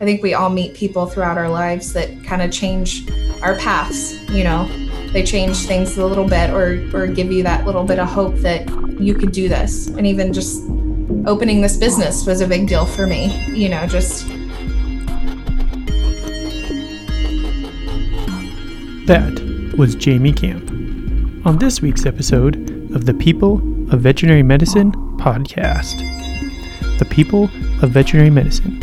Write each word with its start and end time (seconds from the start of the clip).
I 0.00 0.04
think 0.04 0.22
we 0.22 0.32
all 0.32 0.48
meet 0.48 0.74
people 0.74 1.06
throughout 1.06 1.36
our 1.36 1.48
lives 1.48 1.92
that 1.94 2.22
kind 2.22 2.40
of 2.40 2.52
change 2.52 3.10
our 3.42 3.56
paths, 3.58 4.14
you 4.30 4.44
know. 4.44 4.68
They 5.12 5.24
change 5.24 5.66
things 5.66 5.98
a 5.98 6.06
little 6.06 6.28
bit 6.28 6.50
or 6.50 6.88
or 6.94 7.08
give 7.08 7.32
you 7.32 7.42
that 7.42 7.66
little 7.66 7.82
bit 7.82 7.98
of 7.98 8.06
hope 8.06 8.36
that 8.36 8.68
you 9.00 9.14
could 9.14 9.32
do 9.32 9.48
this. 9.48 9.88
And 9.88 10.06
even 10.06 10.32
just 10.32 10.62
opening 11.26 11.60
this 11.62 11.76
business 11.76 12.26
was 12.26 12.40
a 12.40 12.46
big 12.46 12.68
deal 12.68 12.86
for 12.86 13.08
me, 13.08 13.44
you 13.48 13.68
know, 13.68 13.86
just 13.88 14.28
That 19.08 19.74
was 19.76 19.94
Jamie 19.96 20.34
Camp. 20.34 20.70
On 21.44 21.58
this 21.58 21.80
week's 21.80 22.06
episode 22.06 22.54
of 22.94 23.06
the 23.06 23.14
People 23.14 23.54
of 23.90 24.02
Veterinary 24.02 24.42
Medicine 24.42 24.92
podcast. 25.18 25.98
The 26.98 27.06
People 27.06 27.44
of 27.82 27.90
Veterinary 27.90 28.28
Medicine, 28.30 28.80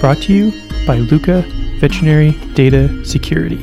brought 0.00 0.20
to 0.20 0.32
you 0.32 0.52
by 0.86 0.98
Luca 0.98 1.40
Veterinary 1.80 2.32
Data 2.52 3.02
Security. 3.04 3.56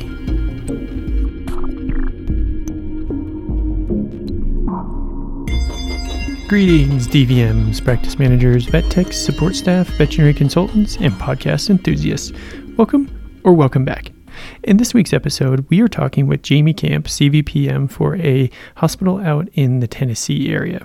Greetings, 6.48 7.06
DVMs, 7.06 7.84
practice 7.84 8.18
managers, 8.18 8.66
vet 8.66 8.90
techs, 8.90 9.16
support 9.16 9.54
staff, 9.54 9.86
veterinary 9.90 10.34
consultants, 10.34 10.96
and 10.96 11.12
podcast 11.14 11.70
enthusiasts. 11.70 12.32
Welcome 12.76 13.40
or 13.44 13.52
welcome 13.52 13.84
back. 13.84 14.10
In 14.64 14.78
this 14.78 14.92
week's 14.92 15.12
episode, 15.12 15.64
we 15.70 15.80
are 15.80 15.88
talking 15.88 16.26
with 16.26 16.42
Jamie 16.42 16.74
Camp, 16.74 17.06
CVPM 17.06 17.90
for 17.90 18.16
a 18.16 18.50
hospital 18.76 19.18
out 19.18 19.48
in 19.52 19.78
the 19.78 19.86
Tennessee 19.86 20.52
area. 20.52 20.84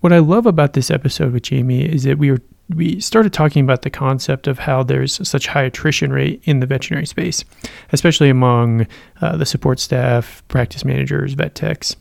What 0.00 0.12
I 0.12 0.18
love 0.18 0.44
about 0.44 0.74
this 0.74 0.90
episode 0.90 1.32
with 1.32 1.44
Jamie 1.44 1.84
is 1.84 2.04
that 2.04 2.18
we 2.18 2.30
were 2.30 2.40
we 2.74 3.00
started 3.00 3.32
talking 3.32 3.64
about 3.64 3.82
the 3.82 3.90
concept 3.90 4.46
of 4.46 4.60
how 4.60 4.82
there's 4.82 5.26
such 5.28 5.46
high 5.46 5.62
attrition 5.62 6.12
rate 6.12 6.40
in 6.44 6.60
the 6.60 6.66
veterinary 6.66 7.06
space, 7.06 7.44
especially 7.92 8.30
among 8.30 8.86
uh, 9.20 9.36
the 9.36 9.46
support 9.46 9.80
staff, 9.80 10.42
practice 10.48 10.84
managers, 10.84 11.32
vet 11.34 11.54
techs. 11.54 11.96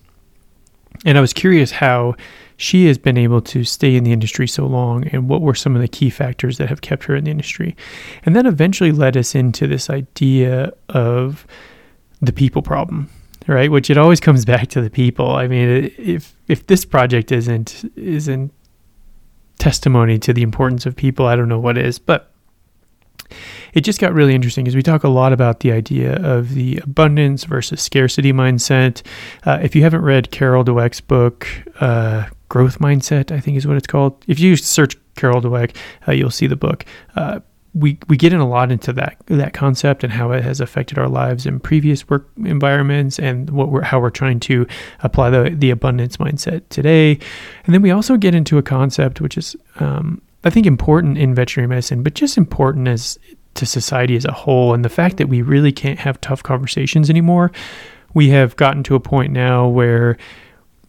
And 1.05 1.17
I 1.17 1.21
was 1.21 1.33
curious 1.33 1.71
how 1.71 2.15
she 2.57 2.87
has 2.87 2.97
been 2.97 3.17
able 3.17 3.41
to 3.41 3.63
stay 3.63 3.95
in 3.95 4.03
the 4.03 4.11
industry 4.11 4.47
so 4.47 4.65
long 4.65 5.07
and 5.07 5.29
what 5.29 5.41
were 5.41 5.55
some 5.55 5.75
of 5.75 5.81
the 5.81 5.87
key 5.87 6.09
factors 6.09 6.57
that 6.57 6.67
have 6.67 6.81
kept 6.81 7.05
her 7.05 7.15
in 7.15 7.23
the 7.23 7.31
industry. 7.31 7.75
And 8.25 8.35
that 8.35 8.45
eventually 8.45 8.91
led 8.91 9.15
us 9.15 9.33
into 9.33 9.65
this 9.65 9.89
idea 9.89 10.73
of 10.89 11.47
the 12.21 12.33
people 12.33 12.61
problem, 12.61 13.09
right? 13.47 13.71
Which 13.71 13.89
it 13.89 13.97
always 13.97 14.19
comes 14.19 14.43
back 14.53 14.67
to 14.69 14.81
the 14.81 14.89
people. 14.89 15.31
I 15.31 15.47
mean, 15.47 15.91
if 15.97 16.35
if 16.47 16.67
this 16.67 16.83
project 16.83 17.31
isn't 17.31 17.85
isn't 17.95 18.51
testimony 19.59 20.17
to 20.19 20.33
the 20.33 20.41
importance 20.41 20.85
of 20.85 20.95
people, 20.95 21.27
I 21.27 21.35
don't 21.35 21.49
know 21.49 21.59
what 21.59 21.77
is, 21.77 21.99
but 21.99 22.31
it 23.73 23.81
just 23.81 23.99
got 23.99 24.13
really 24.13 24.33
interesting 24.33 24.63
because 24.63 24.75
we 24.75 24.81
talk 24.81 25.03
a 25.03 25.09
lot 25.09 25.33
about 25.33 25.59
the 25.59 25.71
idea 25.71 26.15
of 26.15 26.55
the 26.55 26.77
abundance 26.77 27.43
versus 27.43 27.81
scarcity 27.81 28.33
mindset. 28.33 29.03
Uh, 29.45 29.59
if 29.61 29.75
you 29.75 29.83
haven't 29.83 30.01
read 30.01 30.31
Carol 30.31 30.63
Dweck's 30.63 31.01
book, 31.01 31.47
uh, 31.79 32.27
Growth 32.49 32.79
Mindset, 32.79 33.31
I 33.31 33.39
think 33.39 33.57
is 33.57 33.67
what 33.67 33.77
it's 33.77 33.85
called. 33.85 34.23
If 34.27 34.39
you 34.39 34.55
search 34.55 34.97
Carol 35.15 35.41
Dweck, 35.41 35.75
uh, 36.07 36.13
you'll 36.13 36.31
see 36.31 36.47
the 36.47 36.55
book. 36.55 36.85
We, 37.73 37.99
we 38.07 38.17
get 38.17 38.33
in 38.33 38.39
a 38.39 38.47
lot 38.47 38.71
into 38.71 38.91
that 38.93 39.17
that 39.27 39.53
concept 39.53 40.03
and 40.03 40.11
how 40.11 40.31
it 40.31 40.43
has 40.43 40.59
affected 40.59 40.97
our 40.97 41.07
lives 41.07 41.45
in 41.45 41.59
previous 41.59 42.07
work 42.09 42.27
environments 42.37 43.19
and 43.19 43.49
what 43.51 43.69
we're 43.69 43.83
how 43.83 43.99
we're 43.99 44.09
trying 44.09 44.39
to 44.41 44.65
apply 45.01 45.29
the 45.29 45.51
the 45.55 45.69
abundance 45.69 46.17
mindset 46.17 46.67
today, 46.69 47.19
and 47.65 47.73
then 47.73 47.81
we 47.81 47.91
also 47.91 48.17
get 48.17 48.33
into 48.33 48.57
a 48.57 48.63
concept 48.63 49.21
which 49.21 49.37
is 49.37 49.55
um, 49.79 50.21
I 50.43 50.49
think 50.49 50.65
important 50.65 51.17
in 51.17 51.35
veterinary 51.35 51.67
medicine, 51.67 52.01
but 52.01 52.15
just 52.15 52.37
important 52.37 52.87
as 52.87 53.19
to 53.55 53.65
society 53.65 54.15
as 54.15 54.25
a 54.25 54.31
whole, 54.31 54.73
and 54.73 54.83
the 54.83 54.89
fact 54.89 55.17
that 55.17 55.29
we 55.29 55.41
really 55.41 55.71
can't 55.71 55.99
have 55.99 56.19
tough 56.21 56.41
conversations 56.41 57.09
anymore. 57.09 57.51
We 58.15 58.29
have 58.29 58.55
gotten 58.55 58.81
to 58.83 58.95
a 58.95 58.99
point 58.99 59.31
now 59.31 59.67
where 59.67 60.17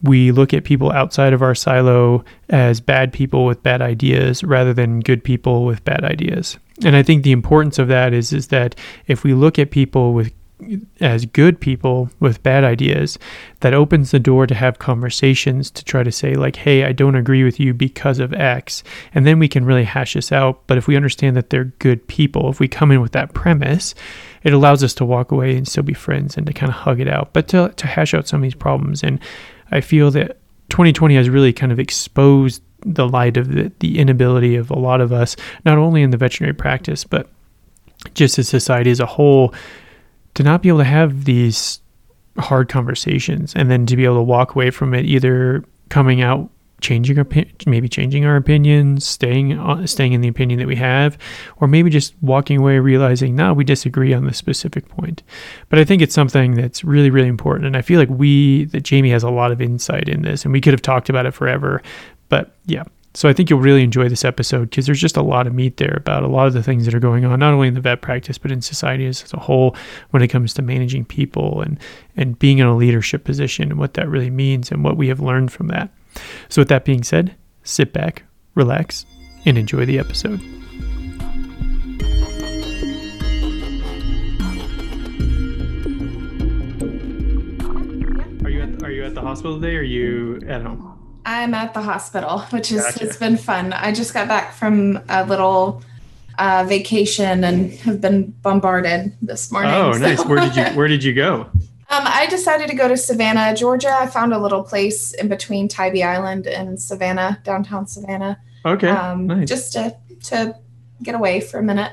we 0.03 0.33
look 0.33 0.55
at 0.55 0.65
people 0.65 0.91
outside 0.91 1.33
of 1.33 1.43
our 1.43 1.55
silo 1.55 2.25
as 2.49 2.81
bad 2.81 3.13
people 3.13 3.45
with 3.45 3.63
bad 3.63 3.83
ideas 3.83 4.43
rather 4.43 4.73
than 4.73 5.01
good 5.01 5.23
people 5.23 5.65
with 5.65 5.85
bad 5.85 6.05
ideas. 6.05 6.59
And 6.85 6.97
I 6.97 7.03
think 7.03 7.23
the 7.23 7.33
importance 7.33 7.79
of 7.79 7.89
that 7.89 8.13
is 8.13 8.33
is 8.33 8.49
that 8.49 8.75
if 9.07 9.25
we 9.25 9.35
look 9.35 9.59
at 9.59 9.71
people 9.71 10.13
with 10.13 10.33
as 11.01 11.25
good 11.25 11.61
people 11.61 12.11
with 12.21 12.43
bad 12.43 12.65
ideas 12.65 13.19
that 13.61 13.75
opens 13.75 14.11
the 14.11 14.19
door 14.19 14.47
to 14.47 14.55
have 14.55 14.79
conversations 14.79 15.71
to 15.71 15.85
try 15.85 16.03
to 16.03 16.13
say 16.13 16.35
like 16.35 16.57
hey 16.57 16.85
i 16.85 16.93
don't 16.93 17.15
agree 17.15 17.45
with 17.45 17.59
you 17.59 17.73
because 17.73 18.19
of 18.19 18.33
x. 18.33 18.83
And 19.15 19.27
then 19.27 19.39
we 19.39 19.49
can 19.49 19.65
really 19.65 19.85
hash 19.85 20.15
this 20.15 20.33
out. 20.33 20.67
But 20.67 20.79
if 20.79 20.87
we 20.87 20.97
understand 20.97 21.37
that 21.37 21.51
they're 21.51 21.65
good 21.65 22.07
people 22.09 22.51
if 22.51 22.61
we 22.61 22.69
come 22.69 22.91
in 22.91 23.01
with 23.01 23.13
that 23.13 23.35
premise 23.35 23.95
it 24.43 24.53
allows 24.53 24.83
us 24.83 24.95
to 24.95 25.05
walk 25.05 25.33
away 25.33 25.57
and 25.57 25.69
still 25.69 25.83
be 25.83 25.95
friends 25.95 26.37
and 26.37 26.47
to 26.47 26.53
kind 26.53 26.71
of 26.71 26.77
hug 26.77 26.99
it 26.99 27.09
out. 27.09 27.33
But 27.35 27.49
to, 27.49 27.73
to 27.77 27.87
hash 27.87 28.15
out 28.15 28.27
some 28.27 28.41
of 28.41 28.43
these 28.43 28.55
problems 28.55 29.03
and 29.03 29.21
I 29.71 29.81
feel 29.81 30.11
that 30.13 30.39
2020 30.71 31.15
has 31.17 31.29
really 31.29 31.53
kind 31.53 31.73
of 31.73 31.79
exposed 31.79 32.63
the 32.85 33.09
light 33.09 33.37
of 33.37 33.53
the, 33.53 33.73
the 33.81 33.99
inability 33.99 34.57
of 34.57 34.71
a 34.71 34.79
lot 34.79 35.01
of 35.01 35.13
us, 35.13 35.37
not 35.65 35.79
only 35.79 36.03
in 36.03 36.11
the 36.11 36.17
veterinary 36.17 36.55
practice, 36.55 37.05
but 37.05 37.29
just 38.15 38.39
as 38.39 38.49
society 38.49 38.91
as 38.91 39.01
a 39.01 39.07
whole, 39.07 39.55
to 40.35 40.43
not 40.43 40.63
be 40.63 40.69
able 40.69 40.79
to 40.79 40.85
have 40.85 41.25
these 41.25 41.81
hard 42.39 42.69
conversations 42.69 43.55
and 43.55 43.71
then 43.71 43.87
to 43.87 43.97
be 43.97 44.05
able 44.05 44.17
to 44.17 44.23
walk 44.23 44.55
away 44.55 44.71
from 44.71 44.95
it 44.95 45.05
either 45.05 45.65
coming 45.89 46.23
out 46.23 46.49
changing 46.81 47.19
our 47.19 47.27
maybe 47.67 47.89
changing 47.89 48.25
our 48.25 48.37
opinions, 48.37 49.07
staying 49.07 49.87
staying 49.87 50.13
in 50.13 50.21
the 50.21 50.29
opinion 50.29 50.59
that 50.59 50.67
we 50.67 50.77
have, 50.77 51.19
or 51.59 51.69
maybe 51.69 51.91
just 51.91 52.15
walking 52.23 52.59
away 52.59 52.79
realizing 52.79 53.37
now 53.37 53.53
we 53.53 53.65
disagree 53.65 54.13
on 54.13 54.25
this 54.25 54.39
specific 54.39 54.89
point. 54.89 55.23
But 55.69 55.79
I 55.79 55.85
think 55.85 56.03
it's 56.03 56.15
something 56.15 56.55
that's 56.55 56.83
really 56.83 57.11
really 57.11 57.29
important, 57.29 57.67
and 57.67 57.77
I 57.77 57.83
feel 57.83 57.99
like 57.99 58.09
we 58.09 58.65
that 58.67 58.83
Jamie 58.83 59.11
has 59.11 59.23
a 59.23 59.31
lot 59.31 59.53
of 59.53 59.61
insight 59.61 60.09
in 60.09 60.23
this, 60.23 60.45
and 60.45 60.53
we 60.53 60.61
could 60.61 60.73
have 60.73 60.83
talked 60.83 61.09
about 61.09 61.27
it 61.27 61.33
forever. 61.33 61.83
But 62.31 62.57
yeah, 62.65 62.85
so 63.13 63.29
I 63.29 63.33
think 63.33 63.51
you'll 63.51 63.61
really 63.61 63.83
enjoy 63.83 64.09
this 64.09 64.25
episode 64.25 64.71
because 64.71 64.87
there's 64.87 65.01
just 65.01 65.17
a 65.17 65.23
lot 65.23 65.49
of 65.49 65.55
meat 65.55 65.79
there 65.79 65.97
about 65.97 66.23
a 66.23 66.29
lot 66.29 66.47
of 66.47 66.53
the 66.53 66.63
things 66.63 66.85
that 66.85 66.95
are 66.95 67.01
going 67.01 67.25
on, 67.25 67.41
not 67.41 67.53
only 67.53 67.67
in 67.67 67.75
the 67.75 67.81
vet 67.81 68.01
practice 68.01 68.39
but 68.39 68.53
in 68.53 68.63
society 68.63 69.05
as 69.05 69.33
a 69.35 69.41
whole 69.41 69.77
when 70.11 70.23
it 70.23 70.29
comes 70.29 70.55
to 70.55 70.63
managing 70.63 71.05
people 71.05 71.61
and 71.61 71.79
and 72.17 72.39
being 72.39 72.59
in 72.59 72.67
a 72.67 72.77
leadership 72.77 73.25
position 73.25 73.71
and 73.71 73.79
what 73.81 73.95
that 73.95 74.09
really 74.09 74.31
means 74.31 74.71
and 74.71 74.85
what 74.85 74.97
we 74.97 75.09
have 75.09 75.21
learned 75.21 75.53
from 75.53 75.67
that. 75.69 75.91
So, 76.49 76.61
with 76.61 76.69
that 76.69 76.85
being 76.85 77.03
said, 77.03 77.35
sit 77.65 77.93
back, 77.93 78.23
relax, 78.55 79.05
and 79.45 79.59
enjoy 79.59 79.87
the 79.87 79.99
episode. 79.99 80.41
Are 88.45 88.51
you 88.51 88.63
at, 88.63 88.83
are 88.85 88.91
you 88.91 89.05
at 89.05 89.15
the 89.15 89.21
hospital 89.21 89.61
today 89.61 89.75
or 89.75 89.81
are 89.81 89.83
you 89.83 90.41
at 90.47 90.63
home? 90.63 91.00
I'm 91.25 91.55
at 91.55 91.75
the 91.75 91.83
hospital, 91.83 92.41
which 92.51 92.73
is 92.73 92.83
gotcha. 92.83 93.05
it's 93.05 93.17
been 93.17 93.37
fun. 93.37 93.73
I 93.73 93.93
just 93.93 94.15
got 94.15 94.29
back 94.29 94.55
from 94.55 95.01
a 95.09 95.25
little 95.25 95.83
uh, 96.39 96.65
vacation 96.67 97.45
and 97.45 97.73
have 97.81 98.01
been 98.01 98.31
bombarded 98.43 99.15
this 99.21 99.53
morning. 99.53 99.73
Oh, 99.73 99.93
so. 99.93 99.99
nice. 99.99 100.25
Where 100.25 100.41
did 100.41 100.57
you 100.57 100.65
Where 100.77 100.89
did 100.89 101.05
you 101.05 101.15
go? 101.15 101.51
Um, 101.93 102.05
I 102.07 102.27
decided 102.27 102.69
to 102.69 102.77
go 102.77 102.89
to 102.89 102.97
Savannah, 102.97 103.55
Georgia. 103.55 103.91
I 103.91 104.07
found 104.07 104.33
a 104.33 104.39
little 104.39 104.63
place 104.63 105.13
in 105.13 105.29
between 105.29 105.67
Tybee 105.69 106.05
Island 106.05 106.47
and 106.47 106.81
Savannah, 106.81 107.41
downtown 107.43 107.87
Savannah. 107.87 108.39
Okay. 108.65 108.89
Um, 108.89 109.27
nice. 109.27 109.49
Just 109.49 109.73
to 109.73 109.97
to 110.25 110.57
get 111.03 111.15
away 111.15 111.41
for 111.41 111.59
a 111.59 111.63
minute. 111.63 111.93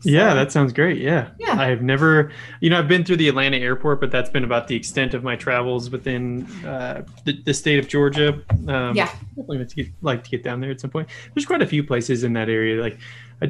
So, 0.00 0.10
yeah, 0.10 0.32
that 0.34 0.52
sounds 0.52 0.72
great. 0.72 0.98
Yeah. 0.98 1.30
Yeah. 1.38 1.60
I've 1.60 1.82
never, 1.82 2.30
you 2.60 2.70
know, 2.70 2.78
I've 2.78 2.86
been 2.86 3.04
through 3.04 3.16
the 3.16 3.28
Atlanta 3.28 3.56
airport, 3.56 4.00
but 4.00 4.12
that's 4.12 4.30
been 4.30 4.44
about 4.44 4.68
the 4.68 4.76
extent 4.76 5.12
of 5.12 5.24
my 5.24 5.34
travels 5.34 5.90
within 5.90 6.46
uh, 6.64 7.02
the, 7.24 7.32
the 7.42 7.52
state 7.52 7.80
of 7.80 7.88
Georgia. 7.88 8.40
Um, 8.68 8.94
yeah. 8.94 9.12
Definitely 9.36 9.58
like 9.58 9.68
to, 9.68 9.74
get, 9.74 9.88
like 10.02 10.24
to 10.24 10.30
get 10.30 10.44
down 10.44 10.60
there 10.60 10.70
at 10.70 10.80
some 10.80 10.90
point. 10.90 11.08
There's 11.34 11.46
quite 11.46 11.62
a 11.62 11.66
few 11.66 11.82
places 11.82 12.22
in 12.22 12.32
that 12.34 12.48
area. 12.48 12.80
Like, 12.80 12.98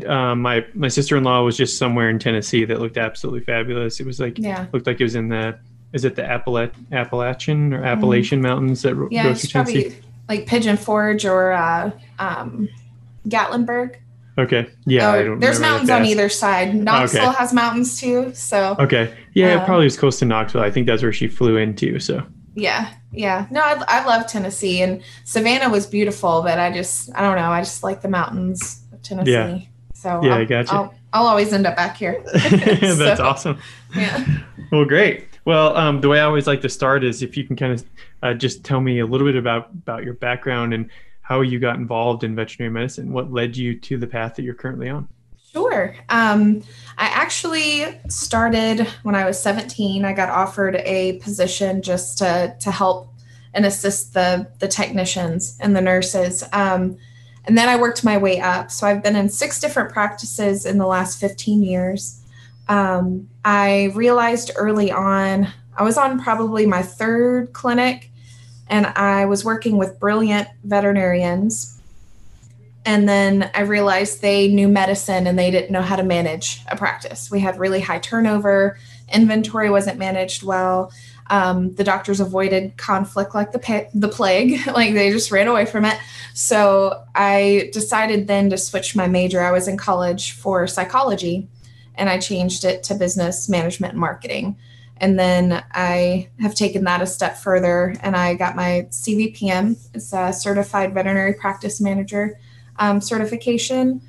um, 0.07 0.43
my 0.43 0.67
my 0.75 0.89
sister 0.89 1.17
in 1.17 1.25
law 1.25 1.43
was 1.43 1.57
just 1.57 1.79
somewhere 1.79 2.11
in 2.11 2.19
Tennessee 2.19 2.67
that 2.67 2.79
looked 2.79 2.99
absolutely 2.99 3.41
fabulous. 3.41 4.01
It 4.01 4.07
was 4.07 4.21
like, 4.21 4.39
yeah, 4.39 4.67
looked 4.73 4.87
like 4.87 5.01
it 5.01 5.05
was 5.05 5.15
in 5.15 5.31
the 5.31 5.59
is 5.95 6.05
it 6.05 6.15
the 6.15 6.23
Appala- 6.23 6.73
Appalachian 6.93 7.73
or 7.73 7.83
Appalachian 7.83 8.41
mm. 8.41 8.43
Mountains 8.43 8.83
that 8.83 9.09
yeah, 9.11 9.25
goes 9.25 9.41
through 9.41 9.65
Tennessee? 9.65 9.97
Like 10.29 10.47
Pigeon 10.47 10.77
Forge 10.77 11.25
or 11.25 11.53
uh, 11.53 11.91
um, 12.19 12.69
Gatlinburg. 13.29 13.97
Okay. 14.39 14.71
Yeah. 14.87 15.13
Oh, 15.13 15.37
there's 15.37 15.59
mountains 15.59 15.91
on 15.91 16.05
either 16.05 16.29
side. 16.29 16.75
Knoxville 16.75 17.31
okay. 17.31 17.39
has 17.39 17.53
mountains 17.53 18.01
too. 18.01 18.33
So. 18.35 18.77
Okay. 18.79 19.13
Yeah, 19.35 19.55
um, 19.55 19.61
it 19.61 19.65
probably 19.65 19.85
was 19.85 19.97
close 19.97 20.21
to 20.21 20.25
Knoxville. 20.25 20.63
I 20.63 20.71
think 20.71 20.87
that's 20.87 21.03
where 21.03 21.13
she 21.13 21.27
flew 21.27 21.57
into. 21.57 21.99
So. 21.99 22.25
Yeah. 22.55 22.93
Yeah. 23.13 23.47
No, 23.51 23.61
I, 23.61 23.83
I 23.89 24.05
love 24.05 24.29
Tennessee 24.29 24.81
and 24.83 25.03
Savannah 25.25 25.69
was 25.69 25.87
beautiful, 25.87 26.43
but 26.43 26.61
I 26.61 26.73
just 26.73 27.11
I 27.17 27.23
don't 27.23 27.37
know. 27.37 27.51
I 27.51 27.61
just 27.61 27.83
like 27.83 28.01
the 28.01 28.09
mountains 28.09 28.85
of 28.93 29.03
Tennessee. 29.03 29.33
Yeah. 29.33 29.61
So 29.95 30.21
yeah, 30.23 30.35
I'll, 30.35 30.41
I 30.41 30.45
gotcha. 30.45 30.73
I'll, 30.73 30.95
I'll 31.13 31.27
always 31.27 31.53
end 31.53 31.67
up 31.67 31.75
back 31.75 31.97
here. 31.97 32.23
that's 32.33 33.21
awesome. 33.21 33.59
Yeah. 33.95 34.25
Well, 34.71 34.85
great. 34.85 35.29
Well, 35.47 35.75
um, 35.79 36.03
the 36.03 36.11
way 36.11 36.21
I 36.21 36.25
always 36.25 36.47
like 36.47 36.61
to 36.61 36.69
start 36.69 37.03
is 37.03 37.23
if 37.23 37.39
you 37.39 37.45
can 37.45 37.57
kind 37.57 37.73
of 37.73 37.85
uh, 38.23 38.35
just 38.35 38.65
tell 38.65 38.83
me 38.83 38.99
a 38.99 39.07
little 39.07 39.27
bit 39.27 39.35
about 39.35 39.71
about 39.71 40.05
your 40.05 40.13
background 40.13 40.75
and 40.75 40.91
how 41.29 41.43
you 41.43 41.59
got 41.59 41.77
involved 41.77 42.25
in 42.25 42.35
veterinary 42.35 42.73
medicine. 42.73 43.13
What 43.13 43.31
led 43.31 43.55
you 43.55 43.79
to 43.81 43.99
the 43.99 44.07
path 44.07 44.37
that 44.37 44.45
you're 44.45 44.55
currently 44.55 44.89
on? 44.89 45.07
Sure. 45.53 45.95
Um, 46.09 46.63
I 46.97 47.09
actually 47.09 47.85
started 48.09 48.87
when 49.03 49.15
I 49.15 49.27
was 49.27 49.39
17. 49.39 50.07
I 50.07 50.15
got 50.15 50.31
offered 50.31 50.77
a 50.77 51.19
position 51.19 51.83
just 51.83 52.17
to 52.19 52.57
to 52.61 52.71
help 52.71 53.13
and 53.53 53.67
assist 53.67 54.15
the 54.15 54.51
the 54.59 54.69
technicians 54.69 55.59
and 55.61 55.77
the 55.77 55.83
nurses. 55.83 56.45
Um, 56.55 56.97
and 57.45 57.59
then 57.59 57.69
I 57.69 57.77
worked 57.77 58.05
my 58.05 58.17
way 58.17 58.41
up. 58.41 58.71
So 58.71 58.87
I've 58.87 59.03
been 59.03 59.17
in 59.17 59.29
six 59.29 59.61
different 59.61 59.93
practices 59.93 60.65
in 60.65 60.79
the 60.79 60.87
last 60.87 61.21
15 61.21 61.63
years. 61.63 62.23
Um, 62.69 63.29
I 63.45 63.93
realized 63.95 64.51
early 64.57 64.91
on, 64.91 65.49
I 65.77 65.83
was 65.83 65.99
on 65.99 66.23
probably 66.23 66.65
my 66.65 66.83
third 66.83 67.53
clinic, 67.53 68.11
and 68.69 68.87
I 68.87 69.27
was 69.27 69.45
working 69.45 69.77
with 69.77 69.99
brilliant 69.99 70.49
veterinarians 70.65 71.79
and 72.89 73.07
then 73.07 73.51
I 73.55 73.61
realized 73.61 74.23
they 74.23 74.49
knew 74.49 74.67
medicine 74.67 75.27
and 75.27 75.39
they 75.39 75.51
didn't 75.51 75.71
know 75.71 75.83
how 75.83 75.97
to 75.97 76.03
manage 76.03 76.63
a 76.69 76.75
practice. 76.75 77.31
We 77.31 77.39
had 77.39 77.59
really 77.59 77.81
high 77.81 77.99
turnover, 77.99 78.79
inventory 79.13 79.69
wasn't 79.69 79.99
managed 79.99 80.43
well. 80.43 80.91
Um, 81.27 81.75
the 81.75 81.85
doctors 81.85 82.19
avoided 82.19 82.79
conflict 82.79 83.35
like 83.35 83.53
the 83.53 83.89
the 83.93 84.09
plague, 84.09 84.67
like 84.75 84.95
they 84.95 85.11
just 85.11 85.31
ran 85.31 85.49
away 85.49 85.67
from 85.67 85.85
it. 85.85 85.99
So 86.33 87.05
I 87.15 87.69
decided 87.75 88.27
then 88.27 88.49
to 88.49 88.57
switch 88.57 88.97
my 88.97 89.07
major. 89.07 89.43
I 89.43 89.51
was 89.51 89.69
in 89.69 89.77
college 89.77 90.33
for 90.33 90.67
psychology, 90.67 91.47
and 91.95 92.09
I 92.09 92.19
changed 92.19 92.65
it 92.65 92.83
to 92.85 92.95
business 92.95 93.51
management 93.51 93.93
and 93.93 94.01
marketing. 94.01 94.57
And 95.01 95.19
then 95.19 95.65
I 95.73 96.29
have 96.41 96.55
taken 96.55 96.85
that 96.85 97.03
a 97.03 97.07
step 97.07 97.37
further, 97.37 97.95
and 98.03 98.17
I 98.17 98.35
got 98.35 98.57
my 98.57 98.89
CVPM, 98.91 99.77
it's 99.95 100.13
a 100.13 100.33
certified 100.33 100.95
veterinary 100.95 101.35
practice 101.35 101.81
manager 101.81 102.39
um, 102.79 103.01
certification, 103.01 104.01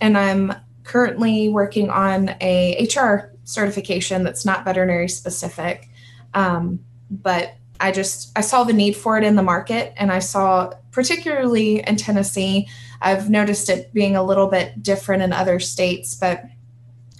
and 0.00 0.16
I'm 0.16 0.52
currently 0.82 1.48
working 1.48 1.90
on 1.90 2.36
a 2.40 2.86
HR 2.94 3.32
certification 3.44 4.22
that's 4.22 4.44
not 4.44 4.64
veterinary 4.64 5.08
specific. 5.08 5.88
Um, 6.34 6.80
but 7.10 7.54
I 7.80 7.92
just 7.92 8.36
I 8.36 8.40
saw 8.40 8.64
the 8.64 8.72
need 8.72 8.96
for 8.96 9.18
it 9.18 9.24
in 9.24 9.36
the 9.36 9.42
market, 9.42 9.92
and 9.96 10.12
I 10.12 10.18
saw 10.18 10.72
particularly 10.90 11.80
in 11.86 11.96
Tennessee. 11.96 12.68
I've 13.00 13.28
noticed 13.28 13.68
it 13.68 13.92
being 13.92 14.16
a 14.16 14.22
little 14.22 14.46
bit 14.46 14.82
different 14.82 15.22
in 15.22 15.32
other 15.32 15.60
states, 15.60 16.14
but 16.14 16.44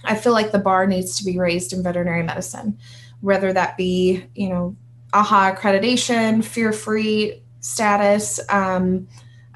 I 0.03 0.15
feel 0.15 0.33
like 0.33 0.51
the 0.51 0.59
bar 0.59 0.87
needs 0.87 1.17
to 1.17 1.25
be 1.25 1.37
raised 1.37 1.73
in 1.73 1.83
veterinary 1.83 2.23
medicine, 2.23 2.77
whether 3.25 3.51
that 3.51 3.75
be 3.75 4.23
you 4.35 4.49
know 4.49 4.75
AAHA 5.13 5.57
accreditation, 5.57 6.43
fear 6.43 6.71
free 6.71 7.41
status. 7.59 8.39
Um, 8.49 9.07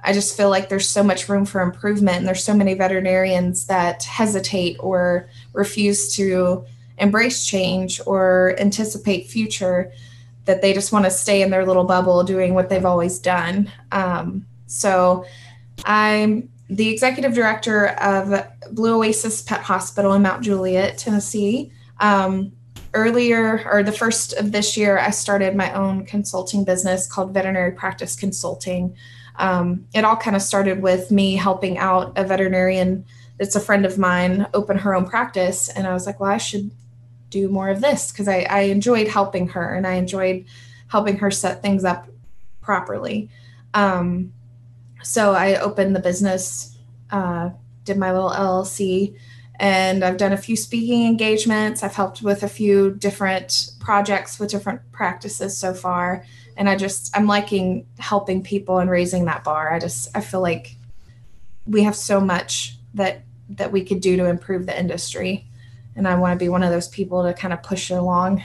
I 0.03 0.13
just 0.13 0.35
feel 0.35 0.49
like 0.49 0.69
there's 0.69 0.87
so 0.87 1.03
much 1.03 1.29
room 1.29 1.45
for 1.45 1.61
improvement. 1.61 2.17
And 2.17 2.27
there's 2.27 2.43
so 2.43 2.55
many 2.55 2.73
veterinarians 2.73 3.67
that 3.67 4.03
hesitate 4.03 4.77
or 4.79 5.29
refuse 5.53 6.15
to 6.15 6.65
embrace 6.97 7.45
change 7.45 8.01
or 8.05 8.55
anticipate 8.59 9.27
future 9.27 9.91
that 10.45 10.61
they 10.61 10.73
just 10.73 10.91
want 10.91 11.05
to 11.05 11.11
stay 11.11 11.41
in 11.41 11.49
their 11.49 11.65
little 11.65 11.83
bubble 11.83 12.23
doing 12.23 12.53
what 12.53 12.69
they've 12.69 12.85
always 12.85 13.19
done. 13.19 13.71
Um, 13.91 14.45
so 14.67 15.25
I'm 15.85 16.49
the 16.69 16.89
executive 16.89 17.33
director 17.33 17.87
of 17.87 18.45
Blue 18.71 18.97
Oasis 18.97 19.41
Pet 19.41 19.61
Hospital 19.61 20.13
in 20.13 20.21
Mount 20.21 20.43
Juliet, 20.43 20.97
Tennessee. 20.97 21.71
Um, 21.99 22.53
earlier 22.93 23.69
or 23.71 23.83
the 23.83 23.91
first 23.91 24.33
of 24.33 24.51
this 24.51 24.75
year, 24.75 24.97
I 24.97 25.11
started 25.11 25.55
my 25.55 25.73
own 25.73 26.05
consulting 26.05 26.63
business 26.63 27.07
called 27.07 27.33
Veterinary 27.33 27.71
Practice 27.71 28.15
Consulting 28.15 28.95
um, 29.39 29.87
it 29.93 30.03
all 30.03 30.17
kind 30.17 30.35
of 30.35 30.41
started 30.41 30.81
with 30.81 31.11
me 31.11 31.37
helping 31.37 31.77
out 31.77 32.11
a 32.17 32.25
veterinarian 32.25 33.05
that's 33.37 33.55
a 33.55 33.61
friend 33.61 33.85
of 33.85 33.97
mine 33.97 34.45
open 34.53 34.77
her 34.77 34.93
own 34.93 35.05
practice. 35.05 35.69
And 35.69 35.87
I 35.87 35.93
was 35.93 36.05
like, 36.05 36.19
well, 36.19 36.29
I 36.29 36.37
should 36.37 36.71
do 37.29 37.47
more 37.47 37.69
of 37.69 37.79
this 37.79 38.11
because 38.11 38.27
I, 38.27 38.41
I 38.49 38.61
enjoyed 38.63 39.07
helping 39.07 39.47
her 39.49 39.73
and 39.73 39.87
I 39.87 39.93
enjoyed 39.93 40.45
helping 40.87 41.17
her 41.19 41.31
set 41.31 41.61
things 41.61 41.85
up 41.85 42.09
properly. 42.61 43.29
Um, 43.73 44.33
so 45.03 45.33
I 45.33 45.55
opened 45.55 45.95
the 45.95 46.01
business, 46.01 46.77
uh, 47.09 47.51
did 47.85 47.97
my 47.97 48.11
little 48.11 48.31
LLC, 48.31 49.17
and 49.59 50.05
I've 50.05 50.17
done 50.17 50.31
a 50.31 50.37
few 50.37 50.55
speaking 50.55 51.05
engagements. 51.05 51.83
I've 51.83 51.93
helped 51.93 52.21
with 52.21 52.43
a 52.43 52.47
few 52.47 52.91
different 52.91 53.71
projects 53.79 54.39
with 54.39 54.49
different 54.49 54.81
practices 54.93 55.57
so 55.57 55.73
far. 55.73 56.25
And 56.55 56.69
i 56.69 56.75
just 56.75 57.15
i'm 57.15 57.27
liking 57.27 57.85
helping 57.99 58.41
people 58.43 58.79
and 58.79 58.89
raising 58.89 59.25
that 59.25 59.43
bar. 59.43 59.73
I 59.73 59.79
just 59.79 60.15
i 60.15 60.21
feel 60.21 60.41
like 60.41 60.75
we 61.65 61.83
have 61.83 61.95
so 61.95 62.19
much 62.21 62.77
that 62.93 63.21
that 63.49 63.71
we 63.71 63.83
could 63.83 63.99
do 63.99 64.15
to 64.17 64.25
improve 64.25 64.65
the 64.65 64.77
industry. 64.77 65.45
And 65.95 66.07
i 66.07 66.15
want 66.15 66.39
to 66.39 66.43
be 66.43 66.49
one 66.49 66.63
of 66.63 66.71
those 66.71 66.87
people 66.87 67.23
to 67.23 67.33
kind 67.33 67.53
of 67.53 67.61
push 67.61 67.91
it 67.91 67.95
along. 67.95 68.43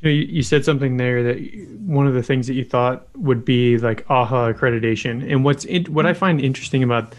You, 0.00 0.10
you 0.10 0.42
said 0.42 0.66
something 0.66 0.98
there 0.98 1.22
that 1.22 1.38
one 1.80 2.06
of 2.06 2.12
the 2.12 2.22
things 2.22 2.46
that 2.46 2.54
you 2.54 2.64
thought 2.64 3.08
would 3.16 3.42
be 3.42 3.78
like 3.78 4.06
AAHA 4.06 4.54
accreditation. 4.54 5.30
And 5.30 5.44
what's 5.44 5.64
in, 5.64 5.84
what 5.86 6.06
i 6.06 6.12
mm-hmm. 6.12 6.18
find 6.18 6.40
interesting 6.40 6.82
about 6.82 7.14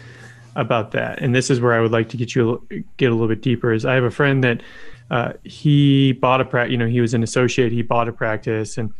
about 0.56 0.90
that 0.90 1.20
and 1.20 1.34
this 1.34 1.50
is 1.50 1.60
where 1.60 1.74
i 1.74 1.80
would 1.80 1.92
like 1.92 2.08
to 2.08 2.16
get 2.16 2.34
you 2.34 2.66
get 2.96 3.10
a 3.10 3.14
little 3.14 3.28
bit 3.28 3.42
deeper 3.42 3.72
is 3.72 3.84
i 3.84 3.94
have 3.94 4.04
a 4.04 4.10
friend 4.10 4.42
that 4.42 4.62
uh, 5.08 5.32
he 5.44 6.12
bought 6.12 6.40
a 6.40 6.44
practice 6.44 6.72
you 6.72 6.76
know 6.76 6.86
he 6.86 7.00
was 7.00 7.14
an 7.14 7.22
associate 7.22 7.70
he 7.70 7.82
bought 7.82 8.08
a 8.08 8.12
practice 8.12 8.76
and 8.76 8.92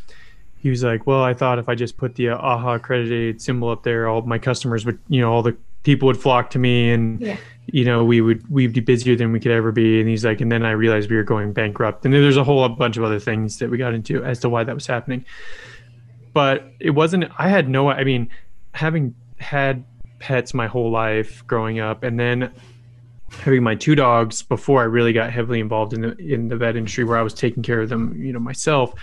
he 0.67 0.70
was 0.70 0.82
like, 0.82 1.06
"Well, 1.06 1.23
I 1.23 1.32
thought 1.32 1.61
if 1.61 1.69
I 1.69 1.76
just 1.76 1.97
put 1.97 2.17
the 2.17 2.31
uh, 2.31 2.38
AAHA 2.38 2.76
accredited 2.76 3.41
symbol 3.41 3.69
up 3.69 3.85
there, 3.85 4.08
all 4.08 4.23
my 4.23 4.38
customers 4.38 4.85
would, 4.85 4.99
you 5.08 5.20
know, 5.20 5.32
all 5.32 5.43
the 5.43 5.56
people 5.85 6.06
would 6.06 6.17
flock 6.17 6.50
to 6.50 6.58
me, 6.58 6.91
and 6.91 7.20
yeah. 7.20 7.37
you 7.67 7.85
know, 7.85 8.05
we 8.05 8.20
would 8.20 8.50
we'd 8.50 8.73
be 8.73 8.81
busier 8.81 9.14
than 9.14 9.31
we 9.31 9.38
could 9.38 9.52
ever 9.52 9.70
be." 9.70 10.00
And 10.00 10.09
he's 10.09 10.25
like, 10.25 10.41
and 10.41 10.50
then 10.50 10.64
I 10.64 10.73
realized 10.73 11.09
we 11.09 11.14
were 11.14 11.23
going 11.23 11.52
bankrupt, 11.52 12.05
and 12.05 12.12
then 12.12 12.20
there's 12.20 12.37
a 12.37 12.43
whole 12.43 12.69
bunch 12.69 12.97
of 12.97 13.05
other 13.05 13.20
things 13.20 13.59
that 13.59 13.70
we 13.70 13.79
got 13.79 13.94
into 13.94 14.25
as 14.25 14.41
to 14.41 14.49
why 14.49 14.64
that 14.64 14.75
was 14.75 14.88
happening. 14.88 15.25
But 16.32 16.73
it 16.81 16.91
wasn't. 16.91 17.26
I 17.38 17.49
had 17.49 17.69
no. 17.69 17.88
I 17.88 18.02
mean, 18.02 18.29
having 18.73 19.14
had 19.38 19.85
pets 20.26 20.55
my 20.55 20.67
whole 20.67 20.90
life 20.90 21.46
growing 21.46 21.78
up, 21.78 22.02
and 22.02 22.19
then 22.19 22.52
having 23.31 23.62
my 23.62 23.75
two 23.75 23.94
dogs 23.94 24.43
before 24.43 24.81
I 24.81 24.84
really 24.84 25.12
got 25.12 25.31
heavily 25.31 25.61
involved 25.61 25.93
in 25.93 26.00
the 26.00 26.17
in 26.19 26.49
the 26.49 26.56
vet 26.56 26.76
industry, 26.76 27.05
where 27.05 27.19
I 27.19 27.23
was 27.23 27.34
taking 27.34 27.62
care 27.62 27.81
of 27.81 27.88
them, 27.88 28.14
you 28.20 28.32
know, 28.32 28.40
myself 28.40 28.94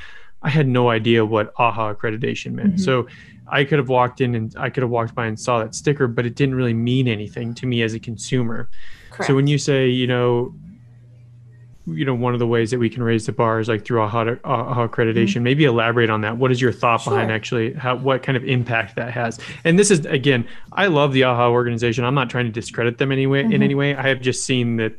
I 0.43 0.49
had 0.49 0.67
no 0.67 0.89
idea 0.89 1.25
what 1.25 1.55
AAHA 1.55 1.95
accreditation 1.95 2.51
meant. 2.51 2.75
Mm-hmm. 2.75 2.83
So 2.83 3.07
I 3.47 3.63
could 3.63 3.79
have 3.79 3.89
walked 3.89 4.21
in 4.21 4.35
and 4.35 4.53
I 4.57 4.69
could 4.69 4.83
have 4.83 4.89
walked 4.89 5.15
by 5.15 5.25
and 5.25 5.39
saw 5.39 5.59
that 5.59 5.73
sticker, 5.73 6.07
but 6.07 6.25
it 6.25 6.35
didn't 6.35 6.55
really 6.55 6.73
mean 6.73 7.07
anything 7.07 7.53
to 7.55 7.65
me 7.65 7.81
as 7.81 7.93
a 7.93 7.99
consumer. 7.99 8.69
Correct. 9.09 9.27
So 9.27 9.35
when 9.35 9.47
you 9.47 9.57
say, 9.57 9.87
you 9.87 10.07
know, 10.07 10.53
you 11.85 12.05
know, 12.05 12.13
one 12.13 12.33
of 12.33 12.39
the 12.39 12.47
ways 12.47 12.71
that 12.71 12.79
we 12.79 12.89
can 12.89 13.03
raise 13.03 13.25
the 13.25 13.33
bar 13.33 13.59
is 13.59 13.67
like 13.67 13.83
through 13.83 13.99
AAHA, 13.99 14.39
AAHA 14.39 14.89
accreditation. 14.89 15.35
Mm-hmm. 15.35 15.43
Maybe 15.43 15.65
elaborate 15.65 16.09
on 16.09 16.21
that. 16.21 16.37
What 16.37 16.51
is 16.51 16.61
your 16.61 16.71
thought 16.71 17.01
sure. 17.01 17.11
behind 17.11 17.31
actually 17.31 17.73
how 17.73 17.95
what 17.97 18.23
kind 18.23 18.37
of 18.37 18.45
impact 18.45 18.95
that 18.95 19.11
has? 19.11 19.39
And 19.63 19.77
this 19.77 19.91
is 19.91 20.05
again, 20.05 20.47
I 20.71 20.87
love 20.87 21.11
the 21.13 21.21
AAHA 21.21 21.49
organization. 21.51 22.05
I'm 22.05 22.15
not 22.15 22.29
trying 22.29 22.45
to 22.45 22.51
discredit 22.51 22.97
them 22.97 23.11
anyway 23.11 23.43
mm-hmm. 23.43 23.53
in 23.53 23.63
any 23.63 23.75
way. 23.75 23.95
I 23.95 24.07
have 24.07 24.21
just 24.21 24.45
seen 24.45 24.77
that 24.77 24.93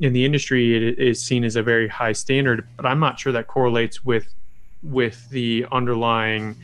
in 0.00 0.12
the 0.12 0.24
industry 0.24 0.76
it 0.76 0.98
is 0.98 1.22
seen 1.22 1.44
as 1.44 1.56
a 1.56 1.62
very 1.62 1.88
high 1.88 2.12
standard, 2.12 2.66
but 2.76 2.86
I'm 2.86 3.00
not 3.00 3.18
sure 3.20 3.32
that 3.32 3.46
correlates 3.46 4.04
with 4.04 4.26
with 4.82 5.28
the 5.30 5.66
underlying 5.72 6.56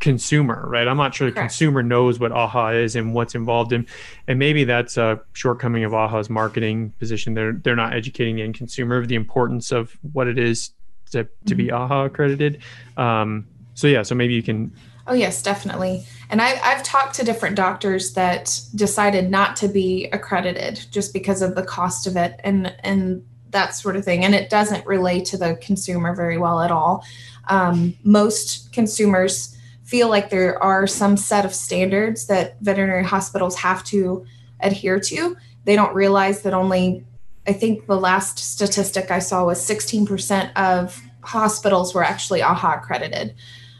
consumer, 0.00 0.64
right? 0.68 0.86
I'm 0.86 0.96
not 0.96 1.14
sure 1.14 1.28
the 1.28 1.32
Correct. 1.32 1.50
consumer 1.50 1.82
knows 1.82 2.18
what 2.18 2.32
AAHA 2.32 2.82
is 2.82 2.96
and 2.96 3.14
what's 3.14 3.34
involved 3.34 3.72
in, 3.72 3.86
and 4.28 4.38
maybe 4.38 4.64
that's 4.64 4.96
a 4.96 5.20
shortcoming 5.32 5.84
of 5.84 5.92
AAHA's 5.92 6.30
marketing 6.30 6.92
position. 6.98 7.34
They're 7.34 7.52
they're 7.52 7.76
not 7.76 7.94
educating 7.94 8.36
the 8.36 8.42
end 8.42 8.54
consumer 8.54 8.96
of 8.96 9.08
the 9.08 9.14
importance 9.14 9.72
of 9.72 9.96
what 10.12 10.26
it 10.26 10.38
is 10.38 10.70
to 11.12 11.24
to 11.24 11.28
mm-hmm. 11.54 11.56
be 11.56 11.68
AAHA 11.68 12.06
accredited. 12.06 12.62
Um, 12.96 13.46
so 13.74 13.86
yeah, 13.86 14.02
so 14.02 14.14
maybe 14.14 14.34
you 14.34 14.42
can. 14.42 14.72
Oh 15.06 15.14
yes, 15.14 15.42
definitely. 15.42 16.04
And 16.30 16.40
I, 16.40 16.58
I've 16.62 16.82
talked 16.82 17.14
to 17.16 17.24
different 17.24 17.56
doctors 17.56 18.14
that 18.14 18.58
decided 18.74 19.30
not 19.30 19.54
to 19.56 19.68
be 19.68 20.08
accredited 20.12 20.86
just 20.90 21.12
because 21.12 21.42
of 21.42 21.54
the 21.54 21.62
cost 21.62 22.06
of 22.06 22.16
it 22.16 22.40
and 22.42 22.74
and 22.82 23.24
that 23.50 23.74
sort 23.74 23.96
of 23.96 24.04
thing. 24.04 24.24
And 24.24 24.34
it 24.34 24.50
doesn't 24.50 24.84
relate 24.86 25.26
to 25.26 25.36
the 25.36 25.56
consumer 25.56 26.14
very 26.14 26.38
well 26.38 26.60
at 26.60 26.70
all 26.70 27.04
um, 27.48 27.96
most 28.04 28.72
consumers 28.72 29.53
feel 29.84 30.08
like 30.08 30.30
there 30.30 30.60
are 30.62 30.86
some 30.86 31.16
set 31.16 31.44
of 31.44 31.54
standards 31.54 32.26
that 32.26 32.58
veterinary 32.60 33.04
hospitals 33.04 33.56
have 33.56 33.84
to 33.84 34.26
adhere 34.60 34.98
to. 34.98 35.36
They 35.64 35.76
don't 35.76 35.94
realize 35.94 36.42
that 36.42 36.54
only, 36.54 37.04
I 37.46 37.52
think 37.52 37.86
the 37.86 37.98
last 37.98 38.38
statistic 38.38 39.10
I 39.10 39.18
saw 39.18 39.44
was 39.44 39.60
16% 39.60 40.52
of 40.56 41.00
hospitals 41.20 41.94
were 41.94 42.02
actually 42.02 42.40
AAHA 42.40 42.78
accredited. 42.78 43.34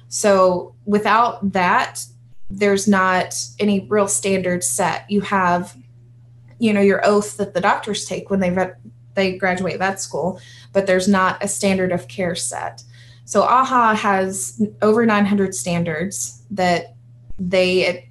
So 0.08 0.74
without 0.84 1.52
that, 1.52 2.04
there's 2.50 2.86
not 2.86 3.34
any 3.58 3.80
real 3.88 4.06
standards 4.06 4.66
set. 4.66 5.10
You 5.10 5.22
have, 5.22 5.76
you 6.58 6.72
know, 6.72 6.80
your 6.80 7.04
oath 7.04 7.38
that 7.38 7.54
the 7.54 7.60
doctors 7.60 8.04
take 8.04 8.30
when 8.30 8.40
they 8.40 8.50
vet, 8.50 8.78
they 9.14 9.36
graduate 9.36 9.78
vet 9.78 10.00
school, 10.00 10.40
but 10.72 10.86
there's 10.86 11.08
not 11.08 11.42
a 11.42 11.48
standard 11.48 11.92
of 11.92 12.08
care 12.08 12.34
set. 12.34 12.82
So 13.24 13.42
AAHA 13.42 13.96
has 13.96 14.62
over 14.82 15.06
900 15.06 15.54
standards 15.54 16.42
that 16.50 16.94
they 17.38 18.08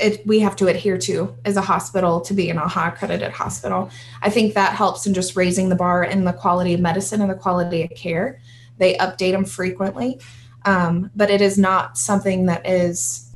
it, 0.00 0.24
we 0.26 0.38
have 0.40 0.56
to 0.56 0.68
adhere 0.68 0.96
to 0.96 1.34
as 1.44 1.56
a 1.56 1.60
hospital 1.60 2.20
to 2.20 2.34
be 2.34 2.50
an 2.50 2.56
AAHA 2.56 2.94
accredited 2.94 3.32
hospital. 3.32 3.90
I 4.22 4.30
think 4.30 4.54
that 4.54 4.74
helps 4.74 5.06
in 5.06 5.14
just 5.14 5.36
raising 5.36 5.68
the 5.68 5.74
bar 5.74 6.04
in 6.04 6.24
the 6.24 6.32
quality 6.32 6.74
of 6.74 6.80
medicine 6.80 7.20
and 7.20 7.30
the 7.30 7.34
quality 7.34 7.82
of 7.82 7.90
care. 7.90 8.40
They 8.78 8.94
update 8.94 9.32
them 9.32 9.44
frequently, 9.44 10.20
um, 10.64 11.10
but 11.16 11.30
it 11.30 11.40
is 11.40 11.58
not 11.58 11.98
something 11.98 12.46
that 12.46 12.64
is 12.64 13.34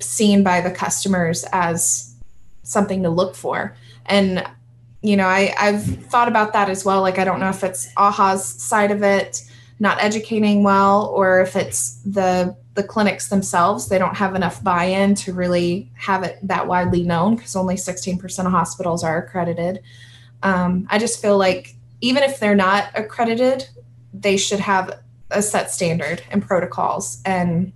seen 0.00 0.44
by 0.44 0.60
the 0.60 0.70
customers 0.70 1.44
as 1.52 2.14
something 2.62 3.02
to 3.02 3.10
look 3.10 3.34
for. 3.34 3.76
And 4.06 4.46
you 5.02 5.18
know, 5.18 5.26
I, 5.26 5.52
I've 5.58 5.84
thought 5.84 6.28
about 6.28 6.54
that 6.54 6.70
as 6.70 6.82
well. 6.82 7.02
Like, 7.02 7.18
I 7.18 7.24
don't 7.24 7.38
know 7.38 7.50
if 7.50 7.62
it's 7.62 7.92
AAHA's 7.94 8.44
side 8.44 8.90
of 8.90 9.02
it 9.02 9.42
not 9.78 10.02
educating 10.02 10.62
well, 10.62 11.06
or 11.14 11.40
if 11.40 11.56
it's 11.56 12.00
the 12.04 12.56
the 12.74 12.82
clinics 12.82 13.28
themselves 13.28 13.88
they 13.88 13.98
don't 13.98 14.16
have 14.16 14.34
enough 14.34 14.62
buy-in 14.64 15.14
to 15.14 15.32
really 15.32 15.92
have 15.94 16.24
it 16.24 16.38
that 16.42 16.66
widely 16.66 17.04
known 17.04 17.36
because 17.36 17.54
only 17.54 17.76
16% 17.76 18.46
of 18.46 18.50
hospitals 18.50 19.04
are 19.04 19.18
accredited. 19.18 19.80
Um, 20.42 20.86
i 20.90 20.98
just 20.98 21.22
feel 21.22 21.38
like 21.38 21.74
even 22.00 22.22
if 22.24 22.40
they're 22.40 22.56
not 22.56 22.90
accredited 22.96 23.68
they 24.12 24.36
should 24.36 24.60
have 24.60 25.00
a 25.30 25.42
set 25.42 25.70
standard 25.70 26.22
and 26.30 26.46
protocols 26.46 27.20
and 27.24 27.72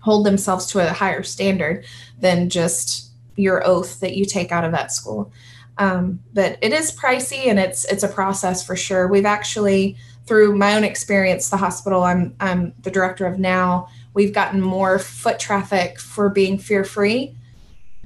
hold 0.00 0.24
themselves 0.24 0.66
to 0.66 0.78
a 0.78 0.92
higher 0.92 1.22
standard 1.22 1.84
than 2.20 2.48
just 2.48 3.10
your 3.36 3.66
oath 3.66 4.00
that 4.00 4.16
you 4.16 4.24
take 4.24 4.52
out 4.52 4.64
of 4.64 4.72
that 4.72 4.92
school. 4.92 5.32
Um, 5.78 6.20
but 6.32 6.58
it 6.62 6.72
is 6.72 6.90
pricey 6.90 7.46
and 7.48 7.58
it's 7.58 7.84
it's 7.84 8.02
a 8.02 8.08
process 8.08 8.64
for 8.64 8.76
sure. 8.76 9.08
We've 9.08 9.26
actually 9.26 9.96
through 10.26 10.56
my 10.56 10.74
own 10.74 10.84
experience 10.84 11.50
the 11.50 11.56
hospital 11.56 12.02
i'm 12.02 12.34
i'm 12.40 12.72
the 12.82 12.90
director 12.90 13.26
of 13.26 13.38
now 13.38 13.88
we've 14.14 14.32
gotten 14.32 14.60
more 14.60 14.98
foot 14.98 15.38
traffic 15.38 16.00
for 16.00 16.28
being 16.28 16.58
fear 16.58 16.84
free 16.84 17.36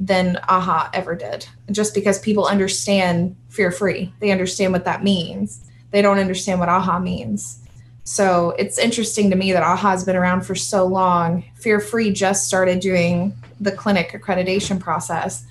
than 0.01 0.39
AAHA 0.49 0.91
ever 0.95 1.15
did, 1.15 1.47
just 1.71 1.95
because 1.95 2.19
people 2.19 2.47
understand 2.47 3.37
fear 3.51 3.71
free. 3.71 4.13
They 4.19 4.31
understand 4.31 4.73
what 4.73 4.87
that 4.87 5.05
means. 5.05 5.63
They 5.91 6.01
don't 6.01 6.19
understand 6.19 6.59
what 6.59 6.71
AAHA 6.71 7.03
means. 7.03 7.59
So 8.05 8.51
it's 8.59 8.79
interesting 8.79 9.29
to 9.31 9.37
me 9.37 9.53
that 9.53 9.63
AAHA 9.63 9.79
has 9.79 10.05
been 10.05 10.17
around 10.17 10.41
for 10.41 10.55
so 10.55 10.87
long. 10.87 11.45
Fear 11.55 11.81
free 11.81 12.13
just 12.13 12.49
started 12.49 12.81
doing 12.81 13.37
the 13.61 13.71
clinic 13.71 14.13
accreditation 14.13 14.81
process, 14.81 15.45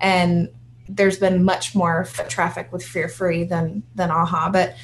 and 0.00 0.48
there's 0.88 1.18
been 1.18 1.44
much 1.44 1.74
more 1.74 2.04
foot 2.04 2.30
traffic 2.30 2.72
with 2.72 2.84
fear 2.84 3.08
free 3.08 3.42
than 3.42 3.82
than 3.96 4.08
AAHA. 4.08 4.52
But 4.52 4.76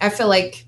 I 0.00 0.10
feel 0.10 0.28
like 0.28 0.66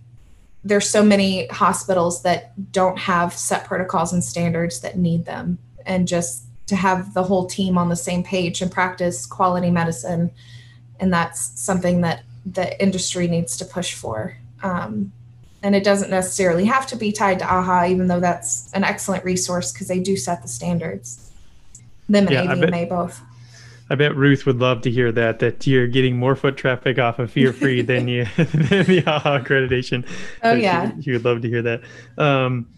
there's 0.65 0.89
so 0.89 1.03
many 1.03 1.47
hospitals 1.49 2.23
that 2.23 2.73
don't 2.73 2.99
have 2.99 3.33
set 3.33 3.65
protocols 3.65 4.13
and 4.13 4.23
standards 4.23 4.81
that 4.81 4.99
need 4.99 5.25
them. 5.25 5.59
And 5.87 6.07
just 6.07 6.45
to 6.67 6.77
have 6.77 7.15
the 7.15 7.23
whole 7.23 7.47
team 7.47 7.79
on 7.79 7.89
the 7.89 7.97
same 7.97 8.23
page 8.23 8.63
and 8.63 8.71
practice 8.71 9.27
quality 9.27 9.71
medicine 9.71 10.31
and 11.01 11.13
that's 11.13 11.59
something 11.59 12.03
that 12.03 12.23
the 12.47 12.81
industry 12.81 13.27
needs 13.27 13.57
to 13.57 13.65
push 13.65 13.95
for. 13.95 14.37
Um, 14.63 15.13
and 15.63 15.75
it 15.75 15.83
doesn't 15.83 16.11
necessarily 16.11 16.67
have 16.67 16.87
to 16.89 16.97
be 16.97 17.11
tied 17.11 17.39
to 17.41 17.45
AAHA 17.45 17.91
even 17.91 18.07
though 18.07 18.21
that's 18.21 18.73
an 18.73 18.85
excellent 18.85 19.25
resource 19.25 19.73
because 19.73 19.89
they 19.89 19.99
do 19.99 20.17
set 20.17 20.43
the 20.43 20.49
standards. 20.49 21.31
Them 22.09 22.27
and 22.27 22.35
yeah, 22.35 22.47
avma 22.47 22.89
both 22.89 23.21
I 23.91 23.97
bet 23.97 24.17
Ruth 24.17 24.47
would 24.47 24.61
love 24.61 24.83
to 24.83 24.91
hear 24.91 25.11
that 25.13 25.41
that 25.41 25.67
you're 25.67 25.89
getting 25.89 26.17
more 26.17 26.37
foot 26.37 26.57
traffic 26.57 26.99
off 26.99 27.19
of 27.19 27.31
Fear 27.31 27.53
Free 27.53 27.83
than 27.93 28.07
you 28.07 28.25
than 28.37 28.47
the 28.47 29.03
AAHA 29.05 29.45
accreditation. 29.45 30.09
Oh 30.43 30.53
yeah, 30.53 30.95
she, 30.97 31.03
she, 31.03 31.13
would 31.13 31.25
love 31.25 31.43
to 31.43 31.49
hear 31.49 31.63
that. 31.63 31.83
Um, 32.17 32.69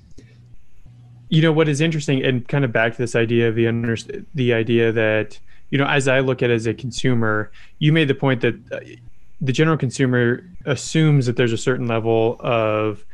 you 1.28 1.42
know 1.42 1.52
what 1.52 1.68
is 1.68 1.80
interesting, 1.80 2.24
and 2.24 2.48
kind 2.48 2.64
of 2.64 2.72
back 2.72 2.92
to 2.92 2.98
this 2.98 3.14
idea 3.14 3.48
of 3.48 3.54
the 3.54 3.66
under, 3.66 3.96
the 4.34 4.54
idea 4.54 4.90
that 4.92 5.38
you 5.70 5.78
know, 5.78 5.86
as 5.86 6.08
I 6.08 6.20
look 6.20 6.42
at 6.42 6.50
it 6.50 6.54
as 6.54 6.66
a 6.66 6.74
consumer, 6.74 7.50
you 7.78 7.92
made 7.92 8.08
the 8.08 8.14
point 8.14 8.40
that 8.42 8.54
uh, 8.72 8.80
the 9.40 9.52
general 9.52 9.76
consumer 9.76 10.44
assumes 10.66 11.26
that 11.26 11.36
there's 11.36 11.52
a 11.52 11.58
certain 11.58 11.86
level 11.86 12.36
of 12.40 13.04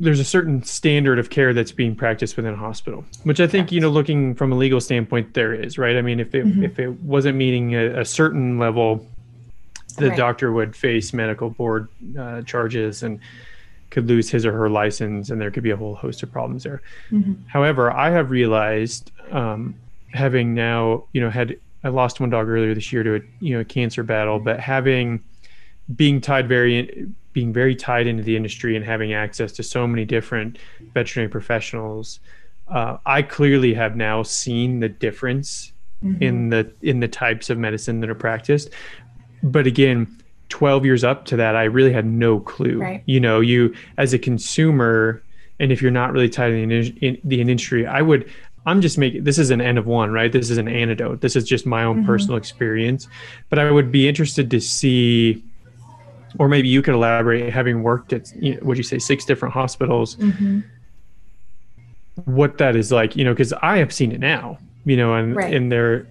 there's 0.00 0.20
a 0.20 0.24
certain 0.24 0.62
standard 0.62 1.18
of 1.18 1.30
care 1.30 1.54
that's 1.54 1.72
being 1.72 1.94
practiced 1.94 2.36
within 2.36 2.54
a 2.54 2.56
hospital, 2.56 3.04
which 3.22 3.40
I 3.40 3.46
think, 3.46 3.70
you 3.70 3.80
know, 3.80 3.90
looking 3.90 4.34
from 4.34 4.52
a 4.52 4.56
legal 4.56 4.80
standpoint, 4.80 5.34
there 5.34 5.54
is, 5.54 5.78
right? 5.78 5.96
I 5.96 6.02
mean, 6.02 6.18
if 6.18 6.34
it, 6.34 6.44
mm-hmm. 6.44 6.64
if 6.64 6.78
it 6.78 6.90
wasn't 7.02 7.36
meeting 7.36 7.74
a, 7.74 8.00
a 8.00 8.04
certain 8.04 8.58
level, 8.58 9.06
the 9.98 10.08
right. 10.08 10.18
doctor 10.18 10.52
would 10.52 10.74
face 10.74 11.12
medical 11.12 11.50
board 11.50 11.88
uh, 12.18 12.42
charges 12.42 13.04
and 13.04 13.20
could 13.90 14.08
lose 14.08 14.28
his 14.28 14.44
or 14.44 14.50
her 14.50 14.68
license, 14.68 15.30
and 15.30 15.40
there 15.40 15.52
could 15.52 15.62
be 15.62 15.70
a 15.70 15.76
whole 15.76 15.94
host 15.94 16.24
of 16.24 16.32
problems 16.32 16.64
there. 16.64 16.82
Mm-hmm. 17.12 17.34
However, 17.46 17.92
I 17.92 18.10
have 18.10 18.30
realized, 18.30 19.12
um, 19.30 19.76
having 20.12 20.54
now, 20.54 21.04
you 21.12 21.20
know, 21.20 21.30
had 21.30 21.56
I 21.84 21.88
lost 21.88 22.18
one 22.18 22.30
dog 22.30 22.48
earlier 22.48 22.74
this 22.74 22.92
year 22.92 23.04
to 23.04 23.16
a 23.16 23.20
you 23.38 23.54
know 23.54 23.60
a 23.60 23.64
cancer 23.64 24.02
battle, 24.02 24.40
but 24.40 24.58
having 24.58 25.22
being 25.94 26.20
tied 26.20 26.48
very 26.48 27.06
being 27.34 27.52
very 27.52 27.74
tied 27.74 28.06
into 28.06 28.22
the 28.22 28.36
industry 28.36 28.76
and 28.76 28.84
having 28.84 29.12
access 29.12 29.52
to 29.52 29.62
so 29.62 29.86
many 29.86 30.06
different 30.06 30.58
veterinary 30.94 31.28
professionals, 31.28 32.20
uh, 32.68 32.96
I 33.04 33.20
clearly 33.20 33.74
have 33.74 33.96
now 33.96 34.22
seen 34.22 34.80
the 34.80 34.88
difference 34.88 35.72
mm-hmm. 36.02 36.22
in 36.22 36.48
the 36.48 36.72
in 36.80 37.00
the 37.00 37.08
types 37.08 37.50
of 37.50 37.58
medicine 37.58 38.00
that 38.00 38.08
are 38.08 38.14
practiced. 38.14 38.70
But 39.42 39.66
again, 39.66 40.22
12 40.48 40.86
years 40.86 41.04
up 41.04 41.26
to 41.26 41.36
that, 41.36 41.56
I 41.56 41.64
really 41.64 41.92
had 41.92 42.06
no 42.06 42.40
clue. 42.40 42.80
Right. 42.80 43.02
You 43.04 43.20
know, 43.20 43.40
you 43.40 43.74
as 43.98 44.14
a 44.14 44.18
consumer, 44.18 45.22
and 45.60 45.70
if 45.70 45.82
you're 45.82 45.90
not 45.90 46.12
really 46.12 46.30
tied 46.30 46.52
in 46.52 46.68
the, 46.68 46.88
in 47.00 47.18
the 47.24 47.40
industry, 47.40 47.86
I 47.86 48.00
would. 48.00 48.30
I'm 48.66 48.80
just 48.80 48.96
making 48.96 49.24
this 49.24 49.38
is 49.38 49.50
an 49.50 49.60
end 49.60 49.76
of 49.76 49.86
one, 49.86 50.10
right? 50.10 50.32
This 50.32 50.48
is 50.48 50.56
an 50.56 50.68
antidote. 50.68 51.20
This 51.20 51.36
is 51.36 51.44
just 51.44 51.66
my 51.66 51.84
own 51.84 51.98
mm-hmm. 51.98 52.06
personal 52.06 52.38
experience. 52.38 53.08
But 53.50 53.58
I 53.58 53.70
would 53.70 53.92
be 53.92 54.08
interested 54.08 54.50
to 54.52 54.58
see 54.58 55.44
or 56.38 56.48
maybe 56.48 56.68
you 56.68 56.82
could 56.82 56.94
elaborate 56.94 57.52
having 57.52 57.82
worked 57.82 58.12
at 58.12 58.30
you 58.36 58.54
know, 58.54 58.60
would 58.62 58.76
you 58.76 58.82
say 58.82 58.98
six 58.98 59.24
different 59.24 59.54
hospitals 59.54 60.16
mm-hmm. 60.16 60.60
what 62.24 62.58
that 62.58 62.76
is 62.76 62.92
like 62.92 63.16
you 63.16 63.24
know 63.24 63.32
because 63.32 63.52
i 63.54 63.78
have 63.78 63.92
seen 63.92 64.12
it 64.12 64.20
now 64.20 64.58
you 64.84 64.96
know 64.96 65.14
and 65.14 65.36
right. 65.36 65.54
and 65.54 65.72
they're 65.72 66.06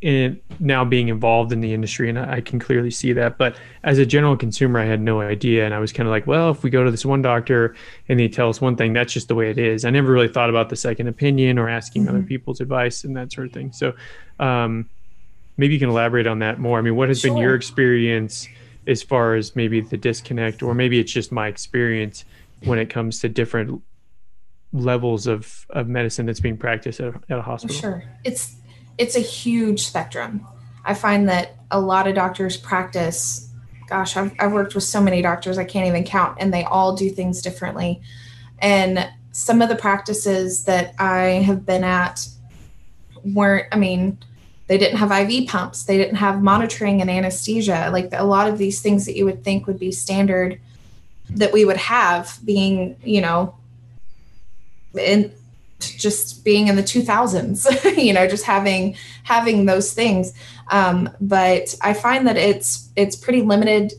in 0.00 0.40
now 0.58 0.84
being 0.84 1.08
involved 1.08 1.52
in 1.52 1.60
the 1.60 1.74
industry 1.74 2.08
and 2.08 2.18
i 2.18 2.40
can 2.40 2.58
clearly 2.58 2.90
see 2.90 3.12
that 3.12 3.36
but 3.36 3.56
as 3.82 3.98
a 3.98 4.06
general 4.06 4.36
consumer 4.36 4.80
i 4.80 4.84
had 4.84 5.00
no 5.00 5.20
idea 5.20 5.64
and 5.64 5.74
i 5.74 5.78
was 5.78 5.92
kind 5.92 6.06
of 6.06 6.10
like 6.10 6.26
well 6.26 6.50
if 6.50 6.62
we 6.62 6.70
go 6.70 6.84
to 6.84 6.90
this 6.90 7.04
one 7.04 7.20
doctor 7.20 7.74
and 8.08 8.18
they 8.18 8.28
tell 8.28 8.48
us 8.48 8.60
one 8.60 8.76
thing 8.76 8.92
that's 8.92 9.12
just 9.12 9.28
the 9.28 9.34
way 9.34 9.50
it 9.50 9.58
is 9.58 9.84
i 9.84 9.90
never 9.90 10.10
really 10.10 10.28
thought 10.28 10.48
about 10.48 10.68
the 10.68 10.76
second 10.76 11.06
opinion 11.06 11.58
or 11.58 11.68
asking 11.68 12.02
mm-hmm. 12.04 12.16
other 12.16 12.22
people's 12.22 12.60
advice 12.60 13.04
and 13.04 13.16
that 13.16 13.30
sort 13.32 13.46
of 13.46 13.52
thing 13.52 13.70
so 13.72 13.92
um, 14.40 14.88
maybe 15.56 15.74
you 15.74 15.80
can 15.80 15.90
elaborate 15.90 16.26
on 16.26 16.38
that 16.38 16.58
more 16.58 16.78
i 16.78 16.82
mean 16.82 16.96
what 16.96 17.08
has 17.08 17.20
sure. 17.20 17.30
been 17.30 17.36
your 17.36 17.54
experience 17.54 18.48
as 18.86 19.02
far 19.02 19.34
as 19.34 19.56
maybe 19.56 19.80
the 19.80 19.96
disconnect 19.96 20.62
or 20.62 20.74
maybe 20.74 20.98
it's 20.98 21.12
just 21.12 21.32
my 21.32 21.48
experience 21.48 22.24
when 22.64 22.78
it 22.78 22.90
comes 22.90 23.20
to 23.20 23.28
different 23.28 23.82
levels 24.72 25.26
of, 25.26 25.66
of 25.70 25.88
medicine 25.88 26.26
that's 26.26 26.40
being 26.40 26.56
practiced 26.56 27.00
at, 27.00 27.14
at 27.30 27.38
a 27.38 27.42
hospital. 27.42 27.76
Sure. 27.76 28.04
It's 28.24 28.56
it's 28.96 29.16
a 29.16 29.20
huge 29.20 29.86
spectrum. 29.86 30.46
I 30.84 30.94
find 30.94 31.28
that 31.28 31.56
a 31.70 31.80
lot 31.80 32.06
of 32.06 32.14
doctors 32.14 32.56
practice 32.56 33.50
gosh 33.88 34.16
I've, 34.16 34.32
I've 34.38 34.52
worked 34.52 34.74
with 34.74 34.84
so 34.84 35.00
many 35.00 35.20
doctors 35.20 35.58
i 35.58 35.64
can't 35.64 35.86
even 35.86 36.04
count 36.04 36.38
and 36.40 36.54
they 36.54 36.64
all 36.64 36.96
do 36.96 37.10
things 37.10 37.42
differently. 37.42 38.00
And 38.60 39.10
some 39.32 39.60
of 39.60 39.68
the 39.68 39.76
practices 39.76 40.64
that 40.64 40.94
i 40.98 41.42
have 41.46 41.66
been 41.66 41.84
at 41.84 42.26
weren't 43.24 43.66
i 43.72 43.76
mean 43.76 44.18
they 44.66 44.78
didn't 44.78 44.98
have 44.98 45.10
IV 45.12 45.48
pumps. 45.48 45.84
They 45.84 45.98
didn't 45.98 46.16
have 46.16 46.42
monitoring 46.42 47.00
and 47.00 47.10
anesthesia. 47.10 47.90
Like 47.92 48.08
a 48.12 48.24
lot 48.24 48.48
of 48.48 48.58
these 48.58 48.80
things 48.80 49.04
that 49.06 49.16
you 49.16 49.24
would 49.24 49.44
think 49.44 49.66
would 49.66 49.78
be 49.78 49.92
standard 49.92 50.58
that 51.30 51.52
we 51.52 51.64
would 51.64 51.76
have 51.76 52.38
being, 52.44 52.96
you 53.02 53.20
know, 53.20 53.54
in 54.98 55.32
just 55.80 56.44
being 56.44 56.68
in 56.68 56.76
the 56.76 56.82
2000s, 56.82 57.96
you 58.02 58.12
know, 58.12 58.26
just 58.26 58.44
having 58.44 58.96
having 59.24 59.66
those 59.66 59.92
things. 59.92 60.32
Um, 60.70 61.10
but 61.20 61.74
I 61.82 61.92
find 61.92 62.26
that 62.26 62.36
it's 62.36 62.88
it's 62.96 63.16
pretty 63.16 63.42
limited 63.42 63.92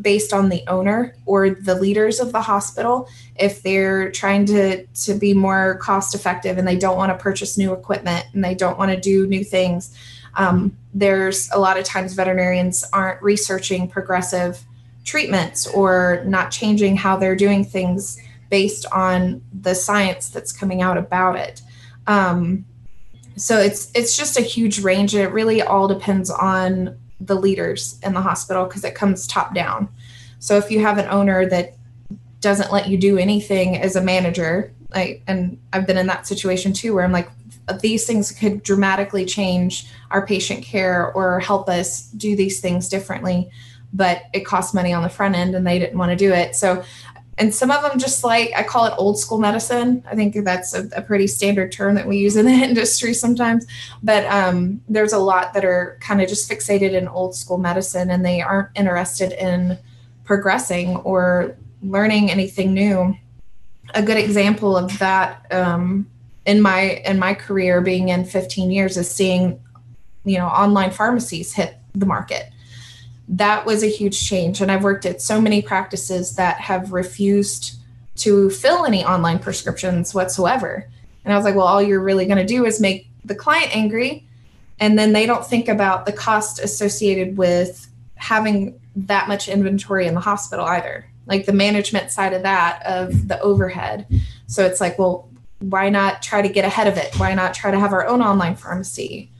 based 0.00 0.32
on 0.32 0.48
the 0.48 0.62
owner 0.68 1.14
or 1.26 1.50
the 1.50 1.74
leaders 1.74 2.18
of 2.18 2.32
the 2.32 2.40
hospital 2.40 3.08
if 3.36 3.62
they're 3.62 4.10
trying 4.10 4.46
to 4.46 4.86
to 4.86 5.14
be 5.14 5.34
more 5.34 5.76
cost 5.76 6.14
effective 6.14 6.56
and 6.58 6.66
they 6.66 6.76
don't 6.76 6.96
want 6.96 7.12
to 7.12 7.22
purchase 7.22 7.58
new 7.58 7.72
equipment 7.72 8.24
and 8.32 8.42
they 8.42 8.54
don't 8.54 8.78
want 8.78 8.90
to 8.90 8.98
do 8.98 9.26
new 9.26 9.44
things. 9.44 9.96
Um, 10.34 10.76
there's 10.94 11.50
a 11.52 11.58
lot 11.58 11.78
of 11.78 11.84
times 11.84 12.14
veterinarians 12.14 12.84
aren't 12.92 13.22
researching 13.22 13.86
progressive 13.86 14.64
treatments 15.04 15.66
or 15.66 16.22
not 16.26 16.50
changing 16.50 16.96
how 16.96 17.16
they're 17.16 17.36
doing 17.36 17.64
things 17.64 18.20
based 18.48 18.86
on 18.92 19.42
the 19.52 19.74
science 19.74 20.30
that's 20.30 20.52
coming 20.52 20.80
out 20.80 20.96
about 20.96 21.36
it. 21.36 21.60
Um, 22.06 22.64
so 23.36 23.58
it's 23.58 23.90
it's 23.94 24.16
just 24.16 24.38
a 24.38 24.42
huge 24.42 24.80
range 24.80 25.14
it 25.14 25.28
really 25.28 25.62
all 25.62 25.88
depends 25.88 26.30
on 26.30 26.98
the 27.26 27.34
leaders 27.34 27.98
in 28.02 28.14
the 28.14 28.20
hospital 28.20 28.64
because 28.64 28.84
it 28.84 28.94
comes 28.94 29.26
top 29.26 29.54
down. 29.54 29.88
So 30.38 30.56
if 30.56 30.70
you 30.70 30.80
have 30.80 30.98
an 30.98 31.08
owner 31.08 31.48
that 31.48 31.74
doesn't 32.40 32.72
let 32.72 32.88
you 32.88 32.98
do 32.98 33.18
anything 33.18 33.76
as 33.76 33.94
a 33.94 34.00
manager, 34.00 34.72
like 34.94 35.22
and 35.26 35.58
i've 35.72 35.86
been 35.86 35.98
in 35.98 36.06
that 36.06 36.26
situation 36.26 36.72
too 36.72 36.94
where 36.94 37.04
i'm 37.04 37.12
like 37.12 37.28
these 37.80 38.06
things 38.06 38.32
could 38.32 38.62
dramatically 38.62 39.24
change 39.24 39.88
our 40.10 40.26
patient 40.26 40.64
care 40.64 41.12
or 41.12 41.40
help 41.40 41.68
us 41.68 42.08
do 42.12 42.36
these 42.36 42.60
things 42.60 42.88
differently 42.88 43.50
but 43.92 44.22
it 44.32 44.40
costs 44.40 44.72
money 44.72 44.92
on 44.92 45.02
the 45.02 45.08
front 45.08 45.34
end 45.34 45.54
and 45.54 45.66
they 45.66 45.78
didn't 45.78 45.98
want 45.98 46.10
to 46.10 46.16
do 46.16 46.32
it 46.32 46.54
so 46.56 46.82
and 47.38 47.54
some 47.54 47.70
of 47.70 47.82
them 47.82 47.98
just 47.98 48.24
like 48.24 48.50
i 48.54 48.62
call 48.62 48.84
it 48.84 48.94
old 48.98 49.18
school 49.18 49.38
medicine. 49.38 50.04
I 50.10 50.14
think 50.14 50.34
that's 50.44 50.74
a, 50.74 50.88
a 50.94 51.02
pretty 51.02 51.26
standard 51.26 51.72
term 51.72 51.94
that 51.94 52.06
we 52.06 52.18
use 52.18 52.36
in 52.36 52.46
the 52.46 52.52
industry 52.68 53.14
sometimes. 53.14 53.66
But 54.02 54.24
um, 54.26 54.80
there's 54.88 55.12
a 55.12 55.18
lot 55.18 55.54
that 55.54 55.64
are 55.64 55.96
kind 56.00 56.20
of 56.20 56.28
just 56.28 56.50
fixated 56.50 56.92
in 56.92 57.08
old 57.08 57.34
school 57.34 57.58
medicine 57.58 58.10
and 58.10 58.24
they 58.24 58.40
aren't 58.42 58.68
interested 58.74 59.32
in 59.32 59.78
progressing 60.24 60.96
or 60.98 61.56
learning 61.82 62.30
anything 62.30 62.74
new. 62.74 63.16
A 63.94 64.02
good 64.02 64.16
example 64.16 64.76
of 64.76 64.98
that 64.98 65.46
um, 65.52 66.06
in 66.46 66.60
my 66.60 67.02
in 67.04 67.18
my 67.18 67.34
career 67.34 67.80
being 67.80 68.08
in 68.08 68.24
15 68.24 68.70
years 68.70 68.96
is 68.96 69.10
seeing 69.10 69.60
you 70.24 70.38
know 70.38 70.46
online 70.46 70.90
pharmacies 70.90 71.52
hit 71.52 71.76
the 71.94 72.06
market 72.06 72.51
that 73.28 73.64
was 73.64 73.82
a 73.82 73.86
huge 73.86 74.26
change. 74.26 74.60
And 74.60 74.70
i've 74.70 74.84
worked 74.84 75.06
at 75.06 75.20
so 75.22 75.40
many 75.40 75.62
practices 75.62 76.34
that 76.36 76.60
have 76.60 76.92
refused 76.92 77.76
to 78.16 78.50
fill 78.50 78.84
any 78.84 79.04
online 79.04 79.38
prescriptions 79.38 80.14
whatsoever. 80.14 80.88
And 81.24 81.32
i 81.32 81.36
was 81.36 81.44
like 81.44 81.54
well 81.54 81.66
all 81.66 81.82
you're 81.82 82.00
really 82.00 82.26
going 82.26 82.38
to 82.38 82.44
do 82.44 82.64
is 82.64 82.80
make 82.80 83.08
the 83.24 83.34
client 83.34 83.74
angry 83.74 84.26
and 84.80 84.98
then 84.98 85.12
they 85.12 85.26
don't 85.26 85.46
think 85.46 85.68
about 85.68 86.06
the 86.06 86.12
cost 86.12 86.58
associated 86.58 87.36
with 87.36 87.88
having 88.16 88.78
that 88.96 89.28
much 89.28 89.48
inventory 89.48 90.06
in 90.06 90.14
the 90.14 90.20
hospital 90.20 90.64
either. 90.64 91.06
Like 91.26 91.46
the 91.46 91.52
management 91.52 92.10
side 92.10 92.32
of 92.32 92.42
that 92.42 92.82
of 92.84 93.28
the 93.28 93.40
overhead. 93.40 94.06
So 94.46 94.64
it's 94.66 94.80
like 94.80 94.98
well 94.98 95.28
why 95.60 95.88
not 95.88 96.22
try 96.22 96.42
to 96.42 96.48
get 96.48 96.64
ahead 96.64 96.88
of 96.88 96.96
it? 96.96 97.14
Why 97.18 97.34
not 97.34 97.54
try 97.54 97.70
to 97.70 97.78
have 97.78 97.92
our 97.92 98.06
own 98.06 98.20
online 98.20 98.56
pharmacy? 98.56 99.30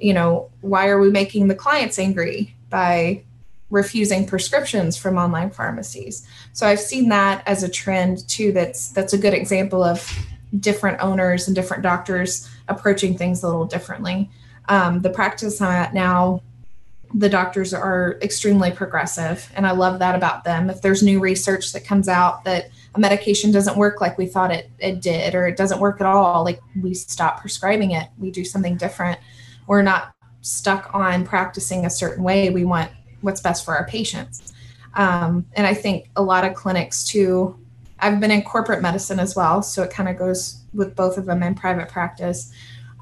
You 0.00 0.14
know 0.14 0.50
why 0.60 0.88
are 0.88 0.98
we 0.98 1.10
making 1.10 1.48
the 1.48 1.54
clients 1.54 1.98
angry 1.98 2.54
by 2.68 3.22
refusing 3.70 4.26
prescriptions 4.26 4.96
from 4.96 5.18
online 5.18 5.50
pharmacies. 5.50 6.26
So 6.52 6.66
i've 6.66 6.80
seen 6.80 7.08
that 7.10 7.42
as 7.46 7.62
a 7.62 7.68
trend 7.68 8.26
too 8.28 8.52
that's 8.52 8.88
that's 8.90 9.12
a 9.12 9.18
good 9.18 9.34
example 9.34 9.82
of 9.82 10.10
different 10.60 11.00
owners 11.00 11.46
and 11.46 11.54
different 11.54 11.82
doctors 11.82 12.48
approaching 12.68 13.16
things 13.16 13.42
a 13.42 13.46
little 13.46 13.66
differently. 13.66 14.30
Um, 14.68 15.00
the 15.00 15.10
practice 15.10 15.60
i'm 15.60 15.70
at 15.70 15.94
now 15.94 16.42
the 17.14 17.28
doctors 17.28 17.72
are 17.72 18.18
extremely 18.20 18.70
progressive 18.70 19.50
and 19.54 19.66
i 19.66 19.70
love 19.70 19.98
that 19.98 20.14
about 20.14 20.44
them. 20.44 20.70
If 20.70 20.80
there's 20.80 21.02
new 21.02 21.20
research 21.20 21.72
that 21.72 21.84
comes 21.84 22.08
out 22.08 22.44
that 22.44 22.70
a 22.94 23.00
medication 23.00 23.50
doesn't 23.50 23.76
work 23.76 24.00
like 24.00 24.16
we 24.16 24.26
thought 24.26 24.50
it, 24.50 24.70
it 24.78 25.02
did 25.02 25.34
or 25.34 25.46
it 25.46 25.58
doesn't 25.58 25.80
work 25.80 26.00
at 26.00 26.06
all 26.06 26.42
like 26.42 26.60
we 26.80 26.94
stop 26.94 27.40
prescribing 27.40 27.90
it 27.90 28.08
we 28.18 28.30
do 28.30 28.44
something 28.44 28.78
different. 28.78 29.18
We're 29.66 29.82
not 29.82 30.14
stuck 30.40 30.94
on 30.94 31.26
practicing 31.26 31.84
a 31.84 31.90
certain 31.90 32.24
way. 32.24 32.48
We 32.48 32.64
want 32.64 32.90
what's 33.20 33.40
best 33.40 33.64
for 33.64 33.76
our 33.76 33.86
patients. 33.86 34.52
Um, 34.94 35.44
and 35.54 35.66
i 35.66 35.74
think 35.74 36.08
a 36.16 36.22
lot 36.22 36.44
of 36.44 36.54
clinics 36.54 37.04
too 37.04 37.56
i've 38.00 38.20
been 38.20 38.30
in 38.30 38.42
corporate 38.42 38.80
medicine 38.80 39.20
as 39.20 39.36
well 39.36 39.62
so 39.62 39.82
it 39.82 39.90
kind 39.90 40.08
of 40.08 40.18
goes 40.18 40.62
with 40.72 40.96
both 40.96 41.18
of 41.18 41.26
them 41.26 41.42
in 41.42 41.54
private 41.54 41.88
practice. 41.88 42.52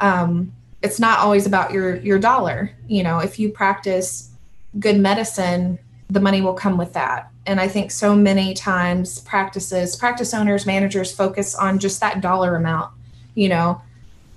Um, 0.00 0.52
it's 0.82 1.00
not 1.00 1.20
always 1.20 1.46
about 1.46 1.72
your 1.72 1.96
your 1.96 2.18
dollar 2.18 2.72
you 2.86 3.02
know 3.02 3.20
if 3.20 3.38
you 3.38 3.48
practice 3.50 4.30
good 4.78 4.98
medicine 4.98 5.78
the 6.10 6.20
money 6.20 6.40
will 6.40 6.54
come 6.54 6.76
with 6.76 6.92
that. 6.92 7.30
And 7.46 7.60
i 7.60 7.68
think 7.68 7.90
so 7.90 8.14
many 8.14 8.52
times 8.52 9.20
practices 9.20 9.96
practice 9.96 10.34
owners 10.34 10.66
managers 10.66 11.12
focus 11.12 11.54
on 11.54 11.78
just 11.78 12.00
that 12.00 12.20
dollar 12.20 12.56
amount 12.56 12.90
you 13.36 13.48
know. 13.48 13.80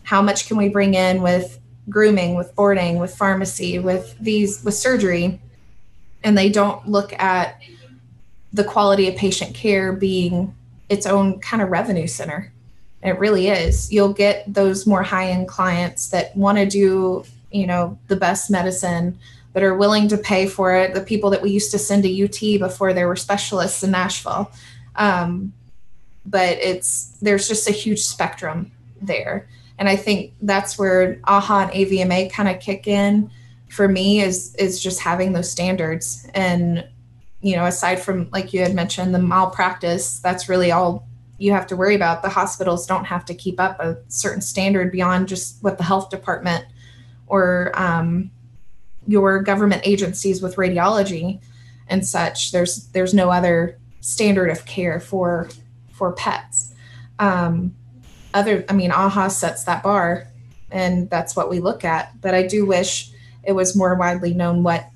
How 0.03 0.21
much 0.21 0.47
can 0.47 0.57
we 0.57 0.69
bring 0.69 0.93
in 0.93 1.21
with 1.21 1.59
grooming 1.89 2.35
with 2.35 2.53
boarding 2.55 2.99
with 2.99 3.15
pharmacy 3.15 3.79
with 3.79 4.15
these 4.19 4.63
with 4.63 4.75
surgery 4.75 5.41
and 6.23 6.37
they 6.37 6.49
don't 6.49 6.87
look 6.87 7.13
at 7.19 7.61
the 8.51 8.63
quality 8.63 9.07
of 9.07 9.15
patient 9.15 9.55
care 9.55 9.93
being 9.93 10.55
its 10.89 11.05
own 11.05 11.39
kind 11.39 11.61
of 11.61 11.69
revenue 11.69 12.07
center 12.07 12.51
it 13.01 13.17
really 13.17 13.47
is. 13.47 13.91
You'll 13.91 14.13
get 14.13 14.43
those 14.51 14.85
more 14.85 15.03
high 15.03 15.29
end 15.29 15.47
clients 15.47 16.09
that 16.09 16.35
want 16.35 16.57
to 16.57 16.65
do, 16.65 17.23
you 17.51 17.65
know, 17.65 17.97
the 18.07 18.15
best 18.15 18.51
medicine, 18.51 19.17
that 19.53 19.63
are 19.63 19.75
willing 19.75 20.07
to 20.09 20.17
pay 20.17 20.47
for 20.47 20.75
it. 20.75 20.93
The 20.93 21.01
people 21.01 21.29
that 21.29 21.41
we 21.41 21.49
used 21.49 21.71
to 21.71 21.79
send 21.79 22.03
to 22.03 22.23
UT 22.23 22.59
before 22.59 22.93
there 22.93 23.07
were 23.07 23.15
specialists 23.15 23.83
in 23.83 23.91
Nashville. 23.91 24.51
Um, 24.95 25.53
but 26.25 26.57
it's 26.57 27.17
there's 27.21 27.47
just 27.47 27.67
a 27.67 27.71
huge 27.71 28.01
spectrum 28.01 28.71
there. 29.01 29.47
And 29.79 29.87
I 29.87 29.95
think 29.95 30.33
that's 30.41 30.77
where 30.77 31.15
AAHA 31.15 31.63
and 31.63 31.71
AVMA 31.71 32.31
kind 32.31 32.49
of 32.49 32.59
kick 32.59 32.85
in 32.85 33.31
for 33.69 33.87
me 33.87 34.21
is 34.21 34.55
is 34.55 34.81
just 34.81 34.99
having 34.99 35.33
those 35.33 35.49
standards. 35.49 36.27
And, 36.33 36.87
you 37.41 37.55
know, 37.55 37.65
aside 37.65 37.97
from 37.97 38.29
like 38.31 38.53
you 38.53 38.61
had 38.61 38.73
mentioned, 38.73 39.13
the 39.13 39.19
malpractice, 39.19 40.19
that's 40.19 40.49
really 40.49 40.71
all 40.71 41.07
you 41.37 41.51
have 41.53 41.67
to 41.67 41.77
worry 41.77 41.95
about. 41.95 42.21
The 42.21 42.29
hospitals 42.29 42.85
don't 42.85 43.05
have 43.05 43.25
to 43.25 43.33
keep 43.33 43.59
up 43.59 43.79
a 43.79 43.97
certain 44.09 44.41
standard 44.41 44.91
beyond 44.91 45.27
just 45.27 45.63
what 45.63 45.77
the 45.77 45.83
health 45.83 46.09
department 46.09 46.65
or 47.27 47.71
um, 47.75 48.31
your 49.07 49.41
government 49.41 49.83
agencies 49.85 50.41
with 50.41 50.55
radiology 50.55 51.39
and 51.87 52.05
such. 52.05 52.51
There's 52.51 52.87
there's 52.87 53.13
no 53.13 53.29
other 53.29 53.79
standard 54.01 54.49
of 54.49 54.65
care 54.65 54.99
for 54.99 55.49
for 55.91 56.11
pets. 56.13 56.73
Um, 57.19 57.75
other, 58.33 58.63
I 58.69 58.73
mean, 58.73 58.91
AAHA 58.91 59.31
sets 59.31 59.63
that 59.63 59.83
bar, 59.83 60.27
and 60.71 61.09
that's 61.09 61.35
what 61.35 61.49
we 61.49 61.59
look 61.59 61.83
at. 61.83 62.19
But 62.21 62.33
I 62.35 62.45
do 62.45 62.65
wish 62.65 63.11
it 63.43 63.53
was 63.53 63.75
more 63.75 63.95
widely 63.95 64.33
known 64.33 64.63
what 64.63 64.89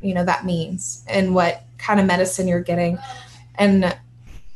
you 0.00 0.14
know 0.14 0.24
that 0.24 0.44
means 0.44 1.04
and 1.08 1.34
what 1.34 1.64
kind 1.78 2.00
of 2.00 2.06
medicine 2.06 2.48
you're 2.48 2.60
getting 2.60 2.98
and 3.56 3.96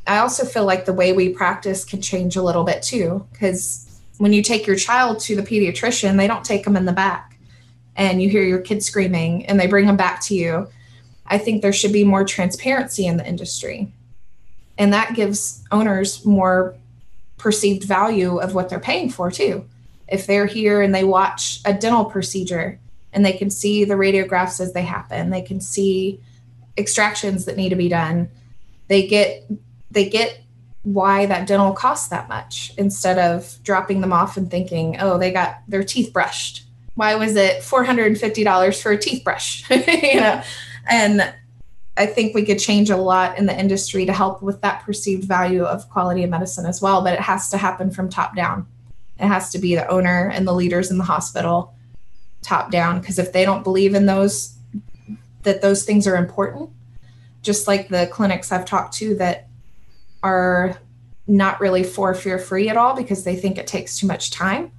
I 0.07 0.19
also 0.19 0.45
feel 0.45 0.65
like 0.65 0.85
the 0.85 0.93
way 0.93 1.13
we 1.13 1.31
practice 1.31 1.85
can 1.85 2.01
change 2.01 2.37
a 2.37 2.43
little 2.43 2.65
bit 2.65 2.83
too, 2.83 3.27
because 3.33 4.01
when 4.19 4.33
you 4.33 4.43
take 4.43 4.67
your 4.67 4.77
child 4.77 5.19
to 5.21 5.37
the 5.37 5.43
pediatrician, 5.43 6.17
they 6.17 6.29
don't 6.29 6.45
take 6.45 6.65
them 6.65 6.77
in 6.77 6.85
the 6.85 6.93
back 6.93 7.39
and 7.97 8.23
you 8.23 8.29
hear 8.29 8.43
your 8.43 8.61
kid 8.61 8.83
screaming 8.83 9.45
and 9.47 9.59
they 9.59 9.67
bring 9.67 9.87
them 9.87 9.97
back 9.97 10.21
to 10.23 10.35
you. 10.35 10.69
I 11.27 11.39
think 11.39 11.61
there 11.61 11.73
should 11.73 11.93
be 11.93 12.05
more 12.05 12.25
transparency 12.25 13.07
in 13.07 13.17
the 13.17 13.27
industry. 13.27 13.93
And 14.79 14.93
that 14.93 15.15
gives 15.15 15.65
owners 15.73 16.25
more 16.25 16.77
perceived 17.37 17.83
value 17.83 18.39
of 18.39 18.55
what 18.55 18.69
they're 18.69 18.79
paying 18.79 19.11
for 19.11 19.31
too. 19.31 19.65
If 20.09 20.27
they're 20.27 20.47
here 20.47 20.83
and 20.83 20.95
they 20.95 21.05
watch 21.05 21.61
a 21.65 21.75
dental 21.75 22.05
procedure 22.05 22.79
and 23.17 23.25
they 23.25 23.33
can 23.33 23.49
see 23.49 23.85
the 23.85 23.95
radiographs 23.95 24.61
as 24.61 24.75
they 24.75 24.83
happen, 24.83 25.31
they 25.31 25.41
can 25.41 25.59
see 25.59 26.21
extractions 26.77 27.47
that 27.47 27.57
need 27.57 27.71
to 27.71 27.77
be 27.77 27.89
done. 27.89 28.29
They 28.89 29.07
get 29.07 29.51
they 29.91 30.09
get 30.09 30.39
why 30.83 31.25
that 31.25 31.49
dental 31.49 31.73
costs 31.73 32.09
that 32.09 32.29
much 32.29 32.73
instead 32.77 33.19
of 33.19 33.57
dropping 33.63 34.03
them 34.03 34.13
off 34.13 34.37
and 34.37 34.51
thinking, 34.51 34.99
oh, 35.01 35.17
they 35.17 35.33
got 35.33 35.63
their 35.67 35.83
teeth 35.83 36.13
brushed. 36.13 36.65
Why 36.95 37.15
was 37.15 37.37
it 37.37 37.63
$450 37.63 38.83
for 38.83 38.93
a 38.93 38.99
teeth 38.99 39.25
brush? 39.25 39.69
you 39.71 40.21
know, 40.21 40.43
and 40.89 41.35
I 41.97 42.07
think 42.07 42.35
we 42.35 42.45
could 42.45 42.59
change 42.59 42.91
a 42.91 42.97
lot 42.97 43.39
in 43.39 43.47
the 43.47 43.59
industry 43.59 44.05
to 44.05 44.13
help 44.13 44.43
with 44.43 44.61
that 44.61 44.85
perceived 44.85 45.25
value 45.25 45.65
of 45.65 45.89
quality 45.89 46.23
of 46.23 46.31
medicine 46.31 46.67
as 46.67 46.83
well. 46.83 47.03
But 47.03 47.15
it 47.15 47.21
has 47.21 47.49
to 47.51 47.57
happen 47.57 47.91
from 47.91 48.11
top 48.11 48.37
down. 48.37 48.67
It 49.19 49.27
has 49.27 49.51
to 49.53 49.59
be 49.59 49.75
the 49.75 49.89
owner 49.89 50.31
and 50.33 50.47
the 50.47 50.53
leaders 50.53 50.91
in 50.91 50.99
the 50.99 51.05
hospital 51.05 51.76
top 52.47 52.71
down. 52.71 53.01
Because 53.01 53.19
if 53.19 53.33
they 53.33 53.45
don't 53.45 53.65
believe 53.65 53.95
in 53.95 54.07
those, 54.07 54.57
that 55.43 55.63
those 55.63 55.85
things 55.85 56.07
are 56.07 56.17
important, 56.17 56.71
just 57.43 57.67
like 57.67 57.89
the 57.89 58.09
clinics 58.11 58.53
I've 58.53 58.65
talked 58.65 58.95
to 58.95 59.15
that 59.17 59.49
are 60.23 60.79
not 61.27 61.61
really 61.61 61.83
for 61.83 62.15
fear 62.15 62.39
free 62.39 62.69
at 62.69 62.77
all 62.77 62.95
because 62.95 63.25
they 63.25 63.37
think 63.37 63.59
it 63.59 63.67
takes 63.67 63.99
too 63.99 64.07
much 64.07 64.31
time 64.31 64.71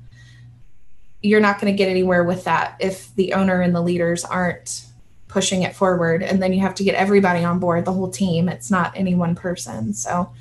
you're 1.22 1.42
not 1.42 1.60
going 1.60 1.72
to 1.72 1.78
get 1.78 1.90
anywhere 1.90 2.24
with 2.24 2.44
that 2.44 2.76
if 2.80 3.14
the 3.16 3.34
owner 3.34 3.62
and 3.62 3.76
the 3.76 3.82
leaders 3.82 4.24
aren't 4.24 4.86
pushing 5.28 5.64
it 5.64 5.76
forward 5.76 6.24
and 6.24 6.42
then 6.42 6.54
you 6.54 6.62
have 6.62 6.76
to 6.76 6.84
get 6.84 6.96
everybody 6.96 7.44
on 7.44 7.60
board 7.60 7.86
the 7.86 7.92
whole 7.92 8.10
team 8.10 8.48
it's 8.48 8.72
not 8.72 8.94
any 8.96 9.14
one 9.14 9.36
person 9.36 9.94
so 9.94 10.32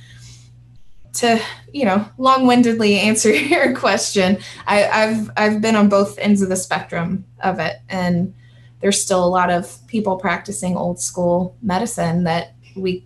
to 1.17 1.41
you 1.73 1.85
know 1.85 2.07
long-windedly 2.19 2.99
answer 2.99 3.35
your 3.35 3.75
question 3.75 4.39
I, 4.67 4.77
have 4.79 5.31
i've 5.37 5.61
been 5.61 5.77
on 5.77 5.89
both 5.89 6.19
ends 6.19 6.43
of 6.43 6.49
the 6.49 6.57
spectrum 6.57 7.25
of 7.41 7.59
it 7.59 7.77
and 7.89 8.35
there's 8.81 9.01
still 9.01 9.25
a 9.25 9.27
lot 9.27 9.51
of 9.51 9.79
people 9.87 10.17
practicing 10.17 10.77
old 10.77 11.01
school 11.01 11.57
medicine 11.63 12.25
that 12.25 12.55
we 12.75 13.05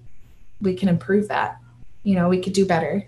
we 0.61 0.75
can 0.75 0.89
improve 0.89 1.29
that 1.29 1.59
you 2.03 2.15
know 2.15 2.29
we 2.29 2.41
could 2.41 2.53
do 2.53 2.67
better 2.67 3.07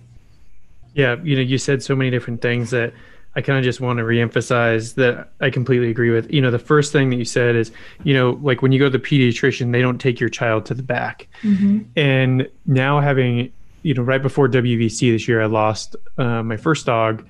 yeah 0.95 1.17
you 1.23 1.37
know 1.37 1.43
you 1.43 1.59
said 1.59 1.83
so 1.83 1.95
many 1.95 2.11
different 2.11 2.41
things 2.41 2.71
that 2.71 2.93
I 3.35 3.41
kind 3.41 3.59
of 3.59 3.65
just 3.65 3.81
want 3.81 3.99
to 3.99 4.05
reemphasize 4.05 4.95
that 4.97 5.31
I 5.41 5.49
completely 5.49 5.89
agree 5.89 6.11
with. 6.11 6.31
You 6.31 6.43
know, 6.43 6.51
the 6.51 6.59
first 6.59 6.93
thing 6.93 7.09
that 7.11 7.17
you 7.17 7.25
said 7.25 7.57
is, 7.57 7.73
you 8.05 8.13
know, 8.13 8.39
like 8.43 8.61
when 8.61 8.73
you 8.73 8.79
go 8.79 8.91
to 8.91 8.91
the 8.91 8.99
pediatrician, 8.99 9.73
they 9.73 9.81
don't 9.81 9.99
take 9.99 10.21
your 10.21 10.29
child 10.29 10.67
to 10.67 10.75
the 10.75 10.83
back. 10.83 11.29
Mm-hmm. 11.43 11.81
And 11.97 12.47
now 12.67 13.01
having 13.01 13.51
you 13.83 13.95
know, 13.95 14.03
right 14.03 14.23
before 14.23 14.49
WVC 14.49 15.13
this 15.13 15.29
year, 15.29 15.43
I 15.43 15.47
lost 15.47 15.97
uh, 16.19 16.43
my 16.43 16.57
first 16.57 16.87
dog, 16.87 17.27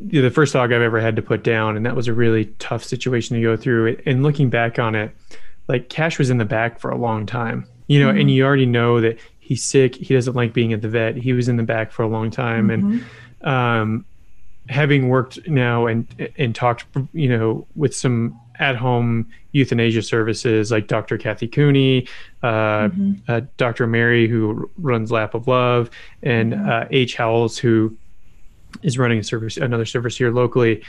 the 0.00 0.30
first 0.30 0.52
dog 0.52 0.72
I've 0.72 0.82
ever 0.82 1.00
had 1.00 1.16
to 1.16 1.22
put 1.22 1.42
down, 1.42 1.76
and 1.76 1.84
that 1.86 1.96
was 1.96 2.08
a 2.08 2.12
really 2.12 2.46
tough 2.58 2.84
situation 2.84 3.36
to 3.36 3.42
go 3.42 3.56
through. 3.56 3.98
And 4.06 4.22
looking 4.22 4.50
back 4.50 4.78
on 4.78 4.94
it, 4.94 5.14
like 5.68 5.88
Cash 5.88 6.18
was 6.18 6.30
in 6.30 6.38
the 6.38 6.44
back 6.44 6.78
for 6.80 6.90
a 6.90 6.96
long 6.96 7.26
time, 7.26 7.66
you 7.86 8.00
know, 8.00 8.08
mm-hmm. 8.08 8.20
and 8.20 8.30
you 8.30 8.44
already 8.44 8.66
know 8.66 9.00
that 9.00 9.18
he's 9.38 9.64
sick. 9.64 9.94
He 9.96 10.14
doesn't 10.14 10.34
like 10.34 10.52
being 10.52 10.72
at 10.72 10.82
the 10.82 10.88
vet. 10.88 11.16
He 11.16 11.32
was 11.32 11.48
in 11.48 11.56
the 11.56 11.62
back 11.62 11.92
for 11.92 12.02
a 12.02 12.08
long 12.08 12.30
time, 12.30 12.68
mm-hmm. 12.68 13.00
and 13.46 13.48
um, 13.48 14.04
having 14.68 15.08
worked 15.08 15.48
now 15.48 15.86
and 15.86 16.32
and 16.36 16.54
talked, 16.54 16.84
you 17.12 17.28
know, 17.28 17.66
with 17.74 17.94
some 17.94 18.38
at 18.60 18.76
home 18.76 19.26
euthanasia 19.52 20.02
services 20.02 20.70
like 20.70 20.86
Dr. 20.86 21.18
Kathy 21.18 21.48
Cooney, 21.48 22.06
uh, 22.42 22.88
mm-hmm. 22.88 23.12
uh, 23.26 23.40
Dr. 23.56 23.86
Mary, 23.86 24.28
who 24.28 24.70
runs 24.78 25.10
Lap 25.10 25.34
of 25.34 25.48
Love, 25.48 25.90
and 26.22 26.54
uh, 26.54 26.86
H. 26.90 27.16
Howells, 27.16 27.58
who 27.58 27.96
is 28.82 28.98
running 28.98 29.18
a 29.18 29.24
service, 29.24 29.56
another 29.56 29.84
service 29.84 30.16
here 30.16 30.30
locally. 30.30 30.82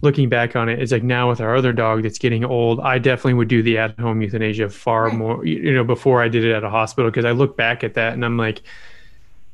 Looking 0.00 0.28
back 0.28 0.56
on 0.56 0.68
it, 0.68 0.80
it's 0.80 0.90
like 0.90 1.04
now 1.04 1.28
with 1.28 1.40
our 1.40 1.54
other 1.54 1.72
dog 1.72 2.02
that's 2.02 2.18
getting 2.18 2.44
old, 2.44 2.80
I 2.80 2.98
definitely 2.98 3.34
would 3.34 3.48
do 3.48 3.62
the 3.62 3.78
at 3.78 3.98
home 3.98 4.20
euthanasia 4.20 4.68
far 4.70 5.06
right. 5.06 5.14
more, 5.14 5.46
you 5.46 5.72
know, 5.72 5.84
before 5.84 6.22
I 6.22 6.28
did 6.28 6.44
it 6.44 6.52
at 6.52 6.64
a 6.64 6.70
hospital 6.70 7.10
because 7.10 7.24
I 7.24 7.30
look 7.30 7.56
back 7.56 7.84
at 7.84 7.94
that 7.94 8.14
and 8.14 8.24
I'm 8.24 8.36
like, 8.36 8.62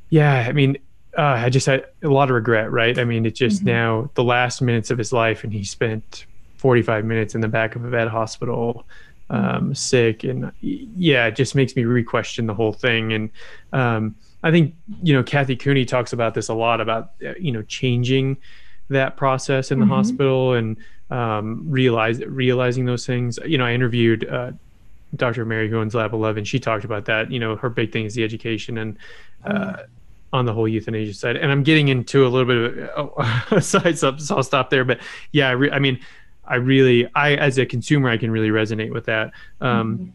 yeah, 0.09 0.47
I 0.49 0.53
mean, 0.53 0.79
uh, 1.17 1.23
I 1.23 1.49
just 1.51 1.67
had 1.67 1.85
a 2.03 2.09
lot 2.09 2.31
of 2.31 2.35
regret, 2.35 2.73
right? 2.73 2.99
I 2.99 3.05
mean, 3.05 3.27
it's 3.27 3.39
just 3.39 3.59
mm-hmm. 3.59 3.69
now 3.69 4.11
the 4.15 4.25
last 4.25 4.63
minutes 4.63 4.91
of 4.91 4.99
his 4.99 5.13
life, 5.13 5.45
and 5.45 5.53
he 5.53 5.65
spent 5.65 6.27
45 6.65 7.05
minutes 7.05 7.35
in 7.35 7.43
the 7.43 7.49
back 7.49 7.77
of 7.77 7.85
a 7.85 7.91
vet 7.91 8.09
hospital, 8.09 8.87
um, 9.29 9.75
sick, 9.75 10.25
and 10.25 10.51
yeah, 10.63 11.27
it 11.27 11.37
just 11.37 11.55
makes 11.55 11.77
me 11.77 11.85
re-question 11.85 12.47
the 12.47 12.55
whole 12.55 12.73
thing. 12.73 13.13
And 13.13 13.29
um, 13.75 14.17
I 14.43 14.51
think 14.51 14.75
you 15.03 15.13
know, 15.13 15.23
Kathy 15.23 15.57
Cooney 15.57 15.85
talks 15.85 16.15
about 16.15 16.33
this 16.33 16.49
a 16.49 16.55
lot 16.55 16.81
about 16.81 17.11
uh, 17.23 17.35
you 17.39 17.53
know 17.53 17.61
changing 17.65 18.39
that 18.89 19.19
process 19.19 19.73
in 19.73 19.79
the 19.79 19.85
mm-hmm. 19.85 19.93
hospital 19.93 20.55
and 20.55 20.79
um, 21.11 21.67
realize 21.69 22.25
realizing 22.25 22.87
those 22.87 23.05
things. 23.05 23.39
You 23.45 23.59
know, 23.59 23.67
I 23.67 23.75
interviewed. 23.75 24.27
Uh, 24.27 24.53
Dr. 25.17 25.45
Mary 25.45 25.69
who 25.69 25.79
owns 25.79 25.95
Lap 25.95 26.13
of 26.13 26.19
Love, 26.19 26.45
she 26.45 26.59
talked 26.59 26.85
about 26.85 27.05
that. 27.05 27.31
You 27.31 27.39
know, 27.39 27.55
her 27.57 27.69
big 27.69 27.93
thing 27.93 28.07
is 28.07 28.15
the 28.15 28.25
education 28.25 28.79
and 28.79 28.99
uh, 29.45 29.51
mm-hmm 29.51 29.83
on 30.35 30.47
the 30.47 30.53
whole 30.53 30.67
euthanasia 30.67 31.15
side. 31.15 31.37
And 31.37 31.53
I'm 31.53 31.63
getting 31.63 31.87
into 31.89 32.27
a 32.27 32.29
little 32.29 32.45
bit 32.45 32.89
of 32.89 33.13
a, 33.17 33.57
a 33.57 33.63
side 33.63 33.97
sub, 33.97 34.21
so 34.21 34.37
I'll 34.37 34.43
stop 34.43 34.69
there. 34.69 34.85
But 34.85 35.01
yeah, 35.31 35.49
I, 35.49 35.53
re- 35.53 35.71
I, 35.71 35.79
mean, 35.79 36.01
I 36.47 36.57
really, 36.57 37.09
I 37.15 37.35
as 37.35 37.59
a 37.59 37.67
consumer, 37.67 38.09
I 38.09 38.17
can 38.17 38.31
really 38.31 38.49
resonate 38.49 38.93
with 38.93 39.07
that. 39.07 39.33
Um, 39.61 39.99
mm-hmm. 39.99 40.11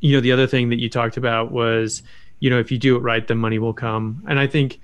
You 0.00 0.16
know, 0.16 0.20
the 0.20 0.32
other 0.32 0.46
thing 0.46 0.68
that 0.70 0.78
you 0.78 0.90
talked 0.90 1.16
about 1.16 1.52
was, 1.52 2.02
you 2.40 2.50
know, 2.50 2.58
if 2.58 2.70
you 2.70 2.78
do 2.78 2.96
it 2.96 3.00
right, 3.00 3.26
the 3.26 3.34
money 3.34 3.58
will 3.58 3.72
come. 3.72 4.22
And 4.28 4.38
I 4.38 4.46
think 4.46 4.78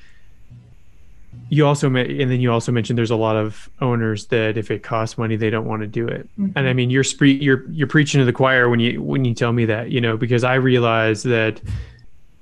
you 1.49 1.67
also 1.67 1.87
and 1.95 2.31
then 2.31 2.41
you 2.41 2.51
also 2.51 2.73
mentioned 2.73 2.99
there's 2.99 3.11
a 3.11 3.17
lot 3.17 3.37
of 3.37 3.69
owners 3.81 4.27
that 4.27 4.57
if 4.57 4.71
it 4.71 4.83
costs 4.83 5.19
money 5.19 5.37
they 5.37 5.51
don't 5.51 5.67
want 5.67 5.83
to 5.83 5.87
do 5.87 6.09
it 6.09 6.29
mm-hmm. 6.39 6.57
and 6.57 6.69
i 6.69 6.73
mean 6.73 6.91
you're 6.91 7.05
spree- 7.05 7.39
you're 7.39 7.71
you're 7.71 7.87
preaching 7.87 8.19
to 8.19 8.25
the 8.25 8.33
choir 8.33 8.69
when 8.69 8.81
you 8.81 9.03
when 9.03 9.25
you 9.25 9.35
tell 9.35 9.53
me 9.53 9.65
that 9.65 9.91
you 9.91 10.01
know 10.01 10.17
because 10.17 10.45
i 10.45 10.55
realize 10.55 11.23
that 11.23 11.61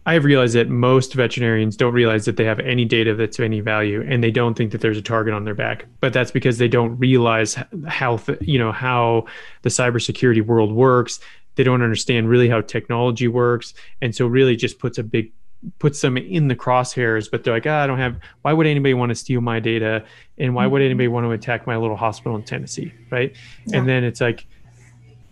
I've 0.07 0.25
realized 0.25 0.55
that 0.55 0.69
most 0.69 1.15
veterinarians 1.15 1.77
don't 1.77 1.93
realize 1.93 2.25
that 2.25 2.37
they 2.37 2.45
have 2.45 2.59
any 2.61 2.85
data 2.85 3.15
that's 3.15 3.39
of 3.39 3.45
any 3.45 3.61
value, 3.61 4.05
and 4.09 4.25
they 4.25 4.31
don't 4.31 4.57
think 4.57 4.73
that 4.73 4.81
there's 4.81 4.97
a 4.97 5.03
target 5.03 5.35
on 5.35 5.45
their 5.45 5.55
back. 5.55 5.85
But 6.01 6.13
that's 6.13 6.31
because 6.31 6.59
they 6.59 6.69
don't 6.69 6.97
realize 6.99 7.59
how 7.87 8.17
th- 8.17 8.39
you 8.41 8.59
know 8.59 8.73
how 8.73 9.27
the 9.63 9.69
cybersecurity 9.69 10.45
world 10.45 10.73
works. 10.73 11.21
They 11.57 11.65
don't 11.65 11.83
understand 11.83 12.29
really 12.29 12.49
how 12.49 12.63
technology 12.63 13.29
works, 13.29 13.75
and 14.01 14.15
so 14.15 14.27
really 14.27 14.57
just 14.57 14.79
puts 14.79 14.97
a 14.97 15.03
big 15.03 15.33
puts 15.79 16.01
them 16.01 16.17
in 16.17 16.49
the 16.49 16.57
crosshairs. 16.57 17.31
But 17.31 17.45
they're 17.45 17.53
like, 17.53 17.67
oh, 17.67 17.75
I 17.75 17.87
don't 17.87 17.99
have. 17.99 18.19
Why 18.41 18.55
would 18.55 18.67
anybody 18.67 18.95
want 18.95 19.11
to 19.11 19.15
steal 19.15 19.43
my 19.43 19.61
data? 19.61 20.03
And 20.39 20.55
why 20.55 20.67
would 20.67 20.81
mm-hmm. 20.81 20.87
anybody 20.87 21.09
want 21.09 21.27
to 21.27 21.33
attack 21.33 21.67
my 21.67 21.77
little 21.77 21.97
hospital 21.97 22.37
in 22.37 22.43
Tennessee, 22.43 22.95
right? 23.11 23.37
Yeah. 23.67 23.79
And 23.79 23.89
then 23.89 24.05
it's 24.05 24.23
like, 24.23 24.47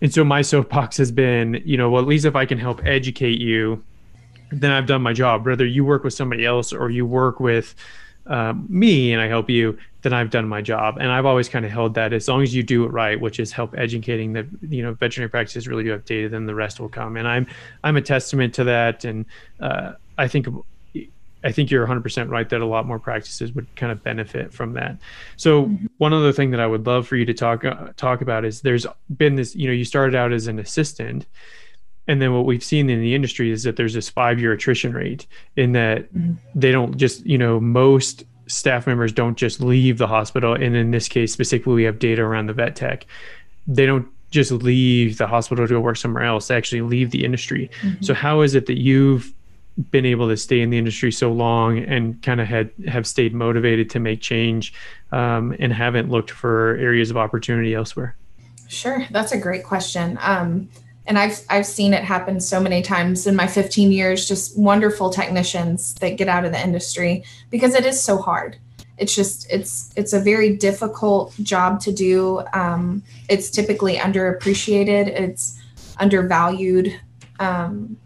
and 0.02 0.12
so 0.12 0.24
my 0.24 0.42
soapbox 0.42 0.98
has 0.98 1.10
been, 1.10 1.62
you 1.64 1.78
know, 1.78 1.88
well, 1.88 2.02
at 2.02 2.08
least 2.08 2.26
if 2.26 2.36
I 2.36 2.44
can 2.44 2.58
help 2.58 2.84
educate 2.84 3.40
you 3.40 3.82
then 4.50 4.70
I've 4.70 4.86
done 4.86 5.02
my 5.02 5.12
job. 5.12 5.46
Whether 5.46 5.66
you 5.66 5.84
work 5.84 6.04
with 6.04 6.14
somebody 6.14 6.44
else 6.44 6.72
or 6.72 6.90
you 6.90 7.06
work 7.06 7.40
with 7.40 7.74
um, 8.26 8.66
me 8.68 9.12
and 9.12 9.22
I 9.22 9.26
help 9.26 9.48
you, 9.48 9.78
then 10.02 10.12
I've 10.12 10.30
done 10.30 10.48
my 10.48 10.62
job. 10.62 10.98
And 10.98 11.10
I've 11.10 11.26
always 11.26 11.48
kind 11.48 11.64
of 11.64 11.70
held 11.70 11.94
that 11.94 12.12
as 12.12 12.28
long 12.28 12.42
as 12.42 12.54
you 12.54 12.62
do 12.62 12.84
it 12.84 12.88
right, 12.88 13.20
which 13.20 13.40
is 13.40 13.52
help 13.52 13.74
educating 13.76 14.34
that 14.34 14.46
you 14.68 14.82
know 14.82 14.94
veterinary 14.94 15.30
practices 15.30 15.66
really 15.66 15.84
do 15.84 15.90
have 15.90 16.04
data, 16.04 16.28
then 16.28 16.46
the 16.46 16.54
rest 16.54 16.78
will 16.78 16.88
come. 16.88 17.16
And 17.16 17.26
I'm 17.26 17.46
I'm 17.82 17.96
a 17.96 18.02
testament 18.02 18.54
to 18.54 18.64
that. 18.64 19.04
And 19.04 19.26
uh, 19.60 19.92
I 20.16 20.28
think 20.28 20.46
I 21.44 21.52
think 21.52 21.70
you're 21.70 21.86
100% 21.86 22.30
right 22.30 22.48
that 22.48 22.60
a 22.60 22.66
lot 22.66 22.86
more 22.86 22.98
practices 22.98 23.52
would 23.52 23.66
kind 23.76 23.92
of 23.92 24.02
benefit 24.02 24.52
from 24.52 24.72
that. 24.74 24.98
So 25.36 25.64
mm-hmm. 25.64 25.86
one 25.98 26.12
other 26.12 26.32
thing 26.32 26.50
that 26.50 26.60
I 26.60 26.66
would 26.66 26.86
love 26.86 27.06
for 27.06 27.16
you 27.16 27.24
to 27.26 27.34
talk 27.34 27.64
uh, 27.64 27.88
talk 27.96 28.20
about 28.20 28.44
is 28.44 28.60
there's 28.60 28.86
been 29.16 29.36
this 29.36 29.54
you 29.54 29.66
know 29.66 29.72
you 29.72 29.84
started 29.84 30.14
out 30.14 30.32
as 30.32 30.46
an 30.46 30.58
assistant 30.58 31.26
and 32.08 32.22
then 32.22 32.32
what 32.32 32.46
we've 32.46 32.64
seen 32.64 32.88
in 32.88 33.00
the 33.00 33.14
industry 33.14 33.50
is 33.50 33.62
that 33.62 33.76
there's 33.76 33.94
this 33.94 34.08
five 34.08 34.40
year 34.40 34.52
attrition 34.52 34.92
rate 34.94 35.26
in 35.56 35.72
that 35.72 36.12
mm-hmm. 36.14 36.32
they 36.54 36.72
don't 36.72 36.96
just, 36.96 37.24
you 37.26 37.36
know, 37.36 37.60
most 37.60 38.24
staff 38.46 38.86
members 38.86 39.12
don't 39.12 39.36
just 39.36 39.60
leave 39.60 39.98
the 39.98 40.06
hospital. 40.06 40.54
And 40.54 40.74
in 40.74 40.90
this 40.90 41.06
case, 41.06 41.32
specifically, 41.32 41.74
we 41.74 41.84
have 41.84 41.98
data 41.98 42.22
around 42.22 42.46
the 42.46 42.54
vet 42.54 42.74
tech. 42.74 43.04
They 43.66 43.84
don't 43.84 44.08
just 44.30 44.50
leave 44.50 45.18
the 45.18 45.26
hospital 45.26 45.66
to 45.66 45.74
go 45.74 45.80
work 45.80 45.96
somewhere 45.96 46.24
else, 46.24 46.48
they 46.48 46.56
actually 46.56 46.82
leave 46.82 47.10
the 47.10 47.24
industry. 47.24 47.70
Mm-hmm. 47.82 48.02
So, 48.02 48.14
how 48.14 48.40
is 48.40 48.54
it 48.54 48.66
that 48.66 48.78
you've 48.78 49.32
been 49.90 50.04
able 50.04 50.28
to 50.28 50.36
stay 50.36 50.60
in 50.60 50.70
the 50.70 50.78
industry 50.78 51.12
so 51.12 51.30
long 51.30 51.78
and 51.78 52.20
kind 52.22 52.40
of 52.40 52.48
had 52.48 52.70
have 52.88 53.06
stayed 53.06 53.32
motivated 53.32 53.88
to 53.90 54.00
make 54.00 54.20
change 54.20 54.74
um, 55.12 55.54
and 55.60 55.72
haven't 55.72 56.10
looked 56.10 56.30
for 56.30 56.76
areas 56.76 57.10
of 57.10 57.16
opportunity 57.16 57.74
elsewhere? 57.74 58.16
Sure, 58.68 59.06
that's 59.10 59.32
a 59.32 59.38
great 59.38 59.64
question. 59.64 60.18
Um, 60.20 60.68
and 61.08 61.18
I've 61.18 61.40
I've 61.48 61.66
seen 61.66 61.94
it 61.94 62.04
happen 62.04 62.38
so 62.38 62.60
many 62.60 62.82
times 62.82 63.26
in 63.26 63.34
my 63.34 63.46
15 63.46 63.90
years. 63.90 64.28
Just 64.28 64.56
wonderful 64.56 65.10
technicians 65.10 65.94
that 65.94 66.18
get 66.18 66.28
out 66.28 66.44
of 66.44 66.52
the 66.52 66.62
industry 66.62 67.24
because 67.50 67.74
it 67.74 67.86
is 67.86 68.00
so 68.00 68.18
hard. 68.18 68.58
It's 68.98 69.14
just 69.14 69.50
it's 69.50 69.90
it's 69.96 70.12
a 70.12 70.20
very 70.20 70.54
difficult 70.54 71.34
job 71.42 71.80
to 71.80 71.92
do. 71.92 72.42
Um, 72.52 73.02
it's 73.28 73.50
typically 73.50 73.96
underappreciated. 73.96 75.08
It's 75.08 75.58
undervalued. 75.98 77.00
Um, 77.40 77.96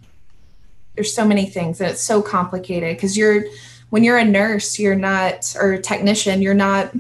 there's 0.94 1.12
so 1.12 1.26
many 1.26 1.46
things 1.46 1.80
and 1.80 1.90
it's 1.90 2.02
so 2.02 2.22
complicated 2.22 2.96
because 2.96 3.16
you're 3.16 3.46
when 3.90 4.04
you're 4.04 4.18
a 4.18 4.24
nurse, 4.24 4.78
you're 4.78 4.94
not 4.94 5.54
or 5.58 5.72
a 5.72 5.82
technician, 5.82 6.40
you're 6.40 6.54
not 6.54 6.92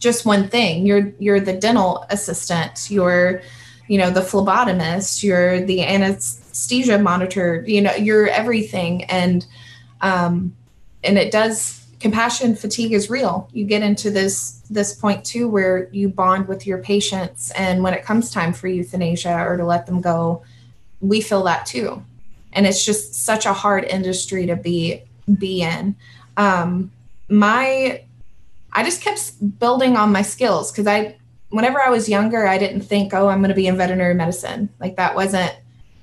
just 0.00 0.26
one 0.26 0.48
thing. 0.48 0.84
You're 0.84 1.12
you're 1.20 1.38
the 1.38 1.52
dental 1.52 2.04
assistant. 2.10 2.90
You're 2.90 3.42
you 3.88 3.98
know 3.98 4.10
the 4.10 4.20
phlebotomist 4.20 5.22
you're 5.22 5.60
the 5.64 5.82
anesthesia 5.82 6.98
monitor 6.98 7.64
you 7.66 7.80
know 7.80 7.94
you're 7.94 8.28
everything. 8.28 9.04
And 9.04 9.46
um 10.00 10.54
and 11.04 11.18
it 11.18 11.30
does 11.30 11.86
compassion 12.00 12.56
fatigue 12.56 12.92
is 12.92 13.08
real. 13.08 13.48
You 13.52 13.64
get 13.64 13.82
into 13.82 14.10
this 14.10 14.62
this 14.70 14.94
point 14.94 15.24
too 15.24 15.48
where 15.48 15.88
you 15.92 16.08
bond 16.08 16.48
with 16.48 16.66
your 16.66 16.78
patients. 16.78 17.50
And 17.52 17.82
when 17.82 17.94
it 17.94 18.04
comes 18.04 18.30
time 18.30 18.52
for 18.52 18.68
euthanasia 18.68 19.44
or 19.46 19.56
to 19.56 19.64
let 19.64 19.86
them 19.86 20.00
go 20.00 20.42
we 21.00 21.20
feel 21.20 21.42
that 21.44 21.66
too. 21.66 22.02
And 22.52 22.66
it's 22.66 22.84
just 22.84 23.14
such 23.14 23.44
a 23.44 23.52
hard 23.52 23.84
industry 23.84 24.46
to 24.46 24.56
be 24.56 25.02
be 25.38 25.62
in. 25.62 25.96
Um 26.36 26.90
my 27.28 28.02
i 28.72 28.82
just 28.82 29.00
kept 29.00 29.58
building 29.58 29.96
on 29.96 30.12
my 30.12 30.22
skills 30.22 30.70
because 30.70 30.86
i 30.86 31.16
whenever 31.52 31.80
I 31.80 31.90
was 31.90 32.08
younger, 32.08 32.46
I 32.46 32.58
didn't 32.58 32.80
think, 32.80 33.12
oh, 33.12 33.28
I'm 33.28 33.40
going 33.40 33.50
to 33.50 33.54
be 33.54 33.66
in 33.66 33.76
veterinary 33.76 34.14
medicine. 34.14 34.70
Like 34.80 34.96
that 34.96 35.14
wasn't, 35.14 35.54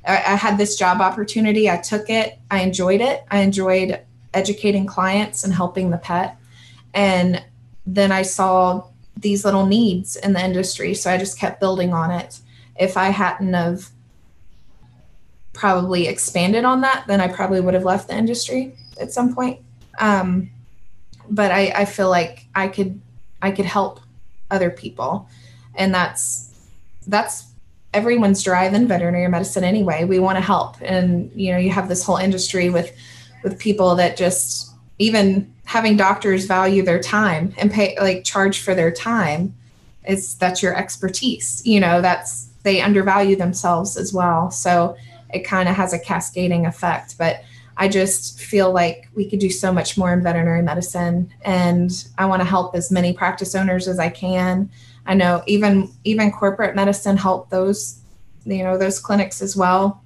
I, 0.07 0.17
I, 0.17 0.35
had 0.35 0.57
this 0.57 0.77
job 0.77 1.01
opportunity. 1.01 1.69
I 1.69 1.77
took 1.77 2.09
it. 2.09 2.37
I 2.51 2.61
enjoyed 2.61 3.01
it. 3.01 3.23
I 3.31 3.39
enjoyed 3.39 3.99
educating 4.33 4.85
clients 4.85 5.43
and 5.43 5.51
helping 5.51 5.89
the 5.89 5.97
pet. 5.97 6.37
And 6.93 7.43
then 7.87 8.11
I 8.11 8.21
saw 8.21 8.85
these 9.17 9.43
little 9.43 9.65
needs 9.65 10.15
in 10.15 10.33
the 10.33 10.43
industry. 10.43 10.93
So 10.93 11.11
I 11.11 11.17
just 11.17 11.39
kept 11.39 11.59
building 11.59 11.93
on 11.93 12.11
it. 12.11 12.39
If 12.79 12.95
I 12.95 13.09
hadn't 13.09 13.53
have 13.53 13.89
probably 15.51 16.07
expanded 16.07 16.63
on 16.63 16.81
that, 16.81 17.05
then 17.07 17.19
I 17.19 17.27
probably 17.27 17.59
would 17.59 17.73
have 17.73 17.83
left 17.83 18.07
the 18.07 18.15
industry 18.15 18.75
at 19.01 19.11
some 19.11 19.33
point. 19.33 19.61
Um, 19.99 20.51
but 21.27 21.51
I, 21.51 21.73
I 21.75 21.85
feel 21.85 22.09
like 22.09 22.45
I 22.53 22.67
could 22.67 23.01
I 23.41 23.51
could 23.51 23.65
help 23.65 23.99
other 24.51 24.69
people 24.69 25.27
and 25.79 25.93
that's 25.93 26.53
that's 27.07 27.47
everyone's 27.93 28.43
drive 28.43 28.75
in 28.75 28.87
veterinary 28.87 29.27
medicine 29.27 29.63
anyway. 29.63 30.03
We 30.03 30.19
want 30.19 30.37
to 30.37 30.43
help. 30.43 30.75
And 30.81 31.31
you 31.33 31.51
know 31.51 31.57
you 31.57 31.71
have 31.71 31.89
this 31.89 32.03
whole 32.03 32.17
industry 32.17 32.69
with 32.69 32.95
with 33.43 33.57
people 33.57 33.95
that 33.95 34.17
just 34.17 34.71
even 34.99 35.51
having 35.65 35.97
doctors 35.97 36.45
value 36.45 36.83
their 36.83 36.99
time 36.99 37.53
and 37.57 37.71
pay 37.71 37.97
like 37.99 38.23
charge 38.23 38.59
for 38.59 38.75
their 38.75 38.91
time 38.91 39.55
is 40.05 40.35
that's 40.35 40.61
your 40.61 40.75
expertise. 40.75 41.63
You 41.65 41.79
know 41.79 42.01
that's 42.01 42.49
they 42.63 42.81
undervalue 42.81 43.37
themselves 43.37 43.97
as 43.97 44.13
well. 44.13 44.51
So 44.51 44.95
it 45.33 45.39
kind 45.39 45.69
of 45.69 45.75
has 45.75 45.93
a 45.93 45.99
cascading 45.99 46.65
effect. 46.65 47.17
But 47.17 47.43
I 47.77 47.87
just 47.87 48.41
feel 48.41 48.73
like 48.73 49.07
we 49.15 49.29
could 49.29 49.39
do 49.39 49.49
so 49.49 49.71
much 49.71 49.97
more 49.97 50.11
in 50.11 50.21
veterinary 50.21 50.61
medicine, 50.61 51.31
and 51.43 51.91
I 52.17 52.25
want 52.25 52.41
to 52.41 52.45
help 52.45 52.75
as 52.75 52.91
many 52.91 53.13
practice 53.13 53.55
owners 53.55 53.87
as 53.87 53.99
I 53.99 54.09
can. 54.09 54.69
I 55.05 55.13
know 55.13 55.43
even 55.47 55.91
even 56.03 56.31
corporate 56.31 56.75
medicine 56.75 57.17
helped 57.17 57.51
those 57.51 58.01
you 58.45 58.63
know 58.63 58.77
those 58.77 58.99
clinics 58.99 59.41
as 59.41 59.55
well 59.55 60.03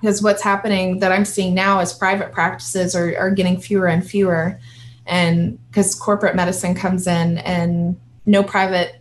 because 0.00 0.22
what's 0.22 0.42
happening 0.42 1.00
that 1.00 1.10
I'm 1.10 1.24
seeing 1.24 1.54
now 1.54 1.80
is 1.80 1.92
private 1.92 2.32
practices 2.32 2.94
are, 2.94 3.16
are 3.18 3.30
getting 3.30 3.58
fewer 3.58 3.86
and 3.86 4.08
fewer. 4.08 4.60
And 5.06 5.58
because 5.68 5.94
corporate 5.94 6.36
medicine 6.36 6.74
comes 6.74 7.06
in 7.06 7.38
and 7.38 7.98
no 8.26 8.42
private 8.42 9.00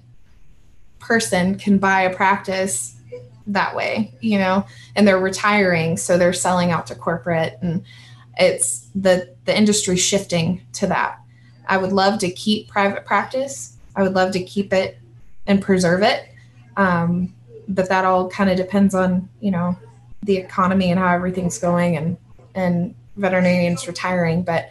person 0.99 1.57
can 1.57 1.77
buy 1.77 2.01
a 2.01 2.15
practice 2.15 2.95
that 3.47 3.75
way, 3.75 4.13
you 4.21 4.39
know, 4.39 4.65
and 4.95 5.07
they're 5.07 5.19
retiring. 5.19 5.97
So 5.97 6.17
they're 6.17 6.33
selling 6.33 6.71
out 6.71 6.87
to 6.87 6.95
corporate 6.95 7.57
and 7.61 7.83
it's 8.37 8.89
the, 8.95 9.35
the 9.45 9.55
industry 9.55 9.97
shifting 9.97 10.65
to 10.73 10.87
that. 10.87 11.19
I 11.67 11.77
would 11.77 11.91
love 11.91 12.19
to 12.19 12.31
keep 12.31 12.67
private 12.67 13.05
practice. 13.05 13.77
I 13.95 14.03
would 14.03 14.13
love 14.13 14.31
to 14.31 14.43
keep 14.43 14.73
it 14.73 14.97
and 15.47 15.61
preserve 15.61 16.01
it. 16.01 16.27
Um, 16.77 17.33
but 17.67 17.89
that 17.89 18.05
all 18.05 18.29
kind 18.29 18.49
of 18.49 18.57
depends 18.57 18.93
on, 18.93 19.29
you 19.39 19.51
know, 19.51 19.77
the 20.23 20.37
economy 20.37 20.91
and 20.91 20.99
how 20.99 21.13
everything's 21.13 21.57
going 21.57 21.97
and 21.97 22.17
and 22.53 22.95
veterinarians 23.17 23.87
retiring. 23.87 24.43
But 24.43 24.69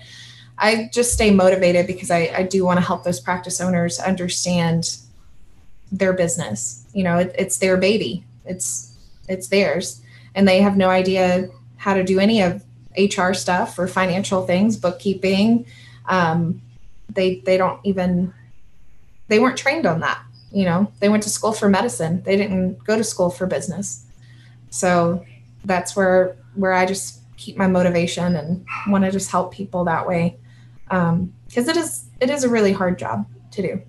i 0.57 0.89
just 0.93 1.13
stay 1.13 1.33
motivated 1.33 1.85
because 1.85 2.13
i, 2.13 2.33
I 2.33 2.45
do 2.45 2.65
want 2.65 2.79
to 2.79 2.87
help 2.87 3.03
those 3.03 3.19
practice 3.19 3.61
owners 3.61 3.99
understand 3.99 4.99
their 5.91 6.13
business. 6.13 6.85
You 6.93 7.05
know 7.05 7.19
it, 7.19 7.35
it's 7.39 7.59
their 7.59 7.77
baby. 7.77 8.25
It's 8.45 8.95
it's 9.29 9.49
theirs. 9.49 10.01
And 10.35 10.49
they 10.49 10.61
have 10.61 10.77
no 10.77 10.91
idea 10.91 11.49
how 11.77 11.95
to 11.95 12.03
do 12.03 12.19
any 12.19 12.43
of 12.43 12.65
hr 12.99 13.33
stuff 13.33 13.79
or 13.79 13.87
financial 13.87 14.47
things 14.47 14.77
bookkeeping. 14.77 15.67
Um, 16.07 16.61
they 17.09 17.37
they 17.41 17.57
don't 17.57 17.81
even 17.85 18.33
they 19.29 19.39
weren't 19.39 19.57
trained 19.57 19.87
on 19.87 20.01
that 20.01 20.21
you 20.55 20.65
know 20.65 20.91
they 21.01 21.09
went 21.09 21.23
to 21.23 21.29
school 21.29 21.53
for 21.53 21.69
medicine 21.69 22.23
they 22.23 22.37
didn't 22.37 22.83
go 22.85 22.97
to 22.97 23.05
school 23.05 23.29
for 23.29 23.47
business 23.47 24.07
so 24.71 25.25
that's 25.65 25.95
where 25.95 26.37
where 26.55 26.73
I 26.73 26.87
just 26.87 27.21
keep 27.37 27.57
my 27.57 27.67
motivation 27.67 28.37
and 28.37 28.67
want 28.89 29.05
to 29.05 29.11
just 29.11 29.31
help 29.31 29.53
people 29.53 29.85
that 29.85 30.07
way 30.07 30.37
because 30.89 31.09
um, 31.11 31.33
it 31.55 31.77
is 31.77 32.07
it 32.21 32.31
is 32.31 32.45
a 32.45 32.49
really 32.49 32.73
hard 32.73 32.99
job 32.99 33.27
to 33.53 33.63
do. 33.63 33.83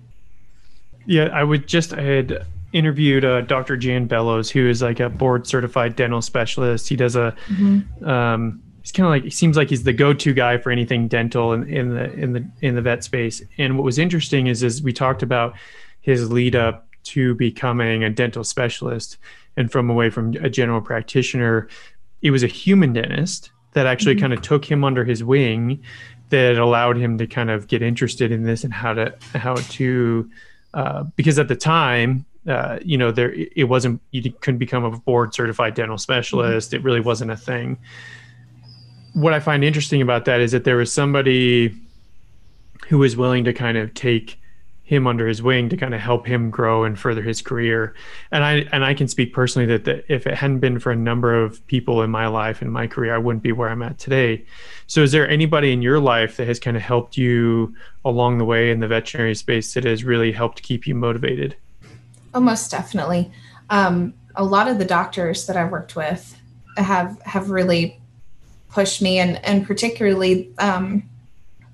Yeah, 1.06 1.24
I 1.32 1.42
would 1.44 1.66
just 1.66 1.92
I 1.92 2.02
had 2.02 2.46
interviewed 2.72 3.24
uh, 3.24 3.40
Dr. 3.42 3.76
Jan 3.76 4.06
Bellows, 4.06 4.50
who 4.50 4.68
is 4.68 4.82
like 4.82 5.00
a 5.00 5.08
board 5.08 5.46
certified 5.46 5.96
dental 5.96 6.22
specialist. 6.22 6.88
He 6.88 6.96
does 6.96 7.16
a 7.16 7.34
mm-hmm. 7.48 8.08
um, 8.08 8.62
he's 8.82 8.92
kind 8.92 9.06
of 9.06 9.10
like 9.10 9.24
he 9.24 9.30
seems 9.30 9.56
like 9.56 9.70
he's 9.70 9.84
the 9.84 9.92
go-to 9.92 10.34
guy 10.34 10.58
for 10.58 10.70
anything 10.70 11.08
dental 11.08 11.52
in, 11.52 11.68
in 11.68 11.94
the 11.94 12.12
in 12.12 12.32
the 12.32 12.48
in 12.60 12.74
the 12.74 12.82
vet 12.82 13.04
space. 13.04 13.42
And 13.58 13.76
what 13.76 13.84
was 13.84 13.98
interesting 13.98 14.46
is 14.46 14.62
is 14.62 14.82
we 14.82 14.92
talked 14.92 15.22
about 15.22 15.54
his 16.06 16.30
lead 16.30 16.54
up 16.54 16.86
to 17.02 17.34
becoming 17.34 18.04
a 18.04 18.10
dental 18.10 18.44
specialist 18.44 19.16
and 19.56 19.72
from 19.72 19.90
away 19.90 20.08
from 20.08 20.34
a 20.36 20.48
general 20.48 20.80
practitioner. 20.80 21.68
It 22.22 22.30
was 22.30 22.44
a 22.44 22.46
human 22.46 22.92
dentist 22.92 23.50
that 23.72 23.86
actually 23.86 24.14
mm-hmm. 24.14 24.22
kind 24.22 24.32
of 24.32 24.40
took 24.40 24.64
him 24.64 24.84
under 24.84 25.04
his 25.04 25.24
wing 25.24 25.82
that 26.28 26.58
allowed 26.58 26.96
him 26.96 27.18
to 27.18 27.26
kind 27.26 27.50
of 27.50 27.66
get 27.66 27.82
interested 27.82 28.30
in 28.30 28.44
this 28.44 28.62
and 28.62 28.72
how 28.72 28.94
to 28.94 29.12
how 29.34 29.54
to 29.54 30.30
uh, 30.74 31.02
because 31.16 31.40
at 31.40 31.48
the 31.48 31.56
time 31.56 32.24
uh, 32.46 32.78
you 32.84 32.96
know 32.96 33.10
there 33.10 33.32
it 33.34 33.68
wasn't 33.68 34.00
you 34.12 34.32
couldn't 34.40 34.58
become 34.58 34.84
a 34.84 34.90
board 34.90 35.34
certified 35.34 35.74
dental 35.74 35.98
specialist 35.98 36.68
mm-hmm. 36.68 36.76
it 36.76 36.84
really 36.84 37.00
wasn't 37.00 37.30
a 37.30 37.36
thing 37.36 37.76
what 39.12 39.32
i 39.32 39.40
find 39.40 39.64
interesting 39.64 40.02
about 40.02 40.24
that 40.24 40.40
is 40.40 40.52
that 40.52 40.64
there 40.64 40.76
was 40.76 40.92
somebody 40.92 41.74
who 42.88 42.98
was 42.98 43.16
willing 43.16 43.44
to 43.44 43.52
kind 43.52 43.76
of 43.76 43.92
take 43.94 44.38
him 44.86 45.08
under 45.08 45.26
his 45.26 45.42
wing 45.42 45.68
to 45.68 45.76
kind 45.76 45.94
of 45.94 46.00
help 46.00 46.24
him 46.24 46.48
grow 46.48 46.84
and 46.84 46.96
further 46.96 47.20
his 47.20 47.42
career. 47.42 47.92
And 48.30 48.44
I 48.44 48.64
and 48.70 48.84
I 48.84 48.94
can 48.94 49.08
speak 49.08 49.34
personally 49.34 49.66
that 49.76 50.04
if 50.08 50.28
it 50.28 50.34
hadn't 50.34 50.60
been 50.60 50.78
for 50.78 50.92
a 50.92 50.96
number 50.96 51.34
of 51.34 51.64
people 51.66 52.02
in 52.02 52.10
my 52.10 52.28
life 52.28 52.62
and 52.62 52.72
my 52.72 52.86
career, 52.86 53.12
I 53.12 53.18
wouldn't 53.18 53.42
be 53.42 53.50
where 53.50 53.68
I'm 53.68 53.82
at 53.82 53.98
today. 53.98 54.44
So, 54.86 55.02
is 55.02 55.10
there 55.10 55.28
anybody 55.28 55.72
in 55.72 55.82
your 55.82 55.98
life 55.98 56.36
that 56.36 56.46
has 56.46 56.60
kind 56.60 56.76
of 56.76 56.84
helped 56.84 57.16
you 57.16 57.74
along 58.04 58.38
the 58.38 58.44
way 58.44 58.70
in 58.70 58.78
the 58.78 58.86
veterinary 58.86 59.34
space 59.34 59.74
that 59.74 59.82
has 59.82 60.04
really 60.04 60.30
helped 60.30 60.62
keep 60.62 60.86
you 60.86 60.94
motivated? 60.94 61.56
Oh, 62.32 62.40
most 62.40 62.70
definitely. 62.70 63.32
Um, 63.70 64.14
a 64.36 64.44
lot 64.44 64.68
of 64.68 64.78
the 64.78 64.84
doctors 64.84 65.48
that 65.48 65.56
I've 65.56 65.72
worked 65.72 65.96
with 65.96 66.40
have 66.76 67.20
have 67.22 67.50
really 67.50 68.00
pushed 68.68 69.02
me, 69.02 69.18
and 69.18 69.44
and 69.44 69.66
particularly 69.66 70.52
um, 70.60 71.02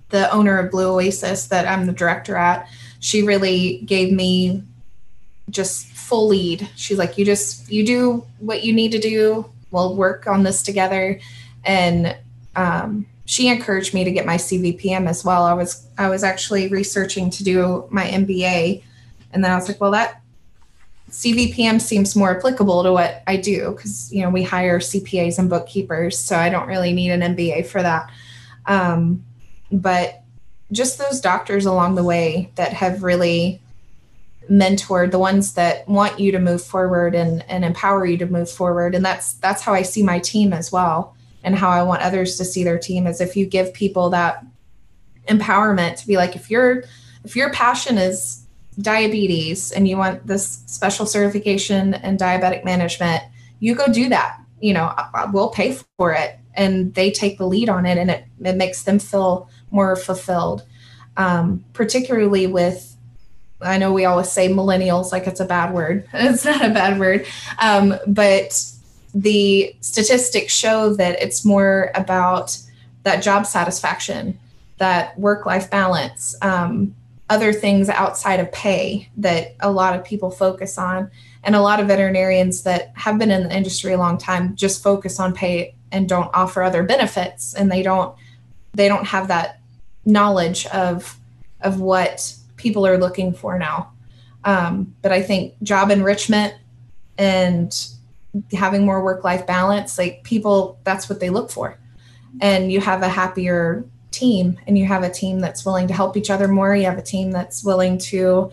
the 0.08 0.32
owner 0.32 0.58
of 0.58 0.70
Blue 0.70 0.94
Oasis 0.94 1.48
that 1.48 1.68
I'm 1.68 1.84
the 1.84 1.92
director 1.92 2.36
at 2.36 2.66
she 3.02 3.20
really 3.22 3.78
gave 3.78 4.12
me 4.12 4.62
just 5.50 5.88
full 5.88 6.28
lead. 6.28 6.70
She's 6.76 6.98
like, 6.98 7.18
you 7.18 7.24
just 7.24 7.70
you 7.70 7.84
do 7.84 8.24
what 8.38 8.62
you 8.62 8.72
need 8.72 8.92
to 8.92 9.00
do. 9.00 9.50
We'll 9.72 9.96
work 9.96 10.28
on 10.28 10.44
this 10.44 10.62
together. 10.62 11.18
And 11.64 12.16
um, 12.54 13.06
she 13.24 13.48
encouraged 13.48 13.92
me 13.92 14.04
to 14.04 14.12
get 14.12 14.24
my 14.24 14.36
CVPM 14.36 15.08
as 15.08 15.24
well. 15.24 15.42
I 15.42 15.52
was 15.52 15.84
I 15.98 16.08
was 16.08 16.22
actually 16.22 16.68
researching 16.68 17.28
to 17.30 17.42
do 17.42 17.88
my 17.90 18.06
MBA, 18.06 18.84
and 19.32 19.44
then 19.44 19.50
I 19.50 19.56
was 19.56 19.66
like, 19.66 19.80
well, 19.80 19.90
that 19.90 20.22
CVPM 21.10 21.80
seems 21.80 22.14
more 22.14 22.38
applicable 22.38 22.84
to 22.84 22.92
what 22.92 23.24
I 23.26 23.36
do 23.36 23.72
because 23.72 24.12
you 24.12 24.22
know 24.22 24.30
we 24.30 24.44
hire 24.44 24.78
CPAs 24.78 25.40
and 25.40 25.50
bookkeepers, 25.50 26.16
so 26.16 26.36
I 26.36 26.50
don't 26.50 26.68
really 26.68 26.92
need 26.92 27.10
an 27.10 27.34
MBA 27.34 27.66
for 27.66 27.82
that. 27.82 28.08
Um, 28.66 29.24
but 29.72 30.21
just 30.72 30.98
those 30.98 31.20
doctors 31.20 31.66
along 31.66 31.94
the 31.94 32.04
way 32.04 32.50
that 32.56 32.72
have 32.72 33.02
really 33.02 33.60
mentored 34.50 35.12
the 35.12 35.18
ones 35.18 35.54
that 35.54 35.86
want 35.88 36.18
you 36.18 36.32
to 36.32 36.38
move 36.38 36.62
forward 36.62 37.14
and, 37.14 37.44
and 37.48 37.64
empower 37.64 38.04
you 38.04 38.16
to 38.16 38.26
move 38.26 38.50
forward. 38.50 38.94
And 38.94 39.04
that's 39.04 39.34
that's 39.34 39.62
how 39.62 39.72
i 39.72 39.82
see 39.82 40.02
my 40.02 40.18
team 40.18 40.52
as 40.52 40.72
well 40.72 41.14
and 41.44 41.54
how 41.54 41.70
i 41.70 41.82
want 41.82 42.02
others 42.02 42.36
to 42.38 42.44
see 42.44 42.64
their 42.64 42.78
team 42.78 43.06
is 43.06 43.20
if 43.20 43.36
you 43.36 43.46
give 43.46 43.72
people 43.72 44.10
that 44.10 44.44
empowerment 45.28 45.96
to 45.96 46.06
be 46.06 46.16
like 46.16 46.34
if 46.34 46.50
your 46.50 46.84
if 47.24 47.36
your 47.36 47.52
passion 47.52 47.98
is 47.98 48.44
diabetes 48.80 49.70
and 49.70 49.86
you 49.86 49.96
want 49.96 50.26
this 50.26 50.62
special 50.66 51.06
certification 51.06 51.94
in 51.94 52.16
diabetic 52.16 52.64
management 52.64 53.22
you 53.62 53.76
go 53.76 53.86
do 53.86 54.08
that. 54.08 54.38
You 54.60 54.74
know 54.74 54.94
we'll 55.32 55.50
pay 55.50 55.78
for 55.96 56.12
it. 56.12 56.38
And 56.54 56.94
they 56.94 57.10
take 57.10 57.38
the 57.38 57.46
lead 57.46 57.70
on 57.70 57.86
it 57.86 57.96
and 57.96 58.10
it, 58.10 58.24
it 58.44 58.56
makes 58.56 58.82
them 58.82 58.98
feel 58.98 59.48
more 59.72 59.96
fulfilled 59.96 60.64
um, 61.16 61.64
particularly 61.72 62.46
with 62.46 62.96
i 63.60 63.78
know 63.78 63.92
we 63.92 64.04
always 64.04 64.30
say 64.30 64.48
millennials 64.48 65.12
like 65.12 65.26
it's 65.26 65.40
a 65.40 65.44
bad 65.44 65.72
word. 65.72 66.08
It's 66.14 66.44
not 66.44 66.64
a 66.64 66.70
bad 66.70 66.98
word. 66.98 67.26
Um, 67.60 67.94
but 68.06 68.60
the 69.14 69.74
statistics 69.80 70.52
show 70.52 70.94
that 70.94 71.20
it's 71.22 71.44
more 71.44 71.90
about 71.94 72.58
that 73.02 73.22
job 73.22 73.46
satisfaction 73.46 74.38
that 74.78 75.18
work 75.18 75.44
life 75.46 75.70
balance 75.70 76.34
um, 76.42 76.94
other 77.28 77.52
things 77.52 77.88
outside 77.88 78.40
of 78.40 78.50
pay 78.52 79.08
that 79.16 79.54
a 79.60 79.70
lot 79.70 79.94
of 79.94 80.04
people 80.04 80.30
focus 80.30 80.78
on. 80.78 81.10
And 81.44 81.56
a 81.56 81.60
lot 81.60 81.80
of 81.80 81.88
veterinarians 81.88 82.62
that 82.62 82.92
have 82.94 83.18
been 83.18 83.30
in 83.30 83.44
the 83.44 83.56
industry 83.56 83.92
a 83.92 83.98
long 83.98 84.18
time 84.18 84.54
just 84.54 84.82
focus 84.82 85.18
on 85.18 85.34
pay 85.34 85.74
and 85.90 86.08
don't 86.08 86.30
offer 86.34 86.62
other 86.62 86.82
benefits 86.82 87.54
and 87.54 87.70
they 87.70 87.82
don't 87.82 88.16
they 88.74 88.88
don't 88.88 89.06
have 89.06 89.28
that 89.28 89.60
knowledge 90.04 90.66
of 90.66 91.18
of 91.60 91.80
what 91.80 92.34
people 92.56 92.86
are 92.86 92.98
looking 92.98 93.32
for 93.32 93.58
now. 93.58 93.92
Um, 94.44 94.94
but 95.02 95.12
i 95.12 95.22
think 95.22 95.54
job 95.62 95.92
enrichment 95.92 96.54
and 97.16 97.72
having 98.52 98.84
more 98.84 99.04
work 99.04 99.22
life 99.22 99.46
balance 99.46 99.98
like 99.98 100.24
people 100.24 100.80
that's 100.84 101.08
what 101.08 101.20
they 101.20 101.30
look 101.30 101.50
for. 101.50 101.78
And 102.40 102.72
you 102.72 102.80
have 102.80 103.02
a 103.02 103.08
happier 103.08 103.84
team 104.10 104.58
and 104.66 104.78
you 104.78 104.86
have 104.86 105.02
a 105.02 105.10
team 105.10 105.40
that's 105.40 105.64
willing 105.64 105.88
to 105.88 105.94
help 105.94 106.16
each 106.16 106.30
other 106.30 106.48
more. 106.48 106.74
You 106.74 106.84
have 106.84 106.98
a 106.98 107.02
team 107.02 107.30
that's 107.30 107.64
willing 107.64 107.98
to 107.98 108.50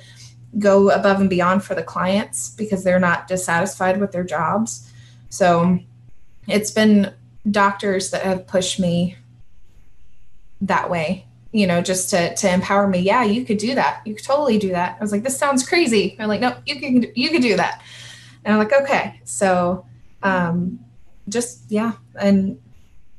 go 0.57 0.89
above 0.89 1.19
and 1.19 1.29
beyond 1.29 1.63
for 1.63 1.75
the 1.75 1.83
clients 1.83 2.49
because 2.51 2.83
they're 2.83 2.99
not 2.99 3.27
dissatisfied 3.27 3.99
with 3.99 4.11
their 4.11 4.23
jobs. 4.23 4.91
So 5.29 5.79
it's 6.47 6.71
been 6.71 7.13
doctors 7.49 8.11
that 8.11 8.23
have 8.23 8.47
pushed 8.47 8.79
me 8.79 9.15
that 10.61 10.89
way 10.89 11.25
you 11.51 11.65
know 11.65 11.81
just 11.81 12.09
to 12.11 12.35
to 12.35 12.51
empower 12.51 12.87
me. 12.87 12.99
Yeah 12.99 13.23
you 13.23 13.45
could 13.45 13.57
do 13.57 13.75
that. 13.75 14.01
You 14.05 14.15
could 14.15 14.23
totally 14.23 14.57
do 14.57 14.69
that. 14.69 14.97
I 14.99 15.03
was 15.03 15.11
like 15.11 15.23
this 15.23 15.37
sounds 15.37 15.67
crazy. 15.67 16.15
They're 16.17 16.27
like 16.27 16.41
no 16.41 16.55
you 16.65 16.79
can 16.79 17.11
you 17.15 17.29
can 17.29 17.41
do 17.41 17.55
that. 17.57 17.81
And 18.43 18.53
i'm 18.53 18.59
like 18.59 18.73
okay. 18.81 19.19
So 19.23 19.85
um 20.23 20.79
just 21.27 21.63
yeah. 21.69 21.93
And 22.19 22.59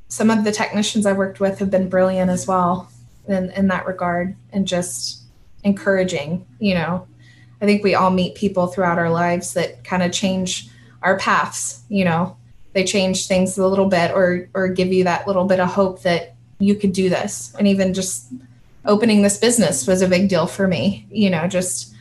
some 0.09 0.31
of 0.31 0.45
the 0.45 0.53
technicians 0.53 1.07
i 1.07 1.13
worked 1.13 1.41
with 1.41 1.59
have 1.59 1.71
been 1.71 1.89
brilliant 1.89 2.31
as 2.31 2.47
well 2.47 2.91
in 3.29 3.51
in 3.51 3.69
that 3.69 3.87
regard 3.87 4.35
and 4.53 4.67
just 4.67 5.23
encouraging 5.65 6.47
you 6.59 6.75
know. 6.75 7.07
I 7.63 7.67
think 7.67 7.85
we 7.85 7.95
all 7.95 8.11
meet 8.11 8.37
people 8.37 8.69
throughout 8.69 8.99
our 8.99 9.11
lives 9.11 9.53
that 9.53 9.85
kind 9.85 10.03
of 10.03 10.13
change 10.13 10.69
our 11.03 11.19
paths 11.19 11.83
you 11.89 12.05
know. 12.05 12.37
They 12.73 12.85
change 12.85 13.27
things 13.27 13.59
a 13.59 13.67
little 13.67 13.89
bit 13.89 14.13
or 14.13 14.49
or 14.55 14.69
give 14.69 14.93
you 14.93 15.03
that 15.05 15.27
little 15.27 15.47
bit 15.47 15.59
of 15.59 15.69
hope 15.69 16.03
that 16.03 16.37
you 16.61 16.75
could 16.77 16.93
do 16.93 17.09
this. 17.09 17.55
And 17.59 17.67
even 17.67 17.93
just 17.95 18.33
opening 18.85 19.23
this 19.23 19.39
business 19.39 19.87
was 19.87 20.03
a 20.03 20.09
big 20.09 20.29
deal 20.29 20.47
for 20.47 20.67
me 20.67 21.07
you 21.11 21.29
know 21.29 21.47
just 21.47 21.95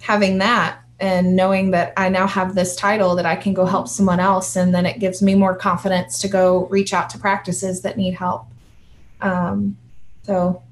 having 0.00 0.38
that 0.38 0.80
and 1.00 1.34
knowing 1.34 1.70
that 1.70 1.94
I 1.96 2.10
now 2.10 2.26
have 2.26 2.54
this 2.54 2.76
title 2.76 3.16
that 3.16 3.24
I 3.24 3.34
can 3.34 3.54
go 3.54 3.64
help 3.64 3.88
someone 3.88 4.20
else. 4.20 4.54
And 4.54 4.74
then 4.74 4.84
it 4.84 4.98
gives 4.98 5.22
me 5.22 5.34
more 5.34 5.56
confidence 5.56 6.18
to 6.20 6.28
go 6.28 6.66
reach 6.66 6.92
out 6.92 7.08
to 7.10 7.18
practices 7.18 7.80
that 7.82 7.96
need 7.96 8.14
help. 8.14 8.44
Um, 9.22 9.78
so 10.24 10.62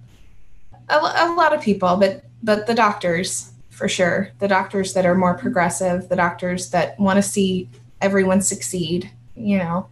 a, 0.88 0.96
a 0.96 1.34
lot 1.34 1.54
of 1.54 1.62
people 1.62 1.96
but 1.96 2.24
but 2.42 2.66
the 2.66 2.74
doctors 2.74 3.52
for 3.70 3.88
sure. 3.88 4.30
The 4.38 4.48
doctors 4.48 4.92
that 4.94 5.06
are 5.06 5.14
more 5.14 5.34
progressive 5.34 6.08
the 6.08 6.16
doctors 6.16 6.70
that 6.70 6.98
want 6.98 7.16
to 7.16 7.22
see 7.22 7.68
everyone 8.00 8.40
succeed 8.42 9.10
you 9.34 9.58
know 9.58 9.88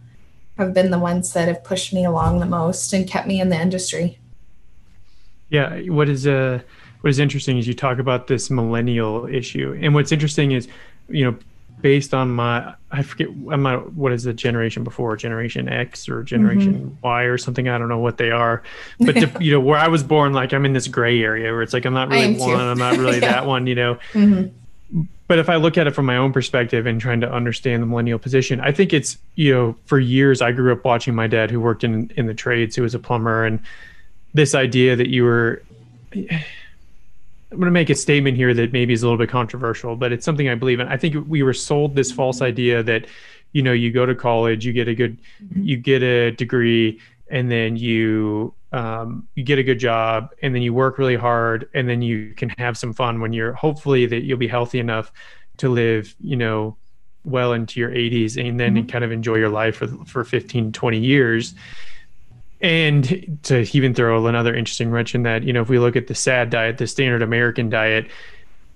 have 0.57 0.73
been 0.73 0.91
the 0.91 0.99
ones 0.99 1.33
that 1.33 1.47
have 1.47 1.63
pushed 1.63 1.93
me 1.93 2.05
along 2.05 2.39
the 2.39 2.45
most 2.45 2.93
and 2.93 3.07
kept 3.07 3.27
me 3.27 3.39
in 3.39 3.49
the 3.49 3.59
industry 3.59 4.19
yeah 5.49 5.79
what 5.83 6.09
is 6.09 6.27
uh 6.27 6.59
what 7.01 7.09
is 7.09 7.19
interesting 7.19 7.57
is 7.57 7.67
you 7.67 7.73
talk 7.73 7.99
about 7.99 8.27
this 8.27 8.49
millennial 8.49 9.27
issue 9.27 9.77
and 9.81 9.93
what's 9.93 10.11
interesting 10.11 10.51
is 10.51 10.67
you 11.09 11.23
know 11.23 11.37
based 11.81 12.13
on 12.13 12.31
my 12.31 12.73
I 12.91 13.03
forget 13.03 13.27
I'm 13.51 13.61
not 13.61 13.93
what 13.93 14.11
is 14.11 14.23
the 14.23 14.33
generation 14.33 14.83
before 14.83 15.15
generation 15.15 15.69
X 15.69 16.09
or 16.09 16.23
generation 16.23 16.73
mm-hmm. 16.73 17.07
Y 17.07 17.23
or 17.23 17.37
something 17.37 17.69
I 17.69 17.77
don't 17.77 17.89
know 17.89 17.99
what 17.99 18.17
they 18.17 18.31
are 18.31 18.63
but 18.99 19.13
to, 19.15 19.31
you 19.39 19.51
know 19.51 19.59
where 19.59 19.77
I 19.77 19.87
was 19.87 20.03
born 20.03 20.33
like 20.33 20.53
I'm 20.53 20.65
in 20.65 20.73
this 20.73 20.87
gray 20.87 21.21
area 21.21 21.51
where 21.51 21.61
it's 21.61 21.73
like 21.73 21.85
I'm 21.85 21.93
not 21.93 22.09
really 22.09 22.35
one 22.35 22.49
too. 22.49 22.55
I'm 22.55 22.77
not 22.77 22.97
really 22.97 23.19
yeah. 23.21 23.31
that 23.31 23.45
one 23.45 23.67
you 23.67 23.75
know 23.75 23.95
mm-hmm. 24.13 24.47
But 25.27 25.39
if 25.39 25.49
I 25.49 25.55
look 25.57 25.77
at 25.77 25.87
it 25.87 25.91
from 25.91 26.05
my 26.05 26.17
own 26.17 26.31
perspective 26.31 26.85
and 26.85 27.01
trying 27.01 27.21
to 27.21 27.31
understand 27.31 27.81
the 27.81 27.87
millennial 27.87 28.19
position 28.19 28.59
I 28.61 28.71
think 28.71 28.93
it's 28.93 29.17
you 29.35 29.53
know 29.53 29.75
for 29.85 29.99
years 29.99 30.41
I 30.41 30.51
grew 30.51 30.71
up 30.71 30.83
watching 30.83 31.15
my 31.15 31.27
dad 31.27 31.51
who 31.51 31.59
worked 31.59 31.83
in 31.83 32.11
in 32.15 32.27
the 32.27 32.33
trades 32.33 32.75
who 32.75 32.83
was 32.83 32.95
a 32.95 32.99
plumber 32.99 33.45
and 33.45 33.59
this 34.33 34.55
idea 34.55 34.95
that 34.95 35.09
you 35.09 35.23
were 35.23 35.61
I'm 37.51 37.57
going 37.57 37.65
to 37.65 37.71
make 37.71 37.89
a 37.89 37.95
statement 37.95 38.35
here 38.35 38.53
that 38.53 38.73
maybe 38.73 38.93
is 38.93 39.03
a 39.03 39.05
little 39.05 39.17
bit 39.17 39.29
controversial, 39.29 39.95
but 39.95 40.11
it's 40.11 40.25
something 40.25 40.49
I 40.49 40.55
believe 40.55 40.81
in. 40.81 40.87
I 40.87 40.97
think 40.97 41.15
we 41.29 41.43
were 41.43 41.53
sold 41.53 41.95
this 41.95 42.11
false 42.11 42.41
idea 42.41 42.83
that, 42.83 43.07
you 43.53 43.61
know, 43.61 43.71
you 43.71 43.89
go 43.91 44.05
to 44.05 44.13
college, 44.13 44.65
you 44.65 44.73
get 44.73 44.89
a 44.89 44.93
good, 44.93 45.17
you 45.55 45.77
get 45.77 46.03
a 46.03 46.31
degree, 46.31 46.99
and 47.29 47.49
then 47.49 47.77
you 47.77 48.53
um, 48.71 49.27
you 49.35 49.43
get 49.43 49.59
a 49.59 49.63
good 49.63 49.79
job, 49.79 50.29
and 50.41 50.53
then 50.53 50.61
you 50.61 50.73
work 50.73 50.97
really 50.97 51.15
hard, 51.15 51.69
and 51.73 51.87
then 51.87 52.01
you 52.01 52.33
can 52.35 52.49
have 52.57 52.77
some 52.77 52.93
fun 52.93 53.21
when 53.21 53.33
you're 53.33 53.53
hopefully 53.53 54.05
that 54.05 54.23
you'll 54.23 54.37
be 54.37 54.47
healthy 54.47 54.79
enough 54.79 55.11
to 55.57 55.69
live, 55.69 56.15
you 56.19 56.35
know, 56.35 56.77
well 57.23 57.53
into 57.53 57.79
your 57.79 57.89
80s, 57.89 58.37
and 58.37 58.59
then 58.59 58.75
mm-hmm. 58.75 58.87
kind 58.87 59.03
of 59.03 59.11
enjoy 59.11 59.35
your 59.35 59.49
life 59.49 59.77
for 59.77 59.87
for 60.05 60.23
15, 60.23 60.71
20 60.71 60.97
years 60.99 61.53
and 62.61 63.39
to 63.43 63.67
even 63.75 63.93
throw 63.93 64.25
another 64.25 64.55
interesting 64.55 64.89
wrench 64.89 65.13
in 65.13 65.23
that, 65.23 65.43
you 65.43 65.53
know, 65.53 65.61
if 65.61 65.69
we 65.69 65.77
look 65.77 65.95
at 65.95 66.07
the 66.07 66.15
SAD 66.15 66.49
diet, 66.49 66.77
the 66.77 66.87
standard 66.87 67.21
American 67.21 67.69
diet, 67.69 68.07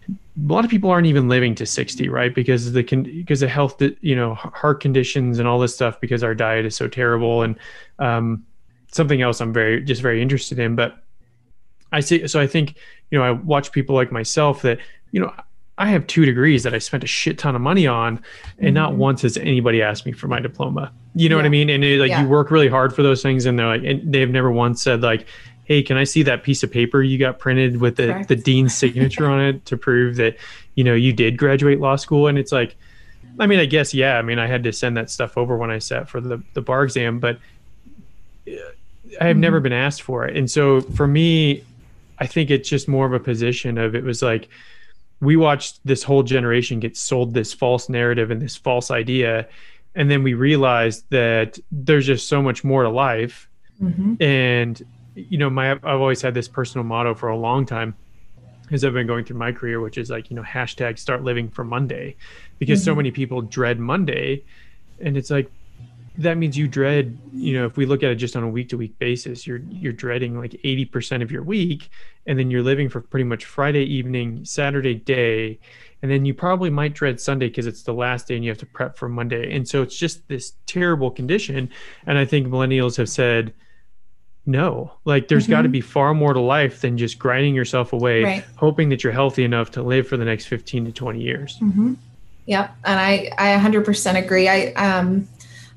a 0.07 0.13
lot 0.53 0.63
of 0.63 0.69
people 0.69 0.89
aren't 0.89 1.07
even 1.07 1.27
living 1.27 1.55
to 1.55 1.65
60, 1.65 2.07
right? 2.09 2.33
Because 2.33 2.73
the 2.73 2.83
because 2.83 3.41
of 3.41 3.49
health, 3.49 3.81
you 4.01 4.15
know, 4.15 4.35
heart 4.35 4.81
conditions 4.81 5.39
and 5.39 5.47
all 5.47 5.59
this 5.59 5.73
stuff. 5.73 5.99
Because 5.99 6.23
our 6.23 6.35
diet 6.35 6.65
is 6.65 6.75
so 6.75 6.87
terrible, 6.87 7.41
and 7.43 7.55
um, 7.99 8.45
something 8.91 9.21
else 9.21 9.41
I'm 9.41 9.53
very 9.53 9.81
just 9.81 10.01
very 10.01 10.21
interested 10.21 10.59
in. 10.59 10.75
But 10.75 10.97
I 11.91 11.99
see, 11.99 12.27
so 12.27 12.39
I 12.39 12.47
think 12.47 12.75
you 13.09 13.17
know, 13.17 13.23
I 13.23 13.31
watch 13.31 13.71
people 13.71 13.95
like 13.95 14.11
myself 14.11 14.61
that 14.61 14.79
you 15.11 15.19
know 15.19 15.33
I 15.77 15.87
have 15.87 16.05
two 16.07 16.25
degrees 16.25 16.63
that 16.63 16.73
I 16.73 16.77
spent 16.77 17.03
a 17.03 17.07
shit 17.07 17.37
ton 17.37 17.55
of 17.55 17.61
money 17.61 17.87
on, 17.87 18.23
and 18.57 18.67
mm-hmm. 18.67 18.73
not 18.73 18.95
once 18.95 19.23
has 19.23 19.37
anybody 19.37 19.81
asked 19.81 20.05
me 20.05 20.11
for 20.11 20.27
my 20.27 20.39
diploma. 20.39 20.91
You 21.15 21.27
know 21.27 21.35
yeah. 21.35 21.39
what 21.39 21.45
I 21.45 21.49
mean? 21.49 21.69
And 21.69 21.83
it, 21.83 21.99
like 21.99 22.09
yeah. 22.09 22.21
you 22.21 22.27
work 22.27 22.51
really 22.51 22.69
hard 22.69 22.95
for 22.95 23.03
those 23.03 23.21
things, 23.21 23.45
and 23.45 23.57
they're 23.57 23.67
like, 23.67 23.83
and 23.83 24.13
they've 24.13 24.29
never 24.29 24.51
once 24.51 24.83
said 24.83 25.01
like, 25.01 25.27
"Hey, 25.65 25.81
can 25.81 25.97
I 25.97 26.03
see 26.03 26.23
that 26.23 26.43
piece 26.43 26.63
of 26.63 26.71
paper 26.71 27.01
you 27.01 27.17
got 27.17 27.39
printed 27.39 27.81
with 27.81 27.95
the 27.95 28.07
Correct. 28.07 28.29
the 28.29 28.35
dean's 28.35 28.75
signature 28.75 29.25
on 29.25 29.41
it 29.41 29.65
to 29.65 29.77
prove 29.77 30.17
that 30.17 30.37
you 30.75 30.83
know 30.83 30.93
you 30.93 31.13
did 31.13 31.37
graduate 31.37 31.79
law 31.79 31.95
school?" 31.95 32.27
And 32.27 32.37
it's 32.37 32.51
like, 32.51 32.75
I 33.39 33.47
mean, 33.47 33.59
I 33.59 33.65
guess 33.65 33.93
yeah. 33.93 34.17
I 34.17 34.21
mean, 34.21 34.39
I 34.39 34.47
had 34.47 34.63
to 34.63 34.71
send 34.71 34.95
that 34.97 35.09
stuff 35.09 35.37
over 35.37 35.57
when 35.57 35.71
I 35.71 35.79
sat 35.79 36.09
for 36.09 36.21
the 36.21 36.41
the 36.53 36.61
bar 36.61 36.83
exam, 36.83 37.19
but 37.19 37.39
I 39.19 39.25
have 39.25 39.35
mm-hmm. 39.35 39.41
never 39.41 39.59
been 39.59 39.73
asked 39.73 40.01
for 40.01 40.25
it, 40.25 40.37
and 40.37 40.49
so 40.49 40.81
for 40.81 41.07
me, 41.07 41.63
I 42.19 42.27
think 42.27 42.51
it's 42.51 42.69
just 42.69 42.87
more 42.87 43.05
of 43.05 43.13
a 43.13 43.19
position 43.19 43.77
of 43.77 43.95
it 43.95 44.03
was 44.03 44.21
like 44.21 44.47
we 45.21 45.35
watched 45.35 45.79
this 45.85 46.03
whole 46.03 46.23
generation 46.23 46.79
get 46.79 46.97
sold 46.97 47.33
this 47.33 47.53
false 47.53 47.89
narrative 47.89 48.31
and 48.31 48.41
this 48.41 48.55
false 48.55 48.91
idea 48.91 49.47
and 49.95 50.09
then 50.09 50.23
we 50.23 50.33
realized 50.33 51.05
that 51.09 51.59
there's 51.71 52.05
just 52.05 52.27
so 52.27 52.41
much 52.41 52.63
more 52.63 52.83
to 52.83 52.89
life 52.89 53.47
mm-hmm. 53.81 54.21
and 54.21 54.83
you 55.15 55.37
know 55.37 55.49
my 55.49 55.71
i've 55.71 55.83
always 55.83 56.21
had 56.21 56.33
this 56.33 56.47
personal 56.47 56.83
motto 56.83 57.13
for 57.13 57.29
a 57.29 57.37
long 57.37 57.65
time 57.65 57.95
as 58.71 58.83
i've 58.83 58.93
been 58.93 59.07
going 59.07 59.23
through 59.25 59.37
my 59.37 59.51
career 59.51 59.79
which 59.79 59.97
is 59.97 60.09
like 60.09 60.29
you 60.29 60.35
know 60.35 60.43
hashtag 60.43 60.97
start 60.97 61.23
living 61.23 61.49
for 61.49 61.63
monday 61.63 62.15
because 62.59 62.79
mm-hmm. 62.79 62.85
so 62.91 62.95
many 62.95 63.11
people 63.11 63.41
dread 63.41 63.79
monday 63.79 64.41
and 64.99 65.17
it's 65.17 65.29
like 65.29 65.51
that 66.21 66.37
means 66.37 66.57
you 66.57 66.67
dread 66.67 67.17
you 67.33 67.53
know 67.53 67.65
if 67.65 67.77
we 67.77 67.85
look 67.85 68.03
at 68.03 68.11
it 68.11 68.15
just 68.15 68.35
on 68.35 68.43
a 68.43 68.49
week 68.49 68.69
to 68.69 68.77
week 68.77 68.97
basis 68.99 69.45
you're 69.45 69.61
you're 69.69 69.93
dreading 69.93 70.37
like 70.37 70.51
80% 70.51 71.21
of 71.21 71.31
your 71.31 71.43
week 71.43 71.89
and 72.25 72.37
then 72.37 72.51
you're 72.51 72.61
living 72.61 72.89
for 72.89 73.01
pretty 73.01 73.23
much 73.23 73.45
friday 73.45 73.83
evening 73.83 74.45
saturday 74.45 74.95
day 74.95 75.59
and 76.01 76.09
then 76.09 76.25
you 76.25 76.33
probably 76.33 76.69
might 76.69 76.93
dread 76.93 77.19
sunday 77.19 77.47
because 77.47 77.67
it's 77.67 77.83
the 77.83 77.93
last 77.93 78.27
day 78.27 78.35
and 78.35 78.43
you 78.43 78.51
have 78.51 78.57
to 78.59 78.65
prep 78.65 78.97
for 78.97 79.09
monday 79.09 79.55
and 79.55 79.67
so 79.67 79.81
it's 79.81 79.97
just 79.97 80.27
this 80.27 80.53
terrible 80.65 81.11
condition 81.11 81.69
and 82.05 82.17
i 82.17 82.25
think 82.25 82.47
millennials 82.47 82.95
have 82.97 83.09
said 83.09 83.53
no 84.45 84.91
like 85.05 85.27
there's 85.27 85.43
mm-hmm. 85.43 85.53
got 85.53 85.61
to 85.63 85.69
be 85.69 85.81
far 85.81 86.13
more 86.13 86.33
to 86.33 86.39
life 86.39 86.81
than 86.81 86.97
just 86.97 87.19
grinding 87.19 87.53
yourself 87.53 87.93
away 87.93 88.23
right. 88.23 88.45
hoping 88.55 88.89
that 88.89 89.03
you're 89.03 89.13
healthy 89.13 89.43
enough 89.43 89.71
to 89.71 89.83
live 89.83 90.07
for 90.07 90.17
the 90.17 90.25
next 90.25 90.45
15 90.45 90.85
to 90.85 90.91
20 90.91 91.21
years 91.21 91.59
mm-hmm. 91.59 91.93
yep 92.45 92.75
and 92.85 92.99
i 92.99 93.31
i 93.37 93.57
100% 93.57 94.17
agree 94.17 94.47
i 94.47 94.67
um 94.73 95.27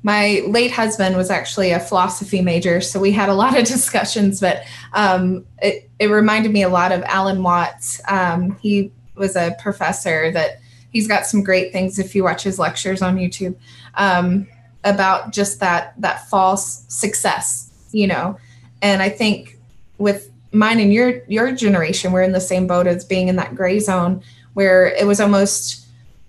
my 0.05 0.43
late 0.45 0.69
husband 0.69 1.17
was 1.17 1.31
actually 1.31 1.71
a 1.71 1.79
philosophy 1.79 2.39
major, 2.39 2.79
so 2.79 2.99
we 2.99 3.11
had 3.11 3.27
a 3.27 3.33
lot 3.33 3.57
of 3.57 3.65
discussions. 3.65 4.39
But 4.39 4.63
um, 4.93 5.47
it, 5.63 5.89
it 5.97 6.11
reminded 6.11 6.51
me 6.51 6.61
a 6.61 6.69
lot 6.69 6.91
of 6.91 7.01
Alan 7.05 7.41
Watts. 7.41 7.99
Um, 8.07 8.55
he 8.61 8.91
was 9.15 9.35
a 9.35 9.55
professor 9.59 10.31
that 10.31 10.59
he's 10.91 11.07
got 11.07 11.25
some 11.25 11.43
great 11.43 11.71
things 11.71 11.97
if 11.97 12.13
you 12.13 12.23
watch 12.23 12.43
his 12.43 12.59
lectures 12.59 13.01
on 13.01 13.17
YouTube 13.17 13.55
um, 13.95 14.47
about 14.83 15.33
just 15.33 15.59
that 15.61 15.99
that 15.99 16.29
false 16.29 16.85
success, 16.87 17.71
you 17.91 18.05
know. 18.05 18.37
And 18.83 19.01
I 19.01 19.09
think 19.09 19.57
with 19.97 20.29
mine 20.51 20.79
and 20.79 20.93
your 20.93 21.23
your 21.27 21.51
generation, 21.51 22.11
we're 22.11 22.21
in 22.21 22.31
the 22.31 22.39
same 22.39 22.67
boat 22.67 22.85
as 22.85 23.03
being 23.03 23.27
in 23.27 23.37
that 23.37 23.55
gray 23.55 23.79
zone 23.79 24.21
where 24.53 24.85
it 24.85 25.07
was 25.07 25.19
almost 25.19 25.87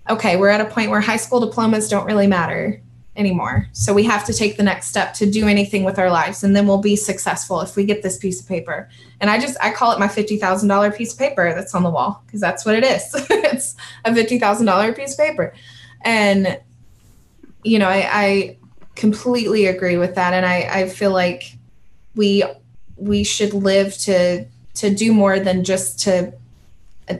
okay. 0.09 0.35
We're 0.35 0.49
at 0.49 0.61
a 0.61 0.65
point 0.65 0.89
where 0.89 0.99
high 0.99 1.17
school 1.17 1.39
diplomas 1.39 1.87
don't 1.89 2.07
really 2.07 2.25
matter 2.25 2.81
anymore. 3.17 3.67
So 3.73 3.93
we 3.93 4.03
have 4.03 4.23
to 4.25 4.33
take 4.33 4.55
the 4.55 4.63
next 4.63 4.87
step 4.87 5.13
to 5.15 5.29
do 5.29 5.47
anything 5.47 5.83
with 5.83 5.97
our 5.99 6.09
lives 6.09 6.43
and 6.43 6.55
then 6.55 6.67
we'll 6.67 6.77
be 6.77 6.95
successful 6.95 7.59
if 7.61 7.75
we 7.75 7.83
get 7.83 8.03
this 8.03 8.17
piece 8.17 8.39
of 8.39 8.47
paper. 8.47 8.87
And 9.19 9.29
I 9.29 9.39
just 9.39 9.57
I 9.61 9.71
call 9.71 9.91
it 9.91 9.99
my 9.99 10.07
$50,000 10.07 10.95
piece 10.95 11.13
of 11.13 11.19
paper 11.19 11.53
that's 11.53 11.73
on 11.73 11.83
the 11.83 11.89
wall 11.89 12.23
because 12.25 12.39
that's 12.39 12.65
what 12.65 12.75
it 12.75 12.83
is. 12.83 13.09
it's 13.29 13.75
a 14.05 14.11
$50,000 14.11 14.95
piece 14.95 15.13
of 15.13 15.17
paper. 15.17 15.53
And 16.03 16.59
you 17.63 17.79
know, 17.79 17.89
I, 17.89 18.09
I 18.11 18.57
completely 18.95 19.65
agree 19.65 19.97
with 19.97 20.15
that 20.15 20.33
and 20.33 20.45
I 20.45 20.81
I 20.81 20.89
feel 20.89 21.11
like 21.11 21.55
we 22.15 22.43
we 22.95 23.23
should 23.23 23.53
live 23.53 23.95
to 23.99 24.45
to 24.75 24.93
do 24.93 25.13
more 25.13 25.39
than 25.39 25.63
just 25.63 25.99
to 26.01 26.33
a 27.09 27.19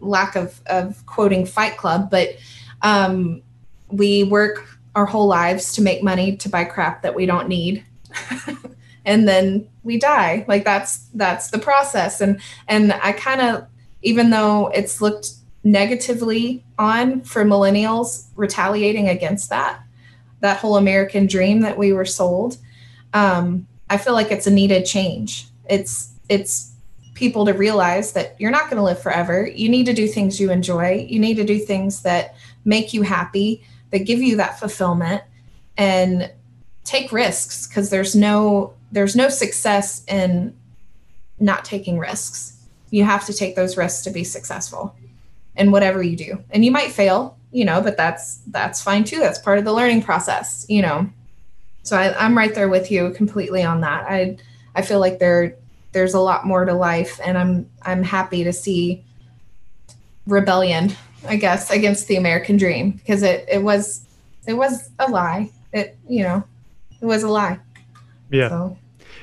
lack 0.00 0.36
of 0.36 0.60
of 0.66 1.04
quoting 1.06 1.46
Fight 1.46 1.76
Club, 1.76 2.10
but 2.10 2.36
um 2.82 3.42
we 3.88 4.24
work 4.24 4.75
our 4.96 5.06
whole 5.06 5.28
lives 5.28 5.74
to 5.74 5.82
make 5.82 6.02
money 6.02 6.36
to 6.38 6.48
buy 6.48 6.64
crap 6.64 7.02
that 7.02 7.14
we 7.14 7.26
don't 7.26 7.48
need. 7.48 7.84
And 9.06 9.28
then 9.28 9.68
we 9.84 9.98
die. 9.98 10.44
Like 10.48 10.64
that's 10.64 11.06
that's 11.14 11.50
the 11.50 11.60
process. 11.60 12.20
And 12.20 12.40
and 12.68 12.92
i 12.92 13.12
kind 13.12 13.40
of 13.40 13.66
even 14.02 14.30
though 14.30 14.66
it's 14.74 15.00
looked 15.00 15.30
negatively 15.64 16.64
on 16.78 17.22
for 17.22 17.44
millennials 17.44 18.26
retaliating 18.36 19.08
against 19.08 19.50
that 19.50 19.80
that 20.40 20.58
whole 20.58 20.76
american 20.76 21.26
dream 21.26 21.60
that 21.62 21.76
we 21.76 21.92
were 21.92 22.04
sold 22.04 22.56
um, 23.14 23.66
i 23.90 23.96
feel 23.96 24.12
like 24.12 24.30
it's 24.30 24.46
a 24.46 24.50
needed 24.50 24.84
change. 24.84 25.48
It's 25.68 26.12
it's 26.28 26.72
people 27.14 27.46
to 27.46 27.52
realize 27.52 28.12
that 28.12 28.36
you're 28.38 28.50
not 28.50 28.64
going 28.64 28.76
to 28.76 28.82
live 28.82 29.00
forever. 29.00 29.48
You 29.48 29.68
need 29.68 29.86
to 29.86 29.94
do 29.94 30.06
things 30.06 30.38
you 30.38 30.50
enjoy. 30.50 31.06
You 31.08 31.18
need 31.18 31.36
to 31.36 31.44
do 31.44 31.58
things 31.58 32.02
that 32.02 32.34
make 32.64 32.92
you 32.92 33.02
happy 33.02 33.64
that 33.90 34.00
give 34.00 34.20
you 34.20 34.36
that 34.36 34.58
fulfillment 34.58 35.22
and 35.76 36.30
take 36.84 37.12
risks 37.12 37.66
because 37.66 37.90
there's 37.90 38.14
no 38.14 38.72
there's 38.92 39.16
no 39.16 39.28
success 39.28 40.04
in 40.06 40.54
not 41.38 41.64
taking 41.64 41.98
risks 41.98 42.52
you 42.90 43.04
have 43.04 43.26
to 43.26 43.32
take 43.32 43.56
those 43.56 43.76
risks 43.76 44.02
to 44.02 44.10
be 44.10 44.24
successful 44.24 44.94
in 45.56 45.70
whatever 45.70 46.02
you 46.02 46.16
do 46.16 46.42
and 46.50 46.64
you 46.64 46.70
might 46.70 46.92
fail 46.92 47.36
you 47.56 47.64
know, 47.64 47.80
but 47.80 47.96
that's 47.96 48.36
that's 48.48 48.82
fine 48.82 49.02
too. 49.02 49.18
That's 49.18 49.38
part 49.38 49.58
of 49.58 49.64
the 49.64 49.72
learning 49.72 50.02
process, 50.02 50.66
you 50.68 50.82
know. 50.82 51.08
So 51.84 51.96
I, 51.96 52.14
I'm 52.22 52.36
right 52.36 52.54
there 52.54 52.68
with 52.68 52.90
you 52.90 53.10
completely 53.12 53.62
on 53.62 53.80
that. 53.80 54.04
I 54.06 54.36
I 54.74 54.82
feel 54.82 55.00
like 55.00 55.18
there 55.18 55.56
there's 55.92 56.12
a 56.12 56.20
lot 56.20 56.44
more 56.44 56.66
to 56.66 56.74
life, 56.74 57.18
and 57.24 57.38
I'm 57.38 57.70
I'm 57.80 58.02
happy 58.02 58.44
to 58.44 58.52
see 58.52 59.02
rebellion, 60.26 60.94
I 61.26 61.36
guess, 61.36 61.70
against 61.70 62.08
the 62.08 62.16
American 62.16 62.56
dream 62.56 62.92
because 62.92 63.22
it 63.22 63.46
it 63.48 63.62
was 63.62 64.06
it 64.46 64.54
was 64.54 64.90
a 64.98 65.10
lie. 65.10 65.50
It 65.72 65.96
you 66.08 66.22
know 66.22 66.44
it 67.00 67.06
was 67.06 67.22
a 67.22 67.28
lie. 67.28 67.58
Yeah. 68.30 68.48
So, 68.48 68.78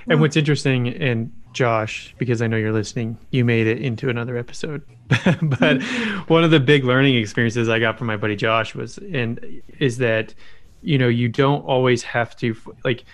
and 0.07 0.17
hmm. 0.17 0.21
what's 0.21 0.37
interesting, 0.37 0.87
and 0.87 1.31
Josh, 1.53 2.13
because 2.17 2.41
I 2.41 2.47
know 2.47 2.57
you're 2.57 2.73
listening, 2.73 3.17
you 3.31 3.45
made 3.45 3.67
it 3.67 3.81
into 3.81 4.09
another 4.09 4.37
episode. 4.37 4.81
but 5.41 5.81
one 6.27 6.43
of 6.43 6.51
the 6.51 6.59
big 6.59 6.83
learning 6.83 7.15
experiences 7.15 7.69
I 7.69 7.79
got 7.79 7.97
from 7.97 8.07
my 8.07 8.17
buddy 8.17 8.35
Josh 8.35 8.75
was, 8.75 8.97
and 8.97 9.61
is 9.79 9.97
that, 9.99 10.33
you 10.81 10.97
know, 10.97 11.07
you 11.07 11.29
don't 11.29 11.61
always 11.61 12.03
have 12.03 12.35
to 12.37 12.55
like 12.83 13.05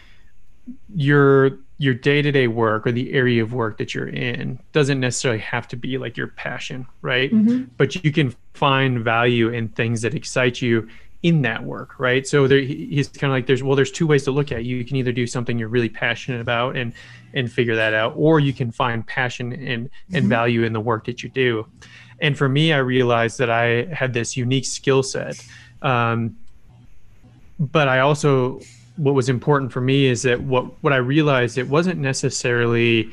your 0.95 1.59
your 1.80 1.93
day-to-day 1.93 2.47
work 2.47 2.86
or 2.86 2.91
the 2.91 3.11
area 3.13 3.41
of 3.41 3.53
work 3.53 3.77
that 3.77 3.95
you're 3.95 4.09
in 4.09 4.59
doesn't 4.73 4.99
necessarily 4.99 5.39
have 5.39 5.65
to 5.67 5.77
be 5.77 5.97
like 5.97 6.15
your 6.17 6.27
passion 6.27 6.86
right 7.01 7.32
mm-hmm. 7.32 7.63
but 7.77 7.95
you 8.03 8.11
can 8.11 8.36
find 8.53 9.03
value 9.03 9.49
in 9.49 9.69
things 9.69 10.01
that 10.01 10.13
excite 10.13 10.61
you 10.61 10.88
in 11.23 11.41
that 11.41 11.63
work 11.63 11.97
right 11.97 12.27
so 12.27 12.47
there 12.47 12.59
he's 12.59 13.07
kind 13.07 13.32
of 13.32 13.36
like 13.36 13.47
there's 13.47 13.63
well 13.63 13.75
there's 13.75 13.91
two 13.91 14.05
ways 14.05 14.23
to 14.23 14.32
look 14.32 14.51
at 14.51 14.59
it. 14.59 14.65
you 14.65 14.84
can 14.86 14.97
either 14.97 15.11
do 15.11 15.25
something 15.25 15.57
you're 15.57 15.69
really 15.69 15.89
passionate 15.89 16.41
about 16.41 16.75
and 16.75 16.93
and 17.34 17.51
figure 17.51 17.75
that 17.75 17.93
out 17.93 18.13
or 18.15 18.39
you 18.39 18.53
can 18.53 18.71
find 18.71 19.07
passion 19.07 19.51
and 19.53 19.61
and 19.61 19.89
mm-hmm. 20.11 20.30
value 20.30 20.63
in 20.63 20.73
the 20.73 20.80
work 20.80 21.05
that 21.05 21.23
you 21.23 21.30
do 21.30 21.65
and 22.21 22.38
for 22.38 22.49
me 22.49 22.73
i 22.73 22.77
realized 22.77 23.38
that 23.38 23.49
i 23.49 23.86
had 23.86 24.13
this 24.13 24.36
unique 24.36 24.65
skill 24.65 25.01
set 25.01 25.45
um, 25.82 26.36
but 27.57 27.88
i 27.88 27.99
also 27.99 28.59
what 29.00 29.16
was 29.16 29.30
important 29.30 29.72
for 29.72 29.80
me 29.82 30.06
is 30.06 30.24
that 30.24 30.41
what 30.41 30.66
what 30.84 30.91
i 30.93 30.97
realized 30.97 31.58
it 31.58 31.70
wasn't 31.70 31.97
necessarily 31.97 33.10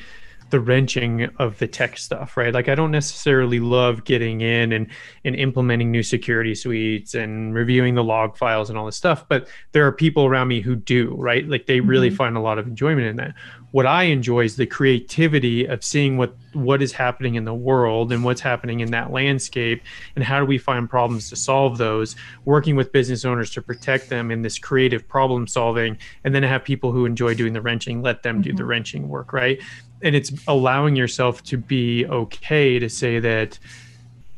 the 0.50 0.60
wrenching 0.60 1.24
of 1.38 1.58
the 1.58 1.66
tech 1.66 1.98
stuff, 1.98 2.36
right? 2.36 2.54
Like 2.54 2.68
I 2.68 2.74
don't 2.74 2.92
necessarily 2.92 3.58
love 3.58 4.04
getting 4.04 4.40
in 4.40 4.72
and 4.72 4.86
and 5.24 5.34
implementing 5.34 5.90
new 5.90 6.02
security 6.02 6.54
suites 6.54 7.14
and 7.14 7.54
reviewing 7.54 7.94
the 7.94 8.04
log 8.04 8.36
files 8.36 8.70
and 8.70 8.78
all 8.78 8.86
this 8.86 8.96
stuff, 8.96 9.28
but 9.28 9.48
there 9.72 9.86
are 9.86 9.92
people 9.92 10.24
around 10.24 10.48
me 10.48 10.60
who 10.60 10.76
do, 10.76 11.14
right? 11.18 11.48
Like 11.48 11.66
they 11.66 11.80
really 11.80 12.08
mm-hmm. 12.08 12.16
find 12.16 12.36
a 12.36 12.40
lot 12.40 12.58
of 12.58 12.66
enjoyment 12.66 13.06
in 13.06 13.16
that. 13.16 13.34
What 13.72 13.86
I 13.86 14.04
enjoy 14.04 14.44
is 14.44 14.56
the 14.56 14.66
creativity 14.66 15.66
of 15.66 15.82
seeing 15.82 16.16
what 16.16 16.34
what 16.52 16.80
is 16.80 16.92
happening 16.92 17.34
in 17.34 17.44
the 17.44 17.52
world 17.52 18.12
and 18.12 18.24
what's 18.24 18.40
happening 18.40 18.80
in 18.80 18.92
that 18.92 19.12
landscape 19.12 19.82
and 20.14 20.24
how 20.24 20.38
do 20.38 20.46
we 20.46 20.56
find 20.56 20.88
problems 20.88 21.28
to 21.28 21.36
solve 21.36 21.76
those, 21.76 22.16
working 22.44 22.76
with 22.76 22.92
business 22.92 23.24
owners 23.24 23.50
to 23.50 23.60
protect 23.60 24.08
them 24.08 24.30
in 24.30 24.42
this 24.42 24.58
creative 24.58 25.06
problem 25.06 25.46
solving 25.46 25.98
and 26.24 26.34
then 26.34 26.42
have 26.42 26.64
people 26.64 26.92
who 26.92 27.04
enjoy 27.04 27.34
doing 27.34 27.52
the 27.52 27.60
wrenching 27.60 28.00
let 28.00 28.22
them 28.22 28.36
mm-hmm. 28.36 28.42
do 28.42 28.52
the 28.52 28.62
mm-hmm. 28.62 28.70
wrenching 28.70 29.08
work, 29.08 29.32
right? 29.32 29.60
And 30.02 30.14
it's 30.14 30.32
allowing 30.46 30.96
yourself 30.96 31.42
to 31.44 31.56
be 31.56 32.06
okay 32.06 32.78
to 32.78 32.88
say 32.88 33.18
that 33.18 33.58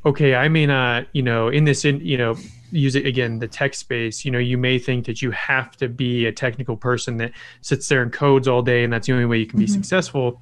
okay 0.06 0.34
i 0.34 0.48
may 0.48 0.66
not 0.66 1.06
you 1.12 1.22
know 1.22 1.48
in 1.48 1.64
this 1.64 1.84
in 1.84 2.00
you 2.00 2.16
know 2.16 2.36
use 2.70 2.94
it 2.94 3.06
again 3.06 3.38
the 3.38 3.48
tech 3.48 3.74
space 3.74 4.24
you 4.24 4.30
know 4.30 4.38
you 4.38 4.58
may 4.58 4.78
think 4.78 5.06
that 5.06 5.22
you 5.22 5.30
have 5.30 5.76
to 5.76 5.88
be 5.88 6.26
a 6.26 6.32
technical 6.32 6.76
person 6.76 7.16
that 7.16 7.32
sits 7.62 7.88
there 7.88 8.02
and 8.02 8.12
codes 8.12 8.46
all 8.46 8.62
day 8.62 8.84
and 8.84 8.92
that's 8.92 9.06
the 9.06 9.12
only 9.12 9.24
way 9.24 9.38
you 9.38 9.46
can 9.46 9.58
be 9.58 9.64
mm-hmm. 9.64 9.74
successful 9.74 10.40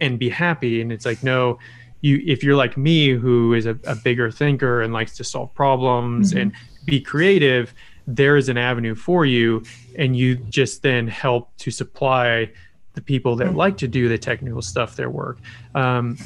and 0.00 0.18
be 0.18 0.28
happy 0.28 0.80
and 0.80 0.90
it's 0.90 1.04
like 1.04 1.22
no 1.22 1.58
you 2.00 2.22
if 2.26 2.42
you're 2.42 2.56
like 2.56 2.76
me 2.76 3.10
who 3.10 3.52
is 3.52 3.66
a, 3.66 3.78
a 3.84 3.94
bigger 3.96 4.30
thinker 4.30 4.80
and 4.80 4.92
likes 4.92 5.16
to 5.16 5.24
solve 5.24 5.52
problems 5.54 6.30
mm-hmm. 6.30 6.38
and 6.38 6.52
be 6.86 7.00
creative 7.00 7.74
there 8.06 8.36
is 8.36 8.48
an 8.48 8.56
avenue 8.56 8.94
for 8.94 9.26
you 9.26 9.62
and 9.98 10.16
you 10.16 10.36
just 10.36 10.82
then 10.82 11.06
help 11.06 11.54
to 11.58 11.70
supply 11.70 12.50
the 12.96 13.00
people 13.00 13.36
that 13.36 13.46
mm-hmm. 13.46 13.56
like 13.56 13.76
to 13.76 13.86
do 13.86 14.08
the 14.08 14.18
technical 14.18 14.60
stuff 14.60 14.96
their 14.96 15.10
work. 15.10 15.38
Um, 15.76 16.18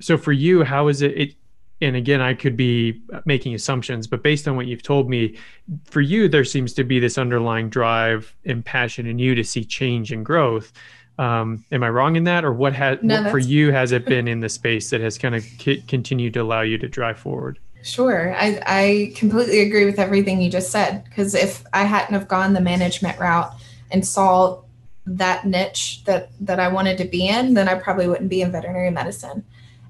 so 0.00 0.16
for 0.16 0.32
you, 0.32 0.64
how 0.64 0.88
is 0.88 1.02
it, 1.02 1.18
it? 1.18 1.34
And 1.82 1.96
again, 1.96 2.20
I 2.20 2.32
could 2.34 2.56
be 2.56 3.02
making 3.24 3.54
assumptions, 3.54 4.06
but 4.06 4.22
based 4.22 4.46
on 4.46 4.54
what 4.54 4.66
you've 4.66 4.84
told 4.84 5.10
me, 5.10 5.36
for 5.84 6.00
you, 6.00 6.28
there 6.28 6.44
seems 6.44 6.72
to 6.74 6.84
be 6.84 7.00
this 7.00 7.18
underlying 7.18 7.68
drive 7.68 8.34
and 8.46 8.64
passion 8.64 9.04
in 9.06 9.18
you 9.18 9.34
to 9.34 9.42
see 9.42 9.64
change 9.64 10.12
and 10.12 10.24
growth. 10.24 10.72
Um, 11.18 11.64
am 11.72 11.82
I 11.82 11.90
wrong 11.90 12.14
in 12.16 12.24
that, 12.24 12.44
or 12.44 12.52
what 12.52 12.72
has 12.72 12.98
no, 13.02 13.28
for 13.30 13.38
you 13.38 13.72
has 13.72 13.90
it 13.90 14.06
been 14.06 14.28
in 14.28 14.40
the 14.40 14.48
space 14.48 14.90
that 14.90 15.00
has 15.00 15.18
kind 15.18 15.34
of 15.34 15.42
c- 15.42 15.82
continued 15.88 16.34
to 16.34 16.40
allow 16.40 16.62
you 16.62 16.78
to 16.78 16.88
drive 16.88 17.18
forward? 17.18 17.58
Sure. 17.82 18.32
I, 18.34 18.62
I 18.64 19.12
completely 19.16 19.60
agree 19.60 19.84
with 19.84 19.98
everything 19.98 20.40
you 20.40 20.50
just 20.50 20.70
said. 20.70 21.04
Because 21.04 21.34
if 21.34 21.64
I 21.72 21.82
hadn't 21.82 22.14
have 22.14 22.28
gone 22.28 22.52
the 22.52 22.60
management 22.60 23.18
route 23.18 23.52
and 23.90 24.06
saw 24.06 24.62
that 25.06 25.46
niche 25.46 26.02
that 26.04 26.30
that 26.40 26.60
I 26.60 26.68
wanted 26.68 26.98
to 26.98 27.04
be 27.04 27.26
in, 27.28 27.54
then 27.54 27.68
I 27.68 27.74
probably 27.74 28.06
wouldn't 28.06 28.30
be 28.30 28.42
in 28.42 28.52
veterinary 28.52 28.90
medicine. 28.90 29.44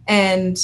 And 0.06 0.58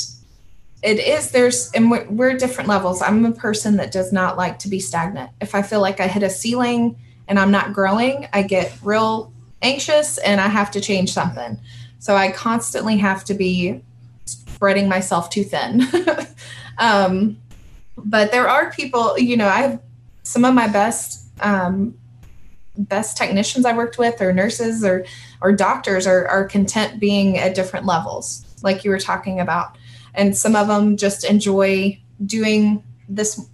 it 0.82 0.98
is 1.00 1.30
there's 1.30 1.70
and 1.72 1.90
we're, 1.90 2.08
we're 2.08 2.36
different 2.36 2.68
levels. 2.68 3.02
I'm 3.02 3.24
a 3.24 3.32
person 3.32 3.76
that 3.76 3.92
does 3.92 4.12
not 4.12 4.36
like 4.36 4.58
to 4.60 4.68
be 4.68 4.80
stagnant. 4.80 5.30
If 5.40 5.54
I 5.54 5.62
feel 5.62 5.80
like 5.80 6.00
I 6.00 6.06
hit 6.06 6.22
a 6.22 6.30
ceiling 6.30 6.96
and 7.26 7.38
I'm 7.38 7.50
not 7.50 7.72
growing, 7.72 8.28
I 8.32 8.42
get 8.42 8.72
real 8.82 9.32
anxious 9.60 10.18
and 10.18 10.40
I 10.40 10.48
have 10.48 10.70
to 10.72 10.80
change 10.80 11.12
something. 11.12 11.58
So 11.98 12.14
I 12.14 12.30
constantly 12.30 12.96
have 12.98 13.24
to 13.24 13.34
be 13.34 13.82
spreading 14.24 14.88
myself 14.88 15.30
too 15.30 15.42
thin. 15.42 15.82
um, 16.78 17.36
but 17.96 18.30
there 18.30 18.48
are 18.48 18.70
people, 18.70 19.18
you 19.18 19.36
know, 19.36 19.48
I 19.48 19.62
have 19.62 19.82
some 20.22 20.44
of 20.44 20.54
my 20.54 20.68
best 20.68 21.26
um, 21.40 21.97
best 22.78 23.16
technicians 23.16 23.66
I 23.66 23.76
worked 23.76 23.98
with 23.98 24.22
or 24.22 24.32
nurses 24.32 24.84
or 24.84 25.04
or 25.40 25.52
doctors 25.52 26.06
are, 26.06 26.26
are 26.28 26.44
content 26.44 27.00
being 27.00 27.36
at 27.36 27.54
different 27.54 27.86
levels, 27.86 28.46
like 28.62 28.84
you 28.84 28.90
were 28.90 28.98
talking 28.98 29.40
about. 29.40 29.76
And 30.14 30.36
some 30.36 30.56
of 30.56 30.68
them 30.68 30.96
just 30.96 31.24
enjoy 31.24 32.00
doing 32.24 32.82
this 33.08 33.46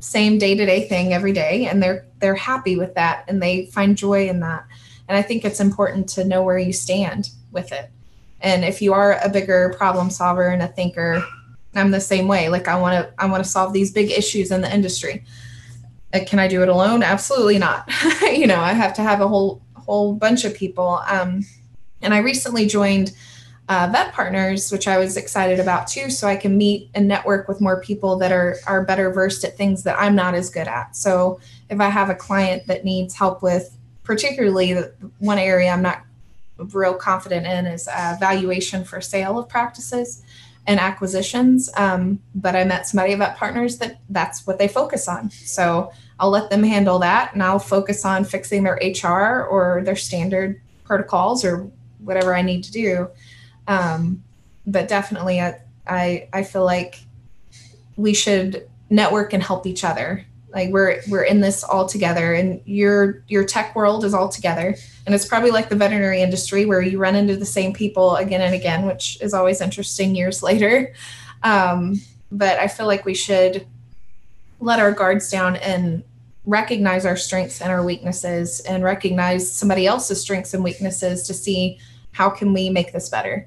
same 0.00 0.38
day-to-day 0.38 0.88
thing 0.88 1.12
every 1.12 1.32
day 1.32 1.66
and 1.66 1.80
they're 1.82 2.04
they're 2.18 2.34
happy 2.34 2.76
with 2.76 2.94
that 2.94 3.24
and 3.28 3.40
they 3.40 3.66
find 3.66 3.96
joy 3.96 4.28
in 4.28 4.40
that. 4.40 4.66
And 5.08 5.16
I 5.16 5.22
think 5.22 5.44
it's 5.44 5.60
important 5.60 6.08
to 6.10 6.24
know 6.24 6.42
where 6.42 6.58
you 6.58 6.72
stand 6.72 7.30
with 7.50 7.72
it. 7.72 7.90
And 8.40 8.64
if 8.64 8.82
you 8.82 8.92
are 8.92 9.18
a 9.22 9.28
bigger 9.28 9.74
problem 9.76 10.10
solver 10.10 10.48
and 10.48 10.62
a 10.62 10.68
thinker, 10.68 11.24
I'm 11.74 11.90
the 11.92 12.00
same 12.00 12.28
way. 12.28 12.48
Like 12.48 12.68
I 12.68 12.78
want 12.78 12.94
to 12.94 13.14
I 13.22 13.26
want 13.26 13.44
to 13.44 13.48
solve 13.48 13.72
these 13.72 13.92
big 13.92 14.10
issues 14.10 14.50
in 14.50 14.60
the 14.60 14.72
industry 14.72 15.24
can 16.20 16.38
I 16.38 16.48
do 16.48 16.62
it 16.62 16.68
alone? 16.68 17.02
Absolutely 17.02 17.58
not. 17.58 17.90
you 18.22 18.46
know, 18.46 18.60
I 18.60 18.72
have 18.72 18.94
to 18.94 19.02
have 19.02 19.20
a 19.20 19.28
whole 19.28 19.62
whole 19.74 20.14
bunch 20.14 20.44
of 20.44 20.54
people. 20.54 21.00
Um, 21.08 21.44
and 22.02 22.14
I 22.14 22.18
recently 22.18 22.66
joined 22.66 23.12
uh, 23.68 23.90
VetPartners, 23.92 24.70
which 24.70 24.86
I 24.86 24.98
was 24.98 25.16
excited 25.16 25.58
about 25.58 25.86
too, 25.86 26.10
so 26.10 26.26
I 26.26 26.36
can 26.36 26.56
meet 26.56 26.90
and 26.94 27.08
network 27.08 27.48
with 27.48 27.60
more 27.60 27.80
people 27.80 28.16
that 28.18 28.32
are 28.32 28.56
are 28.66 28.84
better 28.84 29.10
versed 29.10 29.44
at 29.44 29.56
things 29.56 29.82
that 29.84 29.96
I'm 29.98 30.14
not 30.14 30.34
as 30.34 30.50
good 30.50 30.68
at. 30.68 30.94
So 30.96 31.40
if 31.70 31.80
I 31.80 31.88
have 31.88 32.10
a 32.10 32.14
client 32.14 32.66
that 32.66 32.84
needs 32.84 33.14
help 33.14 33.42
with, 33.42 33.76
particularly 34.02 34.74
the 34.74 34.92
one 35.18 35.38
area 35.38 35.70
I'm 35.70 35.82
not 35.82 36.02
real 36.72 36.94
confident 36.94 37.46
in 37.46 37.66
is 37.66 37.88
uh, 37.88 38.16
valuation 38.20 38.84
for 38.84 39.00
sale 39.00 39.38
of 39.38 39.48
practices 39.48 40.22
and 40.66 40.78
acquisitions. 40.78 41.70
Um, 41.76 42.20
but 42.34 42.54
I 42.54 42.64
met 42.64 42.86
somebody 42.86 43.12
about 43.12 43.36
partners 43.36 43.78
that 43.78 43.98
that's 44.10 44.46
what 44.46 44.58
they 44.58 44.68
focus 44.68 45.08
on. 45.08 45.30
So 45.30 45.92
I'll 46.20 46.30
let 46.30 46.50
them 46.50 46.62
handle 46.62 46.98
that 47.00 47.32
and 47.32 47.42
I'll 47.42 47.58
focus 47.58 48.04
on 48.04 48.24
fixing 48.24 48.62
their 48.62 48.80
HR 48.82 49.44
or 49.44 49.82
their 49.84 49.96
standard 49.96 50.60
protocols 50.84 51.44
or 51.44 51.68
whatever 51.98 52.34
I 52.34 52.42
need 52.42 52.62
to 52.64 52.72
do. 52.72 53.08
Um, 53.66 54.22
but 54.66 54.88
definitely, 54.88 55.40
I, 55.40 55.60
I, 55.86 56.28
I 56.32 56.42
feel 56.44 56.64
like 56.64 57.00
we 57.96 58.14
should 58.14 58.68
network 58.88 59.32
and 59.32 59.42
help 59.42 59.66
each 59.66 59.84
other 59.84 60.24
like 60.52 60.70
we're 60.70 61.00
we're 61.08 61.22
in 61.22 61.40
this 61.40 61.64
all 61.64 61.86
together 61.86 62.34
and 62.34 62.60
your 62.66 63.22
your 63.28 63.44
tech 63.44 63.74
world 63.74 64.04
is 64.04 64.14
all 64.14 64.28
together. 64.28 64.74
And 65.06 65.14
it's 65.14 65.26
probably 65.26 65.50
like 65.50 65.68
the 65.68 65.76
veterinary 65.76 66.22
industry 66.22 66.64
where 66.64 66.80
you 66.80 66.98
run 66.98 67.16
into 67.16 67.36
the 67.36 67.46
same 67.46 67.72
people 67.72 68.16
again 68.16 68.40
and 68.40 68.54
again 68.54 68.86
which 68.86 69.20
is 69.20 69.34
always 69.34 69.60
interesting 69.60 70.14
years 70.14 70.42
later. 70.48 70.94
Um, 71.42 72.00
but 72.34 72.58
i 72.58 72.66
feel 72.66 72.86
like 72.86 73.04
we 73.04 73.14
should 73.14 73.66
let 74.58 74.78
our 74.78 74.92
guards 74.92 75.28
down 75.30 75.56
and 75.56 76.02
recognize 76.44 77.04
our 77.04 77.16
strengths 77.16 77.60
and 77.60 77.70
our 77.70 77.84
weaknesses 77.84 78.60
and 78.60 78.82
recognize 78.82 79.52
somebody 79.52 79.86
else's 79.86 80.20
strengths 80.20 80.54
and 80.54 80.64
weaknesses 80.64 81.24
to 81.24 81.34
see 81.34 81.78
how 82.12 82.28
can 82.28 82.52
we 82.52 82.68
make 82.70 82.92
this 82.92 83.08
better? 83.08 83.46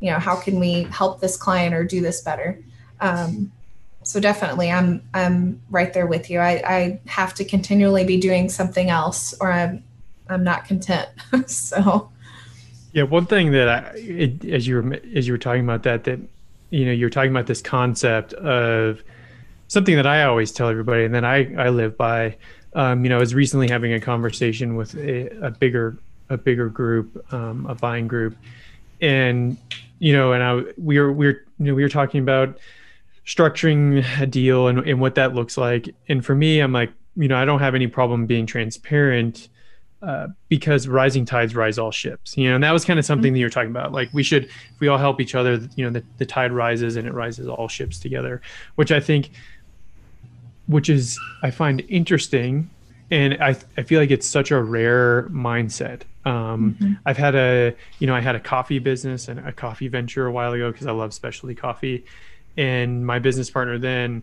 You 0.00 0.12
know 0.12 0.18
how 0.18 0.36
can 0.36 0.58
we 0.60 0.84
help 0.84 1.20
this 1.20 1.36
client 1.36 1.74
or 1.74 1.84
do 1.84 2.00
this 2.00 2.20
better? 2.22 2.62
Um, 3.00 3.52
so 4.08 4.20
definitely 4.20 4.70
i'm 4.70 5.02
i'm 5.14 5.60
right 5.70 5.92
there 5.92 6.06
with 6.06 6.30
you. 6.30 6.38
I 6.38 6.62
i 6.66 7.00
have 7.06 7.34
to 7.34 7.44
continually 7.44 8.04
be 8.04 8.18
doing 8.18 8.48
something 8.48 8.90
else 8.90 9.34
or 9.40 9.52
i'm 9.52 9.84
i'm 10.28 10.44
not 10.44 10.64
content. 10.64 11.08
So. 11.46 12.10
Yeah 12.92 13.02
one 13.02 13.26
thing 13.26 13.52
that 13.52 13.68
i 13.68 13.92
it, 13.96 14.44
as 14.44 14.66
you 14.66 14.76
were 14.76 14.94
as 15.14 15.26
you 15.26 15.34
were 15.34 15.38
talking 15.38 15.62
about 15.62 15.82
that 15.82 16.04
that 16.04 16.20
you 16.70 16.84
know 16.84 16.92
you're 16.92 17.10
talking 17.10 17.30
about 17.30 17.46
this 17.46 17.62
concept 17.62 18.32
of 18.34 19.02
something 19.68 19.96
that 19.96 20.06
I 20.06 20.24
always 20.24 20.50
tell 20.50 20.68
everybody, 20.68 21.04
and 21.04 21.14
then 21.14 21.24
I 21.24 21.54
I 21.54 21.68
live 21.68 21.96
by. 21.96 22.36
Um, 22.74 23.02
you 23.02 23.08
know, 23.08 23.16
I 23.16 23.20
was 23.20 23.34
recently 23.34 23.68
having 23.68 23.92
a 23.94 24.00
conversation 24.00 24.76
with 24.76 24.94
a, 24.96 25.28
a 25.46 25.50
bigger 25.50 25.96
a 26.28 26.36
bigger 26.36 26.68
group, 26.68 27.32
um, 27.32 27.66
a 27.66 27.74
buying 27.74 28.08
group, 28.08 28.36
and 29.00 29.56
you 29.98 30.12
know, 30.12 30.32
and 30.32 30.42
I 30.42 30.72
we 30.76 30.98
were 30.98 31.12
we 31.12 31.26
were 31.26 31.44
you 31.58 31.66
know 31.66 31.74
we 31.74 31.82
were 31.82 31.88
talking 31.88 32.20
about 32.20 32.58
structuring 33.28 34.02
a 34.20 34.26
deal 34.26 34.68
and, 34.68 34.78
and 34.80 35.00
what 35.00 35.14
that 35.14 35.34
looks 35.34 35.58
like. 35.58 35.94
And 36.08 36.24
for 36.24 36.34
me, 36.34 36.60
I'm 36.60 36.72
like, 36.72 36.90
you 37.14 37.28
know, 37.28 37.36
I 37.36 37.44
don't 37.44 37.60
have 37.60 37.74
any 37.74 37.86
problem 37.86 38.24
being 38.24 38.46
transparent 38.46 39.48
uh, 40.00 40.28
because 40.48 40.88
rising 40.88 41.26
tides 41.26 41.54
rise 41.54 41.78
all 41.78 41.90
ships. 41.90 42.38
You 42.38 42.48
know, 42.48 42.54
and 42.54 42.64
that 42.64 42.72
was 42.72 42.86
kind 42.86 42.98
of 42.98 43.04
something 43.04 43.28
mm-hmm. 43.28 43.34
that 43.34 43.40
you're 43.40 43.50
talking 43.50 43.70
about. 43.70 43.92
Like 43.92 44.08
we 44.14 44.22
should, 44.22 44.44
if 44.44 44.80
we 44.80 44.88
all 44.88 44.96
help 44.96 45.20
each 45.20 45.34
other, 45.34 45.60
you 45.76 45.84
know, 45.84 45.90
the, 45.90 46.02
the 46.16 46.24
tide 46.24 46.52
rises 46.52 46.96
and 46.96 47.06
it 47.06 47.12
rises 47.12 47.46
all 47.46 47.68
ships 47.68 47.98
together, 47.98 48.40
which 48.76 48.90
I 48.90 49.00
think, 49.00 49.30
which 50.66 50.88
is 50.88 51.18
I 51.42 51.50
find 51.50 51.82
interesting, 51.88 52.70
and 53.10 53.42
I 53.42 53.56
I 53.76 53.82
feel 53.82 54.00
like 54.00 54.10
it's 54.10 54.26
such 54.26 54.50
a 54.50 54.62
rare 54.62 55.24
mindset. 55.24 56.02
Um, 56.24 56.76
mm-hmm. 56.80 56.92
I've 57.06 57.16
had 57.16 57.34
a, 57.34 57.74
you 57.98 58.06
know, 58.06 58.14
I 58.14 58.20
had 58.20 58.36
a 58.36 58.40
coffee 58.40 58.78
business 58.78 59.28
and 59.28 59.40
a 59.40 59.52
coffee 59.52 59.88
venture 59.88 60.26
a 60.26 60.32
while 60.32 60.52
ago 60.52 60.70
because 60.70 60.86
I 60.86 60.92
love 60.92 61.14
specialty 61.14 61.54
coffee, 61.54 62.04
and 62.58 63.06
my 63.06 63.18
business 63.18 63.48
partner 63.48 63.78
then 63.78 64.22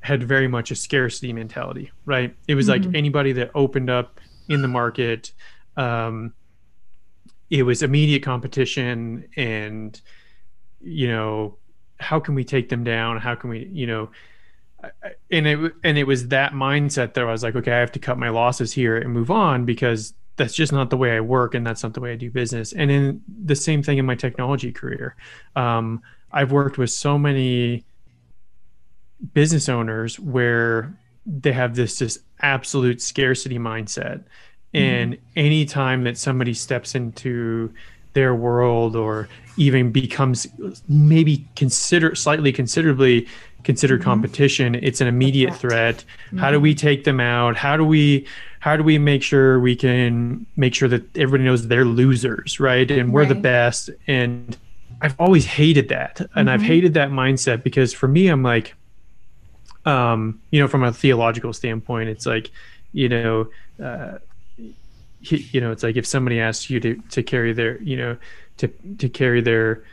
had 0.00 0.22
very 0.22 0.48
much 0.48 0.70
a 0.70 0.74
scarcity 0.74 1.32
mentality 1.32 1.92
right? 2.04 2.34
It 2.48 2.56
was 2.56 2.68
mm-hmm. 2.68 2.86
like 2.86 2.96
anybody 2.96 3.32
that 3.32 3.52
opened 3.54 3.90
up 3.90 4.18
in 4.48 4.62
the 4.62 4.68
market 4.68 5.30
um, 5.76 6.34
it 7.50 7.62
was 7.62 7.82
immediate 7.82 8.22
competition 8.22 9.28
and 9.36 10.00
you 10.80 11.06
know 11.08 11.56
how 12.00 12.18
can 12.18 12.34
we 12.34 12.44
take 12.44 12.68
them 12.68 12.82
down? 12.82 13.18
How 13.18 13.34
can 13.34 13.50
we 13.50 13.68
you 13.72 13.86
know 13.86 14.10
and 15.30 15.46
it 15.46 15.72
and 15.82 15.96
it 15.96 16.04
was 16.04 16.28
that 16.28 16.52
mindset 16.52 17.14
that 17.14 17.24
I 17.24 17.24
was 17.24 17.42
like 17.42 17.56
okay 17.56 17.72
I 17.72 17.78
have 17.78 17.92
to 17.92 17.98
cut 17.98 18.18
my 18.18 18.28
losses 18.28 18.72
here 18.72 18.96
and 18.96 19.12
move 19.12 19.30
on 19.30 19.64
because 19.64 20.14
that's 20.36 20.54
just 20.54 20.72
not 20.72 20.90
the 20.90 20.96
way 20.96 21.16
I 21.16 21.20
work 21.20 21.54
and 21.54 21.66
that's 21.66 21.82
not 21.82 21.94
the 21.94 22.00
way 22.00 22.12
I 22.12 22.16
do 22.16 22.30
business. 22.30 22.72
And 22.72 22.90
in 22.90 23.22
the 23.44 23.54
same 23.54 23.82
thing 23.82 23.98
in 23.98 24.06
my 24.06 24.16
technology 24.16 24.72
career. 24.72 25.16
Um, 25.54 26.02
I've 26.34 26.50
worked 26.50 26.76
with 26.76 26.90
so 26.90 27.16
many 27.16 27.84
business 29.32 29.68
owners 29.68 30.18
where 30.18 30.92
they 31.24 31.52
have 31.52 31.76
this 31.76 31.98
just 31.98 32.18
absolute 32.40 33.00
scarcity 33.00 33.58
mindset. 33.58 34.24
Mm-hmm. 34.74 34.76
And 34.76 35.18
anytime 35.36 36.02
that 36.04 36.18
somebody 36.18 36.52
steps 36.52 36.94
into 36.96 37.72
their 38.12 38.34
world 38.34 38.96
or 38.96 39.28
even 39.56 39.92
becomes 39.92 40.46
maybe 40.88 41.46
consider 41.54 42.14
slightly 42.16 42.52
considerably 42.52 43.28
considered 43.62 44.00
mm-hmm. 44.00 44.10
competition, 44.10 44.74
it's 44.74 45.00
an 45.00 45.06
immediate 45.06 45.54
threat. 45.54 46.04
Mm-hmm. 46.26 46.38
How 46.38 46.50
do 46.50 46.58
we 46.58 46.74
take 46.74 47.04
them 47.04 47.20
out? 47.20 47.56
How 47.56 47.76
do 47.76 47.84
we 47.84 48.26
how 48.58 48.76
do 48.76 48.82
we 48.82 48.98
make 48.98 49.22
sure 49.22 49.60
we 49.60 49.76
can 49.76 50.46
make 50.56 50.74
sure 50.74 50.88
that 50.88 51.16
everybody 51.16 51.44
knows 51.44 51.68
they're 51.68 51.84
losers, 51.84 52.58
right? 52.58 52.90
And 52.90 53.12
we're 53.12 53.20
right. 53.20 53.28
the 53.28 53.34
best. 53.36 53.90
And 54.06 54.56
I've 55.04 55.20
always 55.20 55.44
hated 55.44 55.90
that. 55.90 56.20
And 56.20 56.28
mm-hmm. 56.30 56.48
I've 56.48 56.62
hated 56.62 56.94
that 56.94 57.10
mindset 57.10 57.62
because 57.62 57.92
for 57.92 58.08
me, 58.08 58.28
I'm 58.28 58.42
like, 58.42 58.74
um, 59.84 60.40
you 60.50 60.58
know, 60.60 60.66
from 60.66 60.82
a 60.82 60.94
theological 60.94 61.52
standpoint, 61.52 62.08
it's 62.08 62.24
like, 62.24 62.50
you 62.92 63.10
know, 63.10 63.48
uh, 63.82 64.18
you 65.20 65.60
know, 65.60 65.72
it's 65.72 65.82
like 65.82 65.96
if 65.96 66.06
somebody 66.06 66.40
asks 66.40 66.70
you 66.70 66.80
to, 66.80 66.94
to 67.10 67.22
carry 67.22 67.52
their, 67.52 67.80
you 67.82 67.98
know, 67.98 68.16
to, 68.56 68.68
to 68.96 69.10
carry 69.10 69.42
their, 69.42 69.84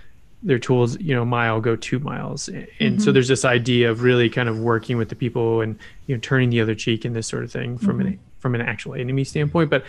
their 0.43 0.59
tools, 0.59 0.97
you 1.01 1.13
know, 1.13 1.25
mile, 1.25 1.59
go 1.59 1.75
two 1.75 1.99
miles. 1.99 2.47
And 2.47 2.67
mm-hmm. 2.79 2.99
so 2.99 3.11
there's 3.11 3.27
this 3.27 3.43
idea 3.43 3.91
of 3.91 4.03
really 4.03 4.29
kind 4.29 4.47
of 4.47 4.59
working 4.59 4.95
with 4.95 5.09
the 5.09 5.15
people 5.15 5.59
and, 5.59 5.77
you 6.07 6.15
know, 6.15 6.21
turning 6.21 6.51
the 6.51 6.61
other 6.61 6.73
cheek 6.73 7.03
and 7.03 7.13
this 7.13 7.27
sort 7.27 7.43
of 7.43 7.51
thing 7.51 7.77
from 7.77 7.97
mm-hmm. 7.97 8.07
an, 8.07 8.19
from 8.39 8.55
an 8.55 8.61
actual 8.61 8.93
enemy 8.93 9.25
standpoint. 9.25 9.69
But 9.69 9.83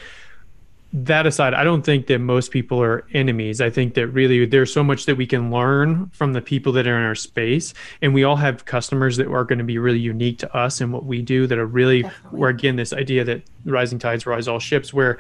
that 0.92 1.26
aside, 1.26 1.54
I 1.54 1.64
don't 1.64 1.82
think 1.82 2.06
that 2.08 2.18
most 2.18 2.50
people 2.50 2.82
are 2.82 3.06
enemies. 3.14 3.60
I 3.60 3.70
think 3.70 3.94
that 3.94 4.08
really 4.08 4.44
there's 4.44 4.72
so 4.72 4.84
much 4.84 5.06
that 5.06 5.16
we 5.16 5.26
can 5.26 5.50
learn 5.50 6.10
from 6.10 6.34
the 6.34 6.42
people 6.42 6.72
that 6.72 6.86
are 6.86 6.98
in 6.98 7.04
our 7.04 7.14
space. 7.14 7.72
And 8.02 8.12
we 8.12 8.24
all 8.24 8.36
have 8.36 8.66
customers 8.66 9.16
that 9.16 9.26
are 9.26 9.44
going 9.44 9.58
to 9.58 9.64
be 9.64 9.78
really 9.78 10.00
unique 10.00 10.38
to 10.40 10.56
us 10.56 10.80
and 10.80 10.92
what 10.92 11.04
we 11.04 11.22
do 11.22 11.46
that 11.46 11.58
are 11.58 11.66
really, 11.66 12.02
Definitely. 12.02 12.38
where 12.38 12.50
again, 12.50 12.76
this 12.76 12.92
idea 12.92 13.24
that 13.24 13.42
rising 13.64 13.98
tides 13.98 14.26
rise 14.26 14.48
all 14.48 14.58
ships, 14.58 14.92
where 14.92 15.18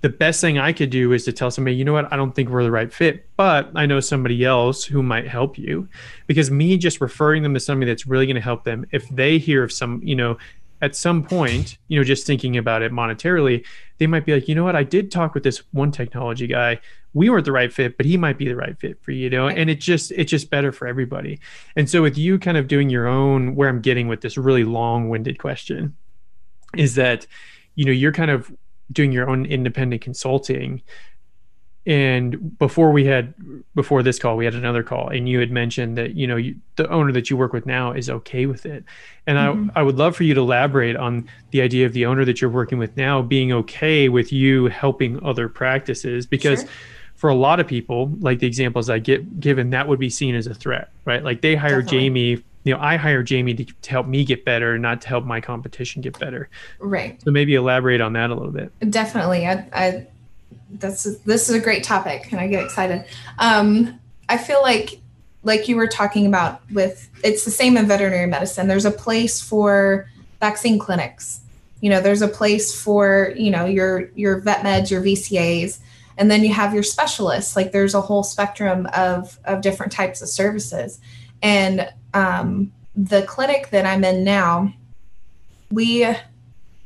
the 0.00 0.08
best 0.08 0.40
thing 0.40 0.58
I 0.58 0.72
could 0.72 0.90
do 0.90 1.12
is 1.12 1.24
to 1.24 1.32
tell 1.32 1.50
somebody, 1.50 1.76
you 1.76 1.84
know 1.84 1.94
what, 1.94 2.12
I 2.12 2.16
don't 2.16 2.34
think 2.34 2.50
we're 2.50 2.64
the 2.64 2.70
right 2.70 2.92
fit, 2.92 3.24
but 3.36 3.70
I 3.74 3.86
know 3.86 4.00
somebody 4.00 4.44
else 4.44 4.84
who 4.84 5.02
might 5.02 5.26
help 5.26 5.56
you. 5.56 5.88
Because 6.26 6.50
me 6.50 6.76
just 6.76 7.00
referring 7.00 7.42
them 7.42 7.54
to 7.54 7.60
somebody 7.60 7.90
that's 7.90 8.06
really 8.06 8.26
going 8.26 8.34
to 8.34 8.42
help 8.42 8.64
them, 8.64 8.84
if 8.90 9.08
they 9.08 9.38
hear 9.38 9.62
of 9.62 9.72
some, 9.72 10.02
you 10.04 10.14
know, 10.14 10.36
at 10.84 10.94
some 10.94 11.24
point, 11.24 11.78
you 11.88 11.98
know, 11.98 12.04
just 12.04 12.26
thinking 12.26 12.58
about 12.58 12.82
it 12.82 12.92
monetarily, 12.92 13.64
they 13.96 14.06
might 14.06 14.26
be 14.26 14.34
like, 14.34 14.48
you 14.48 14.54
know 14.54 14.64
what, 14.64 14.76
I 14.76 14.82
did 14.82 15.10
talk 15.10 15.32
with 15.32 15.42
this 15.42 15.62
one 15.72 15.90
technology 15.90 16.46
guy. 16.46 16.78
We 17.14 17.30
weren't 17.30 17.46
the 17.46 17.52
right 17.52 17.72
fit, 17.72 17.96
but 17.96 18.04
he 18.04 18.18
might 18.18 18.36
be 18.36 18.46
the 18.46 18.56
right 18.56 18.78
fit 18.78 19.02
for 19.02 19.10
you, 19.10 19.24
you 19.24 19.30
know, 19.30 19.48
and 19.48 19.70
it 19.70 19.80
just 19.80 20.12
it's 20.12 20.30
just 20.30 20.50
better 20.50 20.72
for 20.72 20.86
everybody. 20.86 21.40
And 21.74 21.88
so 21.88 22.02
with 22.02 22.18
you 22.18 22.38
kind 22.38 22.58
of 22.58 22.68
doing 22.68 22.90
your 22.90 23.06
own 23.06 23.54
where 23.54 23.70
I'm 23.70 23.80
getting 23.80 24.08
with 24.08 24.20
this 24.20 24.36
really 24.36 24.64
long-winded 24.64 25.38
question 25.38 25.96
is 26.76 26.96
that, 26.96 27.26
you 27.76 27.86
know, 27.86 27.92
you're 27.92 28.12
kind 28.12 28.30
of 28.30 28.54
doing 28.92 29.10
your 29.10 29.30
own 29.30 29.46
independent 29.46 30.02
consulting 30.02 30.82
and 31.86 32.58
before 32.58 32.92
we 32.92 33.04
had 33.04 33.34
before 33.74 34.02
this 34.02 34.18
call 34.18 34.36
we 34.36 34.44
had 34.44 34.54
another 34.54 34.82
call 34.82 35.08
and 35.08 35.28
you 35.28 35.38
had 35.38 35.50
mentioned 35.50 35.98
that 35.98 36.14
you 36.14 36.26
know 36.26 36.36
you, 36.36 36.56
the 36.76 36.88
owner 36.88 37.12
that 37.12 37.28
you 37.28 37.36
work 37.36 37.52
with 37.52 37.66
now 37.66 37.92
is 37.92 38.08
okay 38.08 38.46
with 38.46 38.64
it 38.64 38.84
and 39.26 39.36
mm-hmm. 39.36 39.70
I, 39.74 39.80
I 39.80 39.82
would 39.82 39.96
love 39.96 40.16
for 40.16 40.22
you 40.24 40.34
to 40.34 40.40
elaborate 40.40 40.96
on 40.96 41.28
the 41.50 41.60
idea 41.60 41.84
of 41.84 41.92
the 41.92 42.06
owner 42.06 42.24
that 42.24 42.40
you're 42.40 42.50
working 42.50 42.78
with 42.78 42.96
now 42.96 43.20
being 43.20 43.52
okay 43.52 44.08
with 44.08 44.32
you 44.32 44.66
helping 44.66 45.22
other 45.24 45.48
practices 45.48 46.26
because 46.26 46.60
sure. 46.60 46.70
for 47.14 47.28
a 47.28 47.34
lot 47.34 47.60
of 47.60 47.66
people 47.66 48.10
like 48.20 48.38
the 48.38 48.46
examples 48.46 48.88
i 48.88 48.98
get 48.98 49.38
given 49.38 49.70
that 49.70 49.86
would 49.86 50.00
be 50.00 50.10
seen 50.10 50.34
as 50.34 50.46
a 50.46 50.54
threat 50.54 50.90
right 51.04 51.22
like 51.22 51.42
they 51.42 51.54
hire 51.54 51.82
Definitely. 51.82 51.98
jamie 51.98 52.44
you 52.64 52.72
know 52.72 52.80
i 52.80 52.96
hire 52.96 53.22
jamie 53.22 53.52
to, 53.52 53.64
to 53.64 53.90
help 53.90 54.06
me 54.06 54.24
get 54.24 54.42
better 54.46 54.78
not 54.78 55.02
to 55.02 55.08
help 55.08 55.26
my 55.26 55.42
competition 55.42 56.00
get 56.00 56.18
better 56.18 56.48
right 56.78 57.22
so 57.22 57.30
maybe 57.30 57.54
elaborate 57.54 58.00
on 58.00 58.14
that 58.14 58.30
a 58.30 58.34
little 58.34 58.52
bit 58.52 58.72
definitely 58.90 59.46
i, 59.46 59.68
I 59.74 60.06
that's 60.72 61.04
this 61.20 61.48
is 61.48 61.54
a 61.54 61.60
great 61.60 61.84
topic 61.84 62.32
and 62.32 62.40
I 62.40 62.48
get 62.48 62.64
excited. 62.64 63.04
Um, 63.38 63.98
I 64.28 64.38
feel 64.38 64.62
like 64.62 65.00
like 65.42 65.68
you 65.68 65.76
were 65.76 65.86
talking 65.86 66.26
about 66.26 66.62
with 66.70 67.08
it's 67.22 67.44
the 67.44 67.50
same 67.50 67.76
in 67.76 67.86
veterinary 67.86 68.26
medicine. 68.26 68.66
There's 68.66 68.86
a 68.86 68.90
place 68.90 69.40
for 69.40 70.08
vaccine 70.40 70.78
clinics. 70.78 71.40
You 71.80 71.90
know, 71.90 72.00
there's 72.00 72.22
a 72.22 72.28
place 72.28 72.74
for, 72.78 73.34
you 73.36 73.50
know, 73.50 73.66
your 73.66 74.10
your 74.14 74.40
vet 74.40 74.60
meds, 74.60 74.90
your 74.90 75.02
VCAs, 75.02 75.78
and 76.16 76.30
then 76.30 76.42
you 76.42 76.52
have 76.52 76.72
your 76.72 76.82
specialists. 76.82 77.56
Like 77.56 77.72
there's 77.72 77.94
a 77.94 78.00
whole 78.00 78.22
spectrum 78.22 78.88
of 78.94 79.38
of 79.44 79.60
different 79.60 79.92
types 79.92 80.22
of 80.22 80.28
services. 80.28 80.98
And 81.42 81.92
um, 82.14 82.72
the 82.96 83.22
clinic 83.22 83.68
that 83.70 83.84
I'm 83.84 84.02
in 84.02 84.24
now, 84.24 84.72
we 85.70 86.06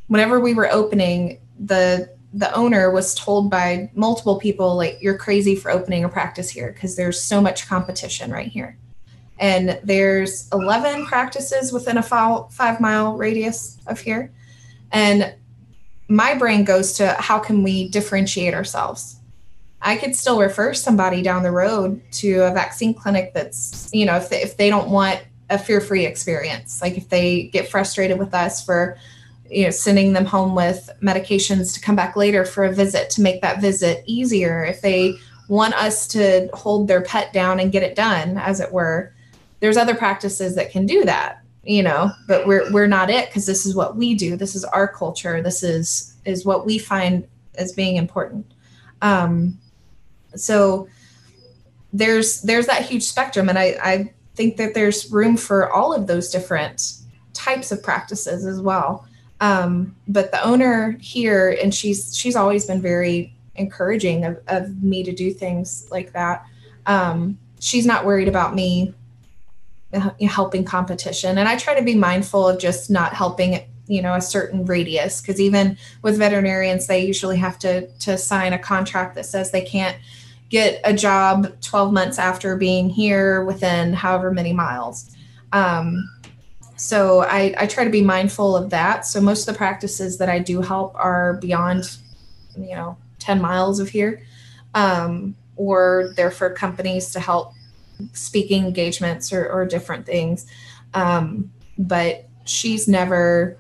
whenever 0.09 0.41
we 0.41 0.55
were 0.55 0.71
opening 0.71 1.39
the 1.59 2.11
the 2.33 2.53
owner 2.55 2.91
was 2.91 3.15
told 3.15 3.51
by 3.51 3.91
multiple 3.95 4.39
people 4.39 4.77
like 4.77 4.99
you're 5.01 5.17
crazy 5.17 5.57
for 5.57 5.71
opening 5.71 6.05
a 6.05 6.09
practice 6.09 6.51
here 6.51 6.73
because 6.73 6.97
there's 6.97 7.21
so 7.21 7.41
much 7.41 7.67
competition 7.67 8.31
right 8.31 8.49
here. 8.49 8.77
And 9.39 9.81
there's 9.85 10.49
11 10.53 11.07
practices 11.07 11.73
within 11.73 11.97
a 11.97 12.03
five 12.03 12.81
mile 12.81 13.17
radius 13.17 13.79
of 13.87 14.01
here. 14.01 14.33
And 14.93 15.35
my 16.09 16.35
brain 16.35 16.65
goes 16.65 16.95
to 16.95 17.15
how 17.19 17.39
can 17.39 17.63
we 17.63 17.89
differentiate 17.89 18.55
ourselves? 18.55 19.17
I 19.81 19.97
could 19.97 20.17
still 20.17 20.41
refer 20.41 20.75
somebody 20.75 21.23
down 21.23 21.43
the 21.43 21.53
road 21.53 22.03
to 22.13 22.41
a 22.41 22.53
vaccine 22.53 22.95
clinic 22.95 23.33
that's 23.33 23.89
you 23.93 24.07
know 24.07 24.17
if 24.17 24.29
they, 24.29 24.43
if 24.43 24.57
they 24.57 24.71
don't 24.71 24.91
want 24.91 25.23
a 25.51 25.59
fear-free 25.59 26.05
experience 26.05 26.83
like 26.83 26.99
if 26.99 27.09
they 27.09 27.45
get 27.45 27.71
frustrated 27.71 28.19
with 28.19 28.35
us 28.35 28.65
for 28.65 28.99
you 29.51 29.65
know 29.65 29.71
sending 29.71 30.13
them 30.13 30.25
home 30.25 30.55
with 30.55 30.91
medications 31.03 31.75
to 31.75 31.81
come 31.81 31.97
back 31.97 32.17
later 32.17 32.45
for 32.45 32.65
a 32.65 32.73
visit 32.73 33.11
to 33.11 33.23
make 33.23 33.41
that 33.43 33.61
visit 33.61 34.05
easier. 34.07 34.65
If 34.65 34.81
they 34.81 35.15
want 35.49 35.75
us 35.75 36.07
to 36.09 36.49
hold 36.53 36.89
their 36.89 37.01
pet 37.01 37.33
down 37.33 37.59
and 37.59 37.73
get 37.73 37.83
it 37.83 37.97
done 37.97 38.37
as 38.37 38.61
it 38.61 38.71
were 38.71 39.13
there's 39.61 39.79
other 39.79 39.95
practices 39.95 40.55
that 40.55 40.71
can 40.71 40.87
do 40.87 41.05
that 41.05 41.43
you 41.65 41.83
know 41.83 42.11
but 42.27 42.47
we're 42.47 42.71
we're 42.73 42.87
not 42.87 43.11
it 43.11 43.29
because 43.29 43.47
this 43.47 43.67
is 43.67 43.75
what 43.75 43.97
we 43.97 44.15
do. 44.15 44.37
This 44.37 44.55
is 44.55 44.65
our 44.65 44.87
culture. 44.87 45.43
This 45.43 45.63
is 45.63 46.15
is 46.25 46.45
what 46.45 46.67
we 46.67 46.79
find 46.79 47.27
as 47.57 47.73
being 47.73 47.97
important. 47.97 48.47
Um 49.03 49.59
so 50.37 50.89
there's 51.93 52.43
there's 52.43 52.67
that 52.67 52.85
huge 52.85 53.03
spectrum 53.03 53.49
and 53.49 53.59
i 53.59 53.75
i 53.83 54.13
think 54.35 54.59
that 54.59 54.75
there's 54.75 55.11
room 55.11 55.39
for 55.39 55.73
all 55.73 55.95
of 55.95 56.07
those 56.07 56.29
different 56.29 56.99
types 57.33 57.73
of 57.73 57.83
practices 57.83 58.45
as 58.45 58.61
well 58.61 59.08
um, 59.41 59.95
but 60.07 60.33
the 60.33 60.43
owner 60.45 60.97
here, 61.01 61.57
and 61.63 61.75
she's 61.75 62.17
she's 62.17 62.37
always 62.37 62.67
been 62.67 62.81
very 62.81 63.35
encouraging 63.55 64.25
of, 64.25 64.39
of 64.49 64.83
me 64.83 65.03
to 65.03 65.13
do 65.13 65.33
things 65.33 65.89
like 65.91 66.13
that. 66.13 66.45
Um, 66.87 67.39
she's 67.61 67.87
not 67.87 68.05
worried 68.05 68.29
about 68.29 68.55
me 68.55 68.95
uh, 69.93 70.11
helping 70.21 70.65
competition. 70.65 71.39
And 71.39 71.49
I 71.49 71.57
try 71.57 71.75
to 71.75 71.83
be 71.83 71.95
mindful 71.95 72.49
of 72.49 72.59
just 72.59 72.91
not 72.91 73.15
helping 73.15 73.61
you 73.87 74.03
know 74.03 74.15
a 74.15 74.21
certain 74.21 74.67
radius 74.67 75.21
because 75.21 75.41
even 75.41 75.77
with 76.03 76.19
veterinarians 76.19 76.87
they 76.87 77.07
usually 77.07 77.39
have 77.39 77.59
to 77.59 77.87
to 78.01 78.19
sign 78.19 78.53
a 78.53 78.59
contract 78.59 79.15
that 79.15 79.25
says 79.25 79.51
they 79.51 79.65
can't 79.65 79.97
get 80.51 80.79
a 80.85 80.93
job 80.93 81.59
12 81.63 81.93
months 81.93 82.19
after 82.19 82.55
being 82.55 82.91
here 82.91 83.45
within 83.45 83.95
however 83.95 84.31
many 84.31 84.53
miles 84.53 85.17
um, 85.53 86.07
so 86.79 87.21
I, 87.21 87.55
I 87.59 87.67
try 87.67 87.85
to 87.85 87.91
be 87.91 88.03
mindful 88.03 88.57
of 88.57 88.71
that 88.71 89.05
so 89.05 89.21
most 89.21 89.47
of 89.47 89.55
the 89.55 89.59
practices 89.59 90.19
that 90.19 90.29
i 90.29 90.39
do 90.39 90.63
help 90.63 90.95
are 90.95 91.35
beyond 91.35 91.99
you 92.57 92.75
know 92.75 92.97
10 93.19 93.41
miles 93.41 93.81
of 93.81 93.89
here 93.89 94.23
um, 94.75 95.35
or 95.57 96.13
they're 96.17 96.31
for 96.31 96.51
companies 96.51 97.11
to 97.13 97.21
help 97.21 97.53
speaking 98.13 98.65
engagements 98.65 99.33
or, 99.33 99.49
or 99.49 99.67
different 99.67 100.07
things. 100.07 100.47
Um, 100.95 101.51
but 101.77 102.29
she's 102.45 102.89
never 102.89 103.59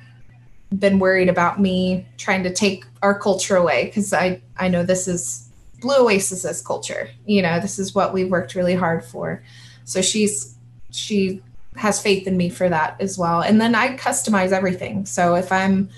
been 0.76 0.98
worried 0.98 1.28
about 1.28 1.60
me 1.60 2.06
trying 2.18 2.42
to 2.42 2.52
take 2.52 2.84
our 3.02 3.18
culture 3.18 3.56
away 3.56 3.86
because 3.86 4.12
I, 4.12 4.40
I 4.56 4.68
know 4.68 4.82
this 4.82 5.08
is 5.08 5.48
Blue 5.80 6.08
Oasis's 6.08 6.62
culture. 6.62 7.10
You 7.26 7.42
know, 7.42 7.60
this 7.60 7.78
is 7.78 7.94
what 7.94 8.12
we've 8.12 8.30
worked 8.30 8.54
really 8.54 8.74
hard 8.74 9.04
for. 9.04 9.42
So 9.84 10.02
she's 10.02 10.54
she 10.90 11.42
has 11.76 12.02
faith 12.02 12.26
in 12.26 12.36
me 12.36 12.48
for 12.48 12.68
that 12.68 12.96
as 13.00 13.18
well. 13.18 13.40
And 13.40 13.60
then 13.60 13.74
I 13.74 13.96
customize 13.96 14.52
everything. 14.52 15.06
So 15.06 15.34
if 15.34 15.52
I'm 15.52 15.88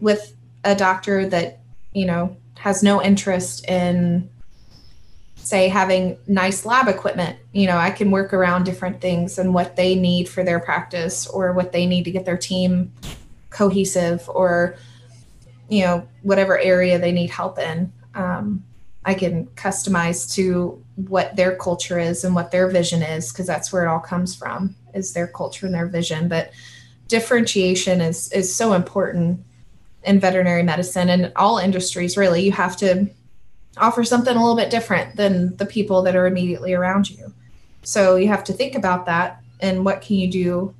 with 0.00 0.34
a 0.64 0.74
doctor 0.74 1.28
that, 1.28 1.60
you 1.92 2.06
know, 2.06 2.36
has 2.56 2.82
no 2.82 3.02
interest 3.02 3.68
in 3.68 4.28
say 5.36 5.68
having 5.68 6.16
nice 6.26 6.64
lab 6.64 6.88
equipment 6.88 7.38
you 7.52 7.66
know 7.66 7.76
i 7.76 7.90
can 7.90 8.10
work 8.10 8.32
around 8.32 8.64
different 8.64 9.00
things 9.00 9.38
and 9.38 9.52
what 9.52 9.76
they 9.76 9.94
need 9.94 10.26
for 10.26 10.42
their 10.42 10.58
practice 10.58 11.26
or 11.26 11.52
what 11.52 11.72
they 11.72 11.84
need 11.84 12.04
to 12.04 12.10
get 12.10 12.24
their 12.24 12.36
team 12.38 12.90
cohesive 13.50 14.28
or 14.30 14.76
you 15.68 15.84
know 15.84 16.06
whatever 16.22 16.58
area 16.58 16.98
they 16.98 17.12
need 17.12 17.28
help 17.28 17.58
in 17.58 17.92
um, 18.14 18.64
i 19.04 19.14
can 19.14 19.46
customize 19.56 20.32
to 20.34 20.82
what 20.96 21.34
their 21.36 21.56
culture 21.56 21.98
is 21.98 22.24
and 22.24 22.34
what 22.34 22.50
their 22.50 22.68
vision 22.68 23.02
is 23.02 23.32
because 23.32 23.46
that's 23.46 23.72
where 23.72 23.84
it 23.84 23.88
all 23.88 24.00
comes 24.00 24.34
from 24.34 24.74
is 24.94 25.12
their 25.12 25.26
culture 25.26 25.66
and 25.66 25.74
their 25.74 25.86
vision 25.86 26.28
but 26.28 26.50
differentiation 27.08 28.00
is 28.00 28.30
is 28.32 28.54
so 28.54 28.72
important 28.72 29.40
in 30.04 30.20
veterinary 30.20 30.62
medicine 30.62 31.08
and 31.08 31.32
all 31.36 31.58
industries 31.58 32.16
really 32.16 32.42
you 32.42 32.52
have 32.52 32.76
to 32.76 33.08
offer 33.78 34.04
something 34.04 34.36
a 34.36 34.40
little 34.40 34.56
bit 34.56 34.70
different 34.70 35.16
than 35.16 35.56
the 35.56 35.66
people 35.66 36.02
that 36.02 36.16
are 36.16 36.26
immediately 36.26 36.74
around 36.74 37.10
you. 37.10 37.32
So 37.82 38.16
you 38.16 38.28
have 38.28 38.44
to 38.44 38.52
think 38.52 38.74
about 38.74 39.06
that 39.06 39.42
and 39.60 39.84
what 39.84 40.00
can 40.00 40.16
you 40.16 40.30
do, 40.30 40.74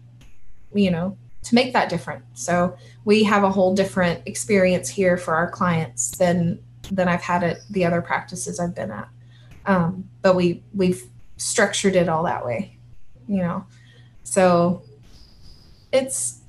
you 0.72 0.90
know, 0.90 1.16
to 1.44 1.54
make 1.54 1.72
that 1.72 1.88
different. 1.88 2.24
So 2.34 2.76
we 3.04 3.24
have 3.24 3.44
a 3.44 3.50
whole 3.50 3.74
different 3.74 4.22
experience 4.26 4.88
here 4.88 5.16
for 5.16 5.34
our 5.34 5.50
clients 5.50 6.16
than 6.16 6.62
than 6.90 7.08
I've 7.08 7.22
had 7.22 7.42
at 7.42 7.58
the 7.70 7.84
other 7.84 8.02
practices 8.02 8.60
I've 8.60 8.74
been 8.74 8.90
at. 8.90 9.08
Um, 9.66 10.08
but 10.22 10.36
we 10.36 10.62
we've 10.74 11.02
structured 11.36 11.96
it 11.96 12.08
all 12.08 12.24
that 12.24 12.44
way, 12.44 12.76
you 13.28 13.38
know. 13.38 13.66
So 14.24 14.82
it's 15.92 16.40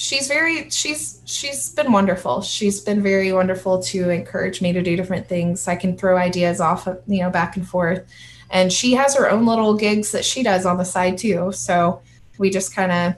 she's 0.00 0.28
very 0.28 0.70
she's 0.70 1.20
she's 1.24 1.70
been 1.70 1.92
wonderful. 1.92 2.42
She's 2.42 2.80
been 2.80 3.02
very 3.02 3.32
wonderful 3.32 3.82
to 3.84 4.10
encourage 4.10 4.62
me 4.62 4.72
to 4.72 4.82
do 4.82 4.96
different 4.96 5.28
things. 5.28 5.68
I 5.68 5.76
can 5.76 5.96
throw 5.96 6.16
ideas 6.16 6.60
off 6.60 6.86
of 6.86 7.02
you 7.06 7.22
know 7.22 7.30
back 7.30 7.56
and 7.56 7.68
forth. 7.68 8.08
And 8.50 8.72
she 8.72 8.94
has 8.94 9.14
her 9.14 9.30
own 9.30 9.46
little 9.46 9.76
gigs 9.76 10.10
that 10.12 10.24
she 10.24 10.42
does 10.42 10.66
on 10.66 10.76
the 10.76 10.84
side 10.84 11.18
too. 11.18 11.52
So 11.52 12.02
we 12.38 12.50
just 12.50 12.74
kind 12.74 12.90
of 12.90 13.14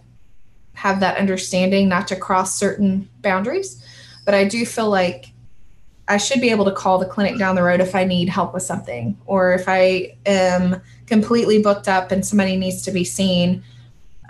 have 0.75 1.01
that 1.01 1.17
understanding 1.17 1.89
not 1.89 2.09
to 2.09 2.17
cross 2.17 2.55
certain 2.55 3.09
boundaries. 3.23 3.85
But 4.25 4.35
i 4.35 4.45
do 4.45 4.65
feel 4.65 4.89
like 4.89 5.32
i 6.09 6.17
should 6.17 6.41
be 6.41 6.51
able 6.51 6.65
to 6.65 6.73
call 6.73 6.99
the 6.99 7.07
clinic 7.07 7.39
down 7.39 7.55
the 7.55 7.63
road 7.63 7.81
if 7.81 7.95
i 7.95 8.05
need 8.05 8.29
help 8.29 8.53
with 8.55 8.63
something 8.63 9.17
or 9.27 9.53
if 9.53 9.65
i 9.69 10.15
am 10.27 10.81
completely 11.07 11.63
booked 11.63 11.89
up 11.89 12.11
and 12.11 12.25
somebody 12.25 12.57
needs 12.57 12.83
to 12.83 12.91
be 12.91 13.05
seen 13.05 13.63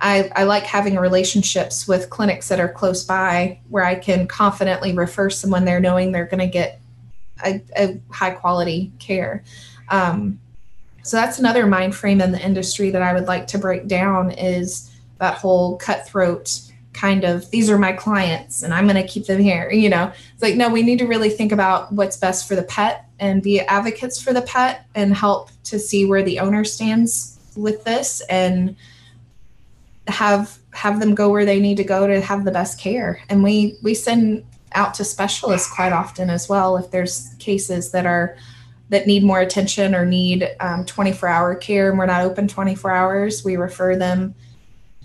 I, 0.03 0.33
I 0.35 0.43
like 0.43 0.64
having 0.64 0.97
relationships 0.97 1.87
with 1.87 2.11
clinics 2.11 2.49
that 2.49 2.59
are 2.59 2.68
close 2.68 3.05
by 3.05 3.61
where 3.68 3.85
I 3.85 3.95
can 3.95 4.27
confidently 4.27 4.93
refer 4.93 5.31
someone 5.31 5.64
there 5.64 5.79
knowing 5.79 6.11
they're 6.11 6.27
going 6.27 6.41
to 6.41 6.49
get 6.49 6.81
a, 7.45 7.62
a, 7.77 8.01
high 8.11 8.33
quality 8.33 8.91
care. 8.99 9.45
Um, 9.91 10.41
so 11.05 11.16
that's 11.16 11.39
another 11.39 11.66
mind 11.66 11.95
frame 11.95 12.20
in 12.20 12.33
the 12.33 12.45
industry 12.45 12.91
that 12.91 13.01
I 13.01 13.12
would 13.12 13.27
like 13.27 13.47
to 13.49 13.59
break 13.59 13.87
down 13.87 14.33
is 14.33 14.91
that 15.18 15.35
whole 15.35 15.77
cutthroat 15.79 16.61
kind 17.03 17.24
of 17.24 17.50
these 17.50 17.68
are 17.68 17.78
my 17.78 17.92
clients 17.92 18.62
and 18.62 18.72
I'm 18.72 18.86
going 18.86 18.94
to 18.94 19.07
keep 19.07 19.26
them 19.26 19.40
here. 19.40 19.68
You 19.72 19.88
know, 19.88 20.12
it's 20.32 20.42
like, 20.42 20.55
no, 20.55 20.70
we 20.70 20.84
need 20.84 21.00
to 21.00 21.07
really 21.07 21.30
think 21.30 21.50
about 21.50 21.92
what's 21.92 22.16
best 22.16 22.46
for 22.46 22.55
the 22.55 22.62
pet 22.62 23.07
and 23.18 23.42
be 23.42 23.59
advocates 23.59 24.22
for 24.22 24.32
the 24.32 24.42
pet 24.42 24.86
and 24.94 25.12
help 25.12 25.50
to 25.64 25.80
see 25.80 26.07
where 26.07 26.22
the 26.22 26.38
owner 26.38 26.62
stands 26.62 27.40
with 27.57 27.82
this 27.82 28.20
and 28.30 28.76
have 30.07 30.59
have 30.72 31.00
them 31.00 31.16
go 31.16 31.28
where 31.28 31.44
they 31.44 31.59
need 31.59 31.76
to 31.76 31.84
go 31.84 32.07
to 32.07 32.20
have 32.20 32.44
the 32.44 32.50
best 32.50 32.80
care 32.80 33.20
and 33.28 33.42
we 33.42 33.76
we 33.82 33.94
send 33.94 34.44
out 34.72 34.94
to 34.94 35.05
specialists 35.05 35.70
quite 35.72 35.92
often 35.92 36.30
as 36.30 36.48
well 36.48 36.76
if 36.76 36.90
there's 36.90 37.34
cases 37.38 37.92
that 37.92 38.07
are 38.07 38.36
that 38.88 39.07
need 39.07 39.22
more 39.22 39.40
attention 39.40 39.94
or 39.94 40.05
need 40.05 40.48
um, 40.61 40.84
24 40.86 41.28
hour 41.28 41.55
care 41.55 41.90
and 41.90 41.98
we're 41.98 42.07
not 42.07 42.24
open 42.24 42.48
24 42.48 42.90
hours 42.90 43.44
we 43.44 43.57
refer 43.57 43.94
them 43.94 44.34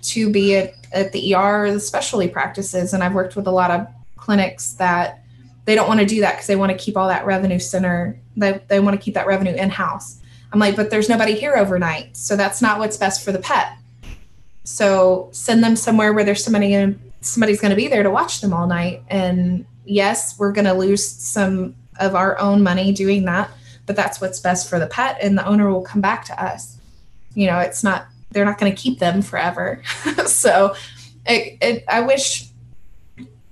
to 0.02 0.32
be 0.32 0.56
at, 0.56 0.74
at 0.92 1.12
the 1.12 1.36
er 1.36 1.72
the 1.72 1.80
specialty 1.80 2.28
practices 2.28 2.94
and 2.94 3.04
i've 3.04 3.14
worked 3.14 3.36
with 3.36 3.48
a 3.48 3.52
lot 3.52 3.72
of 3.72 3.88
clinics 4.16 4.74
that 4.74 5.24
they 5.66 5.76
don't 5.76 5.88
want 5.88 6.00
to 6.00 6.06
do 6.06 6.22
that 6.22 6.34
because 6.34 6.48
they 6.48 6.56
want 6.56 6.72
to 6.72 6.78
keep 6.78 6.96
all 6.96 7.08
that 7.08 7.26
revenue 7.26 7.60
center 7.60 8.18
they, 8.36 8.62
they 8.68 8.80
want 8.80 9.00
to 9.00 9.04
keep 9.04 9.14
that 9.14 9.28
revenue 9.28 9.54
in 9.54 9.70
house 9.70 10.20
i'm 10.54 10.60
like 10.60 10.76
but 10.76 10.90
there's 10.90 11.10
nobody 11.10 11.34
here 11.34 11.56
overnight 11.56 12.16
so 12.16 12.36
that's 12.36 12.62
not 12.62 12.80
what's 12.80 12.98
best 12.98 13.24
for 13.24 13.32
the 13.32 13.40
pet 13.40 13.78
so 14.68 15.30
send 15.32 15.64
them 15.64 15.78
somewhere 15.78 16.12
where 16.12 16.26
there's 16.26 16.44
somebody 16.44 16.74
in, 16.74 17.00
somebody's 17.22 17.62
going 17.62 17.70
to 17.70 17.78
be 17.78 17.88
there 17.88 18.04
to 18.04 18.12
watch 18.12 18.42
them 18.42 18.54
all 18.54 18.68
night. 18.68 19.02
And 19.08 19.66
yes, 19.86 20.38
we're 20.38 20.52
going 20.52 20.66
to 20.66 20.74
lose 20.74 21.08
some 21.08 21.74
of 22.02 22.16
our 22.16 22.38
own 22.38 22.62
money 22.64 22.92
doing 22.92 23.24
that, 23.26 23.50
but 23.86 23.96
that's 23.96 24.20
what's 24.20 24.42
best 24.42 24.70
for 24.70 24.78
the 24.78 24.88
pet, 24.88 25.20
and 25.22 25.38
the 25.38 25.48
owner 25.48 25.72
will 25.72 25.84
come 25.84 26.02
back 26.02 26.26
to 26.26 26.44
us. 26.44 26.78
You 27.34 27.48
know, 27.48 27.60
it's 27.60 27.82
not 27.82 28.08
they're 28.32 28.46
not 28.46 28.58
going 28.58 28.74
to 28.74 28.82
keep 28.82 29.00
them 29.00 29.22
forever. 29.22 29.82
so, 30.26 30.76
it, 31.26 31.58
it, 31.62 31.84
I 31.88 32.02
wish 32.02 32.48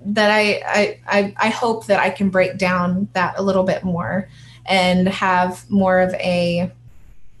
that 0.00 0.30
I, 0.30 1.00
I 1.06 1.34
I 1.36 1.48
hope 1.48 1.86
that 1.86 1.98
I 1.98 2.10
can 2.10 2.30
break 2.30 2.58
down 2.58 3.08
that 3.12 3.38
a 3.38 3.42
little 3.42 3.64
bit 3.64 3.82
more 3.82 4.28
and 4.64 5.08
have 5.08 5.68
more 5.70 6.00
of 6.00 6.14
a 6.14 6.70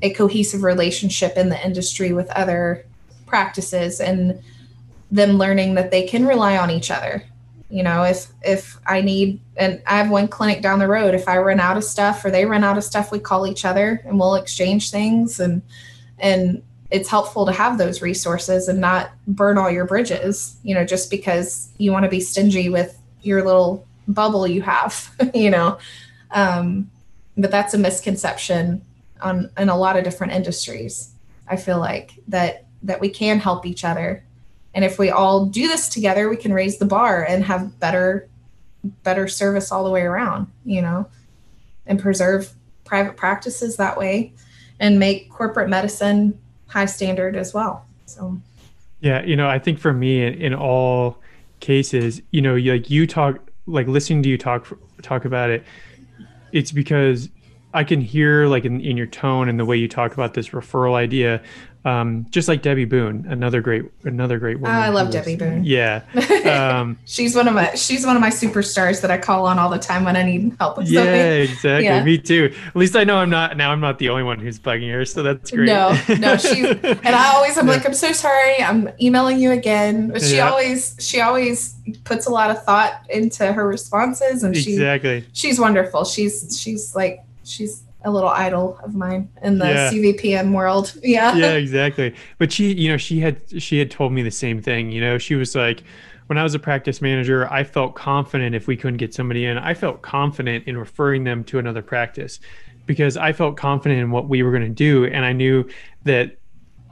a 0.02 0.10
cohesive 0.10 0.62
relationship 0.62 1.36
in 1.36 1.48
the 1.48 1.64
industry 1.64 2.12
with 2.12 2.28
other 2.30 2.84
practices 3.26 4.00
and 4.00 4.42
them 5.10 5.32
learning 5.32 5.74
that 5.74 5.90
they 5.90 6.06
can 6.06 6.26
rely 6.26 6.56
on 6.58 6.70
each 6.70 6.90
other 6.90 7.22
you 7.70 7.82
know 7.82 8.02
if 8.02 8.26
if 8.42 8.78
i 8.86 9.00
need 9.00 9.40
and 9.56 9.80
i 9.86 9.96
have 9.96 10.10
one 10.10 10.28
clinic 10.28 10.60
down 10.60 10.78
the 10.78 10.86
road 10.86 11.14
if 11.14 11.28
i 11.28 11.38
run 11.38 11.60
out 11.60 11.76
of 11.76 11.84
stuff 11.84 12.24
or 12.24 12.30
they 12.30 12.44
run 12.44 12.64
out 12.64 12.76
of 12.76 12.84
stuff 12.84 13.10
we 13.10 13.18
call 13.18 13.46
each 13.46 13.64
other 13.64 14.02
and 14.04 14.18
we'll 14.18 14.34
exchange 14.34 14.90
things 14.90 15.40
and 15.40 15.62
and 16.18 16.62
it's 16.90 17.08
helpful 17.08 17.46
to 17.46 17.52
have 17.52 17.78
those 17.78 18.02
resources 18.02 18.68
and 18.68 18.80
not 18.80 19.10
burn 19.26 19.58
all 19.58 19.70
your 19.70 19.84
bridges 19.84 20.56
you 20.62 20.74
know 20.74 20.84
just 20.84 21.10
because 21.10 21.68
you 21.78 21.92
want 21.92 22.04
to 22.04 22.08
be 22.08 22.20
stingy 22.20 22.68
with 22.68 22.98
your 23.22 23.44
little 23.44 23.86
bubble 24.08 24.46
you 24.46 24.62
have 24.62 25.10
you 25.34 25.50
know? 25.50 25.78
Um, 26.30 26.90
but 27.36 27.50
that's 27.50 27.74
a 27.74 27.78
misconception 27.78 28.82
on 29.20 29.50
in 29.58 29.68
a 29.68 29.76
lot 29.76 29.96
of 29.96 30.04
different 30.04 30.32
industries 30.34 31.12
i 31.48 31.56
feel 31.56 31.78
like 31.78 32.12
that 32.28 32.66
that 32.82 33.00
we 33.00 33.08
can 33.08 33.38
help 33.38 33.66
each 33.66 33.84
other. 33.84 34.22
And 34.74 34.84
if 34.84 34.98
we 34.98 35.10
all 35.10 35.46
do 35.46 35.68
this 35.68 35.88
together 35.88 36.28
we 36.28 36.36
can 36.36 36.52
raise 36.52 36.78
the 36.78 36.84
bar 36.84 37.24
and 37.24 37.44
have 37.44 37.78
better 37.80 38.28
better 39.02 39.26
service 39.26 39.72
all 39.72 39.84
the 39.84 39.90
way 39.90 40.02
around 40.02 40.48
you 40.64 40.82
know? 40.82 41.08
And 41.86 42.00
preserve 42.00 42.52
private 42.84 43.16
practices 43.16 43.76
that 43.76 43.96
way 43.96 44.32
and 44.80 44.98
make 44.98 45.30
corporate 45.30 45.68
medicine 45.68 46.38
high 46.76 46.86
standard 46.86 47.36
as 47.36 47.54
well. 47.54 47.86
So 48.04 48.38
yeah 49.00 49.22
you 49.22 49.36
know 49.36 49.48
i 49.48 49.58
think 49.58 49.78
for 49.78 49.92
me 49.92 50.24
in, 50.24 50.34
in 50.34 50.54
all 50.54 51.18
cases 51.60 52.20
you 52.30 52.40
know 52.40 52.56
like 52.56 52.90
you 52.90 53.06
talk 53.06 53.38
like 53.66 53.86
listening 53.86 54.22
to 54.22 54.28
you 54.28 54.38
talk 54.38 54.66
talk 55.02 55.24
about 55.24 55.50
it 55.50 55.64
it's 56.52 56.72
because 56.72 57.28
i 57.74 57.84
can 57.84 58.00
hear 58.00 58.46
like 58.46 58.64
in, 58.64 58.80
in 58.80 58.96
your 58.96 59.06
tone 59.06 59.48
and 59.48 59.58
the 59.60 59.64
way 59.64 59.76
you 59.76 59.88
talk 59.88 60.12
about 60.14 60.34
this 60.34 60.50
referral 60.50 60.94
idea 60.94 61.42
Um, 61.86 62.26
just 62.30 62.48
like 62.48 62.62
Debbie 62.62 62.84
Boone, 62.84 63.24
another 63.28 63.60
great, 63.60 63.84
another 64.02 64.40
great 64.40 64.58
woman. 64.58 64.74
Oh, 64.74 64.80
I 64.80 64.88
love 64.88 65.12
Debbie 65.12 65.36
Boone. 65.36 65.62
Yeah, 65.64 66.02
um, 66.80 66.98
she's 67.04 67.36
one 67.36 67.46
of 67.46 67.54
my 67.54 67.72
she's 67.76 68.04
one 68.04 68.16
of 68.16 68.20
my 68.20 68.28
superstars 68.30 69.00
that 69.02 69.10
I 69.12 69.18
call 69.18 69.46
on 69.46 69.60
all 69.60 69.70
the 69.70 69.78
time 69.78 70.04
when 70.04 70.16
I 70.16 70.24
need 70.24 70.56
help 70.58 70.78
with 70.78 70.88
yeah, 70.88 71.00
something. 71.02 71.14
exactly. 71.42 71.84
Yeah. 71.84 71.98
Exactly. 71.98 72.12
Me 72.12 72.18
too. 72.18 72.54
At 72.66 72.74
least 72.76 72.96
I 72.96 73.04
know 73.04 73.18
I'm 73.18 73.30
not 73.30 73.56
now. 73.56 73.70
I'm 73.70 73.78
not 73.78 74.00
the 74.00 74.08
only 74.08 74.24
one 74.24 74.40
who's 74.40 74.58
bugging 74.58 74.90
her, 74.92 75.04
so 75.04 75.22
that's 75.22 75.52
great. 75.52 75.66
No, 75.66 75.96
no, 76.18 76.36
she 76.36 76.66
and 76.82 77.06
I 77.06 77.32
always 77.34 77.56
I'm 77.56 77.68
Yeah. 77.68 77.74
like, 77.74 77.86
I'm 77.86 77.94
so 77.94 78.10
sorry, 78.12 78.60
I'm 78.60 78.88
emailing 79.00 79.38
you 79.38 79.52
again. 79.52 80.08
But 80.10 80.22
she 80.22 80.36
Yeah. 80.38 80.50
always 80.50 80.96
she 80.98 81.20
always 81.20 81.76
puts 82.02 82.26
a 82.26 82.30
lot 82.30 82.50
of 82.50 82.64
thought 82.64 83.00
into 83.10 83.52
her 83.52 83.64
responses 83.64 84.42
and 84.42 84.56
she 84.56 84.72
exactly. 84.72 85.24
she's 85.34 85.60
wonderful. 85.60 86.04
She's 86.04 86.58
she's 86.60 86.96
like 86.96 87.22
she's 87.44 87.84
a 88.06 88.10
little 88.10 88.28
idol 88.30 88.78
of 88.84 88.94
mine 88.94 89.28
in 89.42 89.58
the 89.58 89.66
Yeah. 89.66 89.90
CVPM 89.90 90.52
world. 90.52 90.94
Yeah. 91.02 91.36
yeah 91.36 91.52
exactly 91.54 92.14
but 92.38 92.52
she 92.52 92.72
you 92.72 92.88
know 92.88 92.96
she 92.96 93.20
had 93.20 93.36
she 93.60 93.78
had 93.78 93.90
told 93.90 94.12
me 94.12 94.22
the 94.22 94.30
same 94.30 94.62
thing 94.62 94.90
you 94.92 95.00
know 95.00 95.18
she 95.18 95.34
was 95.34 95.54
like 95.54 95.82
when 96.28 96.38
i 96.38 96.42
was 96.42 96.54
a 96.54 96.58
practice 96.58 97.02
manager 97.02 97.50
i 97.52 97.62
felt 97.64 97.94
confident 97.94 98.54
if 98.54 98.66
we 98.66 98.76
couldn't 98.76 98.96
get 98.96 99.12
somebody 99.12 99.44
in 99.44 99.58
i 99.58 99.74
felt 99.74 100.02
confident 100.02 100.66
in 100.66 100.76
referring 100.78 101.24
them 101.24 101.42
to 101.44 101.58
another 101.58 101.82
practice 101.82 102.40
because 102.86 103.16
i 103.16 103.32
felt 103.32 103.56
confident 103.56 104.00
in 104.00 104.10
what 104.10 104.28
we 104.28 104.42
were 104.42 104.50
going 104.50 104.62
to 104.62 104.68
do 104.68 105.04
and 105.06 105.24
i 105.24 105.32
knew 105.32 105.68
that 106.04 106.36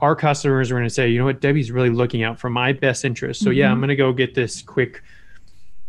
our 0.01 0.15
customers 0.15 0.71
were 0.71 0.77
going 0.77 0.87
to 0.87 0.93
say 0.93 1.07
you 1.09 1.17
know 1.19 1.25
what 1.25 1.39
debbie's 1.41 1.71
really 1.71 1.89
looking 1.89 2.23
out 2.23 2.37
for 2.39 2.49
my 2.49 2.71
best 2.73 3.03
interest 3.05 3.41
so 3.41 3.49
yeah 3.49 3.69
i'm 3.71 3.77
Mhm. 3.77 3.81
going 3.81 3.89
to 3.89 3.95
go 3.95 4.11
get 4.13 4.35
this 4.35 4.61
quick 4.61 5.01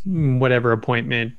mm, 0.08 0.38
whatever 0.38 0.72
appointment 0.72 1.32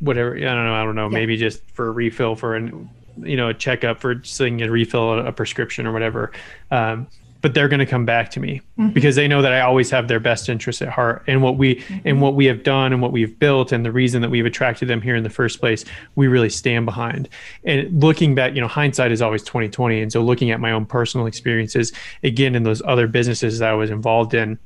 whatever 0.00 0.36
i 0.36 0.40
don't 0.40 0.64
know 0.64 0.74
i 0.74 0.84
don't 0.84 0.94
know 0.94 1.08
Yeah. 1.08 1.18
maybe 1.18 1.36
just 1.36 1.62
for 1.72 1.88
a 1.88 1.90
refill 1.90 2.34
for 2.36 2.54
an 2.56 2.88
you 3.24 3.36
know 3.36 3.48
a 3.48 3.54
checkup 3.54 4.00
for 4.00 4.22
so 4.24 4.44
they 4.44 4.50
can 4.50 4.58
get 4.58 4.68
a 4.68 4.72
refill 4.72 5.26
a, 5.26 5.32
prescription 5.32 5.86
or 5.86 5.92
whatever 5.92 6.32
um, 6.70 7.06
but 7.42 7.54
they're 7.54 7.68
going 7.68 7.80
to 7.80 7.86
come 7.86 8.04
back 8.04 8.30
to 8.30 8.38
me 8.38 8.60
Mhm. 8.78 8.92
because 8.92 9.16
they 9.16 9.26
know 9.26 9.40
that 9.40 9.50
I 9.54 9.62
always 9.62 9.90
have 9.90 10.08
their 10.08 10.20
best 10.20 10.50
interests 10.50 10.82
at 10.82 10.88
heart. 10.90 11.22
And 11.26 11.42
what 11.42 11.56
we 11.56 11.82
and 12.04 12.20
what 12.20 12.34
we 12.34 12.44
have 12.44 12.62
done 12.62 12.92
and 12.92 13.00
what 13.00 13.12
we've 13.12 13.38
built 13.38 13.72
and 13.72 13.82
the 13.82 13.90
reason 13.90 14.20
that 14.20 14.30
we've 14.30 14.44
attracted 14.44 14.88
them 14.88 15.00
here 15.00 15.16
in 15.16 15.22
the 15.22 15.30
first 15.30 15.58
place 15.58 15.86
we 16.16 16.28
really 16.28 16.50
stand 16.50 16.84
behind. 16.84 17.30
And 17.64 18.02
looking 18.02 18.34
back 18.34 18.54
you 18.54 18.60
know 18.60 18.68
hindsight 18.68 19.10
is 19.10 19.22
always 19.22 19.42
2020 19.42 20.02
and 20.02 20.12
so 20.12 20.20
looking 20.22 20.50
at 20.50 20.60
my 20.60 20.70
own 20.70 20.84
personal 20.84 21.26
experiences 21.26 21.92
again 22.22 22.54
in 22.54 22.62
those 22.64 22.82
other 22.84 23.06
businesses 23.06 23.58
that 23.60 23.70
I 23.70 23.74
was 23.74 23.90
involved 23.90 24.34
in 24.34 24.58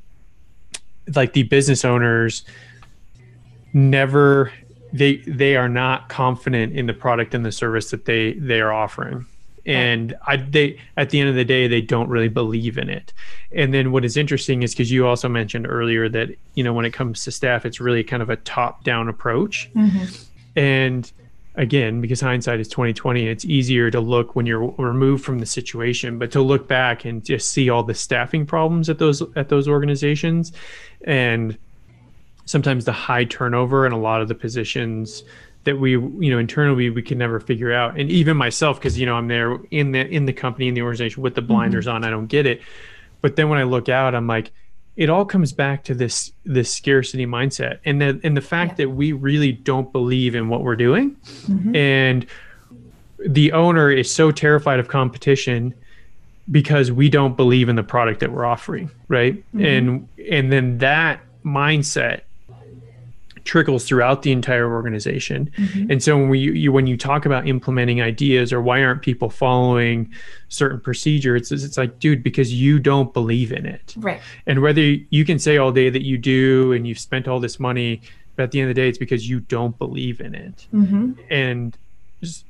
like 1.14 1.32
the 1.32 1.44
business 1.44 1.84
owners 1.84 2.42
never 3.72 4.52
they 4.94 5.16
they 5.26 5.56
are 5.56 5.68
not 5.68 6.08
confident 6.08 6.72
in 6.72 6.86
the 6.86 6.94
product 6.94 7.34
and 7.34 7.44
the 7.44 7.52
service 7.52 7.90
that 7.90 8.06
they 8.06 8.32
they 8.34 8.60
are 8.60 8.72
offering 8.72 9.26
and 9.66 10.14
I 10.26 10.36
they 10.36 10.78
at 10.96 11.10
the 11.10 11.20
end 11.20 11.28
of 11.30 11.34
the 11.34 11.44
day 11.44 11.68
they 11.68 11.80
don't 11.80 12.08
really 12.08 12.28
believe 12.28 12.76
in 12.78 12.88
it. 12.88 13.12
And 13.52 13.72
then 13.72 13.92
what 13.92 14.04
is 14.04 14.16
interesting 14.16 14.62
is 14.62 14.72
because 14.72 14.90
you 14.90 15.06
also 15.06 15.28
mentioned 15.28 15.66
earlier 15.68 16.08
that 16.10 16.30
you 16.54 16.64
know 16.64 16.72
when 16.72 16.84
it 16.84 16.92
comes 16.92 17.24
to 17.24 17.30
staff, 17.30 17.64
it's 17.64 17.80
really 17.80 18.04
kind 18.04 18.22
of 18.22 18.30
a 18.30 18.36
top 18.36 18.84
down 18.84 19.08
approach. 19.08 19.70
Mhm. 19.74 20.26
And 20.56 21.10
again, 21.54 22.00
because 22.00 22.20
hindsight 22.20 22.60
is 22.60 22.68
twenty 22.68 22.92
twenty, 22.92 23.26
it's 23.26 23.44
easier 23.44 23.90
to 23.90 24.00
look 24.00 24.36
when 24.36 24.44
you're 24.44 24.74
removed 24.76 25.24
from 25.24 25.38
the 25.38 25.46
situation, 25.46 26.18
but 26.18 26.30
to 26.32 26.42
look 26.42 26.68
back 26.68 27.04
and 27.04 27.24
just 27.24 27.50
see 27.50 27.70
all 27.70 27.82
the 27.82 27.94
staffing 27.94 28.44
problems 28.44 28.90
at 28.90 28.98
those 28.98 29.22
at 29.34 29.48
those 29.48 29.66
organizations, 29.66 30.52
and 31.06 31.56
sometimes 32.46 32.84
the 32.84 32.92
high 32.92 33.24
turnover 33.24 33.86
in 33.86 33.92
a 33.92 33.98
lot 33.98 34.20
of 34.22 34.28
the 34.28 34.34
positions 34.34 35.22
that 35.64 35.78
we 35.78 35.92
you 35.92 36.30
know 36.30 36.38
internally 36.38 36.90
we 36.90 37.00
can 37.02 37.16
never 37.16 37.40
figure 37.40 37.72
out 37.72 37.98
and 37.98 38.10
even 38.10 38.36
myself 38.36 38.78
because 38.78 38.98
you 38.98 39.06
know 39.06 39.14
i'm 39.14 39.28
there 39.28 39.58
in 39.70 39.92
the 39.92 40.06
in 40.08 40.26
the 40.26 40.32
company 40.32 40.68
in 40.68 40.74
the 40.74 40.82
organization 40.82 41.22
with 41.22 41.34
the 41.34 41.40
blinders 41.42 41.86
on 41.86 42.04
i 42.04 42.10
don't 42.10 42.26
get 42.26 42.44
it 42.44 42.60
but 43.22 43.36
then 43.36 43.48
when 43.48 43.58
i 43.58 43.62
look 43.62 43.88
out 43.88 44.14
i'm 44.14 44.26
like 44.26 44.52
it 44.96 45.08
all 45.08 45.24
comes 45.24 45.52
back 45.52 45.82
to 45.82 45.94
this 45.94 46.32
this 46.44 46.70
scarcity 46.70 47.24
mindset 47.26 47.78
and 47.86 48.00
the 48.00 48.20
and 48.22 48.36
the 48.36 48.42
fact 48.42 48.72
Yeah. 48.78 48.84
that 48.84 48.90
we 48.90 49.12
really 49.12 49.52
don't 49.52 49.90
believe 49.90 50.34
in 50.34 50.48
what 50.50 50.62
we're 50.62 50.76
doing 50.76 51.16
Mhm. 51.48 51.74
and 51.74 52.26
the 53.26 53.52
owner 53.52 53.90
is 53.90 54.10
so 54.10 54.30
terrified 54.30 54.78
of 54.80 54.88
competition 54.88 55.72
because 56.50 56.92
we 56.92 57.08
don't 57.08 57.38
believe 57.38 57.70
in 57.70 57.76
the 57.76 57.82
product 57.82 58.20
that 58.20 58.30
we're 58.30 58.44
offering 58.44 58.90
right 59.08 59.42
Mhm. 59.54 59.64
and 59.78 60.08
and 60.30 60.52
then 60.52 60.76
that 60.78 61.20
mindset 61.42 62.20
trickles 63.44 63.84
throughout 63.84 64.22
the 64.22 64.32
entire 64.32 64.72
organization 64.72 65.50
Mhm. 65.58 65.90
and 65.90 66.02
so 66.02 66.16
when 66.16 66.28
we 66.30 66.38
you, 66.38 66.72
when 66.72 66.86
you 66.86 66.96
talk 66.96 67.26
about 67.26 67.46
implementing 67.46 68.00
ideas 68.00 68.52
or 68.52 68.60
why 68.62 68.82
aren't 68.82 69.02
people 69.02 69.28
following 69.28 70.10
certain 70.48 70.80
procedures 70.80 71.52
it's, 71.52 71.62
it's 71.62 71.76
like 71.76 71.98
dude 71.98 72.22
because 72.22 72.52
you 72.54 72.78
don't 72.78 73.12
believe 73.12 73.52
in 73.52 73.66
it 73.66 73.94
Right. 73.98 74.20
and 74.46 74.62
whether 74.62 74.80
you 74.80 75.24
can 75.24 75.38
say 75.38 75.58
all 75.58 75.72
day 75.72 75.90
that 75.90 76.04
you 76.04 76.16
do 76.16 76.72
and 76.72 76.86
you've 76.88 76.98
spent 76.98 77.28
all 77.28 77.38
this 77.40 77.60
money 77.60 78.00
but 78.36 78.44
at 78.44 78.50
the 78.50 78.60
end 78.60 78.70
of 78.70 78.74
the 78.74 78.80
day 78.80 78.88
it's 78.88 78.98
because 78.98 79.28
you 79.28 79.40
don't 79.40 79.76
believe 79.78 80.20
in 80.20 80.34
it 80.34 80.66
hmm 80.70 81.12
and 81.30 81.76
just- 82.22 82.46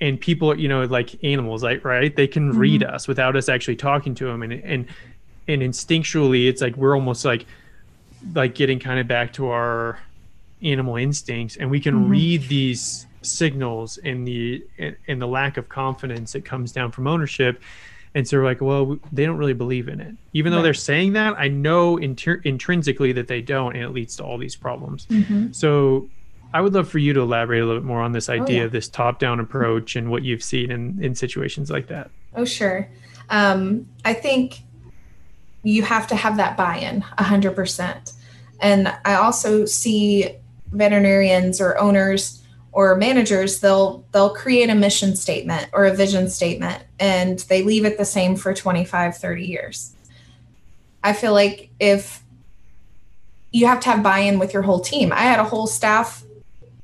and 0.00 0.20
people 0.20 0.58
you 0.58 0.68
know 0.68 0.84
like 0.84 1.22
animals 1.24 1.62
like 1.62 1.84
right 1.84 2.14
they 2.16 2.26
can 2.26 2.50
Mm-hmm. 2.50 2.58
read 2.58 2.82
us 2.84 3.08
without 3.08 3.36
us 3.36 3.48
actually 3.48 3.76
talking 3.76 4.14
to 4.14 4.24
them 4.26 4.42
and 4.42 4.52
and 4.52 4.86
and 5.48 5.62
instinctually 5.62 6.48
it's 6.48 6.60
like 6.60 6.76
we're 6.76 6.94
almost 6.94 7.24
like 7.24 7.46
like 8.34 8.54
getting 8.54 8.78
kind 8.78 8.98
of 8.98 9.06
back 9.06 9.32
to 9.34 9.46
our 9.48 9.98
animal 10.62 10.96
instincts 10.96 11.56
and 11.56 11.70
we 11.70 11.80
can 11.80 11.94
Mhm. 11.94 12.08
read 12.08 12.42
these 12.48 13.06
signals 13.22 13.98
and 13.98 14.26
the 14.26 14.64
and 15.08 15.20
the 15.20 15.26
lack 15.26 15.56
of 15.56 15.68
confidence 15.68 16.32
that 16.32 16.44
comes 16.44 16.72
down 16.72 16.90
from 16.92 17.06
ownership 17.06 17.60
and 18.14 18.26
so 18.26 18.38
we're 18.38 18.44
like 18.44 18.60
well 18.60 18.98
they 19.12 19.26
don't 19.26 19.36
really 19.36 19.52
believe 19.52 19.88
in 19.88 20.00
it 20.00 20.14
even 20.32 20.50
though 20.52 20.58
Right. 20.58 20.64
they're 20.64 20.74
saying 20.74 21.12
that 21.14 21.34
i 21.36 21.48
know 21.48 21.96
inter- 21.98 22.40
intrinsically 22.44 23.12
that 23.12 23.26
they 23.28 23.42
don't 23.42 23.74
and 23.74 23.84
it 23.84 23.90
leads 23.90 24.16
to 24.16 24.24
all 24.24 24.38
these 24.38 24.56
problems 24.56 25.06
hmm 25.10 25.48
so 25.52 26.08
I 26.54 26.60
would 26.60 26.72
love 26.72 26.88
for 26.88 26.98
you 26.98 27.12
to 27.12 27.20
elaborate 27.20 27.60
a 27.60 27.66
little 27.66 27.82
bit 27.82 27.86
more 27.86 28.00
on 28.00 28.12
this 28.12 28.28
idea 28.30 28.58
yeah. 28.58 28.62
of 28.64 28.72
this 28.72 28.88
top-down 28.88 29.40
approach 29.40 29.94
and 29.96 30.10
what 30.10 30.22
you've 30.22 30.44
seen 30.44 30.70
in, 30.70 30.96
in 31.02 31.14
situations 31.14 31.70
like 31.70 31.88
that. 31.88 32.08
Oh, 32.34 32.44
sure. 32.46 32.88
Um, 33.28 33.86
I 34.06 34.14
think 34.14 34.60
you 35.64 35.82
have 35.82 36.06
to 36.06 36.14
have 36.16 36.36
that 36.38 36.56
buy-in 36.56 37.02
100%. 37.18 38.12
And 38.60 38.94
I 39.04 39.14
also 39.14 39.66
see 39.66 40.30
veterinarians 40.72 41.60
or 41.60 41.78
owners 41.78 42.42
or 42.72 42.94
managers 42.94 43.60
they'll 43.60 44.04
they'll 44.12 44.34
create 44.34 44.68
a 44.68 44.74
mission 44.74 45.16
statement 45.16 45.68
or 45.72 45.86
a 45.86 45.94
vision 45.94 46.28
statement 46.28 46.82
and 47.00 47.38
they 47.48 47.62
leave 47.62 47.84
it 47.84 47.96
the 47.96 48.04
same 48.04 48.36
for 48.36 48.52
25 48.52 49.16
30 49.16 49.44
years. 49.44 49.94
I 51.02 51.12
feel 51.12 51.32
like 51.32 51.70
if 51.78 52.22
you 53.56 53.66
have 53.66 53.80
to 53.80 53.88
have 53.88 54.02
buy-in 54.02 54.38
with 54.38 54.52
your 54.52 54.62
whole 54.62 54.80
team. 54.80 55.12
I 55.12 55.22
had 55.22 55.40
a 55.40 55.44
whole 55.44 55.66
staff 55.66 56.22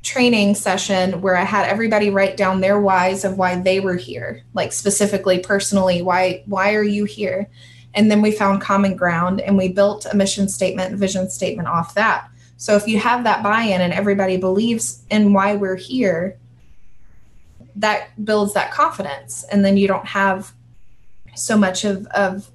training 0.03 0.55
session 0.55 1.20
where 1.20 1.37
I 1.37 1.45
had 1.45 1.68
everybody 1.68 2.09
write 2.09 2.39
down 2.39 2.62
their 2.62 2.80
whys 2.80 3.24
of 3.24 3.37
why 3.37 3.61
they 3.61 3.78
were 3.78 3.97
here, 3.97 4.43
like 4.55 4.72
specifically 4.72 5.39
personally, 5.39 6.01
why 6.01 6.43
why 6.47 6.74
are 6.74 6.83
you 6.83 7.05
here? 7.05 7.49
And 7.95 8.11
then 8.11 8.22
we 8.22 8.33
found 8.33 8.62
common 8.62 8.97
ground 8.97 9.43
and 9.43 9.59
we 9.59 9.68
built 9.68 10.07
a 10.07 10.16
mission 10.16 10.49
statement, 10.49 10.97
vision 10.97 11.28
statement 11.28 11.68
off 11.68 11.95
that. 11.95 12.28
So 12.62 12.76
if 12.76 12.86
you 12.86 13.00
have 13.00 13.24
that 13.24 13.42
buy-in 13.42 13.80
and 13.80 13.92
everybody 13.92 14.36
believes 14.36 15.02
in 15.10 15.32
why 15.32 15.56
we're 15.56 15.74
here, 15.74 16.38
that 17.74 18.24
builds 18.24 18.54
that 18.54 18.70
confidence. 18.70 19.42
And 19.50 19.64
then 19.64 19.76
you 19.76 19.88
don't 19.88 20.06
have 20.06 20.52
so 21.34 21.56
much 21.56 21.84
of, 21.84 22.06
of 22.14 22.48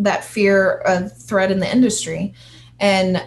that 0.00 0.24
fear 0.24 0.78
of 0.78 1.16
threat 1.16 1.52
in 1.52 1.60
the 1.60 1.72
industry. 1.72 2.34
And 2.80 3.22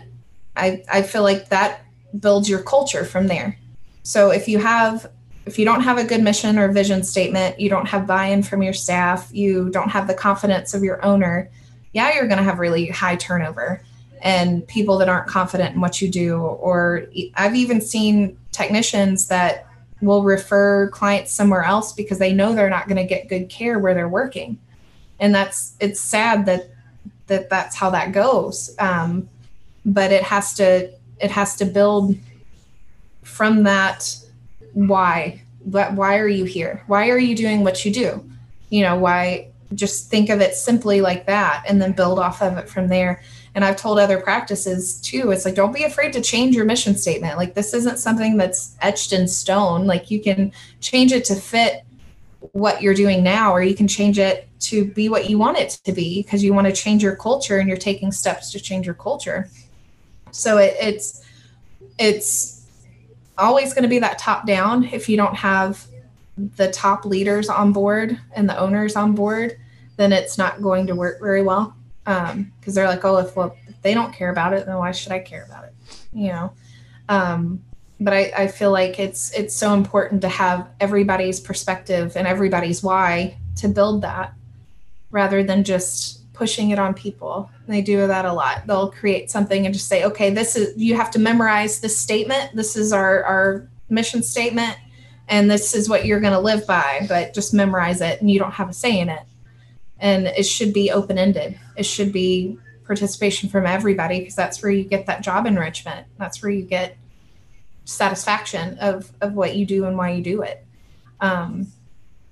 I, 0.57 0.83
I 0.91 1.03
feel 1.03 1.23
like 1.23 1.47
that 1.47 1.85
builds 2.19 2.49
your 2.49 2.61
culture 2.61 3.05
from 3.05 3.27
there. 3.27 3.57
So 4.03 4.29
if 4.29 4.49
you 4.49 4.57
have 4.59 5.09
if 5.45 5.57
you 5.57 5.63
don't 5.63 5.79
have 5.79 5.97
a 5.97 6.03
good 6.03 6.21
mission 6.21 6.59
or 6.59 6.69
vision 6.73 7.03
statement, 7.03 7.57
you 7.57 7.69
don't 7.69 7.87
have 7.87 8.05
buy-in 8.05 8.43
from 8.43 8.61
your 8.61 8.73
staff, 8.73 9.29
you 9.31 9.69
don't 9.69 9.91
have 9.91 10.07
the 10.07 10.13
confidence 10.13 10.73
of 10.73 10.83
your 10.83 11.05
owner, 11.05 11.49
yeah, 11.93 12.13
you're 12.13 12.27
going 12.27 12.37
to 12.37 12.43
have 12.43 12.59
really 12.59 12.87
high 12.87 13.15
turnover 13.15 13.81
and 14.21 14.67
people 14.67 14.97
that 14.97 15.09
aren't 15.09 15.27
confident 15.27 15.75
in 15.75 15.81
what 15.81 16.01
you 16.01 16.09
do 16.09 16.37
or 16.37 17.05
I've 17.35 17.55
even 17.55 17.81
seen 17.81 18.37
technicians 18.51 19.27
that 19.27 19.67
will 20.01 20.23
refer 20.23 20.89
clients 20.89 21.31
somewhere 21.31 21.63
else 21.63 21.93
because 21.93 22.19
they 22.19 22.33
know 22.33 22.53
they're 22.53 22.69
not 22.69 22.87
going 22.87 22.97
to 22.97 23.03
get 23.03 23.29
good 23.29 23.49
care 23.49 23.79
where 23.79 23.93
they're 23.93 24.09
working. 24.09 24.59
And 25.19 25.33
that's 25.33 25.75
it's 25.79 25.99
sad 25.99 26.45
that 26.45 26.69
that 27.27 27.49
that's 27.49 27.75
how 27.75 27.89
that 27.91 28.11
goes. 28.11 28.75
Um, 28.79 29.29
but 29.85 30.11
it 30.11 30.23
has 30.23 30.53
to 30.55 30.91
it 31.19 31.31
has 31.31 31.55
to 31.55 31.65
build 31.65 32.15
from 33.23 33.63
that 33.63 34.15
why 34.73 35.41
but 35.65 35.93
why 35.93 36.17
are 36.17 36.27
you 36.27 36.45
here 36.45 36.83
why 36.87 37.09
are 37.09 37.17
you 37.17 37.35
doing 37.35 37.63
what 37.63 37.83
you 37.83 37.91
do 37.91 38.23
you 38.69 38.83
know 38.83 38.95
why 38.95 39.47
just 39.73 40.09
think 40.09 40.29
of 40.29 40.39
it 40.39 40.53
simply 40.53 41.01
like 41.01 41.25
that 41.25 41.63
and 41.67 41.81
then 41.81 41.91
build 41.91 42.19
off 42.19 42.41
of 42.41 42.57
it 42.57 42.69
from 42.69 42.87
there 42.87 43.21
and 43.57 43.65
i've 43.65 43.75
told 43.75 43.97
other 43.97 44.19
practices 44.21 45.01
too. 45.01 45.31
It's 45.31 45.43
like 45.43 45.55
don't 45.55 45.73
be 45.73 45.83
afraid 45.83 46.13
to 46.13 46.21
change 46.21 46.55
your 46.55 46.63
mission 46.63 46.95
statement. 46.95 47.37
Like 47.37 47.55
this 47.55 47.73
isn't 47.73 47.97
something 47.97 48.37
that's 48.37 48.77
etched 48.81 49.13
in 49.13 49.27
stone. 49.27 49.87
Like 49.87 50.11
you 50.11 50.21
can 50.21 50.51
change 50.79 51.11
it 51.11 51.25
to 51.25 51.35
fit 51.35 51.83
what 52.51 52.83
you're 52.83 52.93
doing 52.93 53.23
now 53.23 53.51
or 53.51 53.63
you 53.63 53.73
can 53.73 53.87
change 53.87 54.19
it 54.19 54.47
to 54.59 54.85
be 54.85 55.09
what 55.09 55.27
you 55.27 55.39
want 55.39 55.57
it 55.57 55.71
to 55.85 55.91
be 55.91 56.21
because 56.21 56.43
you 56.43 56.53
want 56.53 56.67
to 56.67 56.71
change 56.71 57.01
your 57.01 57.15
culture 57.15 57.57
and 57.57 57.67
you're 57.67 57.77
taking 57.77 58.11
steps 58.11 58.51
to 58.51 58.59
change 58.59 58.85
your 58.85 58.93
culture. 58.93 59.49
So 60.29 60.59
it, 60.59 60.75
it's 60.79 61.25
it's 61.97 62.63
always 63.39 63.73
going 63.73 63.83
to 63.83 63.89
be 63.89 63.97
that 63.97 64.19
top 64.19 64.45
down. 64.45 64.83
If 64.83 65.09
you 65.09 65.17
don't 65.17 65.35
have 65.35 65.83
the 66.37 66.69
top 66.69 67.05
leaders 67.05 67.49
on 67.49 67.73
board 67.73 68.19
and 68.35 68.47
the 68.47 68.59
owners 68.59 68.95
on 68.95 69.15
board 69.15 69.57
then 69.95 70.13
it's 70.13 70.37
not 70.37 70.61
going 70.61 70.85
to 70.85 70.93
work 70.93 71.19
very 71.19 71.41
well 71.41 71.75
because 72.07 72.31
um, 72.31 72.51
they're 72.63 72.87
like 72.87 73.03
oh 73.03 73.17
if, 73.17 73.35
well, 73.35 73.53
if 73.67 73.81
they 73.81 73.93
don't 73.93 74.13
care 74.13 74.29
about 74.29 74.53
it 74.53 74.65
then 74.65 74.77
why 74.77 74.91
should 74.91 75.11
i 75.11 75.19
care 75.19 75.43
about 75.43 75.65
it? 75.65 75.73
You 76.13 76.27
know? 76.29 76.53
Um, 77.09 77.63
but 77.99 78.13
I, 78.13 78.31
I 78.37 78.47
feel 78.47 78.71
like 78.71 78.99
it's 78.99 79.31
it's 79.33 79.53
so 79.53 79.73
important 79.73 80.21
to 80.21 80.29
have 80.29 80.69
everybody's 80.79 81.39
perspective 81.39 82.15
and 82.15 82.27
everybody's 82.27 82.81
why 82.81 83.37
to 83.57 83.67
build 83.67 84.03
that 84.03 84.33
rather 85.09 85.43
than 85.43 85.63
just 85.63 86.31
pushing 86.33 86.69
it 86.69 86.77
on 86.77 86.93
people. 86.93 87.49
And 87.65 87.75
they 87.75 87.81
do 87.81 88.05
that 88.05 88.25
a 88.25 88.31
lot. 88.31 88.67
They'll 88.67 88.91
create 88.91 89.31
something 89.31 89.65
and 89.65 89.73
just 89.73 89.87
say 89.87 90.03
okay 90.05 90.29
this 90.29 90.55
is 90.55 90.77
you 90.77 90.95
have 90.95 91.11
to 91.11 91.19
memorize 91.19 91.81
this 91.81 91.97
statement. 91.97 92.55
This 92.55 92.75
is 92.75 92.93
our 92.93 93.23
our 93.23 93.69
mission 93.89 94.23
statement 94.23 94.77
and 95.27 95.49
this 95.51 95.73
is 95.73 95.89
what 95.89 96.05
you're 96.05 96.21
going 96.21 96.33
to 96.33 96.39
live 96.39 96.65
by 96.67 97.05
but 97.09 97.33
just 97.33 97.53
memorize 97.53 97.99
it 98.01 98.21
and 98.21 98.29
you 98.29 98.39
don't 98.39 98.53
have 98.53 98.69
a 98.69 98.73
say 98.73 98.99
in 98.99 99.09
it. 99.09 99.23
And 99.99 100.27
it 100.27 100.43
should 100.43 100.73
be 100.73 100.91
open-ended 100.91 101.59
it 101.77 101.85
should 101.85 102.11
be 102.11 102.57
participation 102.85 103.49
from 103.49 103.65
everybody 103.65 104.19
because 104.19 104.35
that's 104.35 104.63
where 104.63 104.71
you 104.71 104.83
get 104.83 105.05
that 105.05 105.21
job 105.21 105.45
enrichment. 105.45 106.07
That's 106.17 106.41
where 106.41 106.51
you 106.51 106.63
get 106.63 106.97
satisfaction 107.85 108.77
of 108.79 109.11
of 109.21 109.33
what 109.33 109.55
you 109.55 109.65
do 109.65 109.85
and 109.85 109.97
why 109.97 110.11
you 110.11 110.23
do 110.23 110.41
it. 110.41 110.65
Um, 111.21 111.67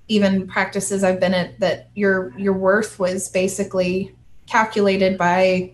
even 0.08 0.46
practices 0.46 1.04
I've 1.04 1.20
been 1.20 1.34
at 1.34 1.60
that 1.60 1.90
your 1.94 2.36
your 2.38 2.52
worth 2.52 2.98
was 2.98 3.28
basically 3.28 4.14
calculated 4.46 5.16
by 5.16 5.72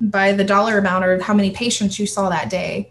by 0.00 0.32
the 0.32 0.44
dollar 0.44 0.78
amount 0.78 1.04
or 1.04 1.20
how 1.22 1.34
many 1.34 1.50
patients 1.50 1.98
you 1.98 2.06
saw 2.06 2.28
that 2.28 2.50
day. 2.50 2.90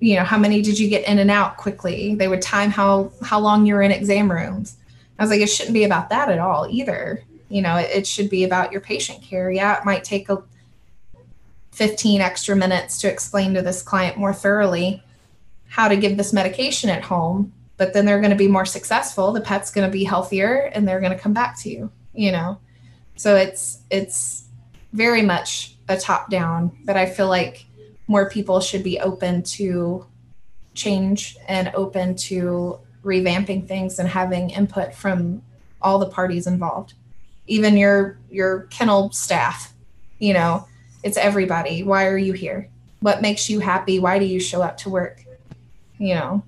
You 0.00 0.16
know 0.16 0.24
how 0.24 0.38
many 0.38 0.62
did 0.62 0.78
you 0.78 0.88
get 0.88 1.06
in 1.06 1.18
and 1.18 1.30
out 1.30 1.56
quickly? 1.56 2.14
They 2.14 2.28
would 2.28 2.42
time 2.42 2.70
how 2.70 3.12
how 3.22 3.40
long 3.40 3.66
you're 3.66 3.82
in 3.82 3.90
exam 3.90 4.30
rooms. 4.30 4.76
I 5.18 5.24
was 5.24 5.30
like 5.30 5.40
it 5.40 5.48
shouldn't 5.48 5.74
be 5.74 5.84
about 5.84 6.10
that 6.10 6.30
at 6.30 6.38
all 6.38 6.66
either 6.70 7.24
you 7.48 7.62
know 7.62 7.76
it, 7.76 7.90
it 7.90 8.06
should 8.06 8.30
be 8.30 8.44
about 8.44 8.72
your 8.72 8.80
patient 8.80 9.22
care. 9.22 9.50
Yeah 9.50 9.78
it 9.78 9.84
might 9.84 10.04
take 10.04 10.28
a 10.28 10.42
15 11.72 12.20
extra 12.20 12.56
minutes 12.56 13.00
to 13.00 13.10
explain 13.10 13.54
to 13.54 13.62
this 13.62 13.82
client 13.82 14.16
more 14.16 14.34
thoroughly 14.34 15.02
how 15.68 15.86
to 15.86 15.96
give 15.96 16.16
this 16.16 16.32
medication 16.32 16.90
at 16.90 17.04
home 17.04 17.52
but 17.76 17.92
then 17.92 18.04
they're 18.04 18.20
going 18.20 18.32
to 18.32 18.36
be 18.36 18.48
more 18.48 18.66
successful. 18.66 19.30
The 19.32 19.40
pet's 19.40 19.70
going 19.70 19.86
to 19.86 19.92
be 19.92 20.02
healthier 20.02 20.68
and 20.74 20.88
they're 20.88 20.98
going 20.98 21.12
to 21.12 21.18
come 21.18 21.32
back 21.32 21.58
to 21.60 21.70
you 21.70 21.90
you 22.14 22.32
know? 22.32 22.58
So 23.16 23.36
it's 23.36 23.82
it's 23.90 24.44
very 24.92 25.22
much 25.22 25.76
a 25.88 25.96
top 25.96 26.30
down 26.30 26.70
but 26.84 26.96
i 26.96 27.06
feel 27.06 27.28
like 27.28 27.66
more 28.06 28.28
people 28.30 28.60
should 28.60 28.82
be 28.82 28.98
open 29.00 29.42
to 29.42 30.06
change 30.74 31.36
and 31.46 31.70
open 31.74 32.16
to 32.16 32.78
revamping 33.04 33.66
things 33.66 33.98
and 33.98 34.08
having 34.08 34.50
input 34.50 34.94
from 34.94 35.42
all 35.82 35.98
the 35.98 36.08
parties 36.08 36.46
involved 36.46 36.94
even 37.48 37.76
your 37.76 38.18
your 38.30 38.62
kennel 38.70 39.10
staff 39.10 39.74
you 40.18 40.32
know 40.32 40.66
it's 41.02 41.16
everybody. 41.16 41.82
Why 41.82 42.06
are 42.06 42.18
you 42.18 42.32
here? 42.32 42.68
What 43.00 43.22
makes 43.22 43.48
you 43.48 43.60
happy? 43.60 43.98
Why 43.98 44.18
do 44.18 44.24
you 44.24 44.40
show 44.40 44.62
up 44.62 44.78
to 44.78 44.90
work? 44.90 45.24
You 45.98 46.14
know, 46.14 46.44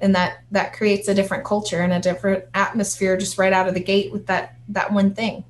and 0.00 0.14
that 0.14 0.42
that 0.50 0.72
creates 0.72 1.08
a 1.08 1.14
different 1.14 1.44
culture 1.44 1.80
and 1.80 1.92
a 1.92 2.00
different 2.00 2.44
atmosphere 2.54 3.16
just 3.16 3.38
right 3.38 3.52
out 3.52 3.68
of 3.68 3.74
the 3.74 3.80
gate 3.80 4.12
with 4.12 4.26
that 4.26 4.56
that 4.68 4.92
one 4.92 5.14
thing. 5.14 5.44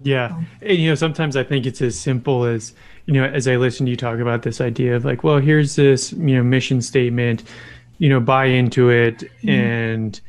Yeah. 0.00 0.40
And, 0.62 0.78
you 0.78 0.90
know, 0.90 0.94
sometimes 0.94 1.34
I 1.34 1.42
think 1.42 1.66
it's 1.66 1.82
as 1.82 1.98
simple 1.98 2.44
as, 2.44 2.72
you 3.06 3.14
know, 3.14 3.24
as 3.24 3.48
I 3.48 3.56
listen 3.56 3.84
to 3.86 3.90
you 3.90 3.96
talk 3.96 4.20
about 4.20 4.44
this 4.44 4.60
idea 4.60 4.94
of 4.94 5.04
like, 5.04 5.24
well, 5.24 5.38
here's 5.38 5.74
this, 5.74 6.12
you 6.12 6.36
know, 6.36 6.44
mission 6.44 6.80
statement, 6.80 7.42
you 7.98 8.08
know, 8.08 8.20
buy 8.20 8.44
into 8.44 8.90
it. 8.90 9.18
Mm-hmm. 9.18 9.48
And, 9.48 10.20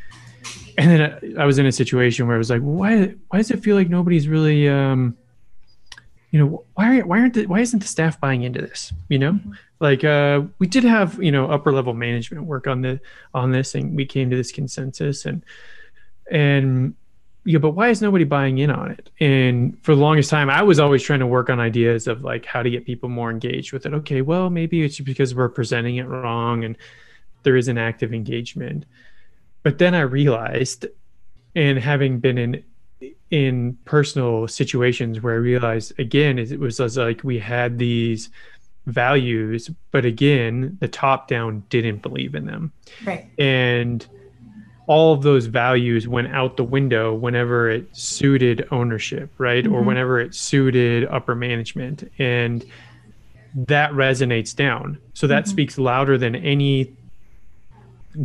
and 0.79 0.91
then 0.91 1.35
I, 1.37 1.43
I 1.43 1.45
was 1.45 1.59
in 1.59 1.65
a 1.65 1.71
situation 1.71 2.25
where 2.25 2.35
I 2.35 2.39
was 2.39 2.49
like, 2.49 2.61
why, 2.61 3.13
why 3.27 3.37
does 3.37 3.51
it 3.51 3.63
feel 3.63 3.75
like 3.75 3.89
nobody's 3.89 4.27
really, 4.27 4.67
um, 4.67 5.17
you 6.31 6.39
know 6.39 6.63
why 6.75 6.99
why 6.99 7.19
aren't 7.19 7.33
the, 7.33 7.47
why 7.47 7.59
isn't 7.59 7.79
the 7.79 7.87
staff 7.87 8.19
buying 8.19 8.43
into 8.43 8.61
this? 8.61 8.93
You 9.09 9.19
know 9.19 9.39
like 9.79 10.03
uh 10.03 10.41
we 10.59 10.67
did 10.67 10.83
have 10.83 11.21
you 11.21 11.31
know 11.31 11.49
upper 11.49 11.71
level 11.71 11.93
management 11.93 12.45
work 12.45 12.67
on 12.67 12.81
the 12.81 12.99
on 13.33 13.51
this 13.51 13.75
and 13.75 13.95
we 13.95 14.05
came 14.05 14.29
to 14.29 14.35
this 14.35 14.51
consensus 14.51 15.25
and 15.25 15.43
and 16.29 16.93
yeah 17.45 17.57
but 17.57 17.71
why 17.71 17.89
is 17.89 18.01
nobody 18.01 18.25
buying 18.25 18.57
in 18.57 18.69
on 18.69 18.91
it? 18.91 19.09
And 19.19 19.77
for 19.83 19.95
the 19.95 20.01
longest 20.01 20.29
time 20.29 20.49
i 20.49 20.61
was 20.61 20.79
always 20.79 21.01
trying 21.01 21.19
to 21.19 21.27
work 21.27 21.49
on 21.49 21.59
ideas 21.59 22.07
of 22.07 22.23
like 22.23 22.45
how 22.45 22.61
to 22.61 22.69
get 22.69 22.85
people 22.85 23.09
more 23.09 23.31
engaged 23.31 23.73
with 23.73 23.85
it. 23.85 23.93
Okay 23.93 24.21
well 24.21 24.49
maybe 24.49 24.83
it's 24.83 24.99
because 24.99 25.33
we're 25.33 25.49
presenting 25.49 25.95
it 25.95 26.07
wrong 26.07 26.63
and 26.63 26.77
there 27.43 27.55
is 27.55 27.67
an 27.69 27.77
active 27.77 28.13
engagement 28.13 28.85
but 29.63 29.77
then 29.77 29.95
i 29.95 30.01
realized 30.01 30.85
and 31.55 31.79
having 31.79 32.19
been 32.19 32.37
in 32.37 32.63
in 33.31 33.77
personal 33.85 34.47
situations 34.47 35.21
where 35.21 35.33
I 35.33 35.37
realized 35.37 35.97
again 35.99 36.39
it 36.39 36.59
was, 36.59 36.79
like 36.97 37.23
we 37.23 37.39
had 37.39 37.77
these 37.77 38.29
values, 38.85 39.69
but 39.91 40.05
again 40.05 40.77
the 40.79 40.87
top 40.87 41.27
down 41.27 41.63
didn't 41.69 42.01
believe 42.01 42.35
in 42.35 42.45
them. 42.45 42.71
Right. 43.05 43.29
And 43.37 44.05
all 44.87 45.13
of 45.13 45.21
those 45.21 45.45
values 45.45 46.07
went 46.07 46.33
out 46.33 46.57
the 46.57 46.63
window 46.63 47.13
whenever 47.13 47.69
it 47.69 47.95
suited 47.95 48.67
ownership, 48.71 49.31
right? 49.37 49.63
Mm-hmm. 49.63 49.75
Or 49.75 49.83
whenever 49.83 50.19
it 50.19 50.33
suited 50.33 51.05
upper 51.05 51.35
management. 51.35 52.11
And 52.17 52.65
that 53.53 53.91
resonates 53.91 54.55
down. 54.55 54.97
So 55.13 55.27
that 55.27 55.43
mm-hmm. 55.43 55.51
speaks 55.51 55.77
louder 55.77 56.17
than 56.17 56.35
any 56.35 56.95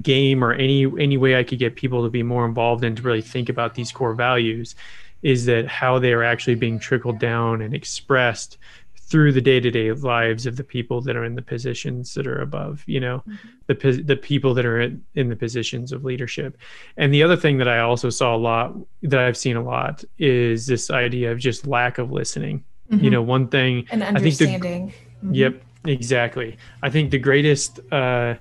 game 0.01 0.43
or 0.43 0.53
any 0.53 0.85
any 0.99 1.16
way 1.16 1.39
I 1.39 1.45
could 1.45 1.59
get 1.59 1.76
people 1.76 2.03
to 2.05 2.11
be 2.11 2.22
more 2.22 2.47
involved 2.47 2.85
and 2.85 2.97
to 2.97 3.03
really 3.03 3.22
think 3.22 3.49
about 3.49 3.74
these 3.74 3.93
core 3.93 4.14
values 4.14 4.74
is 5.22 5.47
that 5.47 5.66
how 5.66 5.99
they 5.99 6.12
are 6.12 6.22
actually 6.22 6.55
being 6.55 6.78
trickled 6.78 7.18
down 7.18 7.62
and 7.62 7.74
expressed 7.74 8.59
through 9.07 9.32
the 9.32 9.41
day-to-day 9.41 9.93
lives 9.93 10.47
of 10.47 10.57
the 10.57 10.64
people 10.64 11.01
that 11.01 11.14
are 11.14 11.24
in 11.24 11.35
the 11.35 11.43
positions 11.43 12.14
that 12.14 12.26
are 12.26 12.41
above 12.41 12.82
you 12.87 12.99
know 12.99 13.22
mm-hmm. 13.28 13.49
the 13.66 14.03
the 14.03 14.16
people 14.16 14.55
that 14.55 14.64
are 14.64 14.80
in 14.80 15.28
the 15.28 15.37
positions 15.37 15.93
of 15.93 16.05
leadership 16.05 16.57
and 16.97 17.12
the 17.12 17.22
other 17.22 17.37
thing 17.37 17.59
that 17.59 17.68
i 17.68 17.80
also 17.80 18.09
saw 18.09 18.35
a 18.35 18.39
lot 18.39 18.74
that 19.03 19.20
i've 19.20 19.37
seen 19.37 19.57
a 19.57 19.62
lot 19.62 20.03
is 20.18 20.66
this 20.66 20.91
idea 20.91 21.30
of 21.30 21.39
just 21.39 21.66
lack 21.66 21.99
of 21.99 22.11
listening 22.11 22.64
mm-hmm. 22.91 23.05
you 23.05 23.11
know 23.11 23.22
one 23.22 23.47
thing 23.47 23.87
and 23.91 24.03
understanding 24.03 24.57
I 24.57 24.68
think 24.68 24.93
the, 25.20 25.26
mm-hmm. 25.26 25.35
yep 25.35 25.62
exactly 25.87 26.57
i 26.82 26.89
think 26.89 27.11
the 27.11 27.18
greatest 27.18 27.80
uh 27.93 28.35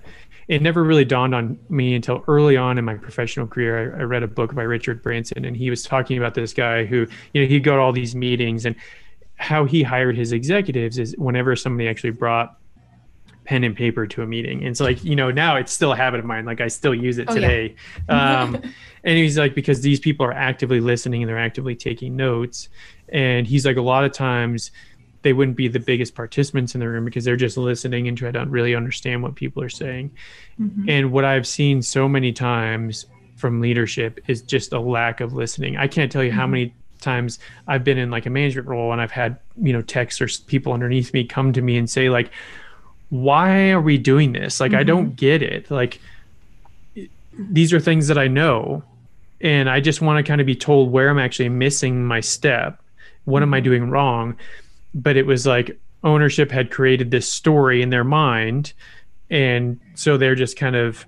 it 0.47 0.61
never 0.61 0.83
really 0.83 1.05
dawned 1.05 1.33
on 1.33 1.59
me 1.69 1.95
until 1.95 2.23
early 2.27 2.57
on 2.57 2.77
in 2.77 2.85
my 2.85 2.95
professional 2.95 3.47
career. 3.47 3.95
I, 3.95 4.01
I, 4.01 4.03
read 4.03 4.23
a 4.23 4.27
book 4.27 4.53
by 4.53 4.63
Richard 4.63 5.01
Branson, 5.01 5.45
and 5.45 5.55
he 5.55 5.69
was 5.69 5.83
talking 5.83 6.17
about 6.17 6.33
this 6.33 6.53
guy 6.53 6.85
who, 6.85 7.07
you 7.33 7.41
know, 7.41 7.47
he'd 7.47 7.63
go 7.63 7.75
to 7.75 7.81
all 7.81 7.93
these 7.93 8.15
meetings, 8.15 8.65
and 8.65 8.75
how 9.35 9.65
he 9.65 9.83
hired 9.83 10.15
his 10.15 10.31
executives 10.31 10.97
is 10.97 11.15
whenever 11.17 11.55
somebody 11.55 11.87
actually 11.89 12.11
brought 12.11 12.57
pen 13.45 13.63
and 13.63 13.75
paper 13.75 14.07
to 14.07 14.21
a 14.21 14.25
meeting. 14.25 14.59
And 14.59 14.69
it's 14.69 14.79
like, 14.79 15.03
you 15.03 15.15
know, 15.15 15.31
now 15.31 15.57
it's 15.57 15.71
still 15.71 15.91
a 15.91 15.95
habit 15.95 16.19
of 16.19 16.25
mine. 16.25 16.45
Like 16.45 16.61
I 16.61 16.67
still 16.67 16.95
use 16.95 17.17
it 17.17 17.27
oh, 17.29 17.35
today. 17.35 17.75
Yeah. 18.07 18.41
um, 18.43 18.55
and 19.03 19.17
he's 19.17 19.37
like, 19.37 19.53
because 19.53 19.81
these 19.81 19.99
people 19.99 20.25
are 20.25 20.33
actively 20.33 20.79
listening 20.79 21.23
and 21.23 21.29
they're 21.29 21.37
actively 21.37 21.75
taking 21.75 22.15
notes. 22.15 22.69
And 23.09 23.45
he's 23.45 23.65
like, 23.65 23.77
a 23.77 23.81
lot 23.81 24.05
of 24.05 24.13
times 24.13 24.71
they 25.23 25.33
wouldn't 25.33 25.57
be 25.57 25.67
the 25.67 25.79
biggest 25.79 26.15
participants 26.15 26.75
in 26.75 26.81
the 26.81 26.87
room 26.87 27.05
because 27.05 27.25
they're 27.25 27.35
just 27.35 27.57
listening 27.57 28.07
and 28.07 28.17
try 28.17 28.31
to 28.31 28.45
really 28.45 28.75
understand 28.75 29.23
what 29.23 29.35
people 29.35 29.63
are 29.63 29.69
saying. 29.69 30.11
Mm-hmm. 30.61 30.89
And 30.89 31.11
what 31.11 31.25
I've 31.25 31.47
seen 31.47 31.81
so 31.81 32.07
many 32.07 32.31
times 32.31 33.05
from 33.35 33.59
leadership 33.61 34.19
is 34.27 34.41
just 34.41 34.73
a 34.73 34.79
lack 34.79 35.19
of 35.19 35.33
listening. 35.33 35.77
I 35.77 35.87
can't 35.87 36.11
tell 36.11 36.23
you 36.23 36.29
mm-hmm. 36.29 36.39
how 36.39 36.47
many 36.47 36.73
times 37.01 37.39
I've 37.67 37.83
been 37.83 37.97
in 37.97 38.11
like 38.11 38.25
a 38.25 38.29
management 38.29 38.67
role 38.67 38.91
and 38.91 39.01
I've 39.01 39.11
had, 39.11 39.37
you 39.61 39.73
know, 39.73 39.81
techs 39.81 40.21
or 40.21 40.27
people 40.47 40.73
underneath 40.73 41.13
me 41.13 41.25
come 41.25 41.51
to 41.53 41.61
me 41.61 41.77
and 41.77 41.89
say 41.89 42.09
like, 42.09 42.31
why 43.09 43.69
are 43.69 43.81
we 43.81 43.97
doing 43.97 44.31
this? 44.33 44.59
Like, 44.59 44.71
mm-hmm. 44.71 44.79
I 44.79 44.83
don't 44.83 45.15
get 45.15 45.41
it. 45.43 45.69
Like, 45.69 45.99
these 47.37 47.71
are 47.73 47.79
things 47.79 48.07
that 48.07 48.17
I 48.17 48.27
know. 48.27 48.83
And 49.41 49.69
I 49.69 49.81
just 49.81 50.01
want 50.01 50.23
to 50.23 50.27
kind 50.27 50.41
of 50.41 50.47
be 50.47 50.55
told 50.55 50.91
where 50.91 51.09
I'm 51.09 51.19
actually 51.19 51.49
missing 51.49 52.05
my 52.05 52.21
step. 52.21 52.81
What 53.25 53.43
am 53.43 53.53
I 53.53 53.57
mm-hmm. 53.57 53.65
doing 53.65 53.89
wrong? 53.89 54.37
But 54.93 55.17
it 55.17 55.25
was 55.25 55.45
like 55.45 55.79
ownership 56.03 56.51
had 56.51 56.71
created 56.71 57.11
this 57.11 57.31
story 57.31 57.81
in 57.81 57.89
their 57.89 58.03
mind 58.03 58.73
and 59.29 59.79
so 59.95 60.17
they're 60.17 60.35
just 60.35 60.57
kind 60.57 60.75
of 60.75 61.05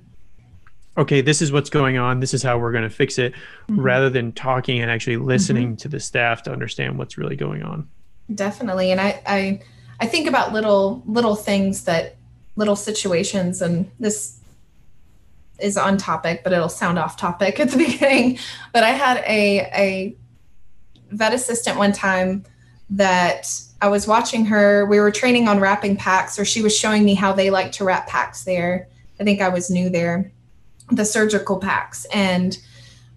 okay 0.98 1.22
this 1.22 1.42
is 1.42 1.52
what's 1.52 1.70
going 1.70 1.98
on 1.98 2.20
this 2.20 2.34
is 2.34 2.42
how 2.42 2.58
we're 2.58 2.72
going 2.72 2.84
to 2.84 2.90
fix 2.90 3.20
it 3.20 3.34
mm-hmm. 3.34 3.80
rather 3.80 4.10
than 4.10 4.32
talking 4.32 4.80
and 4.80 4.90
actually 4.90 5.18
listening 5.18 5.70
mm-hmm. 5.70 5.76
to 5.76 5.88
the 5.88 6.00
staff 6.00 6.44
to 6.44 6.52
understand 6.52 6.98
what's 6.98 7.18
really 7.18 7.36
going 7.36 7.62
on 7.62 7.88
definitely 8.34 8.92
and 8.92 9.02
i 9.02 9.22
i 9.26 9.62
i 10.00 10.06
think 10.06 10.28
about 10.28 10.54
little 10.54 11.04
little 11.06 11.36
things 11.36 11.84
that 11.84 12.16
little 12.56 12.76
situations 12.76 13.62
and 13.62 13.92
this 14.00 14.40
is 15.60 15.78
on 15.78 15.98
topic, 15.98 16.44
but 16.44 16.54
it'll 16.54 16.70
sound 16.70 17.00
off 17.00 17.18
topic 17.18 17.60
at 17.60 17.70
the 17.70 17.78
beginning. 17.78 18.40
But 18.74 18.84
I 18.84 18.90
had 18.90 19.18
a 19.20 19.60
a 19.74 20.16
vet 21.12 21.34
assistant 21.34 21.78
one 21.78 21.92
time 21.92 22.44
that 22.90 23.52
I 23.82 23.88
was 23.88 24.08
watching 24.08 24.46
her. 24.46 24.86
We 24.86 25.00
were 25.00 25.12
training 25.12 25.48
on 25.48 25.60
wrapping 25.60 25.98
packs, 25.98 26.40
or 26.40 26.46
she 26.46 26.62
was 26.62 26.76
showing 26.78 27.04
me 27.04 27.14
how 27.14 27.34
they 27.34 27.50
like 27.50 27.72
to 27.74 27.84
wrap 27.84 28.08
packs 28.08 28.44
there. 28.44 28.88
I 29.20 29.24
think 29.24 29.42
I 29.42 29.50
was 29.50 29.70
new 29.70 29.90
there, 29.90 30.32
the 30.92 31.06
surgical 31.06 31.58
packs. 31.58 32.06
And 32.06 32.58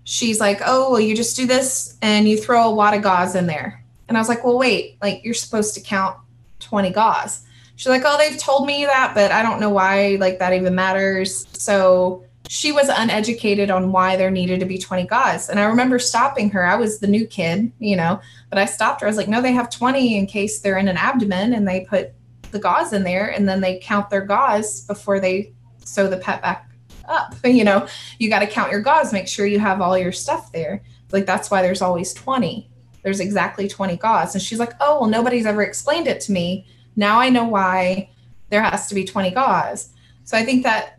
she's 0.05 0.41
like, 0.41 0.61
Oh, 0.65 0.93
well, 0.93 1.01
you 1.01 1.15
just 1.15 1.37
do 1.37 1.47
this 1.47 1.97
and 2.03 2.29
you 2.29 2.37
throw 2.37 2.69
a 2.69 2.75
wad 2.75 2.95
of 2.95 3.03
gauze 3.03 3.35
in 3.35 3.47
there. 3.47 3.85
And 4.09 4.17
I 4.17 4.21
was 4.21 4.29
like, 4.29 4.45
Well, 4.45 4.59
wait, 4.59 4.97
like 5.03 5.25
you're 5.25 5.35
supposed 5.35 5.75
to 5.75 5.81
count 5.81 6.17
20 6.61 6.91
gauze. 6.91 7.45
She's 7.77 7.89
like, 7.89 8.03
Oh, 8.05 8.17
they've 8.19 8.39
told 8.39 8.67
me 8.67 8.85
that, 8.85 9.13
but 9.15 9.31
I 9.33 9.43
don't 9.43 9.61
know 9.61 9.71
why 9.71 10.17
like 10.21 10.39
that 10.39 10.53
even 10.53 10.75
matters. 10.75 11.47
So 11.53 12.25
she 12.49 12.73
was 12.73 12.89
uneducated 12.89 13.71
on 13.71 13.93
why 13.93 14.17
there 14.17 14.31
needed 14.31 14.61
to 14.61 14.67
be 14.67 14.79
20 14.79 15.07
gauze. 15.07 15.51
And 15.51 15.61
I 15.61 15.65
remember 15.65 15.99
stopping 15.99 16.51
her. 16.51 16.65
I 16.65 16.77
was 16.77 16.99
the 16.99 17.07
new 17.07 17.27
kid, 17.27 17.71
you 17.79 17.95
know, 17.95 18.21
but 18.49 18.59
I 18.59 18.65
stopped 18.65 19.03
her. 19.03 19.07
I 19.07 19.11
was 19.11 19.19
like, 19.19 19.29
no, 19.29 19.43
they 19.43 19.53
have 19.53 19.69
20 19.69 20.17
in 20.17 20.27
case 20.27 20.61
they're 20.61 20.79
in 20.79 20.89
an 20.89 20.97
abdomen 20.97 21.53
and 21.53 21.69
they 21.69 21.83
put 21.83 22.13
the 22.51 22.59
gauze 22.59 22.95
in 22.95 23.05
there 23.05 23.29
and 23.29 23.47
then 23.47 23.61
they 23.61 23.79
count 23.79 24.09
their 24.09 24.23
gauze 24.23 24.81
before 24.87 25.21
they 25.21 25.53
sew 25.85 26.09
the 26.09 26.17
pet 26.17 26.41
back 26.41 26.71
up. 27.07 27.35
You 27.45 27.65
know, 27.65 27.87
you 28.19 28.29
got 28.31 28.41
to 28.41 28.47
count 28.47 28.73
your 28.73 28.81
gauze, 28.81 29.13
make 29.13 29.29
sure 29.29 29.47
you 29.47 29.59
have 29.59 29.81
all 29.81 29.97
your 29.97 30.13
stuff 30.13 30.51
there. 30.53 30.83
Like 31.13 31.27
that's 31.27 31.51
why 31.51 31.61
there's 31.61 31.83
always 31.83 32.15
20. 32.15 32.71
There's 33.03 33.21
exactly 33.21 33.69
20 33.69 33.97
gauze. 33.97 34.35
And 34.35 34.43
she's 34.43 34.59
like, 34.59 34.73
oh, 34.81 35.01
well, 35.01 35.11
nobody's 35.11 35.47
ever 35.47 35.63
explained 35.63 36.07
it 36.07 36.21
to 36.23 36.33
me. 36.33 36.67
Now 36.97 37.21
I 37.21 37.29
know 37.29 37.45
why 37.45 38.11
there 38.51 38.63
has 38.63 38.89
to 38.89 38.95
be 38.95 39.05
20 39.05 39.31
gauze. 39.33 39.91
So 40.25 40.37
I 40.37 40.45
think 40.45 40.63
that 40.65 40.99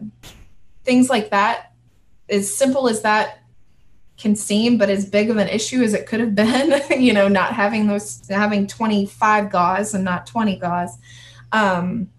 things 0.83 1.09
like 1.09 1.31
that, 1.31 1.73
as 2.29 2.53
simple 2.53 2.87
as 2.87 3.01
that 3.01 3.39
can 4.17 4.35
seem, 4.35 4.77
but 4.77 4.89
as 4.89 5.05
big 5.05 5.29
of 5.29 5.37
an 5.37 5.47
issue 5.47 5.81
as 5.81 5.93
it 5.93 6.05
could 6.05 6.19
have 6.19 6.35
been, 6.35 6.81
you 7.01 7.13
know, 7.13 7.27
not 7.27 7.53
having 7.53 7.87
those, 7.87 8.21
having 8.29 8.67
25 8.67 9.49
gauze 9.49 9.93
and 9.93 10.03
not 10.03 10.27
20 10.27 10.57
gauze. 10.57 10.97
Um, 11.51 12.09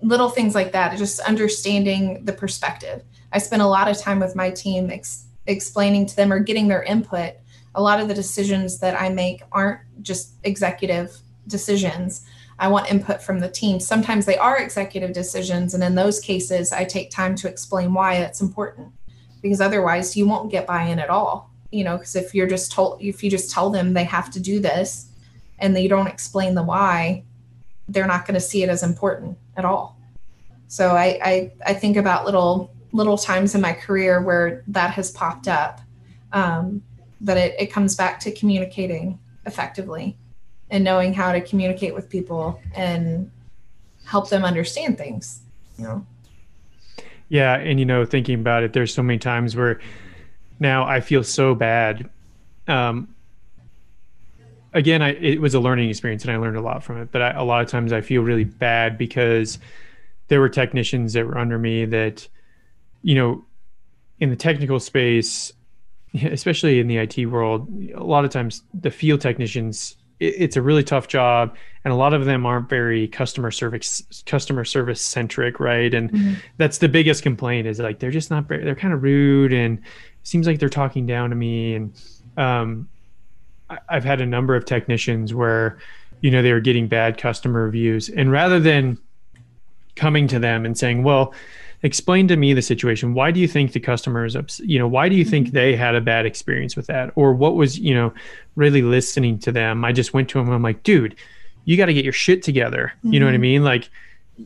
little 0.00 0.30
things 0.30 0.54
like 0.54 0.72
that, 0.72 0.96
just 0.96 1.20
understanding 1.20 2.24
the 2.24 2.32
perspective. 2.32 3.02
I 3.32 3.38
spent 3.38 3.62
a 3.62 3.66
lot 3.66 3.88
of 3.88 3.98
time 3.98 4.20
with 4.20 4.36
my 4.36 4.50
team 4.50 4.90
ex- 4.90 5.26
explaining 5.46 6.06
to 6.06 6.16
them 6.16 6.32
or 6.32 6.38
getting 6.38 6.68
their 6.68 6.82
input. 6.82 7.34
A 7.74 7.82
lot 7.82 8.00
of 8.00 8.08
the 8.08 8.14
decisions 8.14 8.78
that 8.78 9.00
I 9.00 9.08
make 9.08 9.42
aren't 9.52 9.80
just 10.02 10.34
executive 10.44 11.16
decisions. 11.48 12.24
I 12.58 12.68
want 12.68 12.90
input 12.90 13.22
from 13.22 13.38
the 13.38 13.48
team. 13.48 13.78
Sometimes 13.78 14.26
they 14.26 14.36
are 14.36 14.58
executive 14.58 15.12
decisions. 15.12 15.74
And 15.74 15.84
in 15.84 15.94
those 15.94 16.20
cases, 16.20 16.72
I 16.72 16.84
take 16.84 17.10
time 17.10 17.36
to 17.36 17.48
explain 17.48 17.94
why 17.94 18.14
it's 18.14 18.40
important 18.40 18.92
because 19.40 19.60
otherwise 19.60 20.16
you 20.16 20.26
won't 20.26 20.50
get 20.50 20.66
buy 20.66 20.84
in 20.84 20.98
at 20.98 21.10
all. 21.10 21.50
You 21.70 21.84
know, 21.84 21.98
because 21.98 22.16
if 22.16 22.34
you're 22.34 22.46
just 22.46 22.72
told, 22.72 23.02
if 23.02 23.22
you 23.22 23.30
just 23.30 23.50
tell 23.50 23.70
them 23.70 23.92
they 23.92 24.04
have 24.04 24.30
to 24.30 24.40
do 24.40 24.58
this 24.58 25.10
and 25.58 25.76
they 25.76 25.86
don't 25.86 26.06
explain 26.06 26.54
the 26.54 26.62
why, 26.62 27.24
they're 27.88 28.06
not 28.06 28.26
going 28.26 28.34
to 28.34 28.40
see 28.40 28.62
it 28.62 28.68
as 28.68 28.82
important 28.82 29.36
at 29.56 29.64
all. 29.64 29.98
So 30.66 30.90
I, 30.90 31.18
I, 31.22 31.52
I 31.66 31.74
think 31.74 31.96
about 31.96 32.24
little 32.24 32.70
little 32.92 33.18
times 33.18 33.54
in 33.54 33.60
my 33.60 33.74
career 33.74 34.22
where 34.22 34.64
that 34.68 34.92
has 34.92 35.10
popped 35.10 35.46
up. 35.46 35.80
Um, 36.32 36.82
but 37.20 37.36
it, 37.36 37.54
it 37.58 37.66
comes 37.66 37.94
back 37.94 38.18
to 38.20 38.32
communicating 38.32 39.18
effectively 39.44 40.16
and 40.70 40.84
knowing 40.84 41.14
how 41.14 41.32
to 41.32 41.40
communicate 41.40 41.94
with 41.94 42.08
people 42.08 42.60
and 42.74 43.30
help 44.04 44.28
them 44.28 44.44
understand 44.44 44.98
things 44.98 45.42
you 45.76 45.84
know? 45.84 46.06
Yeah 47.28 47.56
and 47.56 47.78
you 47.78 47.86
know 47.86 48.04
thinking 48.04 48.40
about 48.40 48.62
it 48.62 48.72
there's 48.72 48.92
so 48.92 49.02
many 49.02 49.18
times 49.18 49.54
where 49.54 49.80
now 50.60 50.84
i 50.84 51.00
feel 51.00 51.22
so 51.22 51.54
bad. 51.54 52.08
Um 52.66 53.14
again 54.74 55.02
I, 55.02 55.14
it 55.14 55.40
was 55.40 55.54
a 55.54 55.60
learning 55.60 55.88
experience 55.88 56.24
and 56.24 56.32
i 56.32 56.36
learned 56.36 56.56
a 56.56 56.60
lot 56.60 56.84
from 56.84 57.00
it 57.00 57.10
but 57.10 57.22
I, 57.22 57.30
a 57.30 57.42
lot 57.42 57.62
of 57.62 57.68
times 57.68 57.92
i 57.92 58.02
feel 58.02 58.22
really 58.22 58.44
bad 58.44 58.98
because 58.98 59.58
there 60.28 60.40
were 60.40 60.50
technicians 60.50 61.14
that 61.14 61.26
were 61.26 61.38
under 61.38 61.58
me 61.58 61.86
that 61.86 62.28
you 63.02 63.14
know 63.14 63.44
in 64.20 64.28
the 64.28 64.36
technical 64.36 64.78
space 64.78 65.52
especially 66.22 66.80
in 66.80 66.88
the 66.88 66.96
IT 66.96 67.26
world, 67.26 67.68
a 67.94 68.02
lot 68.02 68.24
of 68.24 68.30
times 68.30 68.62
the 68.74 68.90
field 68.90 69.20
technicians 69.20 69.96
it's 70.20 70.56
a 70.56 70.62
really 70.62 70.82
tough 70.82 71.08
job 71.08 71.56
and 71.84 71.92
a 71.92 71.96
lot 71.96 72.12
of 72.12 72.24
them 72.24 72.44
aren't 72.44 72.68
very 72.68 73.06
customer 73.08 73.50
service 73.50 74.22
customer 74.26 74.64
service 74.64 75.00
centric 75.00 75.60
right 75.60 75.94
and 75.94 76.12
mm-hmm. 76.12 76.34
that's 76.56 76.78
the 76.78 76.88
biggest 76.88 77.22
complaint 77.22 77.66
is 77.66 77.78
like 77.78 77.98
they're 77.98 78.10
just 78.10 78.30
not 78.30 78.44
very, 78.44 78.64
they're 78.64 78.74
kind 78.74 78.92
of 78.92 79.02
rude 79.02 79.52
and 79.52 79.80
seems 80.24 80.46
like 80.46 80.58
they're 80.58 80.68
talking 80.68 81.06
down 81.06 81.30
to 81.30 81.36
me 81.36 81.74
and 81.74 81.92
um, 82.36 82.88
I, 83.70 83.78
i've 83.88 84.04
had 84.04 84.20
a 84.20 84.26
number 84.26 84.54
of 84.56 84.64
technicians 84.64 85.32
where 85.32 85.78
you 86.20 86.30
know 86.30 86.42
they 86.42 86.52
were 86.52 86.60
getting 86.60 86.88
bad 86.88 87.16
customer 87.16 87.64
reviews 87.64 88.08
and 88.08 88.30
rather 88.30 88.58
than 88.58 88.98
coming 89.94 90.28
to 90.28 90.38
them 90.38 90.64
and 90.64 90.76
saying 90.76 91.02
well 91.04 91.32
explain 91.82 92.26
to 92.26 92.36
me 92.36 92.52
the 92.52 92.62
situation 92.62 93.14
why 93.14 93.30
do 93.30 93.38
you 93.38 93.46
think 93.46 93.72
the 93.72 93.80
customers 93.80 94.36
you 94.64 94.78
know 94.78 94.88
why 94.88 95.08
do 95.08 95.14
you 95.14 95.24
think 95.24 95.48
mm-hmm. 95.48 95.56
they 95.56 95.76
had 95.76 95.94
a 95.94 96.00
bad 96.00 96.26
experience 96.26 96.76
with 96.76 96.86
that 96.86 97.12
or 97.14 97.32
what 97.32 97.54
was 97.54 97.78
you 97.78 97.94
know 97.94 98.12
really 98.56 98.82
listening 98.82 99.38
to 99.38 99.52
them 99.52 99.84
i 99.84 99.92
just 99.92 100.12
went 100.12 100.28
to 100.28 100.38
them 100.38 100.50
i'm 100.50 100.62
like 100.62 100.82
dude 100.82 101.14
you 101.64 101.76
got 101.76 101.86
to 101.86 101.94
get 101.94 102.04
your 102.04 102.12
shit 102.12 102.42
together 102.42 102.92
mm-hmm. 102.98 103.12
you 103.12 103.20
know 103.20 103.26
what 103.26 103.32
i 103.32 103.34
mm-hmm. 103.34 103.42
mean 103.42 103.64
like 103.64 103.90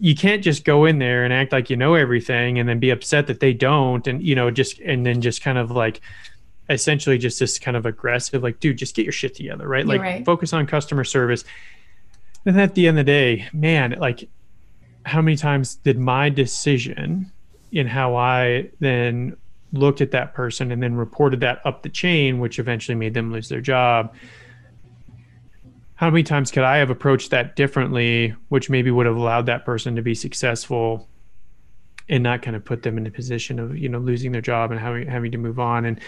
you 0.01 0.15
can't 0.15 0.43
just 0.43 0.65
go 0.65 0.85
in 0.85 0.99
there 0.99 1.25
and 1.25 1.33
act 1.33 1.53
like 1.53 1.69
you 1.71 1.77
know 1.77 1.95
everything 1.95 2.59
and 2.59 2.69
then 2.69 2.79
be 2.79 2.91
upset 2.91 3.27
that 3.27 3.41
they 3.41 3.53
don't 3.53 4.07
and 4.07 4.23
you 4.23 4.35
know 4.35 4.51
just 4.51 4.79
and 4.81 5.05
then 5.05 5.21
just 5.21 5.43
kind 5.43 5.59
of 5.59 5.71
like 5.71 6.01
essentially 6.71 7.19
just 7.19 7.39
this 7.39 7.59
kind 7.59 7.77
of 7.77 7.87
aggressive 7.87 8.43
like 8.43 8.59
dude 8.61 8.79
just 8.79 8.95
get 8.95 9.05
your 9.05 9.13
shit 9.13 9.35
together 9.35 9.67
right 9.67 9.87
You're 9.87 9.97
like 9.97 10.01
right. 10.01 10.25
focus 10.25 10.53
on 10.53 10.67
customer 10.67 11.05
service 11.05 11.45
and 12.47 12.61
at 12.61 12.75
the 12.75 12.89
end 12.89 12.99
of 12.99 13.07
the 13.07 13.13
day 13.13 13.49
man 13.53 13.97
like 13.99 14.29
how 15.05 15.21
many 15.21 15.37
times 15.37 15.77
did 15.77 15.99
my 15.99 16.29
decision 16.29 17.31
in 17.73 17.87
how 17.87 18.17
I 18.17 18.71
then 18.81 19.37
looked 19.73 20.01
at 20.01 20.11
that 20.11 20.35
person 20.35 20.71
and 20.71 20.83
then 20.83 20.95
reported 20.95 21.41
that 21.41 21.61
up 21.65 21.83
the 21.83 21.89
chain, 21.89 22.39
which 22.39 22.59
eventually 22.59 22.95
made 22.95 23.15
them 23.15 23.33
lose 23.33 23.49
their 23.49 23.61
job. 23.61 24.15
How 25.95 26.11
many 26.11 26.23
times 26.23 26.51
could 26.51 26.65
I 26.65 26.77
have 26.77 26.91
approached 26.91 27.31
that 27.31 27.57
differently, 27.57 28.35
which 28.49 28.69
maybe 28.69 28.91
would 28.91 29.07
have 29.07 29.17
allowed 29.17 29.47
that 29.47 29.65
person 29.65 29.97
to 29.97 30.03
be 30.03 30.15
successful 30.15 31.09
and 32.09 32.23
not 32.23 32.43
kind 32.43 32.57
of 32.57 32.65
put 32.65 32.83
them 32.83 32.99
in 32.99 33.07
a 33.07 33.11
position 33.11 33.59
of, 33.59 33.79
you 33.79 33.89
know, 33.89 33.99
losing 33.99 34.33
their 34.33 34.41
job 34.41 34.71
and 34.71 34.81
having 34.81 35.07
having 35.07 35.33
to 35.33 35.39
move 35.39 35.59
on. 35.59 35.85
And 35.85 36.01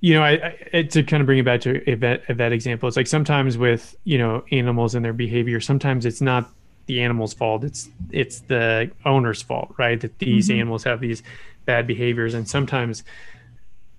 you 0.00 0.14
know, 0.14 0.22
I, 0.22 0.56
I, 0.72 0.82
to 0.82 1.02
kind 1.02 1.20
of 1.20 1.26
bring 1.26 1.38
it 1.38 1.44
back 1.44 1.60
to 1.62 1.90
a 1.90 1.94
vet 1.94 2.52
example, 2.52 2.88
it's 2.88 2.96
like 2.96 3.06
sometimes 3.06 3.58
with 3.58 3.94
you 4.04 4.16
know 4.16 4.44
animals 4.50 4.94
and 4.94 5.04
their 5.04 5.12
behavior, 5.12 5.60
sometimes 5.60 6.06
it's 6.06 6.22
not 6.22 6.50
the 6.90 7.00
animal's 7.00 7.32
fault. 7.32 7.62
It's 7.62 7.88
it's 8.10 8.40
the 8.40 8.90
owner's 9.04 9.42
fault, 9.42 9.72
right? 9.78 10.00
That 10.00 10.18
these 10.18 10.48
mm-hmm. 10.48 10.58
animals 10.58 10.84
have 10.84 11.00
these 11.00 11.22
bad 11.64 11.86
behaviors, 11.86 12.34
and 12.34 12.48
sometimes, 12.48 13.04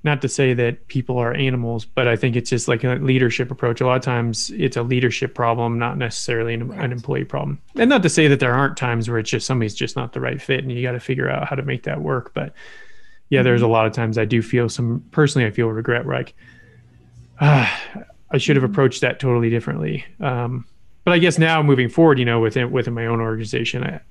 not 0.04 0.22
to 0.24 0.28
say 0.28 0.54
that 0.54 0.88
people 0.90 1.18
are 1.18 1.34
animals, 1.34 1.86
but 1.86 2.08
I 2.08 2.18
think 2.18 2.36
it's 2.36 2.50
just 2.50 2.68
like 2.68 2.84
a 2.84 2.96
leadership 2.96 3.50
approach. 3.50 3.80
A 3.80 3.86
lot 3.86 3.96
of 3.96 4.04
times, 4.04 4.52
it's 4.52 4.76
a 4.76 4.84
leadership 4.84 5.34
problem, 5.34 5.80
not 5.80 5.98
necessarily 5.98 6.54
an, 6.54 6.68
right. 6.68 6.82
an 6.82 6.92
employee 6.92 7.24
problem. 7.24 7.62
And 7.78 7.90
not 7.90 8.04
to 8.04 8.10
say 8.10 8.28
that 8.28 8.42
there 8.42 8.54
aren't 8.54 8.76
times 8.76 9.10
where 9.10 9.20
it's 9.20 9.30
just 9.30 9.48
somebody's 9.48 9.76
just 9.76 9.96
not 9.96 10.12
the 10.12 10.20
right 10.20 10.42
fit, 10.42 10.60
and 10.60 10.72
you 10.72 10.82
got 10.82 10.92
to 10.92 11.00
figure 11.00 11.30
out 11.30 11.48
how 11.48 11.56
to 11.56 11.64
make 11.64 11.84
that 11.84 12.02
work. 12.02 12.34
But 12.34 12.54
yeah, 13.30 13.40
mm-hmm. 13.40 13.46
there's 13.46 13.62
a 13.62 13.68
lot 13.68 13.86
of 13.88 13.94
times 13.94 14.18
I 14.18 14.26
do 14.26 14.42
feel 14.42 14.68
some 14.68 15.06
personally, 15.12 15.48
I 15.48 15.52
feel 15.52 15.68
regret, 15.68 16.06
like. 16.06 16.34
Ah, 17.40 17.82
I 18.34 18.38
should 18.38 18.56
have 18.56 18.64
mm-hmm. 18.64 18.72
approached 18.72 19.02
that 19.02 19.20
totally 19.20 19.50
differently. 19.50 20.06
Um, 20.22 20.66
but 21.04 21.14
I 21.14 21.20
guess 21.20 21.38
now 21.40 21.64
moving 21.64 21.90
forward, 21.90 22.20
you 22.20 22.26
know, 22.26 22.40
within 22.40 22.72
within 22.72 22.94
my 22.94 23.06
own 23.06 23.20
organization, 23.20 23.84
I, 23.84 24.02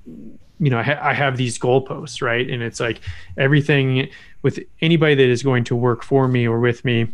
you 0.59 0.71
know, 0.71 0.79
I, 0.79 0.83
ha- 0.83 1.01
I 1.01 1.15
have 1.15 1.37
these 1.37 1.59
goalposts, 1.59 2.21
right? 2.21 2.49
And 2.49 2.63
it's 2.63 2.81
like 2.81 3.01
everything 3.37 4.09
with 4.43 4.59
anybody 4.81 5.15
that 5.15 5.29
is 5.29 5.43
going 5.43 5.65
to 5.65 5.77
work 5.77 6.03
for 6.03 6.29
me 6.29 6.47
or 6.47 6.61
with 6.61 6.85
me 6.85 7.09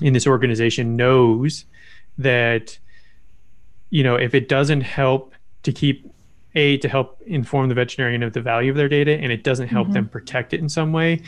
in 0.00 0.12
this 0.12 0.26
organization 0.26 0.96
knows 0.96 1.64
that, 2.18 2.78
you 3.90 4.02
know, 4.02 4.16
if 4.16 4.34
it 4.34 4.48
doesn't 4.48 4.82
help 4.82 5.34
to 5.62 5.72
keep 5.72 6.10
a 6.54 6.76
to 6.78 6.88
help 6.88 7.20
inform 7.26 7.68
the 7.68 7.74
veterinarian 7.74 8.22
of 8.22 8.34
the 8.34 8.40
value 8.40 8.70
of 8.70 8.76
their 8.76 8.88
data, 8.88 9.12
and 9.12 9.32
it 9.32 9.42
doesn't 9.42 9.68
help 9.68 9.86
mm-hmm. 9.86 9.94
them 9.94 10.08
protect 10.08 10.52
it 10.52 10.60
in 10.60 10.68
some 10.68 10.92
way, 10.92 11.22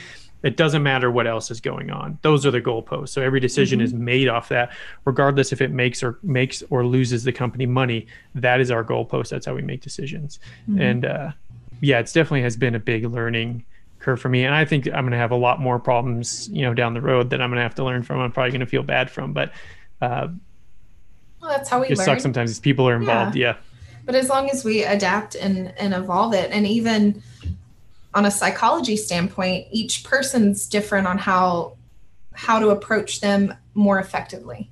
it 0.45 0.59
doesn't 0.59 0.83
matter 0.83 1.11
what 1.11 1.27
else 1.27 1.51
is 1.51 1.61
going 1.61 1.91
on. 1.91 2.19
Those 2.21 2.45
are 2.45 2.51
the 2.51 2.61
goalposts. 2.61 3.09
So 3.09 3.23
every 3.23 3.41
decision 3.41 3.79
mm-hmm. 3.79 3.87
is 3.87 3.95
made 3.95 4.29
off 4.29 4.51
that, 4.51 4.73
regardless 5.07 5.53
if 5.53 5.63
it 5.63 5.71
makes 5.71 6.03
or 6.03 6.19
makes 6.23 6.63
or 6.69 6.85
loses 6.85 7.25
the 7.25 7.33
company 7.33 7.65
money. 7.65 8.07
That 8.35 8.61
is 8.61 8.71
our 8.71 8.85
goalpost. 8.85 9.31
That's 9.31 9.47
how 9.47 9.55
we 9.55 9.63
make 9.63 9.81
decisions. 9.81 10.39
Mm-hmm. 10.69 10.81
And 10.83 11.05
uh, 11.07 11.33
yeah, 11.81 11.99
it's 11.99 12.13
definitely 12.13 12.43
has 12.43 12.59
been 12.59 12.75
a 12.75 12.79
big 12.79 13.07
learning 13.07 13.65
curve 14.01 14.21
for 14.21 14.29
me. 14.29 14.45
And 14.45 14.55
I 14.55 14.67
think 14.67 14.87
I'm 14.87 15.05
going 15.05 15.13
to 15.13 15.17
have 15.17 15.31
a 15.31 15.37
lot 15.37 15.61
more 15.61 15.79
problems, 15.79 16.51
you 16.51 16.61
know, 16.61 16.75
down 16.75 16.93
the 16.93 17.01
road 17.01 17.31
that 17.31 17.41
I'm 17.41 17.49
going 17.49 17.57
to 17.57 17.63
have 17.63 17.75
to 17.77 17.85
learn 17.85 18.03
from. 18.03 18.21
I'm 18.21 18.31
probably 18.31 18.51
going 18.51 18.61
to 18.61 18.67
feel 18.67 18.83
bad 18.83 19.11
from, 19.11 19.33
but 19.33 19.51
uh, 20.03 20.29
well, 21.41 21.51
that's 21.51 21.71
how 21.71 21.81
we 21.81 21.87
it 21.87 21.97
learn. 21.97 22.05
sucks 22.05 22.23
sometimes. 22.23 22.61
People 22.61 22.87
are 22.87 22.97
involved. 22.97 23.35
Yeah. 23.35 23.49
yeah. 23.49 23.57
But 24.05 24.15
as 24.15 24.29
long 24.29 24.51
as 24.51 24.63
we 24.63 24.85
adapt 24.85 25.35
and 25.37 25.73
and 25.79 25.95
evolve 25.95 26.35
it, 26.35 26.51
and 26.51 26.67
even 26.67 27.23
on 28.15 28.27
a 28.27 28.31
psychology 28.31 28.97
standpoint, 28.97 29.67
each 29.71 30.05
person's 30.05 30.67
different 30.67 31.07
on 31.07 31.19
how 31.19 31.77
how 32.33 32.59
to 32.59 32.71
approach 32.71 33.21
them 33.21 33.55
more 33.75 33.99
effectively. 33.99 34.71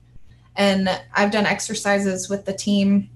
And 0.56 0.88
I've 1.14 1.30
done 1.30 1.46
exercises 1.46 2.28
with 2.28 2.44
the 2.44 2.52
team 2.52 3.08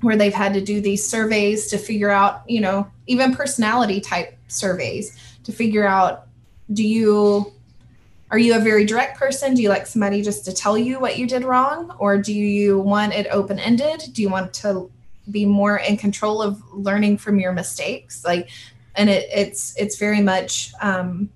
where 0.00 0.16
they've 0.16 0.34
had 0.34 0.52
to 0.54 0.60
do 0.60 0.80
these 0.80 1.08
surveys 1.08 1.68
to 1.68 1.78
figure 1.78 2.10
out, 2.10 2.42
you 2.48 2.60
know, 2.60 2.88
even 3.06 3.34
personality 3.34 4.00
type 4.00 4.36
surveys 4.48 5.16
to 5.44 5.52
figure 5.52 5.86
out 5.86 6.26
do 6.72 6.86
you 6.86 7.52
are 8.30 8.38
you 8.38 8.56
a 8.56 8.58
very 8.58 8.84
direct 8.84 9.16
person? 9.16 9.54
Do 9.54 9.62
you 9.62 9.68
like 9.68 9.86
somebody 9.86 10.22
just 10.22 10.44
to 10.46 10.52
tell 10.52 10.76
you 10.76 10.98
what 10.98 11.18
you 11.18 11.26
did 11.26 11.44
wrong 11.44 11.94
or 11.98 12.18
do 12.18 12.32
you 12.32 12.80
want 12.80 13.12
it 13.12 13.28
open 13.30 13.58
ended? 13.58 14.02
Do 14.12 14.22
you 14.22 14.28
want 14.28 14.52
to 14.54 14.90
be 15.30 15.46
more 15.46 15.78
in 15.78 15.96
control 15.96 16.42
of 16.42 16.60
learning 16.72 17.18
from 17.18 17.38
your 17.38 17.52
mistakes? 17.52 18.24
Like 18.24 18.48
and 18.96 19.10
it, 19.10 19.28
it's 19.32 19.74
it's 19.76 19.98
very 19.98 20.20
much 20.20 20.72
um, 20.80 21.30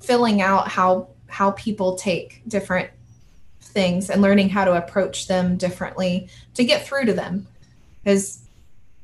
filling 0.00 0.40
out 0.40 0.68
how 0.68 1.08
how 1.28 1.52
people 1.52 1.96
take 1.96 2.42
different 2.48 2.90
things 3.60 4.10
and 4.10 4.20
learning 4.20 4.48
how 4.48 4.64
to 4.64 4.72
approach 4.72 5.28
them 5.28 5.56
differently 5.56 6.28
to 6.54 6.64
get 6.64 6.86
through 6.86 7.04
to 7.06 7.12
them. 7.12 7.46
Because 8.02 8.40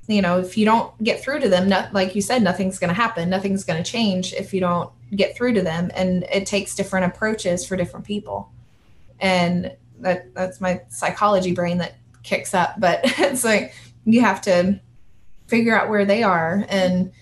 you 0.08 0.22
know 0.22 0.38
if 0.40 0.56
you 0.56 0.64
don't 0.64 1.02
get 1.02 1.22
through 1.22 1.40
to 1.40 1.48
them 1.48 1.68
not, 1.68 1.92
like 1.92 2.14
you 2.14 2.22
said 2.22 2.42
nothing's 2.42 2.78
going 2.78 2.88
to 2.88 2.94
happen 2.94 3.28
nothing's 3.28 3.64
going 3.64 3.82
to 3.82 3.90
change 3.90 4.32
if 4.34 4.54
you 4.54 4.60
don't 4.60 4.90
get 5.16 5.36
through 5.36 5.52
to 5.52 5.62
them 5.62 5.90
and 5.94 6.24
it 6.32 6.46
takes 6.46 6.74
different 6.74 7.06
approaches 7.06 7.66
for 7.66 7.76
different 7.76 8.06
people. 8.06 8.50
And 9.20 9.74
that 10.00 10.34
that's 10.34 10.60
my 10.60 10.82
psychology 10.88 11.52
brain 11.52 11.78
that 11.78 11.96
kicks 12.22 12.54
up 12.54 12.78
but 12.78 13.00
it's 13.18 13.44
like 13.44 13.74
you 14.04 14.20
have 14.20 14.40
to 14.40 14.80
figure 15.46 15.78
out 15.78 15.88
where 15.88 16.04
they 16.04 16.22
are 16.22 16.64
and 16.68 17.12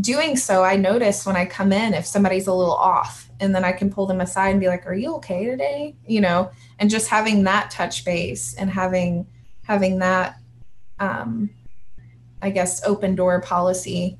doing 0.00 0.36
so, 0.36 0.62
I 0.64 0.76
notice 0.76 1.26
when 1.26 1.36
I 1.36 1.46
come 1.46 1.72
in 1.72 1.94
if 1.94 2.06
somebody's 2.06 2.46
a 2.46 2.52
little 2.52 2.74
off, 2.74 3.28
and 3.40 3.54
then 3.54 3.64
I 3.64 3.72
can 3.72 3.90
pull 3.90 4.06
them 4.06 4.20
aside 4.20 4.50
and 4.50 4.60
be 4.60 4.68
like, 4.68 4.86
"Are 4.86 4.94
you 4.94 5.14
okay 5.16 5.44
today?" 5.46 5.94
You 6.06 6.20
know, 6.20 6.50
and 6.78 6.90
just 6.90 7.08
having 7.08 7.44
that 7.44 7.70
touch 7.70 8.04
base 8.04 8.54
and 8.54 8.70
having 8.70 9.26
having 9.62 9.98
that, 9.98 10.36
um, 11.00 11.50
I 12.42 12.50
guess, 12.50 12.84
open 12.84 13.14
door 13.14 13.40
policy 13.40 14.18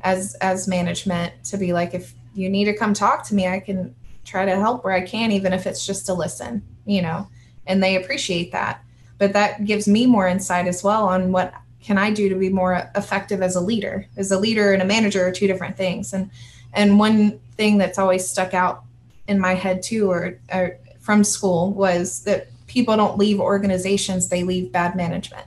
as 0.00 0.34
as 0.40 0.68
management 0.68 1.32
to 1.44 1.56
be 1.56 1.72
like, 1.72 1.94
if 1.94 2.14
you 2.34 2.48
need 2.48 2.66
to 2.66 2.76
come 2.76 2.94
talk 2.94 3.26
to 3.26 3.34
me, 3.34 3.46
I 3.46 3.60
can 3.60 3.94
try 4.24 4.44
to 4.44 4.56
help 4.56 4.84
where 4.84 4.94
I 4.94 5.02
can, 5.02 5.32
even 5.32 5.52
if 5.52 5.66
it's 5.66 5.86
just 5.86 6.06
to 6.06 6.14
listen. 6.14 6.62
You 6.84 7.02
know, 7.02 7.28
and 7.66 7.82
they 7.82 7.96
appreciate 7.96 8.52
that. 8.52 8.82
But 9.18 9.32
that 9.32 9.64
gives 9.64 9.88
me 9.88 10.06
more 10.06 10.28
insight 10.28 10.66
as 10.66 10.84
well 10.84 11.08
on 11.08 11.32
what 11.32 11.54
can 11.86 11.98
I 11.98 12.10
do 12.10 12.28
to 12.28 12.34
be 12.34 12.48
more 12.48 12.90
effective 12.96 13.42
as 13.42 13.54
a 13.54 13.60
leader? 13.60 14.08
As 14.16 14.32
a 14.32 14.40
leader 14.40 14.72
and 14.72 14.82
a 14.82 14.84
manager 14.84 15.24
are 15.24 15.30
two 15.30 15.46
different 15.46 15.76
things. 15.76 16.12
And 16.12 16.30
and 16.72 16.98
one 16.98 17.38
thing 17.56 17.78
that's 17.78 17.96
always 17.96 18.28
stuck 18.28 18.54
out 18.54 18.82
in 19.28 19.38
my 19.38 19.54
head 19.54 19.82
too, 19.84 20.10
or, 20.10 20.38
or 20.52 20.76
from 20.98 21.22
school, 21.22 21.72
was 21.72 22.24
that 22.24 22.48
people 22.66 22.96
don't 22.96 23.18
leave 23.18 23.38
organizations; 23.38 24.28
they 24.28 24.42
leave 24.42 24.72
bad 24.72 24.96
management. 24.96 25.46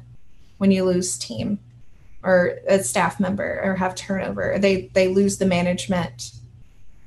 When 0.59 0.71
you 0.71 0.85
lose 0.85 1.17
team 1.17 1.59
or 2.23 2.57
a 2.67 2.81
staff 2.83 3.19
member 3.19 3.59
or 3.61 3.75
have 3.75 3.93
turnover, 3.95 4.57
they 4.59 4.89
they 4.93 5.09
lose 5.09 5.39
the 5.39 5.45
management. 5.45 6.31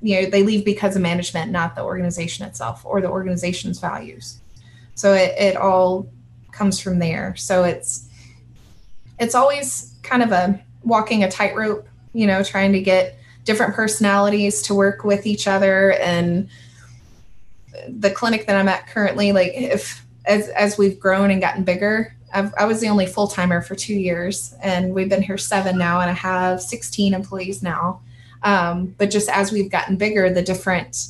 You 0.02 0.22
know, 0.22 0.30
they 0.30 0.42
leave 0.42 0.62
because 0.62 0.94
of 0.94 1.00
management, 1.00 1.50
not 1.50 1.74
the 1.74 1.84
organization 1.84 2.44
itself 2.46 2.84
or 2.84 3.00
the 3.00 3.08
organization's 3.08 3.78
values. 3.78 4.40
So 4.94 5.14
it, 5.14 5.34
it 5.38 5.56
all 5.56 6.06
comes 6.50 6.78
from 6.80 6.98
there. 6.98 7.34
So 7.36 7.64
it's 7.64 8.10
it's 9.22 9.34
always 9.34 9.94
kind 10.02 10.22
of 10.22 10.32
a 10.32 10.60
walking 10.82 11.22
a 11.22 11.30
tightrope, 11.30 11.86
you 12.12 12.26
know, 12.26 12.42
trying 12.42 12.72
to 12.72 12.80
get 12.80 13.16
different 13.44 13.74
personalities 13.74 14.62
to 14.62 14.74
work 14.74 15.04
with 15.04 15.26
each 15.26 15.46
other 15.46 15.92
and 15.92 16.48
the 17.88 18.10
clinic 18.10 18.46
that 18.46 18.56
I'm 18.56 18.68
at 18.68 18.86
currently, 18.86 19.32
like 19.32 19.52
if 19.54 20.04
as 20.24 20.48
as 20.50 20.78
we've 20.78 21.00
grown 21.00 21.30
and 21.30 21.40
gotten 21.40 21.64
bigger, 21.64 22.14
I've, 22.32 22.52
i 22.58 22.64
was 22.64 22.80
the 22.80 22.88
only 22.88 23.06
full 23.06 23.28
timer 23.28 23.62
for 23.62 23.74
two 23.74 23.94
years, 23.94 24.54
and 24.62 24.94
we've 24.94 25.08
been 25.08 25.22
here 25.22 25.38
seven 25.38 25.78
now, 25.78 26.00
and 26.00 26.10
I 26.10 26.14
have 26.14 26.60
16 26.60 27.14
employees 27.14 27.62
now. 27.62 28.00
Um, 28.42 28.94
but 28.98 29.10
just 29.10 29.28
as 29.28 29.52
we've 29.52 29.70
gotten 29.70 29.96
bigger, 29.96 30.30
the 30.30 30.42
different, 30.42 31.08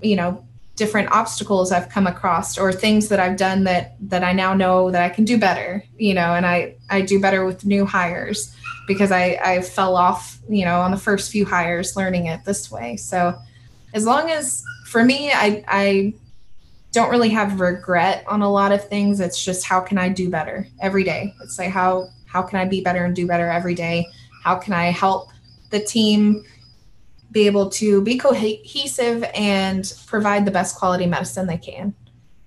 you 0.00 0.16
know, 0.16 0.44
different 0.82 1.12
obstacles 1.12 1.70
I've 1.70 1.88
come 1.88 2.08
across 2.08 2.58
or 2.58 2.72
things 2.72 3.08
that 3.08 3.20
I've 3.20 3.36
done 3.36 3.62
that 3.62 3.94
that 4.00 4.24
I 4.24 4.32
now 4.32 4.52
know 4.52 4.90
that 4.90 5.00
I 5.00 5.10
can 5.10 5.24
do 5.24 5.38
better, 5.38 5.84
you 5.96 6.12
know, 6.12 6.34
and 6.34 6.44
I 6.44 6.74
I 6.90 7.02
do 7.02 7.20
better 7.20 7.44
with 7.44 7.64
new 7.64 7.86
hires 7.86 8.52
because 8.88 9.12
I 9.12 9.38
I 9.44 9.62
fell 9.62 9.94
off, 9.96 10.38
you 10.48 10.64
know, 10.64 10.80
on 10.80 10.90
the 10.90 10.96
first 10.96 11.30
few 11.30 11.46
hires 11.46 11.94
learning 11.94 12.26
it 12.26 12.44
this 12.44 12.68
way. 12.68 12.96
So 12.96 13.38
as 13.94 14.04
long 14.06 14.28
as 14.28 14.64
for 14.86 15.04
me 15.04 15.30
I 15.30 15.64
I 15.68 16.14
don't 16.90 17.10
really 17.10 17.28
have 17.28 17.60
regret 17.60 18.24
on 18.26 18.42
a 18.42 18.50
lot 18.50 18.72
of 18.72 18.88
things. 18.88 19.20
It's 19.20 19.42
just 19.42 19.64
how 19.64 19.78
can 19.78 19.98
I 19.98 20.08
do 20.08 20.28
better 20.30 20.66
every 20.80 21.04
day? 21.04 21.32
It's 21.44 21.60
like 21.60 21.70
how 21.70 22.08
how 22.26 22.42
can 22.42 22.58
I 22.58 22.64
be 22.64 22.80
better 22.80 23.04
and 23.04 23.14
do 23.14 23.28
better 23.28 23.48
every 23.48 23.76
day? 23.76 24.08
How 24.42 24.56
can 24.56 24.72
I 24.72 24.86
help 24.86 25.28
the 25.70 25.78
team 25.78 26.42
be 27.32 27.46
able 27.46 27.68
to 27.70 28.02
be 28.02 28.18
cohesive 28.18 29.24
and 29.34 29.92
provide 30.06 30.44
the 30.44 30.50
best 30.50 30.76
quality 30.76 31.06
medicine 31.06 31.46
they 31.46 31.56
can. 31.56 31.94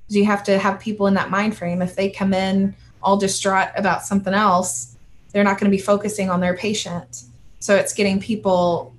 You 0.07 0.25
have 0.25 0.43
to 0.43 0.59
have 0.59 0.79
people 0.79 1.07
in 1.07 1.15
that 1.15 1.31
mind 1.31 1.57
frame. 1.57 1.81
If 1.81 1.95
they 1.95 2.09
come 2.09 2.33
in 2.33 2.75
all 3.01 3.17
distraught 3.17 3.69
about 3.75 4.03
something 4.03 4.33
else, 4.33 4.95
they're 5.31 5.43
not 5.43 5.59
going 5.59 5.69
to 5.69 5.75
be 5.75 5.81
focusing 5.81 6.29
on 6.29 6.39
their 6.39 6.55
patient. 6.55 7.23
So 7.59 7.75
it's 7.75 7.93
getting 7.93 8.19
people 8.19 8.93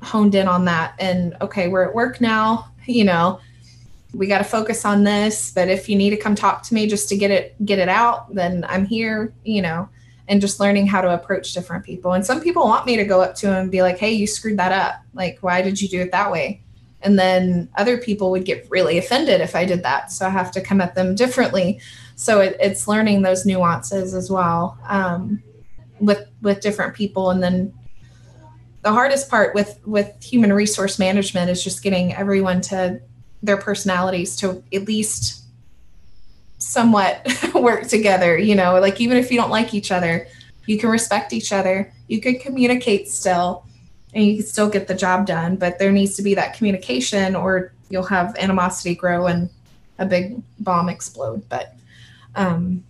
honed 0.00 0.34
in 0.36 0.46
on 0.46 0.64
that. 0.66 0.94
And 1.00 1.36
okay, 1.40 1.68
we're 1.68 1.84
at 1.84 1.94
work 1.94 2.20
now, 2.20 2.70
you 2.86 3.04
know, 3.04 3.40
we 4.14 4.26
got 4.26 4.38
to 4.38 4.44
focus 4.44 4.84
on 4.84 5.04
this. 5.04 5.52
But 5.52 5.68
if 5.68 5.88
you 5.88 5.96
need 5.96 6.10
to 6.10 6.16
come 6.16 6.34
talk 6.34 6.62
to 6.64 6.74
me 6.74 6.86
just 6.86 7.08
to 7.08 7.16
get 7.16 7.30
it 7.30 7.56
get 7.64 7.78
it 7.78 7.88
out, 7.88 8.32
then 8.32 8.64
I'm 8.68 8.86
here, 8.86 9.32
you 9.42 9.62
know 9.62 9.88
and 10.28 10.40
just 10.40 10.60
learning 10.60 10.86
how 10.86 11.00
to 11.00 11.12
approach 11.12 11.52
different 11.52 11.84
people. 11.84 12.12
And 12.12 12.24
some 12.24 12.40
people 12.40 12.64
want 12.64 12.86
me 12.86 12.96
to 12.96 13.04
go 13.04 13.20
up 13.20 13.34
to 13.36 13.46
them 13.46 13.62
and 13.62 13.70
be 13.70 13.82
like, 13.82 13.98
hey, 13.98 14.12
you 14.12 14.26
screwed 14.26 14.58
that 14.58 14.72
up. 14.72 15.02
Like, 15.14 15.38
why 15.40 15.62
did 15.62 15.80
you 15.80 15.88
do 15.88 16.00
it 16.00 16.12
that 16.12 16.30
way? 16.30 16.62
And 17.02 17.18
then 17.18 17.68
other 17.76 17.98
people 17.98 18.30
would 18.30 18.44
get 18.44 18.66
really 18.70 18.98
offended 18.98 19.40
if 19.40 19.56
I 19.56 19.64
did 19.64 19.82
that. 19.82 20.12
So 20.12 20.26
I 20.26 20.30
have 20.30 20.52
to 20.52 20.60
come 20.60 20.80
at 20.80 20.94
them 20.94 21.14
differently. 21.14 21.80
So 22.14 22.40
it, 22.40 22.56
it's 22.60 22.86
learning 22.86 23.22
those 23.22 23.44
nuances 23.44 24.14
as 24.14 24.30
well 24.30 24.78
um, 24.86 25.42
with 25.98 26.28
with 26.40 26.60
different 26.60 26.94
people. 26.94 27.30
And 27.30 27.42
then 27.42 27.74
the 28.82 28.92
hardest 28.92 29.28
part 29.28 29.54
with 29.54 29.80
with 29.84 30.22
human 30.22 30.52
resource 30.52 30.98
management 30.98 31.50
is 31.50 31.64
just 31.64 31.82
getting 31.82 32.14
everyone 32.14 32.60
to 32.62 33.00
their 33.42 33.56
personalities 33.56 34.36
to 34.36 34.62
at 34.72 34.86
least 34.86 35.41
somewhat 36.72 37.26
work 37.54 37.86
together 37.86 38.38
you 38.38 38.54
know 38.54 38.80
like 38.80 38.98
even 38.98 39.18
if 39.18 39.30
you 39.30 39.38
don't 39.38 39.50
like 39.50 39.74
each 39.74 39.92
other 39.92 40.26
you 40.64 40.78
can 40.78 40.88
respect 40.88 41.34
each 41.34 41.52
other 41.52 41.92
you 42.08 42.18
can 42.18 42.38
communicate 42.38 43.08
still 43.08 43.66
and 44.14 44.24
you 44.24 44.36
can 44.36 44.46
still 44.46 44.70
get 44.70 44.88
the 44.88 44.94
job 44.94 45.26
done 45.26 45.54
but 45.54 45.78
there 45.78 45.92
needs 45.92 46.16
to 46.16 46.22
be 46.22 46.34
that 46.34 46.56
communication 46.56 47.36
or 47.36 47.74
you'll 47.90 48.02
have 48.02 48.34
animosity 48.38 48.94
grow 48.94 49.26
and 49.26 49.50
a 49.98 50.06
big 50.06 50.40
bomb 50.60 50.88
explode 50.88 51.46
but 51.50 51.74
um 52.36 52.82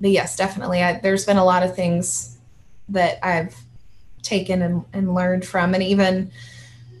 but 0.00 0.08
yes 0.08 0.34
definitely 0.34 0.82
I, 0.82 0.98
there's 0.98 1.26
been 1.26 1.36
a 1.36 1.44
lot 1.44 1.62
of 1.62 1.76
things 1.76 2.38
that 2.88 3.18
i've 3.22 3.54
taken 4.22 4.62
and, 4.62 4.84
and 4.94 5.14
learned 5.14 5.44
from 5.44 5.74
and 5.74 5.82
even 5.82 6.30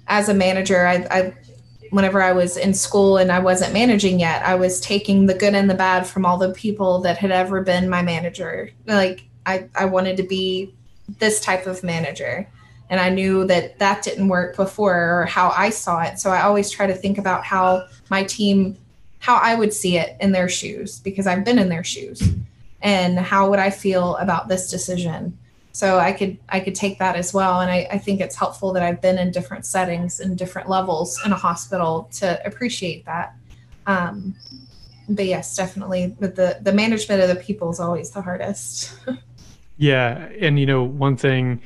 as 0.08 0.28
a 0.28 0.34
manager 0.34 0.86
I, 0.86 1.06
I 1.10 1.34
whenever 1.92 2.22
I 2.22 2.32
was 2.32 2.56
in 2.56 2.72
school 2.72 3.18
and 3.18 3.30
I 3.30 3.38
wasn't 3.38 3.74
managing 3.74 4.18
yet, 4.18 4.42
I 4.46 4.54
was 4.54 4.80
taking 4.80 5.26
the 5.26 5.34
good 5.34 5.54
and 5.54 5.68
the 5.68 5.74
bad 5.74 6.06
from 6.06 6.24
all 6.24 6.38
the 6.38 6.52
people 6.54 7.00
that 7.02 7.18
had 7.18 7.30
ever 7.30 7.60
been 7.60 7.90
my 7.90 8.00
manager. 8.00 8.70
Like 8.86 9.24
I, 9.44 9.68
I 9.74 9.84
wanted 9.84 10.16
to 10.16 10.22
be 10.22 10.72
this 11.18 11.38
type 11.38 11.66
of 11.66 11.84
manager. 11.84 12.48
And 12.88 12.98
I 12.98 13.10
knew 13.10 13.46
that 13.46 13.78
that 13.78 14.02
didn't 14.02 14.28
work 14.28 14.56
before 14.56 15.20
or 15.20 15.26
how 15.26 15.50
I 15.50 15.68
saw 15.68 16.00
it. 16.00 16.18
So 16.18 16.30
I 16.30 16.42
always 16.42 16.70
try 16.70 16.86
to 16.86 16.94
think 16.94 17.18
about 17.18 17.44
how 17.44 17.86
my 18.08 18.24
team, 18.24 18.78
how 19.18 19.36
I 19.36 19.54
would 19.54 19.74
see 19.74 19.98
it 19.98 20.16
in 20.18 20.32
their 20.32 20.48
shoes 20.48 20.98
because 20.98 21.26
I've 21.26 21.44
been 21.44 21.58
in 21.58 21.68
their 21.68 21.84
shoes. 21.84 22.22
And 22.80 23.18
how 23.18 23.50
would 23.50 23.58
I 23.58 23.68
feel 23.68 24.16
about 24.16 24.48
this 24.48 24.70
decision? 24.70 25.38
So 25.72 25.98
i 25.98 26.12
could 26.12 26.38
i 26.48 26.60
could 26.60 26.74
take 26.74 26.98
that 26.98 27.16
as 27.16 27.32
well. 27.34 27.60
And 27.60 27.70
I, 27.70 27.88
I, 27.90 27.98
think 27.98 28.20
it's 28.20 28.36
helpful 28.36 28.72
that 28.74 28.82
i've 28.82 29.00
been 29.00 29.18
in 29.18 29.30
different 29.30 29.66
settings 29.66 30.20
and 30.20 30.36
different 30.36 30.68
levels 30.68 31.20
in 31.24 31.32
a 31.32 31.36
hospital 31.36 32.08
to 32.14 32.44
appreciate 32.46 33.04
that. 33.06 33.34
Um, 33.86 34.34
but 35.08 35.24
yes 35.24 35.56
definitely 35.56 36.14
but 36.20 36.36
the 36.36 36.58
the 36.62 36.72
management 36.72 37.20
of 37.20 37.28
the 37.28 37.36
people 37.36 37.70
is 37.70 37.80
always 37.80 38.10
the 38.10 38.22
hardest. 38.22 38.96
Yeah. 39.82 40.28
And 40.40 40.60
you 40.60 40.66
know 40.66 40.84
one 40.84 41.16
thing 41.16 41.60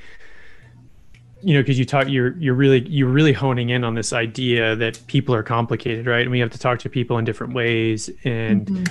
you 1.43 1.55
know 1.55 1.61
because 1.61 1.78
you 1.78 1.85
talk 1.85 2.09
you're 2.09 2.35
you're 2.39 2.55
really 2.55 2.81
you're 2.89 3.11
really 3.11 3.35
honing 3.35 3.69
in 3.69 3.85
on 3.85 3.95
this 3.95 4.15
idea 4.15 4.74
that 4.77 4.99
people 5.07 5.35
are 5.35 5.43
complicated 5.43 6.07
right? 6.07 6.23
And 6.23 6.31
we 6.31 6.39
have 6.41 6.51
to 6.53 6.59
talk 6.59 6.78
to 6.81 6.89
people 6.89 7.19
in 7.19 7.27
different 7.27 7.53
ways. 7.53 8.09
And 8.24 8.66
mm-hmm. 8.66 8.85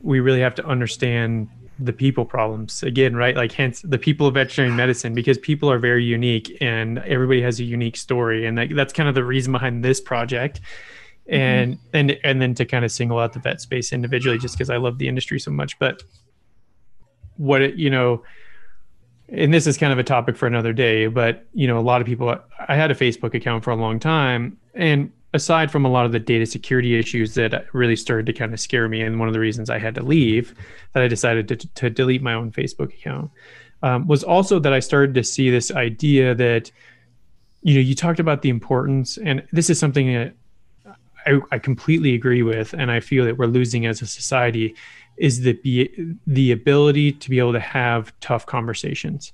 we 0.00 0.20
really 0.20 0.40
have 0.40 0.54
to 0.56 0.64
understand 0.64 1.48
the 1.78 1.92
people 1.92 2.24
problems 2.24 2.82
again, 2.82 3.16
right? 3.16 3.36
Like 3.36 3.52
hence 3.52 3.82
the 3.82 3.98
people 3.98 4.26
of 4.26 4.34
veterinary 4.34 4.74
medicine 4.74 5.14
because 5.14 5.38
people 5.38 5.70
are 5.70 5.78
very 5.78 6.04
unique 6.04 6.56
and 6.60 6.98
everybody 6.98 7.42
has 7.42 7.58
a 7.60 7.64
unique 7.64 7.96
story, 7.96 8.46
and 8.46 8.56
that, 8.58 8.68
that's 8.74 8.92
kind 8.92 9.08
of 9.08 9.14
the 9.14 9.24
reason 9.24 9.52
behind 9.52 9.84
this 9.84 10.00
project. 10.00 10.60
Mm-hmm. 11.28 11.34
And 11.34 11.74
mm-hmm. 11.74 11.96
and 11.96 12.18
and 12.24 12.42
then 12.42 12.54
to 12.54 12.64
kind 12.64 12.84
of 12.84 12.92
single 12.92 13.18
out 13.18 13.32
the 13.32 13.38
vet 13.38 13.60
space 13.60 13.92
individually, 13.92 14.38
just 14.38 14.56
because 14.56 14.70
I 14.70 14.76
love 14.76 14.98
the 14.98 15.08
industry 15.08 15.40
so 15.40 15.50
much. 15.50 15.78
But 15.78 16.02
what 17.36 17.62
it, 17.62 17.76
you 17.76 17.90
know, 17.90 18.22
and 19.28 19.52
this 19.52 19.66
is 19.66 19.78
kind 19.78 19.92
of 19.92 19.98
a 19.98 20.04
topic 20.04 20.36
for 20.36 20.46
another 20.46 20.72
day. 20.72 21.06
But 21.06 21.46
you 21.54 21.66
know, 21.66 21.78
a 21.78 21.80
lot 21.80 22.00
of 22.00 22.06
people. 22.06 22.36
I 22.68 22.76
had 22.76 22.90
a 22.90 22.94
Facebook 22.94 23.34
account 23.34 23.64
for 23.64 23.70
a 23.70 23.76
long 23.76 23.98
time, 23.98 24.58
and 24.74 25.10
aside 25.34 25.70
from 25.70 25.84
a 25.84 25.90
lot 25.90 26.06
of 26.06 26.12
the 26.12 26.20
data 26.20 26.46
security 26.46 26.96
issues 26.96 27.34
that 27.34 27.66
really 27.74 27.96
started 27.96 28.24
to 28.24 28.32
kind 28.32 28.54
of 28.54 28.60
scare 28.60 28.88
me, 28.88 29.02
and 29.02 29.18
one 29.18 29.28
of 29.28 29.34
the 29.34 29.40
reasons 29.40 29.68
I 29.68 29.78
had 29.78 29.94
to 29.96 30.02
leave, 30.02 30.54
that 30.92 31.02
I 31.02 31.08
decided 31.08 31.48
to, 31.48 31.56
to 31.56 31.90
delete 31.90 32.22
my 32.22 32.32
own 32.32 32.52
Facebook 32.52 32.94
account, 32.94 33.30
um, 33.82 34.06
was 34.06 34.22
also 34.22 34.58
that 34.60 34.72
I 34.72 34.78
started 34.78 35.14
to 35.14 35.24
see 35.24 35.50
this 35.50 35.72
idea 35.72 36.34
that, 36.36 36.70
you 37.62 37.74
know, 37.74 37.80
you 37.80 37.94
talked 37.94 38.20
about 38.20 38.42
the 38.42 38.48
importance, 38.48 39.18
and 39.18 39.42
this 39.52 39.68
is 39.68 39.78
something 39.78 40.12
that 40.14 40.34
I, 41.26 41.40
I 41.50 41.58
completely 41.58 42.14
agree 42.14 42.42
with, 42.42 42.72
and 42.72 42.90
I 42.90 43.00
feel 43.00 43.24
that 43.24 43.36
we're 43.36 43.46
losing 43.46 43.86
as 43.86 44.02
a 44.02 44.06
society, 44.06 44.74
is 45.16 45.42
the 45.42 45.52
be, 45.52 46.16
the 46.26 46.52
ability 46.52 47.12
to 47.12 47.30
be 47.30 47.38
able 47.38 47.52
to 47.52 47.60
have 47.60 48.12
tough 48.20 48.46
conversations. 48.46 49.32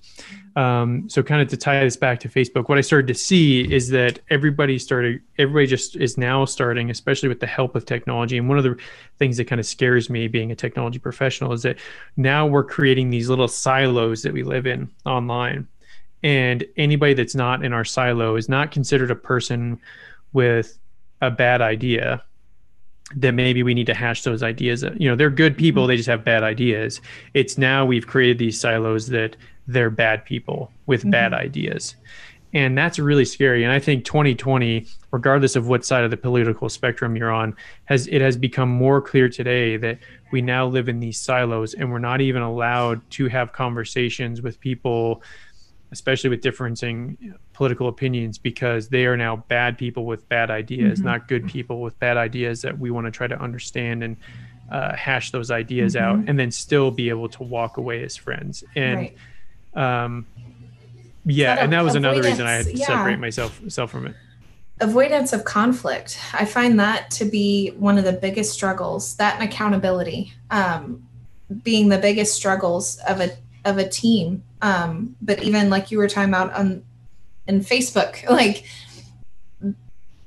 Um, 0.56 1.08
so 1.08 1.22
kind 1.22 1.40
of 1.40 1.48
to 1.48 1.56
tie 1.56 1.82
this 1.82 1.96
back 1.96 2.20
to 2.20 2.28
Facebook, 2.28 2.68
what 2.68 2.76
I 2.76 2.82
started 2.82 3.06
to 3.06 3.14
see 3.14 3.72
is 3.72 3.88
that 3.90 4.18
everybody 4.28 4.78
started, 4.78 5.22
everybody 5.38 5.66
just 5.66 5.96
is 5.96 6.18
now 6.18 6.44
starting, 6.44 6.90
especially 6.90 7.28
with 7.28 7.40
the 7.40 7.46
help 7.46 7.76
of 7.76 7.86
technology. 7.86 8.36
And 8.36 8.48
one 8.48 8.58
of 8.58 8.64
the 8.64 8.76
things 9.18 9.36
that 9.38 9.46
kind 9.46 9.60
of 9.60 9.66
scares 9.66 10.10
me 10.10 10.28
being 10.28 10.52
a 10.52 10.56
technology 10.56 10.98
professional 10.98 11.52
is 11.52 11.62
that 11.62 11.78
now 12.16 12.46
we're 12.46 12.64
creating 12.64 13.10
these 13.10 13.28
little 13.28 13.48
silos 13.48 14.22
that 14.22 14.32
we 14.32 14.42
live 14.42 14.66
in 14.66 14.90
online. 15.06 15.66
And 16.22 16.64
anybody 16.76 17.14
that's 17.14 17.34
not 17.34 17.64
in 17.64 17.72
our 17.72 17.84
silo 17.84 18.36
is 18.36 18.48
not 18.48 18.70
considered 18.70 19.10
a 19.10 19.16
person 19.16 19.80
with 20.32 20.78
a 21.22 21.30
bad 21.30 21.62
idea 21.62 22.22
that 23.16 23.32
maybe 23.32 23.62
we 23.62 23.74
need 23.74 23.86
to 23.86 23.94
hash 23.94 24.22
those 24.22 24.42
ideas. 24.42 24.84
You 24.96 25.08
know, 25.08 25.16
they're 25.16 25.30
good 25.30 25.56
people, 25.56 25.82
mm-hmm. 25.82 25.88
they 25.88 25.96
just 25.96 26.08
have 26.08 26.24
bad 26.24 26.42
ideas. 26.42 27.00
It's 27.34 27.58
now 27.58 27.84
we've 27.84 28.06
created 28.06 28.38
these 28.38 28.60
silos 28.60 29.08
that 29.08 29.36
they're 29.66 29.90
bad 29.90 30.24
people 30.24 30.70
with 30.86 31.00
mm-hmm. 31.00 31.10
bad 31.10 31.34
ideas. 31.34 31.96
And 32.52 32.76
that's 32.76 32.98
really 32.98 33.24
scary. 33.24 33.62
And 33.62 33.72
I 33.72 33.78
think 33.78 34.04
2020, 34.04 34.86
regardless 35.12 35.54
of 35.54 35.68
what 35.68 35.84
side 35.84 36.02
of 36.02 36.10
the 36.10 36.16
political 36.16 36.68
spectrum 36.68 37.14
you're 37.14 37.30
on, 37.30 37.54
has 37.84 38.08
it 38.08 38.20
has 38.20 38.36
become 38.36 38.68
more 38.68 39.00
clear 39.00 39.28
today 39.28 39.76
that 39.76 39.98
we 40.32 40.42
now 40.42 40.66
live 40.66 40.88
in 40.88 40.98
these 40.98 41.18
silos 41.18 41.74
and 41.74 41.92
we're 41.92 41.98
not 41.98 42.20
even 42.20 42.42
allowed 42.42 43.08
to 43.12 43.28
have 43.28 43.52
conversations 43.52 44.42
with 44.42 44.58
people, 44.58 45.22
especially 45.92 46.30
with 46.30 46.40
differing 46.40 46.76
political 47.52 47.88
opinions, 47.88 48.38
because 48.38 48.88
they 48.88 49.06
are 49.06 49.16
now 49.16 49.36
bad 49.36 49.76
people 49.76 50.04
with 50.04 50.28
bad 50.28 50.50
ideas, 50.50 50.98
mm-hmm. 50.98 51.08
not 51.08 51.28
good 51.28 51.46
people 51.46 51.80
with 51.80 51.98
bad 51.98 52.16
ideas 52.16 52.62
that 52.62 52.78
we 52.78 52.90
want 52.90 53.06
to 53.06 53.10
try 53.10 53.26
to 53.26 53.40
understand 53.40 54.02
and 54.02 54.16
uh, 54.70 54.94
hash 54.94 55.30
those 55.30 55.50
ideas 55.50 55.94
mm-hmm. 55.94 56.20
out 56.20 56.28
and 56.28 56.38
then 56.38 56.50
still 56.50 56.90
be 56.90 57.08
able 57.08 57.28
to 57.28 57.42
walk 57.42 57.76
away 57.76 58.04
as 58.04 58.16
friends. 58.16 58.62
And 58.74 58.96
right 58.96 59.16
um, 59.74 60.26
yeah, 61.24 61.56
and 61.62 61.72
that 61.72 61.84
was 61.84 61.94
another 61.94 62.22
reason 62.22 62.46
I 62.46 62.52
had 62.52 62.66
to 62.66 62.76
yeah. 62.76 62.86
separate 62.86 63.18
myself, 63.18 63.60
myself 63.62 63.90
from 63.90 64.06
it. 64.06 64.16
Avoidance 64.80 65.32
of 65.32 65.44
conflict. 65.44 66.18
I 66.32 66.46
find 66.46 66.80
that 66.80 67.10
to 67.12 67.26
be 67.26 67.70
one 67.78 67.98
of 67.98 68.04
the 68.04 68.14
biggest 68.14 68.52
struggles. 68.52 69.16
That 69.16 69.34
and 69.34 69.48
accountability, 69.48 70.32
um, 70.50 71.06
being 71.62 71.88
the 71.88 71.98
biggest 71.98 72.34
struggles 72.34 72.98
of 73.06 73.20
a 73.20 73.30
of 73.64 73.78
a 73.78 73.88
team. 73.88 74.42
Um, 74.62 75.16
but 75.20 75.42
even 75.42 75.70
like 75.70 75.90
you 75.90 75.98
were 75.98 76.08
talking 76.08 76.30
about 76.30 76.52
on 76.52 76.84
in 77.46 77.60
Facebook, 77.60 78.28
like 78.30 78.64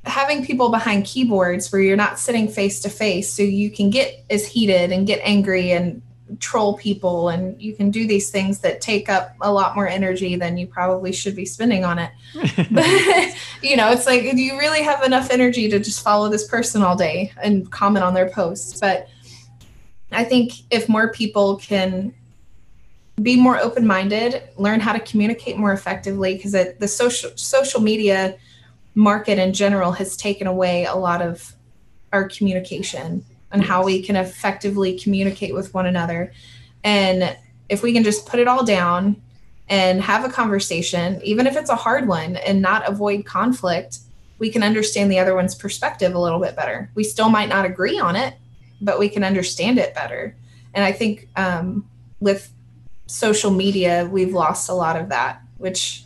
having 0.05 0.45
people 0.45 0.69
behind 0.69 1.05
keyboards 1.05 1.71
where 1.71 1.81
you're 1.81 1.95
not 1.95 2.19
sitting 2.19 2.47
face 2.47 2.81
to 2.81 2.89
face 2.89 3.31
so 3.31 3.41
you 3.41 3.71
can 3.71 3.89
get 3.89 4.23
as 4.29 4.45
heated 4.45 4.91
and 4.91 5.07
get 5.07 5.19
angry 5.23 5.71
and 5.71 6.01
troll 6.39 6.75
people 6.77 7.29
and 7.29 7.61
you 7.61 7.73
can 7.73 7.91
do 7.91 8.07
these 8.07 8.29
things 8.29 8.59
that 8.59 8.81
take 8.81 9.07
up 9.07 9.35
a 9.41 9.51
lot 9.51 9.75
more 9.75 9.87
energy 9.87 10.35
than 10.35 10.57
you 10.57 10.65
probably 10.65 11.11
should 11.11 11.35
be 11.35 11.45
spending 11.45 11.85
on 11.85 11.99
it 11.99 12.11
but 12.71 12.85
you 13.61 13.75
know 13.75 13.91
it's 13.91 14.05
like 14.05 14.21
do 14.21 14.41
you 14.41 14.57
really 14.57 14.81
have 14.81 15.03
enough 15.03 15.29
energy 15.29 15.69
to 15.69 15.79
just 15.79 16.03
follow 16.03 16.29
this 16.29 16.47
person 16.47 16.81
all 16.81 16.95
day 16.95 17.31
and 17.41 17.71
comment 17.71 18.03
on 18.03 18.13
their 18.13 18.29
posts 18.29 18.79
but 18.79 19.07
i 20.11 20.23
think 20.23 20.53
if 20.71 20.89
more 20.89 21.11
people 21.11 21.57
can 21.57 22.13
be 23.21 23.39
more 23.39 23.59
open-minded 23.59 24.41
learn 24.57 24.79
how 24.79 24.91
to 24.91 24.99
communicate 24.99 25.55
more 25.55 25.71
effectively 25.71 26.35
because 26.35 26.53
the 26.53 26.87
social 26.87 27.29
social 27.35 27.79
media 27.79 28.35
market 28.95 29.37
in 29.37 29.53
general 29.53 29.91
has 29.91 30.17
taken 30.17 30.47
away 30.47 30.85
a 30.85 30.95
lot 30.95 31.21
of 31.21 31.53
our 32.11 32.27
communication 32.27 33.23
and 33.51 33.63
how 33.63 33.83
we 33.83 34.01
can 34.01 34.15
effectively 34.15 34.97
communicate 34.97 35.53
with 35.53 35.73
one 35.73 35.85
another. 35.85 36.31
And 36.83 37.37
if 37.69 37.83
we 37.83 37.93
can 37.93 38.03
just 38.03 38.25
put 38.25 38.39
it 38.39 38.47
all 38.47 38.65
down 38.65 39.21
and 39.69 40.01
have 40.01 40.25
a 40.25 40.29
conversation, 40.29 41.21
even 41.23 41.47
if 41.47 41.55
it's 41.55 41.69
a 41.69 41.75
hard 41.75 42.07
one, 42.07 42.35
and 42.37 42.61
not 42.61 42.87
avoid 42.87 43.25
conflict, 43.25 43.99
we 44.39 44.49
can 44.49 44.63
understand 44.63 45.11
the 45.11 45.19
other 45.19 45.35
one's 45.35 45.55
perspective 45.55 46.13
a 46.13 46.19
little 46.19 46.39
bit 46.39 46.55
better. 46.55 46.89
We 46.95 47.03
still 47.03 47.29
might 47.29 47.49
not 47.49 47.65
agree 47.65 47.99
on 47.99 48.15
it, 48.15 48.35
but 48.81 48.99
we 48.99 49.07
can 49.07 49.23
understand 49.23 49.77
it 49.77 49.95
better. 49.95 50.35
And 50.73 50.83
I 50.83 50.91
think 50.91 51.29
um, 51.35 51.87
with 52.19 52.51
social 53.07 53.51
media, 53.51 54.07
we've 54.11 54.33
lost 54.33 54.69
a 54.69 54.73
lot 54.73 54.99
of 54.99 55.09
that, 55.09 55.41
which 55.57 56.03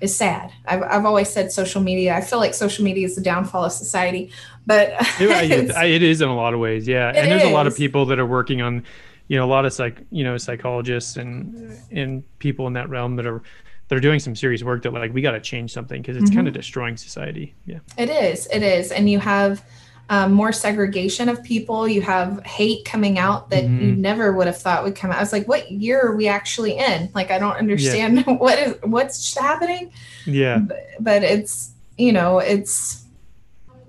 is 0.00 0.16
sad. 0.16 0.52
I've, 0.66 0.82
I've 0.82 1.04
always 1.04 1.28
said 1.28 1.50
social 1.50 1.82
media, 1.82 2.14
I 2.14 2.20
feel 2.20 2.38
like 2.38 2.54
social 2.54 2.84
media 2.84 3.06
is 3.06 3.14
the 3.14 3.22
downfall 3.22 3.64
of 3.64 3.72
society, 3.72 4.30
but 4.66 4.94
it 5.20 6.02
is 6.02 6.20
in 6.20 6.28
a 6.28 6.36
lot 6.36 6.54
of 6.54 6.60
ways. 6.60 6.86
Yeah. 6.86 7.08
And 7.08 7.30
there's 7.30 7.42
is. 7.42 7.48
a 7.48 7.52
lot 7.52 7.66
of 7.66 7.76
people 7.76 8.06
that 8.06 8.18
are 8.18 8.26
working 8.26 8.60
on, 8.62 8.84
you 9.28 9.38
know, 9.38 9.44
a 9.44 9.48
lot 9.48 9.64
of 9.64 9.72
psych, 9.72 10.02
you 10.10 10.24
know, 10.24 10.36
psychologists 10.36 11.16
and, 11.16 11.78
and 11.90 12.22
people 12.38 12.66
in 12.66 12.74
that 12.74 12.88
realm 12.88 13.16
that 13.16 13.26
are, 13.26 13.42
they're 13.88 14.00
doing 14.00 14.20
some 14.20 14.34
serious 14.34 14.62
work 14.62 14.82
that 14.82 14.92
like, 14.92 15.12
we 15.12 15.22
got 15.22 15.32
to 15.32 15.40
change 15.40 15.72
something 15.72 16.00
because 16.00 16.16
it's 16.16 16.26
mm-hmm. 16.26 16.36
kind 16.36 16.48
of 16.48 16.54
destroying 16.54 16.96
society. 16.96 17.54
Yeah. 17.66 17.80
It 17.98 18.10
is. 18.10 18.46
It 18.52 18.62
is. 18.62 18.92
And 18.92 19.08
you 19.08 19.18
have, 19.18 19.62
um, 20.10 20.32
more 20.32 20.52
segregation 20.52 21.28
of 21.28 21.42
people. 21.42 21.88
You 21.88 22.02
have 22.02 22.44
hate 22.44 22.84
coming 22.84 23.18
out 23.18 23.50
that 23.50 23.64
mm-hmm. 23.64 23.80
you 23.80 23.96
never 23.96 24.32
would 24.32 24.46
have 24.46 24.58
thought 24.58 24.84
would 24.84 24.96
come 24.96 25.10
out. 25.10 25.16
I 25.16 25.20
was 25.20 25.32
like, 25.32 25.48
what 25.48 25.70
year 25.70 26.00
are 26.00 26.14
we 26.14 26.28
actually 26.28 26.76
in? 26.78 27.10
Like, 27.14 27.30
I 27.30 27.38
don't 27.38 27.56
understand 27.56 28.24
yeah. 28.26 28.32
what 28.38 28.58
is 28.58 28.76
what's 28.82 29.36
happening. 29.36 29.92
Yeah, 30.26 30.58
but, 30.58 30.86
but 31.00 31.22
it's 31.22 31.72
you 31.96 32.12
know 32.12 32.38
it's 32.38 33.04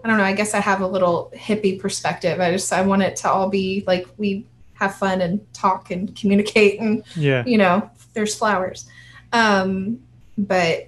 I 0.03 0.07
don't 0.07 0.17
know. 0.17 0.23
I 0.23 0.33
guess 0.33 0.53
I 0.53 0.59
have 0.59 0.81
a 0.81 0.87
little 0.87 1.31
hippie 1.35 1.79
perspective. 1.79 2.39
I 2.39 2.51
just 2.51 2.71
I 2.71 2.81
want 2.81 3.01
it 3.01 3.15
to 3.17 3.29
all 3.31 3.49
be 3.49 3.83
like 3.87 4.07
we 4.17 4.45
have 4.75 4.95
fun 4.95 5.21
and 5.21 5.41
talk 5.53 5.91
and 5.91 6.15
communicate 6.15 6.79
and 6.79 7.03
yeah, 7.15 7.43
you 7.45 7.57
know, 7.57 7.89
there's 8.13 8.35
flowers. 8.35 8.87
Um, 9.33 9.99
but 10.37 10.87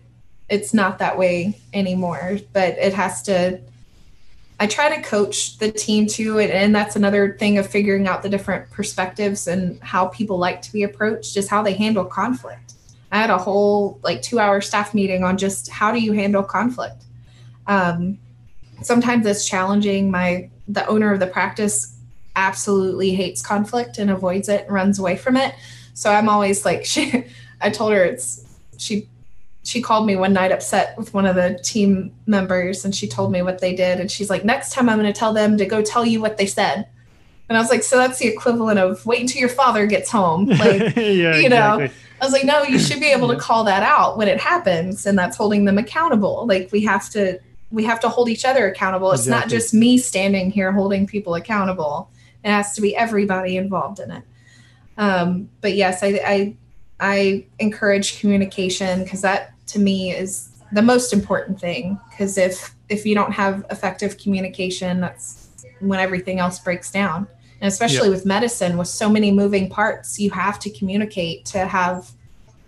it's 0.50 0.74
not 0.74 1.00
that 1.00 1.18
way 1.18 1.60
anymore. 1.74 2.38
But 2.54 2.78
it 2.78 2.94
has 2.94 3.22
to 3.24 3.60
I 4.60 4.66
try 4.66 4.96
to 4.96 5.02
coach 5.04 5.60
the 5.60 5.72
team 5.72 6.08
too, 6.08 6.40
and 6.40 6.74
that's 6.74 6.96
another 6.96 7.38
thing 7.38 7.60
of 7.60 7.68
figuring 7.68 8.08
out 8.08 8.24
the 8.24 8.30
different 8.30 8.72
perspectives 8.72 9.48
and 9.48 9.82
how 9.84 10.08
people 10.08 10.40
like 10.40 10.62
to 10.64 10.74
be 10.74 10.84
approached, 10.84 11.34
just 11.34 11.50
how 11.50 11.62
they 11.62 11.74
handle 11.74 12.06
conflict. 12.06 12.74
I 13.12 13.20
had 13.20 13.30
a 13.30 13.38
whole 13.38 14.00
like 14.04 14.22
two 14.22 14.40
hour 14.40 14.60
staff 14.62 14.94
meeting 14.94 15.24
on 15.24 15.38
just 15.38 15.70
how 15.70 15.92
do 15.92 16.00
you 16.00 16.12
handle 16.14 16.44
conflict. 16.44 17.04
Um, 17.68 18.18
sometimes 18.82 19.26
it's 19.26 19.48
challenging. 19.48 20.10
My 20.10 20.50
the 20.68 20.86
owner 20.88 21.14
of 21.14 21.20
the 21.20 21.28
practice 21.28 21.96
absolutely 22.36 23.12
hates 23.12 23.42
conflict 23.42 23.98
and 23.98 24.10
avoids 24.10 24.50
it 24.50 24.66
and 24.66 24.74
runs 24.74 25.00
away 25.00 25.18
from 25.18 25.38
it. 25.38 25.54
So 25.94 26.12
I'm 26.12 26.30
always 26.30 26.66
like 26.66 26.86
she. 26.94 27.26
I 27.62 27.70
told 27.70 27.94
her 27.94 28.04
it's 28.04 28.46
she 28.78 29.08
she 29.68 29.82
called 29.82 30.06
me 30.06 30.16
one 30.16 30.32
night 30.32 30.54
upset 30.54 30.98
with 30.98 31.14
one 31.14 31.26
of 31.26 31.36
the 31.36 31.60
team 31.62 32.14
members 32.26 32.86
and 32.86 32.96
she 32.96 33.06
told 33.06 33.34
me 33.34 33.42
what 33.42 33.60
they 33.60 33.76
did 33.76 34.00
and 34.00 34.10
she's 34.10 34.30
like 34.30 34.46
next 34.46 34.72
time 34.72 34.88
i'm 34.88 34.98
going 34.98 35.12
to 35.12 35.20
tell 35.20 35.34
them 35.34 35.58
to 35.58 35.66
go 35.66 35.82
tell 35.82 36.06
you 36.06 36.22
what 36.22 36.38
they 36.38 36.46
said. 36.46 36.88
And 37.50 37.58
i 37.58 37.62
was 37.62 37.70
like 37.70 37.84
so 37.84 37.98
that's 37.98 38.18
the 38.18 38.28
equivalent 38.28 38.80
of 38.80 39.06
wait 39.06 39.20
until 39.20 39.42
your 39.42 39.50
father 39.50 39.86
gets 39.86 40.10
home. 40.10 40.46
Like 40.58 40.96
yeah, 40.96 41.36
you 41.36 41.50
know 41.50 41.80
exactly. 41.80 41.92
i 42.22 42.26
was 42.26 42.32
like 42.32 42.46
no 42.46 42.64
you 42.64 42.80
should 42.80 43.02
be 43.02 43.08
able 43.08 43.28
to 43.28 43.36
call 43.36 43.66
that 43.66 43.84
out 43.84 44.18
when 44.18 44.30
it 44.30 44.40
happens 44.40 45.06
and 45.06 45.20
that's 45.20 45.36
holding 45.36 45.66
them 45.66 45.78
accountable. 45.78 46.48
Like 46.48 46.70
we 46.72 46.86
have 46.86 47.10
to 47.10 47.38
we 47.70 47.84
have 47.84 48.00
to 48.00 48.10
hold 48.10 48.30
each 48.30 48.46
other 48.46 48.70
accountable. 48.70 49.12
It's 49.12 49.24
exactly. 49.24 49.42
not 49.42 49.50
just 49.50 49.74
me 49.74 49.98
standing 49.98 50.50
here 50.50 50.72
holding 50.72 51.06
people 51.08 51.36
accountable. 51.36 52.10
It 52.42 52.52
has 52.52 52.74
to 52.76 52.82
be 52.82 52.96
everybody 52.96 53.58
involved 53.58 54.00
in 54.00 54.12
it. 54.12 54.24
Um, 54.98 55.50
but 55.60 55.74
yes 55.76 56.04
i 56.04 56.20
i 56.26 56.56
i 57.02 57.46
encourage 57.60 58.22
communication 58.22 59.04
because 59.04 59.22
that 59.22 59.54
to 59.68 59.80
me 59.80 60.12
is 60.12 60.50
the 60.72 60.82
most 60.82 61.14
important 61.14 61.60
thing 61.60 62.00
because 62.10 62.38
if 62.38 62.76
if 62.90 63.06
you 63.06 63.16
don't 63.16 63.32
have 63.32 63.66
effective 63.70 64.18
communication 64.18 65.02
that's 65.02 65.50
when 65.80 66.00
everything 66.00 66.40
else 66.40 66.60
breaks 66.60 66.92
down 66.92 67.28
And 67.60 67.68
especially 67.68 68.10
with 68.10 68.26
medicine, 68.26 68.78
with 68.78 68.88
so 68.88 69.10
many 69.10 69.32
moving 69.32 69.68
parts, 69.70 70.20
you 70.20 70.30
have 70.32 70.60
to 70.60 70.70
communicate 70.70 71.46
to 71.46 71.66
have 71.66 72.12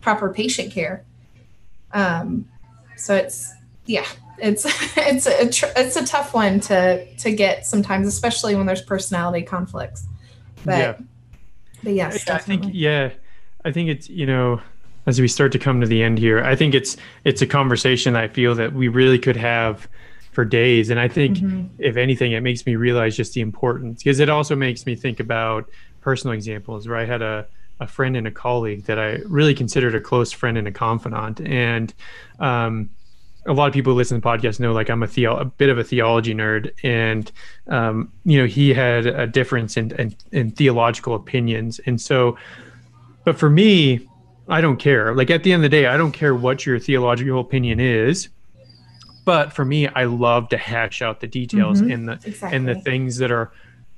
proper 0.02 0.34
patient 0.34 0.72
care. 0.72 1.06
Um, 1.92 2.50
so 2.98 3.16
it's 3.16 3.54
yeah, 3.86 4.06
it's 4.40 4.66
it's 4.98 5.28
a 5.28 5.50
tr- 5.50 5.74
it's 5.76 5.96
a 5.96 6.06
tough 6.06 6.34
one 6.34 6.60
to 6.62 7.06
to 7.18 7.32
get 7.32 7.68
sometimes, 7.68 8.08
especially 8.08 8.56
when 8.56 8.66
there's 8.66 8.82
personality 8.82 9.46
conflicts. 9.46 10.08
But 10.66 10.78
Yeah. 10.78 10.98
but 11.84 11.94
yes, 11.94 12.28
I 12.28 12.40
think 12.40 12.66
yeah, 12.72 13.12
I 13.64 13.72
think 13.72 13.90
it's 13.90 14.10
you 14.10 14.26
know 14.26 14.60
as 15.06 15.20
we 15.20 15.28
start 15.28 15.52
to 15.54 15.60
come 15.60 15.82
to 15.82 15.88
the 15.88 16.04
end 16.04 16.18
here, 16.20 16.44
I 16.44 16.56
think 16.56 16.74
it's 16.76 16.98
it's 17.24 17.42
a 17.42 17.48
conversation 17.48 18.16
I 18.16 18.28
feel 18.28 18.56
that 18.56 18.74
we 18.74 18.88
really 18.88 19.20
could 19.20 19.38
have 19.38 19.88
for 20.32 20.46
days, 20.46 20.90
and 20.90 21.00
I 21.00 21.08
think 21.08 21.38
Mhm. 21.38 21.70
if 21.80 21.98
anything, 21.98 22.32
it 22.34 22.42
makes 22.42 22.66
me 22.66 22.76
realize 22.76 23.18
just 23.18 23.34
the 23.34 23.42
importance 23.42 24.04
because 24.04 24.20
it 24.20 24.30
also 24.30 24.56
makes 24.56 24.86
me 24.86 24.96
think 24.96 25.20
about 25.20 25.70
personal 26.02 26.34
examples 26.34 26.88
where 26.88 26.98
I 26.98 27.06
had 27.06 27.22
a 27.22 27.46
a 27.82 27.88
friend 27.88 28.18
and 28.18 28.28
a 28.28 28.32
colleague 28.32 28.84
that 28.86 29.00
I 29.00 29.20
really 29.26 29.54
considered 29.54 29.96
a 29.96 30.02
close 30.02 30.34
friend 30.34 30.58
and 30.58 30.68
a 30.68 30.72
confidant, 30.72 31.40
and 31.40 31.94
um, 32.40 32.90
a 33.46 33.54
lot 33.54 33.68
of 33.68 33.74
people 33.74 33.94
who 33.94 33.98
listen 33.98 34.18
to 34.18 34.22
the 34.22 34.28
podcast 34.28 34.60
know 34.60 34.74
like 34.74 34.90
I'm 34.90 35.02
a 35.02 35.08
theo 35.08 35.38
a 35.38 35.46
bit 35.46 35.70
of 35.70 35.78
a 35.78 35.84
theology 35.84 36.36
nerd, 36.36 36.72
and 36.84 37.32
um, 37.68 38.12
you 38.26 38.38
know 38.38 38.46
he 38.46 38.74
had 38.74 39.06
a 39.08 39.26
difference 39.26 39.78
in, 39.78 39.92
in 39.92 40.14
in 40.34 40.52
theological 40.52 41.16
opinions, 41.16 41.80
and 41.86 42.00
so, 42.02 42.38
but 43.24 43.38
for 43.40 43.50
me, 43.50 44.06
I 44.50 44.62
don't 44.62 44.78
care. 44.78 45.14
Like 45.14 45.30
at 45.30 45.44
the 45.44 45.54
end 45.54 45.64
of 45.64 45.70
the 45.72 45.78
day, 45.78 45.86
I 45.86 45.96
don't 45.98 46.12
care 46.12 46.34
what 46.36 46.66
your 46.66 46.80
theological 46.80 47.40
opinion 47.40 47.80
is, 47.80 48.30
but 49.26 49.54
for 49.54 49.64
me, 49.64 49.88
I 49.88 50.06
love 50.06 50.50
to 50.50 50.58
hash 50.58 51.02
out 51.02 51.20
the 51.20 51.28
details 51.28 51.82
Mhm. 51.82 51.94
and 51.94 52.08
the 52.10 52.14
exactly. 52.26 52.56
and 52.58 52.68
the 52.68 52.76
things 52.76 53.18
that 53.18 53.32
are 53.32 53.52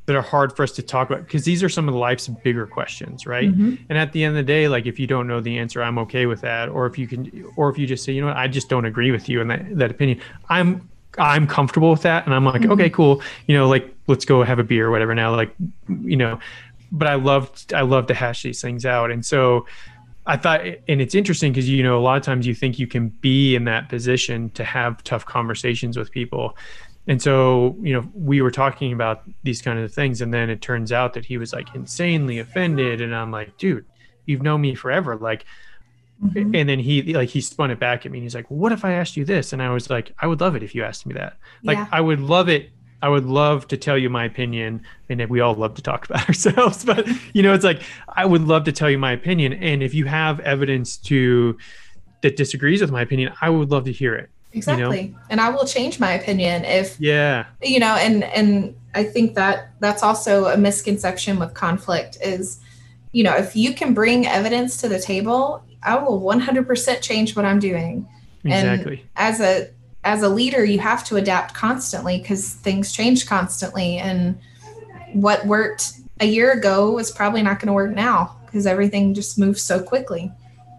that 0.08 0.16
are 0.16 0.22
hard 0.24 0.54
for 0.56 0.64
us 0.64 0.72
to 0.74 0.82
talk 0.82 1.10
about 1.10 1.24
because 1.24 1.46
these 1.46 1.62
are 1.64 1.70
some 1.70 1.88
of 1.88 1.94
life's 1.96 2.28
bigger 2.28 2.66
questions, 2.66 3.26
right? 3.28 3.56
Mhm. 3.56 3.78
And 3.88 3.98
at 3.98 4.12
the 4.12 4.24
end 4.24 4.32
of 4.32 4.36
the 4.46 4.52
day, 4.52 4.68
like 4.68 4.88
if 4.88 5.00
you 5.00 5.06
don't 5.08 5.28
know 5.28 5.40
the 5.40 5.58
answer, 5.60 5.82
I'm 5.82 5.98
okay 6.00 6.26
with 6.26 6.42
that. 6.42 6.70
Or 6.70 6.86
if 6.88 6.98
you 6.98 7.08
can, 7.08 7.32
or 7.56 7.70
if 7.70 7.78
you 7.78 7.86
just 7.86 8.04
say, 8.04 8.12
you 8.12 8.20
know 8.22 8.28
what, 8.28 8.36
I 8.36 8.48
just 8.48 8.68
don't 8.68 8.86
agree 8.86 9.12
with 9.12 9.30
you 9.30 9.42
and 9.42 9.50
that, 9.52 9.78
that 9.78 9.92
opinion, 9.92 10.20
I'm 10.50 10.90
I'm 11.18 11.46
comfortable 11.46 11.92
with 11.92 12.02
that, 12.04 12.26
and 12.26 12.34
I'm 12.34 12.46
like, 12.46 12.62
Mhm. 12.62 12.72
okay, 12.72 12.90
cool. 12.90 13.22
You 13.46 13.56
know, 13.58 13.68
like 13.70 13.94
let's 14.08 14.24
go 14.26 14.44
have 14.44 14.60
a 14.60 14.64
beer 14.64 14.88
or 14.88 14.92
whatever 14.92 15.14
now. 15.14 15.36
Like, 15.36 15.54
you 16.04 16.16
know, 16.18 16.40
but 16.92 17.08
I 17.08 17.16
love 17.16 17.52
I 17.74 17.82
love 17.82 18.08
to 18.08 18.14
hash 18.14 18.44
these 18.44 18.62
things 18.62 18.86
out, 18.86 19.12
and 19.12 19.26
so 19.26 19.66
I 20.26 20.38
thought, 20.38 20.62
and 20.88 21.02
it's 21.02 21.16
interesting 21.16 21.52
because 21.52 21.68
you 21.70 21.84
know 21.84 21.98
a 21.98 22.02
lot 22.02 22.18
of 22.18 22.24
times 22.24 22.46
you 22.46 22.54
think 22.54 22.78
you 22.78 22.88
can 22.88 23.10
be 23.10 23.56
in 23.56 23.64
that 23.66 23.90
position 23.90 24.50
to 24.52 24.64
have 24.64 25.04
tough 25.04 25.26
conversations 25.26 25.98
with 25.98 26.12
people, 26.12 26.56
and 27.08 27.22
so 27.22 27.76
you 27.82 27.94
know 27.94 28.08
we 28.14 28.42
were 28.42 28.52
talking 28.52 28.94
about 28.94 29.24
these 29.44 29.62
kind 29.62 29.80
of 29.80 29.94
things, 29.94 30.22
and 30.22 30.34
then 30.34 30.50
it 30.50 30.62
turns 30.62 30.92
out 30.92 31.14
that 31.14 31.26
he 31.26 31.38
was 31.38 31.54
like 31.54 31.74
insanely 31.74 32.38
offended, 32.40 33.02
and 33.02 33.16
I'm 33.16 33.32
like, 33.32 33.58
dude, 33.58 33.86
you've 34.26 34.42
known 34.44 34.62
me 34.62 34.76
forever, 34.76 35.16
like. 35.18 35.46
Mhm. 36.24 36.56
And 36.56 36.70
then 36.70 36.78
he 36.78 37.02
like 37.16 37.30
he 37.30 37.42
spun 37.42 37.72
it 37.72 37.80
back 37.80 38.06
at 38.06 38.12
me. 38.12 38.20
and 38.20 38.24
He's 38.24 38.36
like, 38.36 38.46
"What 38.52 38.72
if 38.72 38.86
I 38.86 38.92
asked 38.92 39.18
you 39.18 39.26
this?" 39.26 39.54
And 39.54 39.60
I 39.64 39.72
was 39.72 39.90
like, 39.90 40.14
"I 40.20 40.28
would 40.28 40.40
love 40.40 40.56
it 40.56 40.62
if 40.62 40.76
you 40.76 40.84
asked 40.84 41.08
me 41.08 41.16
that. 41.16 41.38
Like, 41.64 41.80
yeah. 41.80 41.88
I 41.92 42.00
would 42.00 42.20
love 42.20 42.48
it. 42.48 42.70
I 43.02 43.10
would 43.10 43.26
love 43.26 43.68
to 43.70 43.78
tell 43.78 43.98
you 43.98 44.10
my 44.10 44.26
opinion. 44.26 44.84
And 45.10 45.28
we 45.30 45.40
all 45.40 45.56
love 45.56 45.74
to 45.76 45.82
talk 45.82 46.06
about 46.10 46.28
ourselves, 46.28 46.86
but 46.86 47.08
you 47.34 47.42
know, 47.44 47.54
it's 47.54 47.64
like 47.66 47.82
I 48.10 48.26
would 48.26 48.44
love 48.44 48.64
to 48.66 48.72
tell 48.72 48.90
you 48.90 48.98
my 48.98 49.12
opinion. 49.12 49.54
And 49.54 49.82
if 49.84 49.94
you 49.94 50.06
have 50.06 50.40
evidence 50.42 50.98
to 50.98 51.58
that 52.22 52.36
disagrees 52.38 52.82
with 52.82 52.92
my 52.92 53.02
opinion, 53.02 53.34
I 53.42 53.50
would 53.50 53.72
love 53.72 53.86
to 53.86 53.92
hear 53.92 54.16
it. 54.16 54.30
exactly. 54.54 55.16
And 55.30 55.42
I 55.42 55.50
will 55.50 55.66
change 55.66 56.00
my 56.00 56.12
opinion 56.12 56.66
if 56.66 57.00
Yeah, 57.00 57.46
you 57.64 57.80
know 57.80 57.96
and 57.96 58.24
and 58.26 58.76
i 58.94 59.04
think 59.06 59.34
that 59.36 59.72
that's 59.80 60.04
also 60.04 60.46
a 60.48 60.58
misconception 60.58 61.40
with 61.40 61.54
conflict 61.54 62.18
is 62.22 62.60
you 63.14 63.24
know 63.24 63.34
if 63.34 63.56
you 63.56 63.74
can 63.74 63.94
bring 63.94 64.28
evidence 64.28 64.76
to 64.82 64.90
the 64.90 65.00
table 65.00 65.64
i 65.82 65.96
will 65.96 66.20
100% 66.20 67.02
change 67.02 67.34
what 67.38 67.46
i'm 67.46 67.60
doing 67.60 68.06
And- 68.44 68.52
exactly. 68.54 69.06
as 69.16 69.40
a 69.40 69.70
as 70.04 70.24
a 70.24 70.30
leader 70.30 70.66
you 70.66 70.80
have 70.80 71.04
to 71.06 71.16
adapt 71.18 71.54
constantly 71.54 72.18
because 72.20 72.54
things 72.56 72.92
change 72.92 73.28
constantly. 73.28 73.98
And 73.98 74.40
what 75.14 75.46
worked 75.46 75.94
a 76.20 76.26
year 76.26 76.52
ago 76.52 76.98
is 77.00 77.12
probably 77.12 77.42
not 77.42 77.60
going 77.60 77.68
to 77.68 77.74
work 77.74 77.92
now 77.96 78.38
because 78.46 78.66
everything 78.66 79.14
just 79.14 79.38
moves 79.40 79.62
so 79.62 79.82
quickly. 79.82 80.32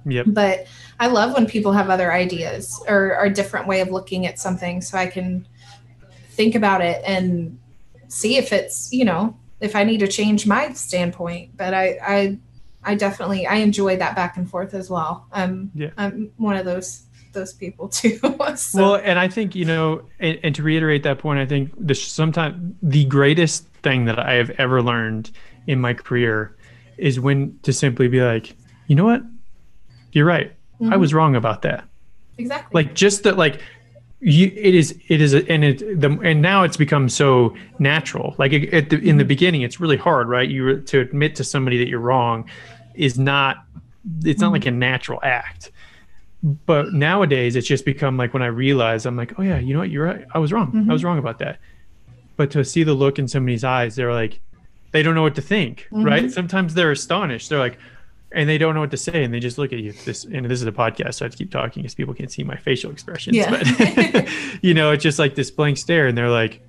Yep. 0.05 0.27
but 0.31 0.67
i 0.99 1.07
love 1.07 1.33
when 1.33 1.47
people 1.47 1.73
have 1.73 1.89
other 1.89 2.13
ideas 2.13 2.83
or, 2.89 3.15
or 3.17 3.27
a 3.27 3.31
different 3.33 3.69
way 3.69 3.81
of 3.83 3.91
looking 3.91 4.27
at 4.27 4.37
something 4.37 4.81
so 4.81 4.99
i 4.99 5.07
can 5.07 5.47
think 6.31 6.57
about 6.57 6.81
it 6.81 7.01
and 7.07 7.57
see 8.09 8.37
if 8.37 8.53
it's 8.53 8.93
you 8.93 9.05
know 9.05 9.37
if 9.61 9.77
i 9.77 9.85
need 9.85 10.01
to 10.01 10.09
change 10.09 10.45
my 10.45 10.73
standpoint. 10.73 11.57
But 11.57 11.73
i 11.73 11.99
i 12.05 12.39
i 12.83 12.95
definitely 12.97 13.47
i 13.47 13.57
enjoy 13.57 13.97
that 13.97 14.17
back 14.17 14.37
and 14.37 14.51
forth 14.51 14.75
as 14.75 14.91
well. 14.91 15.27
I'm 15.31 15.71
Yeah. 15.75 15.91
i'm 15.97 16.33
one 16.37 16.57
of 16.57 16.65
those 16.65 17.05
those 17.33 17.53
people 17.53 17.89
too. 18.01 18.19
So, 18.57 18.79
Well, 18.81 18.95
and 18.97 19.19
I 19.19 19.29
think 19.29 19.55
you 19.55 19.65
know, 19.65 20.03
and, 20.21 20.39
and 20.43 20.55
to 20.55 20.63
reiterate 20.63 21.03
that 21.05 21.19
point, 21.19 21.39
I 21.41 21.47
think 21.47 21.73
the 21.79 21.95
sometimes 21.95 22.75
the 22.83 23.05
greatest 23.07 23.67
thing 23.83 24.05
that 24.07 24.19
I 24.19 24.35
have 24.35 24.51
ever 24.59 24.83
learned 24.83 25.31
in 25.67 25.81
my 25.81 25.95
career 25.95 26.57
is 26.99 27.19
when 27.21 27.59
to 27.63 27.73
simply 27.73 28.09
be 28.09 28.21
like, 28.21 28.55
you 28.87 28.95
know 28.97 29.05
what, 29.05 29.23
you're 30.13 30.27
right. 30.27 30.53
I 30.81 30.85
Mhm. 30.85 31.01
was 31.01 31.15
wrong 31.15 31.37
about 31.37 31.63
that. 31.63 31.85
exactly. 32.39 32.83
Like 32.85 32.95
just 32.95 33.23
that 33.25 33.37
like 33.37 33.61
you 34.21 34.47
it 34.55 34.75
is 34.75 34.97
it 35.09 35.21
is 35.21 35.35
and 35.35 35.65
it 35.65 36.01
the 36.01 36.11
and 36.23 36.41
now 36.43 36.63
it's 36.63 36.77
become 36.77 37.09
so 37.09 37.55
natural. 37.81 38.35
Like 38.39 38.53
it- 38.53 38.73
at 38.73 38.91
the, 38.91 38.99
in 38.99 39.17
the 39.17 39.25
beginning 39.25 39.63
it's 39.63 39.81
really 39.81 39.97
hard 39.97 40.29
right? 40.29 40.49
You 40.49 40.81
to 40.81 41.01
admit 41.01 41.35
to 41.37 41.45
somebody 41.45 41.77
that 41.79 41.89
you're 41.89 41.99
wrong 42.01 42.49
is 42.95 43.19
not 43.19 43.65
it's 44.25 44.41
not 44.41 44.53
like 44.53 44.67
a 44.67 44.71
natural 44.71 45.19
act 45.23 45.72
but 46.43 46.93
nowadays 46.93 47.55
it's 47.55 47.67
just 47.69 47.85
become 47.85 48.17
like 48.17 48.35
when 48.35 48.43
i 48.43 48.47
realize 48.47 49.07
i'm 49.07 49.17
like 49.17 49.39
oh 49.39 49.43
yeah 49.43 49.59
you 49.59 49.73
know 49.73 49.79
what? 49.81 49.91
You're 49.91 50.05
right. 50.07 50.25
I 50.35 50.39
was 50.39 50.53
wrong. 50.53 50.87
I 50.91 50.93
was 50.93 51.05
wrong 51.05 51.19
about 51.19 51.39
that. 51.39 51.59
But 52.37 52.51
to 52.53 52.65
see 52.65 52.83
the 52.83 52.95
look 52.95 53.19
in 53.19 53.29
somebody's 53.29 53.63
eyes 53.65 53.95
they're 53.95 54.13
like 54.13 54.41
they 54.91 55.03
don't 55.03 55.15
know 55.15 55.23
what 55.23 55.37
to 55.37 55.43
think 55.43 55.87
right? 55.93 56.31
Sometimes 56.31 56.75
they're 56.75 56.91
astonished. 56.91 57.49
They're 57.49 57.59
like 57.61 57.79
and 58.33 58.49
they 58.49 58.57
don't 58.59 58.75
know 58.75 58.81
what 58.81 58.91
to 58.91 58.97
say 58.97 59.23
and 59.23 59.33
they 59.33 59.41
just 59.41 59.59
look 59.59 59.73
at 59.73 59.79
you. 59.79 59.93
This 60.05 60.25
and 60.25 60.47
this 60.47 60.61
is 60.61 60.67
a 60.67 60.73
podcast 60.73 61.15
so 61.15 61.25
i 61.25 61.27
have 61.27 61.33
to 61.33 61.39
keep 61.39 61.53
talking 61.53 61.83
because 61.83 61.95
people 61.95 62.15
can't 62.15 62.33
see 62.33 62.43
my 62.43 62.57
facial 62.57 62.91
expressions 62.91 63.37
Yeah. 63.37 63.51
but 63.51 64.29
you 64.63 64.75
know 64.75 64.91
it's 64.91 65.03
just 65.03 65.19
like 65.19 65.35
this 65.35 65.51
blank 65.51 65.77
stare 65.79 66.07
and 66.09 66.17
they're 66.19 66.31
like 66.31 66.61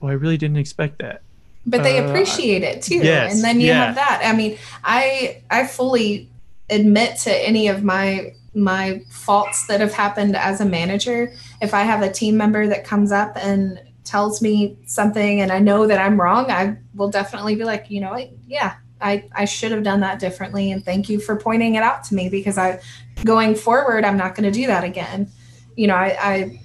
well 0.00 0.10
i 0.10 0.14
really 0.14 0.36
didn't 0.36 0.56
expect 0.58 0.98
that. 0.98 1.22
But 1.64 1.82
they 1.84 1.98
Uh, 2.00 2.08
appreciate 2.08 2.62
it 2.62 2.82
too 2.82 2.96
yes, 2.96 3.34
and 3.34 3.44
then 3.44 3.60
you 3.60 3.68
yeah. 3.68 3.86
have 3.86 3.94
that. 3.94 4.20
I 4.24 4.36
mean 4.36 4.58
i 4.84 5.40
i 5.50 5.66
fully 5.66 6.28
admit 6.68 7.18
to 7.20 7.30
any 7.46 7.68
of 7.68 7.82
my 7.82 8.32
my 8.54 9.02
faults 9.10 9.66
that 9.66 9.80
have 9.80 9.92
happened 9.92 10.36
as 10.36 10.60
a 10.60 10.64
manager. 10.64 11.32
If 11.60 11.74
i 11.74 11.82
have 11.82 12.02
a 12.02 12.10
team 12.10 12.36
member 12.36 12.66
that 12.66 12.84
comes 12.84 13.12
up 13.12 13.36
and 13.36 13.80
tells 14.02 14.42
me 14.42 14.76
something 14.86 15.40
and 15.40 15.52
i 15.52 15.58
know 15.60 15.86
that 15.86 16.00
i'm 16.00 16.20
wrong 16.20 16.50
i 16.50 16.76
will 16.94 17.10
definitely 17.10 17.54
be 17.54 17.64
like 17.64 17.90
you 17.90 18.00
know 18.00 18.10
what? 18.10 18.30
Yeah 18.46 18.74
i 19.00 19.24
i 19.34 19.44
should 19.44 19.72
have 19.72 19.82
done 19.82 20.00
that 20.00 20.18
differently. 20.18 20.72
And 20.72 20.84
thank 20.84 21.08
you 21.08 21.20
for 21.20 21.36
pointing 21.36 21.74
it 21.76 21.82
out 21.82 22.04
to 22.04 22.14
me 22.14 22.28
because 22.28 22.58
i 22.58 22.80
going 23.24 23.54
forward 23.54 24.04
i'm 24.04 24.16
not 24.16 24.34
going 24.34 24.50
to 24.50 24.58
do 24.60 24.66
that 24.66 24.84
again. 24.84 25.30
You 25.76 25.86
know 25.86 25.94
i 25.94 26.16
i 26.20 26.60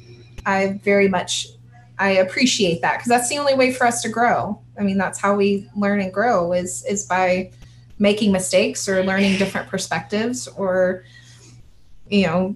i 0.45 0.79
very 0.83 1.07
much 1.07 1.47
I 1.97 2.09
appreciate 2.11 2.81
that 2.81 2.97
because 2.97 3.07
that's 3.07 3.29
the 3.29 3.37
only 3.37 3.53
way 3.53 3.71
for 3.71 3.87
us 3.87 4.01
to 4.01 4.09
grow. 4.09 4.59
I 4.77 4.83
mean, 4.83 4.97
that's 4.97 5.19
how 5.19 5.35
we 5.35 5.69
learn 5.75 6.01
and 6.01 6.13
grow 6.13 6.51
is 6.51 6.83
is 6.85 7.05
by 7.05 7.51
making 7.99 8.31
mistakes 8.31 8.89
or 8.89 9.03
learning 9.03 9.37
different 9.37 9.69
perspectives 9.69 10.47
or 10.47 11.05
you 12.09 12.25
know 12.27 12.55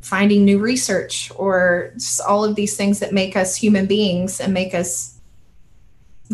finding 0.00 0.44
new 0.44 0.58
research 0.58 1.30
or 1.36 1.90
just 1.94 2.20
all 2.20 2.44
of 2.44 2.54
these 2.54 2.76
things 2.76 3.00
that 3.00 3.12
make 3.12 3.36
us 3.36 3.56
human 3.56 3.84
beings 3.86 4.40
and 4.40 4.54
make 4.54 4.72
us 4.74 5.18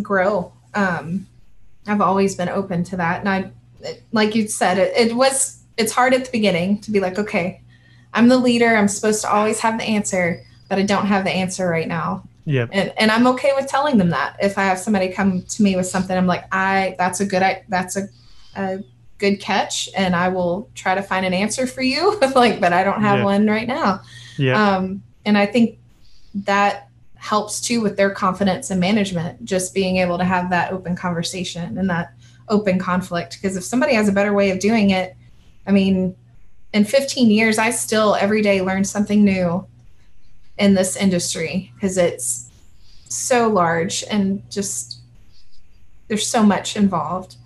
grow. 0.02 0.52
Um, 0.74 1.26
I've 1.86 2.00
always 2.00 2.34
been 2.34 2.48
open 2.48 2.84
to 2.84 2.96
that, 2.98 3.20
and 3.20 3.28
I, 3.28 3.50
it- 3.80 4.02
like 4.12 4.34
you 4.34 4.48
said, 4.48 4.78
it, 4.78 4.92
it 4.96 5.16
was 5.16 5.60
it's 5.76 5.92
hard 5.92 6.14
at 6.14 6.24
the 6.24 6.30
beginning 6.30 6.78
to 6.82 6.90
be 6.90 7.00
like, 7.00 7.18
okay, 7.18 7.60
I'm 8.12 8.28
the 8.28 8.38
leader. 8.38 8.76
I'm 8.76 8.88
supposed 8.88 9.22
to 9.22 9.30
always 9.32 9.60
have 9.60 9.78
the 9.78 9.84
answer, 9.84 10.42
but 10.68 10.78
I 10.78 10.82
don't 10.82 11.06
have 11.06 11.24
the 11.24 11.30
answer 11.32 11.68
right 11.68 11.88
now 11.88 12.24
yeah 12.46 12.66
and 12.72 12.92
and 12.98 13.10
I'm 13.10 13.26
okay 13.28 13.52
with 13.56 13.66
telling 13.68 13.96
them 13.96 14.10
that. 14.10 14.36
If 14.40 14.58
I 14.58 14.64
have 14.64 14.78
somebody 14.78 15.08
come 15.08 15.42
to 15.42 15.62
me 15.62 15.76
with 15.76 15.86
something, 15.86 16.14
I'm 16.16 16.26
like, 16.26 16.44
I 16.52 16.94
that's 16.98 17.20
a 17.20 17.26
good 17.26 17.42
I 17.42 17.64
that's 17.68 17.96
a, 17.96 18.08
a 18.56 18.84
good 19.24 19.40
catch, 19.40 19.88
and 19.96 20.14
I 20.14 20.28
will 20.28 20.68
try 20.74 20.94
to 20.94 21.02
find 21.02 21.24
an 21.24 21.32
answer 21.32 21.66
for 21.66 21.82
you. 21.82 22.18
like, 22.34 22.60
but 22.60 22.72
I 22.72 22.84
don't 22.84 23.00
have 23.00 23.18
Yeah. 23.18 23.24
one 23.24 23.46
right 23.46 23.66
now. 23.66 24.00
yeah 24.36 24.76
Um, 24.76 25.02
and 25.24 25.38
I 25.38 25.46
think 25.46 25.78
that 26.34 26.88
helps 27.14 27.60
too 27.60 27.80
with 27.80 27.96
their 27.96 28.10
confidence 28.10 28.70
and 28.70 28.78
management, 28.80 29.44
just 29.44 29.72
being 29.72 29.96
able 29.96 30.18
to 30.18 30.24
have 30.24 30.50
that 30.50 30.72
open 30.72 30.94
conversation 30.94 31.78
and 31.78 31.88
that 31.88 32.12
open 32.48 32.78
conflict. 32.78 33.38
Because 33.40 33.56
if 33.56 33.64
somebody 33.64 33.94
has 33.94 34.08
a 34.08 34.12
better 34.12 34.34
way 34.34 34.50
of 34.50 34.58
doing 34.58 34.90
it, 34.90 35.16
I 35.66 35.72
mean, 35.72 36.14
in 36.74 36.84
15 36.84 37.30
years, 37.30 37.56
I 37.56 37.70
still 37.70 38.14
every 38.16 38.42
day 38.42 38.60
learn 38.60 38.84
something 38.84 39.24
new 39.24 39.66
in 40.58 40.74
this 40.74 40.96
industry 40.96 41.72
because 41.74 41.96
it's 41.96 42.50
so 43.08 43.48
large 43.48 44.04
and 44.10 44.42
just 44.50 44.98
there's 46.08 46.26
so 46.26 46.42
much 46.42 46.76
involved. 46.76 47.36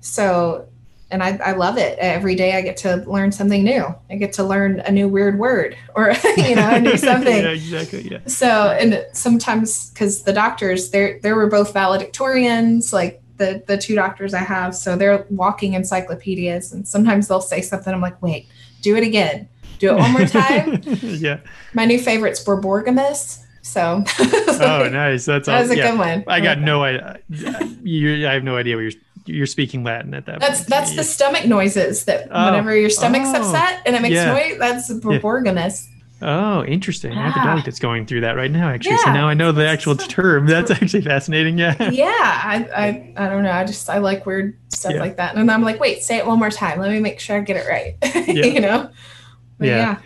So, 0.00 0.66
and 1.10 1.22
I, 1.22 1.36
I 1.44 1.52
love 1.52 1.76
it. 1.76 1.98
Every 1.98 2.34
day 2.34 2.56
I 2.56 2.62
get 2.62 2.76
to 2.78 2.96
learn 3.06 3.32
something 3.32 3.64
new. 3.64 3.84
I 4.08 4.16
get 4.16 4.32
to 4.34 4.44
learn 4.44 4.80
a 4.80 4.90
new 4.90 5.08
weird 5.08 5.38
word 5.38 5.76
or, 5.94 6.12
you 6.36 6.54
know, 6.54 6.70
a 6.70 6.80
new 6.80 6.96
something. 6.96 7.36
yeah, 7.36 7.50
exactly. 7.50 8.08
Yeah. 8.08 8.18
So, 8.26 8.70
and 8.70 9.04
sometimes 9.12 9.90
because 9.90 10.22
the 10.22 10.32
doctors, 10.32 10.90
they're 10.90 11.18
they 11.20 11.32
were 11.32 11.48
both 11.48 11.74
valedictorians, 11.74 12.92
like 12.92 13.22
the 13.36 13.62
the 13.66 13.76
two 13.76 13.94
doctors 13.94 14.34
I 14.34 14.40
have. 14.40 14.74
So 14.74 14.96
they're 14.96 15.26
walking 15.30 15.74
encyclopedias, 15.74 16.72
and 16.72 16.86
sometimes 16.86 17.26
they'll 17.26 17.40
say 17.40 17.60
something. 17.60 17.92
I'm 17.92 18.00
like, 18.00 18.20
wait, 18.22 18.46
do 18.82 18.96
it 18.96 19.02
again. 19.02 19.48
Do 19.78 19.90
it 19.90 19.96
one 19.96 20.12
more 20.12 20.26
time. 20.26 20.80
yeah. 20.84 21.40
My 21.74 21.86
new 21.86 21.98
favorite's 21.98 22.44
Borborygmus. 22.44 23.44
So. 23.62 24.04
oh, 24.18 24.88
nice. 24.90 25.24
That's 25.24 25.46
that 25.46 25.60
was 25.60 25.70
a 25.70 25.76
yeah. 25.76 25.90
good 25.90 25.98
one. 25.98 26.24
I 26.26 26.40
got 26.40 26.60
no 26.60 26.82
idea. 26.82 27.20
You, 27.82 28.26
I 28.26 28.32
have 28.32 28.42
no 28.42 28.56
idea 28.56 28.76
what 28.76 28.82
you're 28.82 28.92
you're 29.26 29.46
speaking 29.46 29.84
Latin 29.84 30.14
at 30.14 30.26
that. 30.26 30.40
That's 30.40 30.60
point. 30.60 30.68
that's 30.68 30.96
the 30.96 31.04
stomach 31.04 31.46
noises 31.46 32.04
that 32.04 32.28
Oh. 32.30 32.46
whenever 32.46 32.76
your 32.76 32.90
stomach's 32.90 33.28
Oh. 33.34 33.40
upset 33.42 33.82
and 33.86 33.94
it 33.96 34.02
makes 34.02 34.14
Yeah. 34.14 34.32
noise. 34.32 34.58
That's 34.58 34.90
Borborygmus. 34.92 35.86
Oh, 36.22 36.62
interesting. 36.64 37.12
I 37.12 37.30
have 37.30 37.42
a 37.42 37.46
dog 37.56 37.64
that's 37.64 37.78
going 37.78 38.04
through 38.04 38.20
that 38.22 38.36
right 38.36 38.50
now, 38.50 38.68
actually. 38.68 38.98
So 38.98 39.10
now 39.12 39.26
I 39.26 39.32
know 39.32 39.52
the 39.52 39.66
actual 39.66 39.96
term. 39.96 40.46
That's 40.46 40.70
actually 40.70 41.00
fascinating. 41.00 41.56
Yeah. 41.56 41.74
yeah, 41.90 42.06
I, 42.12 42.68
I 42.76 43.24
I 43.24 43.28
don't 43.30 43.42
know. 43.42 43.50
I 43.52 43.64
just 43.64 43.88
I 43.88 43.98
like 43.98 44.26
weird 44.26 44.54
stuff 44.68 44.92
Yeah. 44.92 45.00
like 45.00 45.16
that, 45.16 45.34
and 45.36 45.50
I'm 45.50 45.62
like, 45.62 45.80
wait, 45.80 46.02
say 46.02 46.18
it 46.18 46.26
one 46.26 46.38
more 46.38 46.50
time. 46.50 46.78
Let 46.78 46.90
me 46.90 47.00
make 47.00 47.20
sure 47.20 47.38
I 47.38 47.40
get 47.40 47.56
it 47.56 47.66
right. 47.66 47.94
Yeah. 48.28 48.44
you 48.44 48.60
know. 48.60 48.90
But 49.58 49.68
Yeah. 49.68 49.76
yeah. 49.76 49.96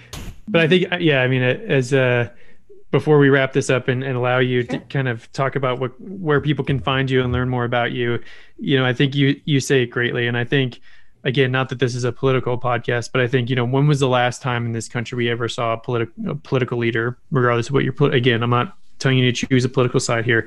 But 0.47 0.61
I 0.61 0.69
think, 0.69 0.87
yeah, 1.01 1.21
I 1.23 1.27
mean, 1.27 1.43
as 1.43 1.93
uh, 1.93 2.29
before 2.95 3.19
we 3.19 3.29
wrap 3.29 3.53
this 3.53 3.71
up 3.71 3.89
and, 3.89 4.05
and 4.05 4.15
allow 4.17 4.39
you 4.39 4.63
to 4.63 4.79
kind 4.79 5.09
of 5.09 5.31
talk 5.33 5.57
about 5.57 5.81
what 5.81 6.01
where 6.01 6.41
people 6.41 6.65
can 6.65 6.79
find 6.79 7.11
you 7.11 7.21
and 7.25 7.33
learn 7.33 7.49
more 7.49 7.65
about 7.65 7.91
you, 7.91 8.21
you 8.57 8.79
know, 8.79 8.87
I 8.87 8.93
think 8.93 9.17
you 9.17 9.41
you 9.47 9.59
say 9.59 9.83
it 9.83 9.87
greatly, 9.87 10.29
and 10.29 10.37
I 10.39 10.45
think 10.45 10.81
again, 11.25 11.51
not 11.51 11.71
that 11.71 11.81
this 11.81 11.97
is 11.97 12.05
a 12.05 12.13
political 12.13 12.57
podcast, 12.57 13.11
but 13.11 13.21
I 13.21 13.27
think 13.27 13.51
you 13.51 13.57
know, 13.57 13.65
when 13.65 13.89
was 13.89 13.99
the 13.99 14.09
last 14.09 14.43
time 14.43 14.65
in 14.65 14.71
this 14.71 14.89
country 14.89 15.17
we 15.17 15.29
ever 15.29 15.49
saw 15.49 15.73
a, 15.73 15.81
politi- 15.81 16.29
a 16.29 16.37
political 16.37 16.79
leader, 16.79 17.19
regardless 17.33 17.67
of 17.67 17.75
what 17.75 17.83
you're 17.83 17.93
put 17.93 18.15
again, 18.15 18.45
I'm 18.45 18.51
not 18.51 18.77
telling 19.01 19.19
you 19.19 19.33
to 19.33 19.47
choose 19.49 19.65
a 19.65 19.69
political 19.69 19.99
side 19.99 20.25
here, 20.25 20.47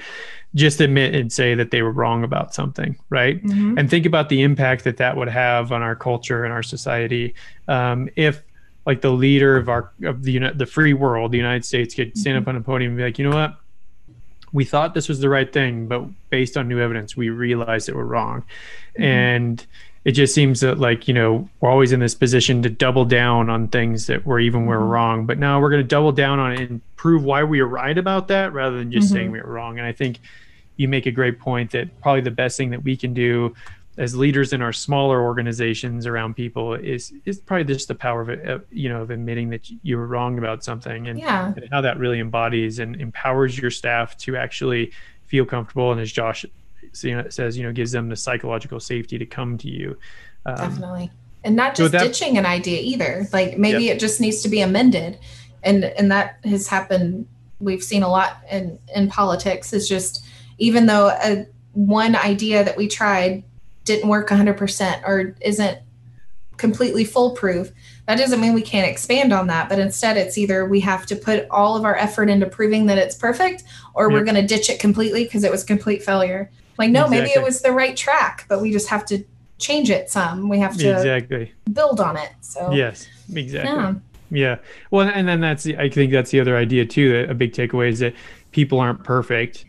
just 0.56 0.80
admit 0.80 1.14
and 1.14 1.34
say 1.34 1.54
that 1.54 1.72
they 1.72 1.82
were 1.82 1.92
wrong 1.92 2.24
about 2.24 2.54
something, 2.54 2.96
right? 3.10 3.44
Mhm. 3.44 3.78
and 3.78 3.90
think 3.90 4.06
about 4.06 4.30
the 4.30 4.42
impact 4.42 4.86
that 4.86 4.96
that 4.98 5.18
would 5.18 5.28
have 5.28 5.74
on 5.74 5.82
our 5.82 5.98
culture 5.98 6.46
and 6.46 6.54
our 6.54 6.64
society 6.64 7.36
um, 7.68 8.08
if 8.16 8.42
like 8.88 9.02
the 9.02 9.12
leader 9.12 9.58
of 9.58 9.68
our 9.70 9.92
of 10.04 10.24
the 10.24 10.32
Uni- 10.32 10.54
the 10.56 10.66
free 10.66 10.94
world 10.94 11.32
the 11.34 11.38
united 11.38 11.66
states 11.66 11.94
could 11.94 12.18
stand 12.18 12.38
up 12.38 12.48
on 12.48 12.56
a 12.56 12.62
podium 12.62 12.92
and 12.94 12.98
be 12.98 13.04
like 13.04 13.20
you 13.20 13.30
know 13.30 13.36
what? 13.36 13.56
We 14.54 14.64
thought 14.64 14.94
this 14.94 15.10
was 15.10 15.20
the 15.20 15.30
right 15.30 15.52
thing 15.52 15.88
but 15.88 16.06
based 16.30 16.56
on 16.58 16.68
new 16.70 16.80
evidence 16.80 17.16
we 17.18 17.30
realized 17.30 17.88
that 17.90 17.96
we're 17.96 18.06
wrong. 18.06 18.44
And 18.96 19.64
it 20.06 20.12
just 20.14 20.34
seems 20.34 20.62
that 20.62 20.80
like 20.80 21.08
you 21.10 21.14
know 21.14 21.50
we're 21.60 21.70
always 21.70 21.92
in 21.92 22.00
this 22.00 22.16
position 22.16 22.64
to 22.64 22.70
double 22.70 23.04
down 23.04 23.50
on 23.50 23.68
things 23.68 24.08
that 24.08 24.26
were 24.26 24.40
even 24.40 24.66
were 24.66 24.78
Mhm. 24.80 24.90
wrong 24.90 25.26
but 25.26 25.38
now 25.38 25.60
we're 25.60 25.70
going 25.70 25.82
to 25.84 25.88
double 25.88 26.14
down 26.14 26.40
on 26.40 26.54
it 26.54 26.70
and 26.70 26.80
prove 26.96 27.24
why 27.26 27.44
we 27.44 27.60
are 27.60 27.68
right 27.68 27.98
about 27.98 28.30
that 28.30 28.54
rather 28.54 28.78
than 28.78 28.90
just 28.92 29.10
Mhm. 29.10 29.14
saying 29.14 29.32
we 29.32 29.42
were 29.42 29.52
wrong. 29.52 29.78
And 29.78 29.86
i 29.86 29.92
think 29.92 30.20
you 30.78 30.88
make 30.88 31.08
a 31.08 31.12
great 31.12 31.40
point 31.40 31.72
that 31.72 31.90
probably 32.02 32.22
the 32.22 32.32
best 32.32 32.56
thing 32.58 32.70
that 32.70 32.84
we 32.84 32.96
can 32.96 33.14
do 33.14 33.54
as 33.98 34.16
leaders 34.16 34.54
in 34.54 34.62
our 34.62 34.72
smaller 34.74 35.22
organizations 35.24 36.06
around 36.06 36.36
people 36.36 36.74
is 36.76 37.14
is 37.26 37.40
probably 37.40 37.64
just 37.74 37.88
the 37.88 37.96
power 37.96 38.22
of 38.22 38.30
it, 38.30 38.48
uh, 38.48 38.60
you 38.72 38.90
know, 38.90 39.02
of 39.02 39.10
admitting 39.10 39.50
that 39.50 39.70
you 39.84 39.98
were 39.98 40.06
wrong 40.08 40.38
about 40.38 40.64
something 40.64 41.08
and, 41.08 41.18
Yeah. 41.20 41.54
and 41.56 41.68
how 41.72 41.82
that 41.82 41.98
really 41.98 42.20
embodies 42.20 42.80
and 42.80 42.96
empowers 43.02 43.58
your 43.58 43.72
staff 43.72 44.16
to 44.20 44.38
actually 44.38 44.92
feel 45.26 45.46
comfortable. 45.46 45.92
And 45.92 46.00
as 46.00 46.12
Josh 46.12 46.46
says, 46.94 47.58
you 47.58 47.64
know, 47.64 47.72
gives 47.72 47.92
them 47.92 48.10
the 48.10 48.16
psychological 48.16 48.80
safety 48.80 49.18
to 49.18 49.26
come 49.26 49.58
to 49.60 49.70
you. 49.70 49.98
Um, 50.46 50.56
Definitely. 50.56 51.12
And 51.44 51.56
not 51.56 51.76
so 51.78 51.84
just 51.84 51.94
that- 51.94 52.04
ditching 52.04 52.38
an 52.38 52.46
idea 52.46 52.80
either. 52.82 53.28
Like 53.34 53.58
maybe 53.58 53.90
it 53.90 54.00
just 54.00 54.22
needs 54.22 54.42
to 54.44 54.50
be 54.50 54.62
amended. 54.62 55.18
And 55.64 55.86
and 55.86 56.12
that 56.12 56.38
has 56.44 56.68
happened 56.68 57.28
we've 57.60 57.84
seen 57.84 58.04
a 58.04 58.08
lot 58.10 58.38
in 58.52 58.78
in 58.96 59.10
politics 59.10 59.74
is 59.74 59.90
just 59.90 60.24
even 60.60 60.86
though 60.86 61.08
a 61.10 61.48
one 61.74 62.16
idea 62.16 62.64
that 62.64 62.78
we 62.78 62.88
tried 62.88 63.44
didn't 63.88 64.10
work 64.10 64.30
100% 64.30 65.04
or 65.08 65.36
isn't 65.42 65.80
completely 66.58 67.06
foolproof 67.06 67.72
that 68.08 68.18
doesn't 68.18 68.42
mean 68.42 68.54
we 68.54 68.64
can't 68.64 68.90
expand 68.90 69.32
on 69.32 69.46
that 69.46 69.70
but 69.70 69.78
instead 69.78 70.18
it's 70.18 70.38
either 70.40 70.66
we 70.66 70.80
have 70.80 71.06
to 71.06 71.16
put 71.16 71.48
all 71.52 71.76
of 71.76 71.86
our 71.86 71.96
effort 71.96 72.30
into 72.30 72.48
proving 72.48 72.88
that 72.88 72.98
it's 72.98 73.14
perfect 73.14 73.64
or 73.94 74.10
we're 74.10 74.24
going 74.24 74.36
to 74.36 74.46
ditch 74.46 74.68
it 74.70 74.80
completely 74.80 75.24
because 75.24 75.44
it 75.44 75.52
was 75.52 75.64
complete 75.64 76.02
failure 76.04 76.50
like 76.80 76.90
no 76.90 77.08
maybe 77.08 77.30
it 77.30 77.44
was 77.44 77.62
the 77.62 77.72
right 77.72 77.96
track 77.96 78.46
but 78.50 78.60
we 78.60 78.72
just 78.72 78.88
have 78.90 79.06
to 79.06 79.24
change 79.60 79.92
it 79.92 80.10
some 80.10 80.50
we 80.50 80.58
have 80.58 80.76
to 80.76 80.92
exactly. 80.94 81.54
build 81.74 82.00
on 82.00 82.18
it 82.18 82.32
so 82.42 82.72
Yes, 82.72 83.08
exactly. 83.34 83.72
yeah 83.72 83.94
Yeah. 84.30 84.58
Well, 84.92 85.08
and 85.08 85.28
then 85.28 85.40
that's 85.40 85.66
I 85.68 85.90
think 85.90 86.12
that's 86.12 86.32
the 86.32 86.40
other 86.40 86.58
idea 86.58 86.86
too. 86.86 87.14
That 87.14 87.30
a 87.30 87.34
big 87.34 87.54
takeaway 87.54 87.90
is 87.90 88.00
that 88.00 88.14
people 88.52 88.80
aren't 88.80 89.04
perfect, 89.04 89.66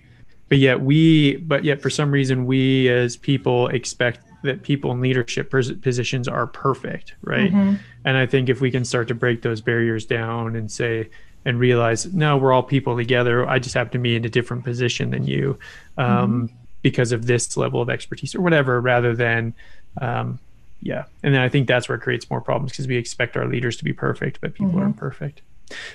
but 0.49 0.59
yet 0.59 0.81
we, 0.81 1.37
but 1.37 1.65
yet 1.65 1.81
for 1.81 1.91
some 1.91 2.11
reason 2.11 2.47
we 2.47 2.89
as 2.89 3.17
people 3.17 3.69
expect 3.69 4.21
that 4.45 4.63
people 4.63 4.93
in 4.93 5.01
leadership 5.01 5.51
positions 5.51 6.29
are 6.29 6.47
perfect, 6.47 7.15
right? 7.23 7.53
Mhm. 7.53 7.79
And 8.05 8.17
I 8.17 8.25
think 8.27 8.49
if 8.49 8.61
we 8.61 8.71
can 8.71 8.85
start 8.85 9.09
to 9.09 9.15
break 9.15 9.43
those 9.43 9.61
barriers 9.61 10.07
down 10.07 10.55
and 10.57 10.71
say 10.71 11.09
and 11.45 11.59
realize, 11.59 12.13
no, 12.15 12.37
we're 12.37 12.53
all 12.53 12.63
people 12.63 12.97
together. 12.97 13.49
I 13.49 13.59
just 13.59 13.75
have 13.75 13.91
to 13.93 13.99
be 13.99 14.15
in 14.17 14.25
a 14.25 14.29
different 14.29 14.65
position 14.65 15.11
than 15.11 15.25
you 15.27 15.59
um, 15.97 16.51
because 16.83 17.11
of 17.13 17.27
this 17.27 17.57
level 17.57 17.81
of 17.83 17.91
expertise 17.91 18.35
or 18.35 18.41
whatever, 18.41 18.81
rather 18.81 19.15
than. 19.15 19.55
Um, 20.01 20.39
yeah. 20.81 21.05
And 21.25 21.35
then 21.35 21.41
I 21.41 21.49
think 21.49 21.67
that's 21.67 21.89
where 21.89 21.97
it 21.99 22.03
creates 22.03 22.31
more 22.31 22.41
problems 22.41 22.71
because 22.73 22.87
we 22.87 22.97
expect 22.97 23.37
our 23.37 23.47
leaders 23.47 23.77
to 23.79 23.85
be 23.85 23.93
perfect, 23.93 24.41
but 24.41 24.55
people 24.55 24.73
Mhm. 24.75 24.81
aren't 24.83 24.97
perfect. 24.97 25.43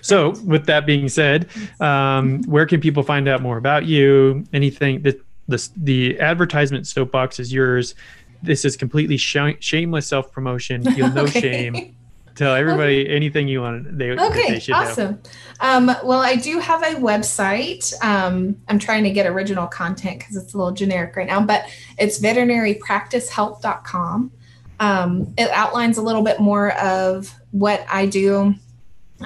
So, 0.01 0.33
with 0.45 0.65
that 0.67 0.85
being 0.85 1.09
said, 1.09 1.49
um, 1.79 2.43
where 2.43 2.65
can 2.65 2.79
people 2.81 3.03
find 3.03 3.27
out 3.27 3.41
more 3.41 3.57
about 3.57 3.85
you? 3.85 4.45
Anything 4.53 5.01
that 5.03 5.19
the, 5.47 5.69
the 5.75 6.19
advertisement 6.19 6.87
soapbox 6.87 7.39
is 7.39 7.51
yours. 7.51 7.95
This 8.41 8.63
is 8.65 8.75
completely 8.77 9.17
sh- 9.17 9.37
shameless 9.59 10.07
self 10.07 10.31
promotion. 10.31 10.83
Feel 10.83 11.11
no 11.11 11.23
Okay. 11.23 11.41
shame. 11.41 11.95
Tell 12.35 12.55
everybody 12.55 13.07
anything 13.09 13.47
you 13.47 13.61
want. 13.61 13.95
They, 13.97 14.15
they 14.15 14.21
Okay, 14.21 14.59
have. 14.59 14.69
awesome. 14.89 15.19
Um, 15.59 15.85
well, 16.03 16.21
I 16.21 16.35
do 16.35 16.59
have 16.59 16.81
a 16.81 16.95
website. 16.95 17.93
Um, 18.03 18.55
I'm 18.67 18.79
trying 18.79 19.03
to 19.03 19.11
get 19.11 19.27
original 19.27 19.67
content 19.67 20.17
because 20.19 20.35
it's 20.37 20.53
a 20.55 20.57
little 20.57 20.73
generic 20.73 21.15
right 21.15 21.27
now, 21.27 21.41
but 21.45 21.65
it's 21.99 22.19
veterinarypracticehelp.com. 22.19 24.31
Um, 24.79 25.33
it 25.37 25.49
outlines 25.51 25.97
a 25.97 26.01
little 26.01 26.23
bit 26.23 26.39
more 26.39 26.71
of 26.79 27.31
what 27.51 27.85
I 27.89 28.05
do. 28.07 28.55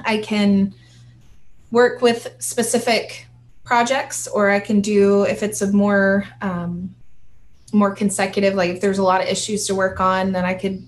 I 0.04 0.18
can 0.18 0.74
work 1.70 2.00
with 2.00 2.34
specific 2.38 3.26
projects, 3.64 4.26
or 4.26 4.50
I 4.50 4.60
can 4.60 4.80
do 4.80 5.24
if 5.24 5.42
it's 5.42 5.60
a 5.60 5.70
more 5.72 6.24
um, 6.40 6.94
more 7.72 7.94
consecutive. 7.94 8.54
Like 8.54 8.70
if 8.70 8.80
there's 8.80 8.98
a 8.98 9.02
lot 9.02 9.20
of 9.20 9.28
issues 9.28 9.66
to 9.66 9.74
work 9.74 10.00
on, 10.00 10.32
then 10.32 10.44
I 10.44 10.54
could 10.54 10.86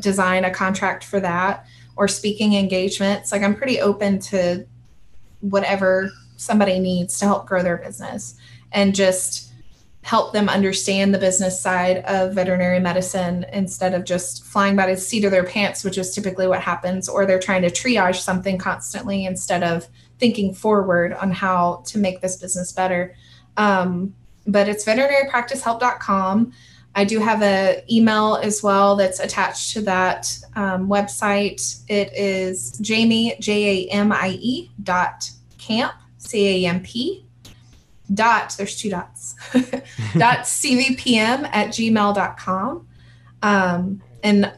design 0.00 0.44
a 0.44 0.50
contract 0.50 1.04
for 1.04 1.20
that 1.20 1.66
or 1.96 2.08
speaking 2.08 2.54
engagements. 2.54 3.32
Like 3.32 3.42
I'm 3.42 3.54
pretty 3.54 3.80
open 3.80 4.18
to 4.20 4.66
whatever 5.40 6.10
somebody 6.36 6.78
needs 6.78 7.18
to 7.18 7.24
help 7.24 7.46
grow 7.46 7.62
their 7.62 7.78
business 7.78 8.36
and 8.72 8.94
just 8.94 9.47
help 10.08 10.32
them 10.32 10.48
understand 10.48 11.12
the 11.12 11.18
business 11.18 11.60
side 11.60 11.98
of 12.06 12.32
veterinary 12.32 12.80
medicine 12.80 13.44
instead 13.52 13.92
of 13.92 14.06
just 14.06 14.42
flying 14.42 14.74
by 14.74 14.86
the 14.86 14.96
seat 14.96 15.22
of 15.22 15.30
their 15.30 15.44
pants, 15.44 15.84
which 15.84 15.98
is 15.98 16.14
typically 16.14 16.46
what 16.46 16.62
happens, 16.62 17.10
or 17.10 17.26
they're 17.26 17.38
trying 17.38 17.60
to 17.60 17.68
triage 17.68 18.14
something 18.14 18.56
constantly 18.56 19.26
instead 19.26 19.62
of 19.62 19.86
thinking 20.18 20.54
forward 20.54 21.12
on 21.12 21.30
how 21.30 21.82
to 21.84 21.98
make 21.98 22.22
this 22.22 22.36
business 22.36 22.72
better. 22.72 23.14
Um, 23.58 24.14
but 24.46 24.66
it's 24.66 24.82
veterinarypracticehelp.com. 24.86 26.52
I 26.94 27.04
do 27.04 27.18
have 27.20 27.42
an 27.42 27.82
email 27.90 28.40
as 28.42 28.62
well 28.62 28.96
that's 28.96 29.20
attached 29.20 29.74
to 29.74 29.82
that 29.82 30.38
um, 30.56 30.88
website. 30.88 31.82
It 31.86 32.16
is 32.16 32.78
Jamie, 32.78 33.36
J 33.40 33.86
A 33.86 33.90
M 33.90 34.10
I 34.10 34.38
E 34.40 34.70
dot 34.82 35.30
camp, 35.58 35.92
C 36.16 36.64
A 36.64 36.70
M 36.70 36.82
P 36.82 37.27
dot, 38.12 38.54
there's 38.56 38.76
two 38.76 38.90
dots, 38.90 39.34
dot 40.16 40.40
CVPM 40.40 41.48
at 41.52 41.68
gmail.com. 41.68 42.88
Um, 43.42 44.02
and 44.22 44.52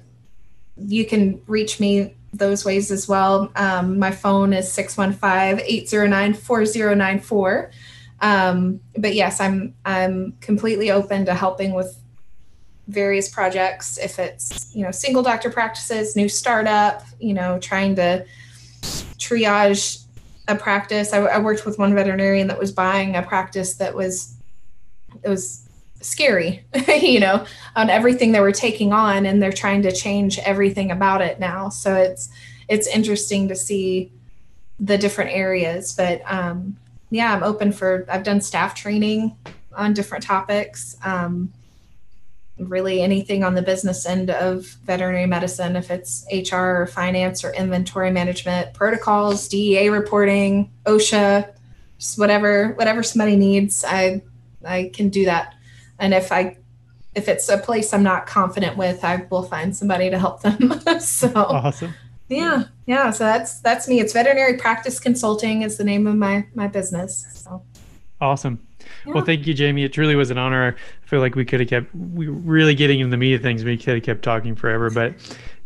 you 0.76 1.04
can 1.04 1.42
reach 1.46 1.80
me 1.80 2.14
those 2.32 2.64
ways 2.64 2.90
as 2.90 3.08
well. 3.08 3.50
Um, 3.56 3.98
my 3.98 4.10
phone 4.10 4.52
is 4.52 4.70
615 4.72 5.64
809 5.66 6.34
4094. 6.34 7.70
Um, 8.22 8.80
but 8.96 9.14
yes, 9.14 9.40
I'm 9.40 9.74
I'm 9.84 10.32
completely 10.40 10.90
open 10.90 11.24
to 11.26 11.34
helping 11.34 11.74
with 11.74 11.96
various 12.88 13.28
projects 13.28 13.98
if 13.98 14.18
it's 14.18 14.74
you 14.74 14.82
know 14.82 14.90
single 14.90 15.22
doctor 15.22 15.48
practices 15.48 16.16
new 16.16 16.28
startup 16.28 17.04
you 17.20 17.32
know 17.32 17.56
trying 17.60 17.94
to 17.94 18.26
triage 19.16 19.99
a 20.50 20.56
practice 20.56 21.12
I, 21.12 21.18
I 21.18 21.38
worked 21.38 21.64
with 21.64 21.78
one 21.78 21.94
veterinarian 21.94 22.48
that 22.48 22.58
was 22.58 22.72
buying 22.72 23.16
a 23.16 23.22
practice 23.22 23.74
that 23.74 23.94
was 23.94 24.34
it 25.22 25.28
was 25.28 25.68
scary, 26.00 26.64
you 27.02 27.20
know, 27.20 27.44
on 27.76 27.90
everything 27.90 28.32
that 28.32 28.42
we're 28.42 28.52
taking 28.52 28.92
on, 28.92 29.26
and 29.26 29.42
they're 29.42 29.52
trying 29.52 29.82
to 29.82 29.92
change 29.92 30.38
everything 30.40 30.90
about 30.90 31.22
it 31.22 31.38
now. 31.38 31.68
So 31.68 31.94
it's 31.94 32.28
it's 32.68 32.86
interesting 32.86 33.48
to 33.48 33.56
see 33.56 34.12
the 34.78 34.96
different 34.98 35.30
areas. 35.32 35.94
But 35.94 36.22
um, 36.26 36.76
yeah, 37.10 37.34
I'm 37.34 37.42
open 37.42 37.72
for. 37.72 38.06
I've 38.08 38.22
done 38.24 38.40
staff 38.40 38.74
training 38.74 39.36
on 39.76 39.94
different 39.94 40.24
topics. 40.24 40.96
Um, 41.04 41.52
really 42.68 43.02
anything 43.02 43.42
on 43.42 43.54
the 43.54 43.62
business 43.62 44.06
end 44.06 44.30
of 44.30 44.64
veterinary 44.84 45.26
medicine, 45.26 45.76
if 45.76 45.90
it's 45.90 46.24
HR 46.32 46.82
or 46.82 46.86
finance 46.86 47.44
or 47.44 47.52
inventory 47.52 48.10
management, 48.10 48.74
protocols, 48.74 49.48
DEA 49.48 49.88
reporting, 49.88 50.70
OSHA, 50.84 51.52
just 51.98 52.18
whatever 52.18 52.72
whatever 52.74 53.02
somebody 53.02 53.36
needs, 53.36 53.84
I 53.84 54.22
I 54.64 54.90
can 54.94 55.08
do 55.08 55.24
that. 55.26 55.54
And 55.98 56.14
if 56.14 56.32
I 56.32 56.56
if 57.14 57.28
it's 57.28 57.48
a 57.48 57.58
place 57.58 57.92
I'm 57.92 58.02
not 58.02 58.26
confident 58.26 58.76
with, 58.76 59.04
I 59.04 59.26
will 59.30 59.42
find 59.42 59.76
somebody 59.76 60.10
to 60.10 60.18
help 60.18 60.42
them. 60.42 60.80
so 61.00 61.32
awesome. 61.34 61.94
Yeah, 62.28 62.64
yeah. 62.86 63.10
So 63.10 63.24
that's 63.24 63.60
that's 63.60 63.88
me. 63.88 64.00
It's 64.00 64.12
veterinary 64.12 64.56
practice 64.56 65.00
consulting 65.00 65.62
is 65.62 65.76
the 65.76 65.84
name 65.84 66.06
of 66.06 66.14
my 66.14 66.46
my 66.54 66.68
business. 66.68 67.26
So 67.34 67.62
awesome. 68.20 68.66
Yeah. 69.06 69.14
Well, 69.14 69.24
thank 69.24 69.46
you, 69.46 69.54
Jamie. 69.54 69.84
It 69.84 69.92
truly 69.92 70.14
was 70.14 70.30
an 70.30 70.38
honor. 70.38 70.76
I 70.76 71.06
feel 71.06 71.20
like 71.20 71.34
we 71.34 71.44
could 71.44 71.60
have 71.60 71.68
kept 71.68 71.94
we 71.94 72.26
really 72.28 72.74
getting 72.74 73.00
into 73.00 73.10
the 73.10 73.16
meat 73.16 73.34
of 73.34 73.42
things. 73.42 73.64
We 73.64 73.76
could 73.76 73.94
have 73.94 74.02
kept 74.02 74.22
talking 74.22 74.54
forever, 74.54 74.90
but 74.90 75.14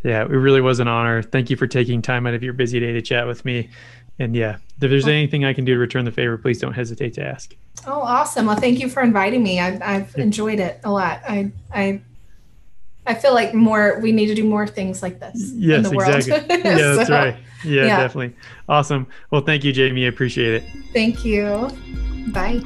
yeah, 0.02 0.22
it 0.22 0.28
really 0.28 0.60
was 0.60 0.80
an 0.80 0.88
honor. 0.88 1.22
Thank 1.22 1.50
you 1.50 1.56
for 1.56 1.66
taking 1.66 2.02
time 2.02 2.26
out 2.26 2.34
of 2.34 2.42
your 2.42 2.52
busy 2.52 2.78
day 2.78 2.92
to 2.92 3.02
chat 3.02 3.26
with 3.26 3.44
me. 3.44 3.70
And 4.18 4.36
yeah, 4.36 4.58
if 4.80 4.90
there's 4.90 5.08
anything 5.08 5.44
I 5.44 5.52
can 5.52 5.64
do 5.64 5.74
to 5.74 5.80
return 5.80 6.04
the 6.04 6.12
favor, 6.12 6.38
please 6.38 6.60
don't 6.60 6.74
hesitate 6.74 7.14
to 7.14 7.24
ask. 7.24 7.54
Oh, 7.86 8.00
awesome. 8.00 8.46
Well, 8.46 8.56
thank 8.56 8.78
you 8.78 8.88
for 8.88 9.02
inviting 9.02 9.42
me. 9.42 9.58
I've, 9.58 9.82
I've 9.82 10.16
enjoyed 10.16 10.60
it 10.60 10.80
a 10.84 10.90
lot. 10.90 11.20
I, 11.28 11.50
I, 11.72 12.00
I 13.06 13.14
feel 13.14 13.34
like 13.34 13.54
more, 13.54 13.98
we 14.00 14.12
need 14.12 14.26
to 14.26 14.34
do 14.34 14.44
more 14.44 14.66
things 14.66 15.02
like 15.02 15.18
this 15.18 15.52
yes, 15.54 15.78
in 15.78 15.82
the 15.82 15.96
world. 15.96 16.14
Exactly. 16.14 16.56
Yeah, 16.64 16.94
that's 16.94 17.08
so, 17.08 17.14
right. 17.14 17.36
Yeah, 17.64 17.86
yeah, 17.86 17.96
definitely. 17.96 18.36
Awesome. 18.68 19.06
Well, 19.30 19.40
thank 19.40 19.64
you, 19.64 19.72
Jamie. 19.72 20.04
I 20.04 20.08
appreciate 20.08 20.54
it. 20.54 20.64
Thank 20.92 21.24
you. 21.24 21.70
Bye. 22.28 22.62